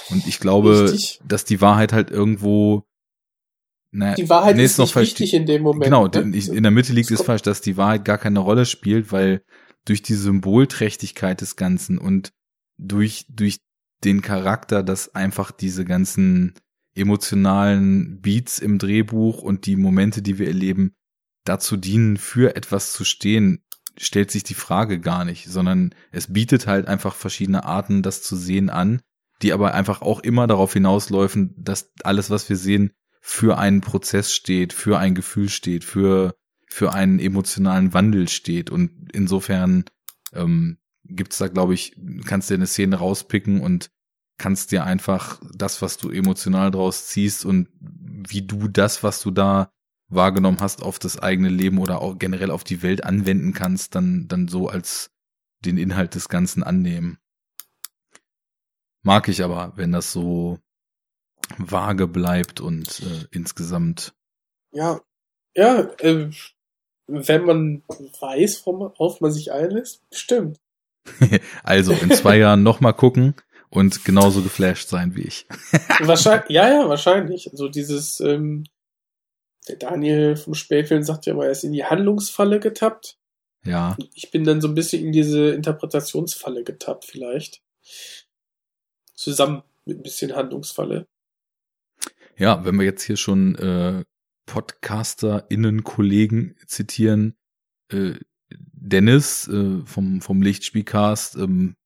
[0.09, 1.21] Und ich glaube, Richtig.
[1.27, 2.87] dass die Wahrheit halt irgendwo
[3.95, 5.85] naja, die Wahrheit nee, ist, ist nicht wichtig in dem Moment.
[5.85, 6.37] Genau, ne?
[6.37, 9.45] in der Mitte liegt es falsch, dass die Wahrheit gar keine Rolle spielt, weil
[9.85, 12.33] durch die Symbolträchtigkeit des Ganzen und
[12.77, 13.61] durch, durch
[14.03, 16.55] den Charakter, dass einfach diese ganzen
[16.97, 20.95] emotionalen Beats im Drehbuch und die Momente, die wir erleben,
[21.45, 23.63] dazu dienen, für etwas zu stehen,
[23.97, 28.35] stellt sich die Frage gar nicht, sondern es bietet halt einfach verschiedene Arten, das zu
[28.35, 29.03] sehen an,
[29.41, 32.91] die aber einfach auch immer darauf hinausläufen, dass alles, was wir sehen,
[33.27, 36.37] für einen Prozess steht, für ein Gefühl steht, für,
[36.69, 38.69] für einen emotionalen Wandel steht.
[38.69, 39.87] Und insofern
[40.35, 41.97] ähm, gibt's da, glaube ich,
[42.27, 43.91] kannst dir eine Szene rauspicken und
[44.37, 49.31] kannst dir einfach das, was du emotional draus ziehst und wie du das, was du
[49.31, 49.73] da
[50.09, 54.29] wahrgenommen hast, auf das eigene Leben oder auch generell auf die Welt anwenden kannst, dann,
[54.29, 55.13] dann so als
[55.65, 57.17] den Inhalt des Ganzen annehmen.
[59.03, 60.59] Mag ich aber, wenn das so
[61.59, 64.15] vage bleibt und äh, insgesamt.
[64.73, 65.01] Ja,
[65.55, 66.31] ja, äh,
[67.07, 70.59] wenn man weiß, worauf man sich einlässt, stimmt.
[71.63, 73.35] also in zwei Jahren nochmal gucken
[73.69, 75.47] und genauso geflasht sein wie ich.
[76.01, 77.51] wahrscheinlich, ja, ja, wahrscheinlich.
[77.51, 78.65] Also dieses, ähm,
[79.69, 83.19] der Daniel vom Spätfilm sagt ja immer, er ist in die Handlungsfalle getappt.
[83.65, 83.97] Ja.
[84.15, 87.63] Ich bin dann so ein bisschen in diese Interpretationsfalle getappt, vielleicht.
[89.15, 91.07] Zusammen mit ein bisschen Handlungsfalle.
[92.37, 94.05] Ja, wenn wir jetzt hier schon äh,
[94.47, 97.37] Podcaster-Innen-Kollegen zitieren,
[97.89, 98.15] äh,
[98.51, 101.77] Dennis äh, vom, vom Lichtspielcast ähm,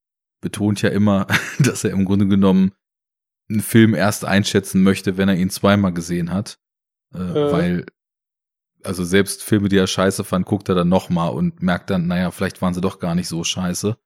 [0.41, 1.27] betont ja immer,
[1.59, 2.73] dass er im Grunde genommen
[3.49, 6.59] einen Film erst einschätzen möchte, wenn er ihn zweimal gesehen hat.
[7.15, 7.53] Äh, äh.
[7.53, 7.87] Weil,
[8.83, 12.31] also selbst Filme, die er scheiße fand, guckt er dann nochmal und merkt dann, naja,
[12.31, 13.97] vielleicht waren sie doch gar nicht so scheiße.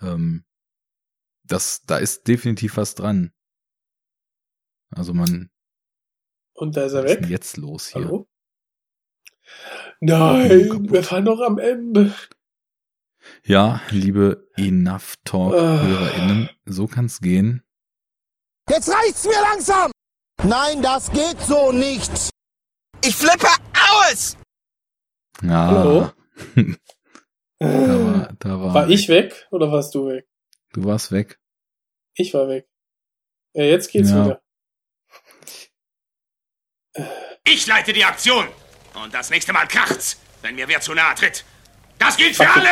[0.00, 0.44] Ähm,
[1.44, 3.32] das, da ist definitiv was dran.
[4.90, 5.50] Also man.
[6.54, 7.10] Und da ist er weg.
[7.10, 8.04] Was ist denn jetzt los hier?
[8.04, 8.28] Hallo?
[10.00, 12.14] Nein, oh, wir fahren noch am Ende.
[13.44, 17.62] Ja, liebe Enough Talk HörerInnen, so kann's gehen.
[18.68, 19.90] Jetzt reicht's mir langsam!
[20.42, 22.30] Nein, das geht so nicht.
[23.04, 24.36] Ich flippe aus!
[25.42, 25.66] Ja.
[25.68, 26.10] Hallo?
[27.58, 30.28] da war, da war, war ich weg oder warst du weg?
[30.72, 31.40] Du warst weg.
[32.14, 32.68] Ich war weg.
[33.54, 34.24] Ja, jetzt geht's ja.
[34.24, 34.43] wieder.
[37.46, 38.46] Ich leite die Aktion.
[39.02, 41.44] Und das nächste Mal kracht's, wenn mir wer zu nahe tritt.
[41.98, 42.68] Das gilt für alle!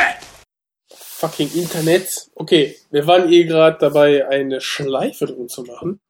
[0.88, 2.30] Fucking Internet.
[2.34, 6.00] Okay, wir waren eh gerade dabei, eine Schleife drum zu machen.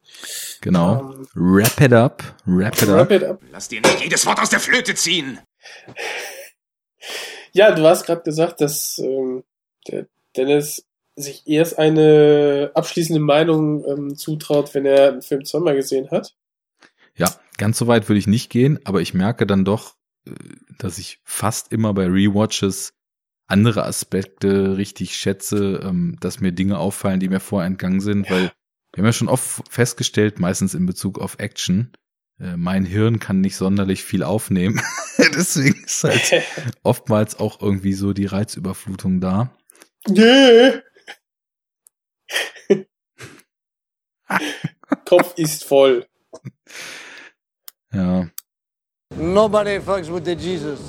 [0.61, 1.01] Genau.
[1.01, 2.23] Um, ähm, wrap it up.
[2.47, 3.11] Wrap it wrap up.
[3.11, 3.43] It up.
[3.51, 5.41] Lass dir nicht jedes Wort aus der Flöte ziehen.
[7.55, 9.45] Ja, du hast gerade gesagt, dass ähm,
[9.87, 16.11] der Dennis sich erst eine abschließende Meinung ähm, zutraut, wenn er einen Film zweimal gesehen
[16.11, 16.35] hat.
[17.17, 19.95] Ja, ganz so weit würde ich nicht gehen, aber ich merke dann doch,
[20.27, 20.33] äh,
[20.79, 22.95] dass ich fast immer bei Rewatches
[23.47, 28.53] andere Aspekte richtig schätze, ähm, dass mir Dinge auffallen, die mir vorher entgangen sind, weil
[28.95, 31.93] wir haben ja schon oft festgestellt, meistens in Bezug auf Action,
[32.43, 34.83] äh, mein Hirn kann nicht sonderlich viel aufnehmen.
[35.19, 36.43] Deswegen ist halt
[36.83, 39.57] oftmals auch irgendwie so die Reizüberflutung da.
[45.05, 46.07] Kopf ist voll.
[47.95, 48.27] Ja.
[49.17, 50.81] Nobody fucks with the Jesus.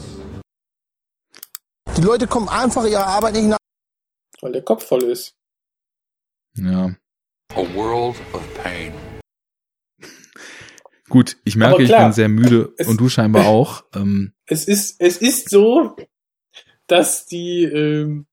[1.97, 3.57] Die Leute kommen einfach ihrer Arbeit nicht nach.
[4.39, 5.35] Weil der Kopf voll ist.
[6.55, 6.95] Ja.
[7.53, 8.93] A world of pain.
[11.09, 13.83] Gut, ich merke, ich bin sehr müde und du scheinbar auch.
[13.93, 15.95] Ähm, es ist, es ist so,
[16.87, 18.27] dass die, ähm,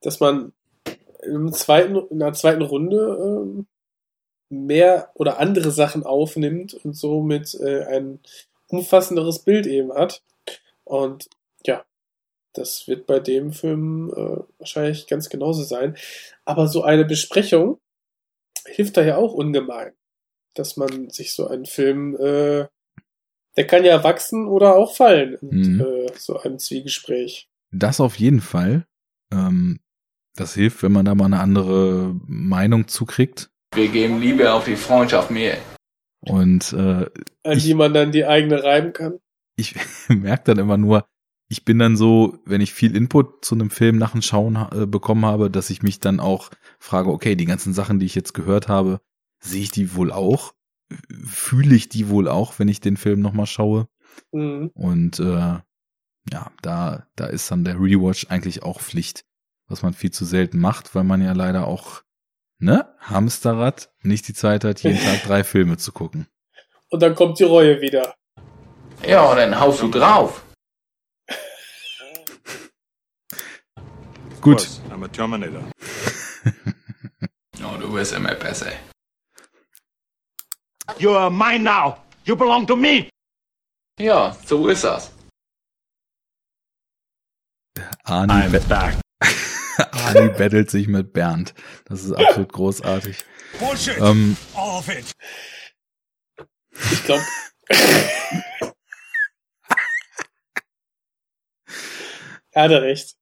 [0.00, 0.52] dass man
[1.22, 3.66] im zweiten, in der zweiten Runde ähm,
[4.50, 8.18] mehr oder andere Sachen aufnimmt und somit äh, ein
[8.68, 10.22] umfassenderes Bild eben hat.
[10.84, 11.28] Und
[11.64, 11.84] ja,
[12.52, 15.96] das wird bei dem Film äh, wahrscheinlich ganz genauso sein.
[16.44, 17.78] Aber so eine Besprechung
[18.66, 19.92] hilft da ja auch ungemein,
[20.54, 22.66] dass man sich so einen Film, äh,
[23.56, 25.80] der kann ja wachsen oder auch fallen in Mhm.
[25.80, 27.48] äh, so einem Zwiegespräch.
[27.72, 28.84] das auf jeden Fall.
[29.32, 29.78] Ähm,
[30.34, 33.50] das hilft, wenn man da mal eine andere Meinung zukriegt.
[33.74, 35.58] Wir geben Liebe auf die Freundschaft mehr.
[36.20, 37.06] Und äh,
[37.44, 39.18] An die man dann die eigene reiben kann.
[39.56, 39.74] ich
[40.08, 41.06] merke dann immer nur,
[41.48, 44.86] ich bin dann so, wenn ich viel Input zu einem Film nach dem Schauen äh,
[44.86, 48.34] bekommen habe, dass ich mich dann auch frage, okay, die ganzen Sachen, die ich jetzt
[48.34, 49.00] gehört habe,
[49.40, 50.54] sehe ich die wohl auch?
[51.24, 53.88] Fühle ich die wohl auch, wenn ich den Film nochmal schaue?
[54.32, 54.70] Mhm.
[54.74, 55.58] Und äh,
[56.32, 59.24] ja, da, da ist dann der Rewatch eigentlich auch Pflicht,
[59.66, 62.02] was man viel zu selten macht, weil man ja leider auch,
[62.60, 66.26] ne, Hamsterrad, nicht die Zeit hat, jeden Tag drei Filme zu gucken.
[66.90, 68.14] Und dann kommt die Reue wieder.
[69.06, 70.44] Ja, und dann haust du drauf.
[74.40, 74.68] Gut.
[74.90, 75.62] I'm a Terminator.
[77.62, 78.72] Oh, du wirst immer besser.
[80.98, 81.98] You are mine now.
[82.24, 83.10] You belong to me.
[83.98, 85.12] Ja, so ist das.
[88.04, 88.92] Arnie, ba
[89.92, 91.54] Arnie battelt sich mit Bernd.
[91.84, 93.24] Das ist absolut großartig.
[93.58, 93.98] Bullshit.
[93.98, 95.12] Ähm, All of it.
[96.92, 97.22] Ich glaube.
[102.52, 103.16] er hatte recht.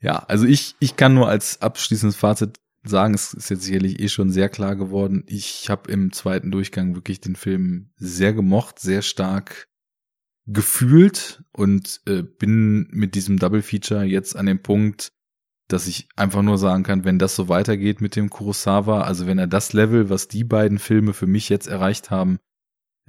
[0.00, 4.08] Ja, also ich, ich kann nur als abschließendes Fazit sagen, es ist jetzt sicherlich eh
[4.08, 5.24] schon sehr klar geworden.
[5.26, 9.68] Ich habe im zweiten Durchgang wirklich den Film sehr gemocht, sehr stark
[10.46, 15.12] gefühlt und äh, bin mit diesem Double Feature jetzt an dem Punkt,
[15.68, 19.38] dass ich einfach nur sagen kann, wenn das so weitergeht mit dem Kurosawa, also wenn
[19.38, 22.38] er das Level, was die beiden Filme für mich jetzt erreicht haben,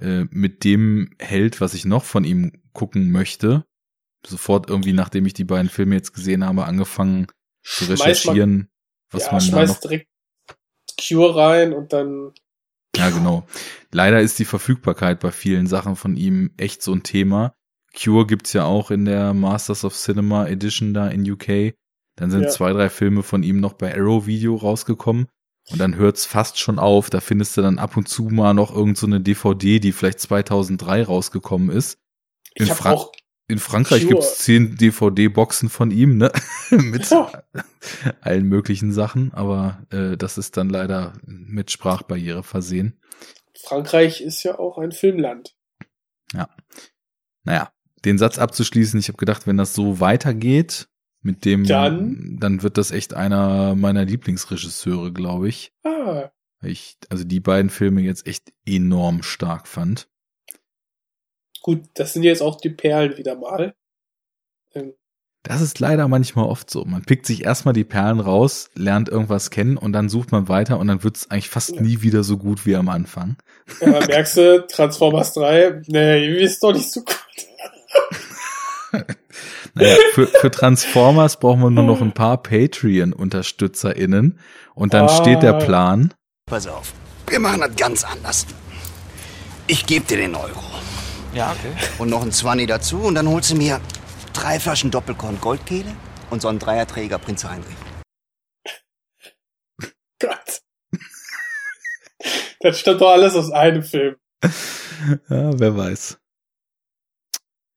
[0.00, 3.64] äh, mit dem hält, was ich noch von ihm gucken möchte,
[4.26, 7.28] sofort irgendwie, nachdem ich die beiden Filme jetzt gesehen habe, angefangen
[7.62, 8.68] zu recherchieren, mal-
[9.10, 10.08] was ja, man da noch direkt
[11.00, 12.32] Cure rein und dann.
[12.98, 13.46] Ja, genau.
[13.92, 17.54] Leider ist die Verfügbarkeit bei vielen Sachen von ihm echt so ein Thema.
[17.96, 21.74] Cure gibt's ja auch in der Masters of Cinema Edition da in UK.
[22.16, 22.48] Dann sind Ja.
[22.48, 25.28] zwei, drei Filme von ihm noch bei Arrow Video rausgekommen.
[25.70, 27.10] Und dann hört's fast schon auf.
[27.10, 30.20] Da findest du dann ab und zu mal noch irgend so eine DVD, die vielleicht
[30.20, 31.98] 2003 rausgekommen ist.
[32.54, 33.12] In, Ich hab Fra auch
[33.48, 34.14] in Frankreich Cure.
[34.14, 36.30] gibt's zehn DVD-Boxen von ihm, ne?
[36.70, 37.10] Mit
[38.20, 39.32] allen möglichen Sachen.
[39.32, 43.00] Aber äh, das ist dann leider mit Sprachbarriere versehen.
[43.56, 45.56] Frankreich ist ja auch ein Filmland.
[46.34, 46.48] Ja.
[47.44, 47.72] Naja,
[48.04, 50.88] den Satz abzuschließen, ich habe gedacht, wenn das so weitergeht,
[51.22, 52.36] mit dem, Dann?
[52.38, 55.72] dann wird das echt einer meiner Lieblingsregisseure, glaube ich.
[55.82, 60.08] Ah, Weil ich also die beiden Filme jetzt echt enorm stark fand.
[61.68, 63.74] Gut, das sind jetzt auch die Perlen wieder mal.
[64.74, 64.94] Ähm,
[65.42, 66.84] Das ist leider manchmal oft so.
[66.86, 70.78] Man pickt sich erstmal die Perlen raus, lernt irgendwas kennen und dann sucht man weiter
[70.78, 73.36] und dann wird es eigentlich fast nie wieder so gut wie am Anfang.
[73.82, 77.16] ja, merkst du, Transformers 3, nee, ihr wisst doch nicht so gut.
[79.74, 84.38] Naja, für, für Transformers brauchen wir nur noch ein paar Patreon-UnterstützerInnen
[84.74, 85.08] und dann Ah.
[85.08, 86.14] steht der Plan.
[86.46, 86.94] Pass auf,
[87.28, 88.46] wir machen das ganz anders.
[89.68, 90.58] Ich gebe dir den Euro.
[91.38, 91.72] Ja, okay.
[92.00, 93.80] Und noch ein Zwanni dazu und dann holst du mir
[94.32, 95.94] drei Flaschen Doppelkorn Goldkehle
[96.30, 97.76] und so einen Dreierträger Prinz Heinrich.
[100.18, 100.62] Gott.
[102.58, 104.16] Das stammt doch alles aus einem Film.
[105.30, 106.18] Ja, wer weiß.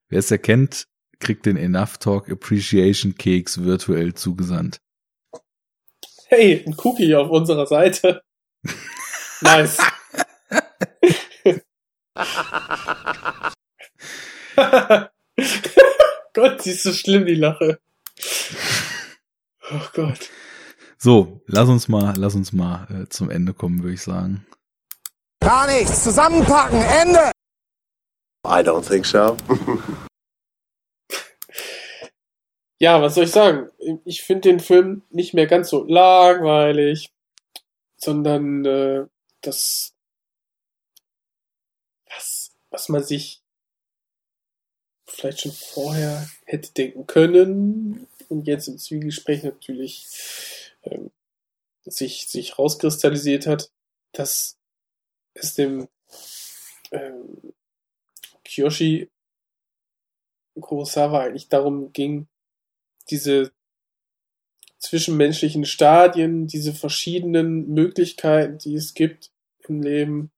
[0.10, 0.88] Wer es erkennt,
[1.20, 4.82] kriegt den Enough Talk Appreciation Keks virtuell zugesandt.
[6.26, 8.24] Hey, ein Cookie auf unserer Seite.
[9.44, 9.78] Nice.
[16.34, 17.80] Gott, sie ist so schlimm, die Lache.
[19.72, 20.30] Oh Gott.
[20.98, 24.46] So, lass uns mal, lass uns mal äh, zum Ende kommen, würde ich sagen.
[25.40, 26.04] Gar nichts.
[26.04, 26.82] Zusammenpacken.
[26.82, 27.32] Ende.
[28.46, 29.38] I don't think so.
[32.82, 33.70] Ja, was soll ich sagen?
[34.06, 37.12] Ich finde den Film nicht mehr ganz so langweilig,
[37.96, 39.06] sondern äh,
[39.42, 39.91] das,
[42.72, 43.42] was, man sich
[45.08, 48.08] vielleicht schon vorher hätte denken können.
[48.30, 50.08] Und jetzt im Zwiegespräch natürlich
[50.84, 51.12] ähm,
[51.84, 53.72] sich, sich rauskristallisiert hat,
[54.14, 54.58] dass
[55.34, 55.88] es dem
[56.92, 57.54] ähm,
[58.44, 59.10] Kiyoshi
[60.60, 62.28] Kurosawa eigentlich darum ging,
[63.10, 63.52] diese
[64.80, 69.32] zwischenmenschlichen Stadien, diese verschiedenen Möglichkeiten, die es gibt
[69.68, 70.32] im Leben,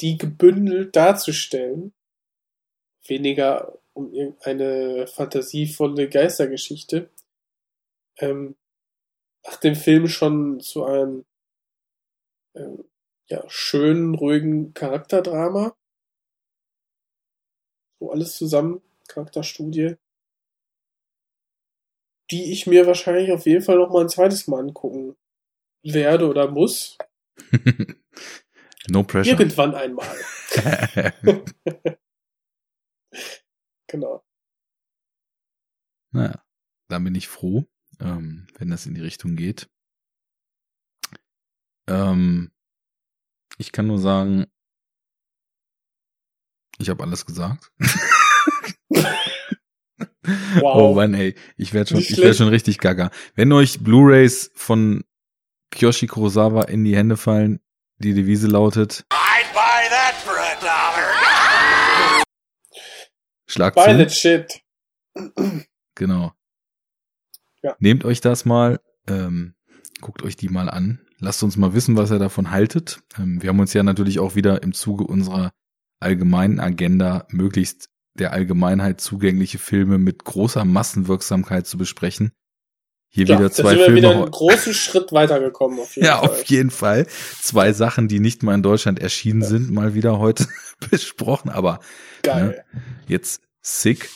[0.00, 1.92] die gebündelt darzustellen.
[3.06, 7.10] Weniger um irgendeine fantasievolle Geistergeschichte.
[8.18, 8.56] Ähm,
[9.44, 11.24] macht den Film schon zu einem
[12.54, 12.84] ähm,
[13.28, 15.76] ja, schönen, ruhigen Charakterdrama.
[17.98, 19.96] So alles zusammen, Charakterstudie
[22.30, 25.16] die ich mir wahrscheinlich auf jeden Fall noch mal ein zweites Mal angucken
[25.82, 26.98] werde oder muss.
[28.88, 29.32] no pressure.
[29.32, 30.06] Irgendwann einmal.
[33.88, 34.24] genau.
[36.12, 36.42] Naja,
[36.88, 37.66] dann bin ich froh,
[38.00, 39.68] ähm, wenn das in die Richtung geht.
[41.88, 42.50] Ähm,
[43.58, 44.46] ich kann nur sagen,
[46.78, 47.72] ich habe alles gesagt.
[50.56, 50.74] Wow.
[50.76, 53.10] Oh Mann, ey, ich werde schon, ich werd schon richtig gaga.
[53.34, 55.04] Wenn euch Blu-rays von
[55.70, 57.60] Kyoshi Kurosawa in die Hände fallen,
[57.98, 62.22] die Devise lautet I'd buy that for a dollar.
[63.46, 63.98] Schlag buy zu.
[63.98, 64.62] that shit.
[65.94, 66.32] Genau.
[67.62, 67.74] Ja.
[67.78, 69.54] Nehmt euch das mal, ähm,
[70.00, 71.00] guckt euch die mal an.
[71.18, 73.00] Lasst uns mal wissen, was ihr davon haltet.
[73.18, 75.52] Ähm, wir haben uns ja natürlich auch wieder im Zuge unserer
[76.00, 82.32] allgemeinen Agenda möglichst der Allgemeinheit zugängliche Filme mit großer Massenwirksamkeit zu besprechen.
[83.16, 83.96] Hier ja, wieder zwei da sind wir Filme.
[83.96, 85.80] wieder einen großen Schritt weitergekommen.
[85.80, 86.28] Auf jeden ja, Fall.
[86.28, 87.06] auf jeden Fall.
[87.40, 89.46] Zwei Sachen, die nicht mal in Deutschland erschienen ja.
[89.46, 90.46] sind, mal wieder heute
[90.90, 91.48] besprochen.
[91.48, 91.80] Aber
[92.22, 92.62] Geil.
[92.72, 94.10] Ne, jetzt sick.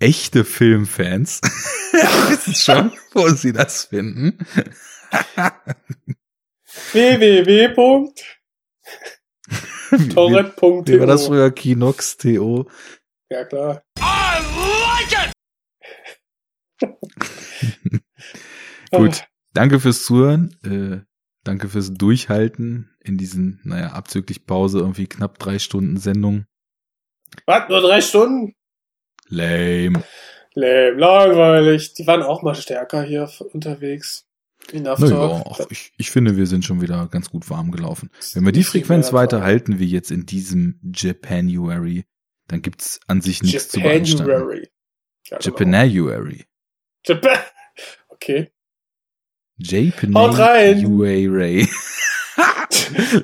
[0.00, 1.40] Echte Filmfans
[1.92, 4.44] wissen schon, wo sie das finden.
[6.92, 8.10] www.
[10.12, 11.52] Torrent.to Wie war das früher?
[11.52, 12.66] Kinox.to.
[13.30, 13.84] Ja, klar.
[14.00, 14.40] I
[14.90, 15.32] like
[17.92, 18.02] it!
[18.90, 19.24] Gut.
[19.54, 20.56] Danke fürs Zuhören.
[20.64, 21.04] Äh,
[21.44, 26.46] danke fürs Durchhalten in diesen, naja, abzüglich Pause irgendwie knapp drei Stunden Sendung.
[27.46, 27.68] Was?
[27.68, 28.54] Nur drei Stunden?
[29.28, 30.02] Lame.
[30.54, 31.94] Lame, langweilig.
[31.94, 34.26] Die waren auch mal stärker hier unterwegs.
[34.72, 38.10] Naja, ich, ich finde, wir sind schon wieder ganz gut warm gelaufen.
[38.34, 42.04] Wenn wir die Frequenz weiter halten, wie jetzt in diesem Japanuary,
[42.48, 44.64] dann gibt's an sich nichts zu beanstanden.
[45.24, 45.40] Ja, genau.
[45.40, 46.44] Japanuary.
[47.04, 47.38] Japan.
[48.08, 48.50] Okay.
[49.58, 50.08] Japanuary.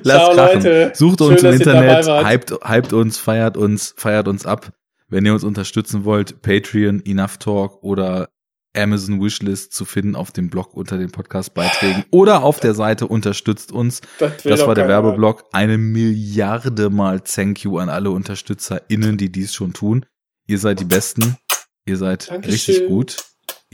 [0.03, 0.63] Lass Ciao, krachen.
[0.63, 0.91] Leute.
[0.95, 4.73] Sucht Schön, uns im Internet, hypt, hypt uns, feiert uns, feiert uns ab.
[5.07, 8.29] Wenn ihr uns unterstützen wollt, Patreon, Enough Talk oder
[8.75, 13.71] Amazon Wishlist zu finden auf dem Blog unter den Podcast-Beiträgen oder auf der Seite unterstützt
[13.71, 14.01] uns.
[14.19, 15.45] Das, das war der Werbeblock.
[15.53, 20.05] Eine Milliarde mal Thank you an alle UnterstützerInnen, die dies schon tun.
[20.47, 21.37] Ihr seid die Besten.
[21.85, 22.51] Ihr seid Dankeschön.
[22.51, 23.17] richtig gut.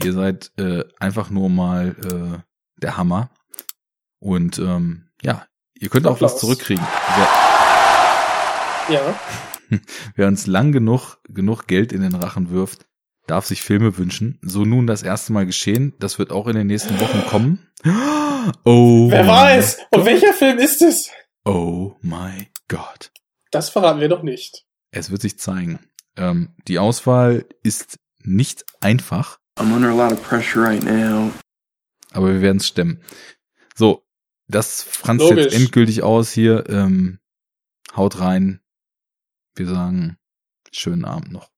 [0.02, 2.51] Ihr seid äh, einfach nur mal äh,
[2.82, 3.30] der Hammer.
[4.18, 6.84] Und ähm, ja, ihr könnt auch was zurückkriegen.
[8.88, 9.20] Wer, ja.
[10.14, 12.86] Wer uns lang genug, genug Geld in den Rachen wirft,
[13.26, 14.38] darf sich Filme wünschen.
[14.42, 15.94] So nun das erste Mal geschehen.
[15.98, 17.68] Das wird auch in den nächsten Wochen kommen.
[18.64, 19.08] Oh.
[19.08, 19.78] Wer weiß?
[19.92, 21.10] Und welcher Film ist es?
[21.44, 23.12] Oh my God.
[23.52, 24.64] Das verraten wir noch nicht.
[24.90, 25.78] Es wird sich zeigen.
[26.16, 29.38] Ähm, die Auswahl ist nicht einfach.
[29.60, 31.30] I'm under a lot of pressure right now.
[32.12, 33.02] Aber wir werden es stemmen.
[33.74, 34.04] So,
[34.48, 36.68] das franzt jetzt endgültig aus hier.
[36.68, 37.18] Ähm,
[37.96, 38.60] haut rein.
[39.54, 40.18] Wir sagen
[40.70, 41.50] schönen Abend noch.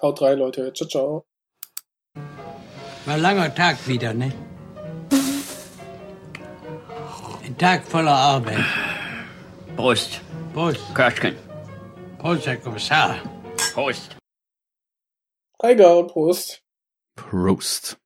[0.00, 0.72] Haut rein, Leute.
[0.72, 1.26] Ciao, ciao.
[3.04, 4.32] War ein langer Tag wieder, ne?
[7.44, 8.64] Ein Tag voller Arbeit.
[9.76, 10.20] Prost.
[10.52, 10.80] Prost.
[10.94, 11.36] Köschken.
[12.18, 13.16] Prost, Herr Kommissar.
[13.72, 14.16] Prost.
[15.62, 16.62] Heiger und Prost.
[17.16, 17.98] Prost.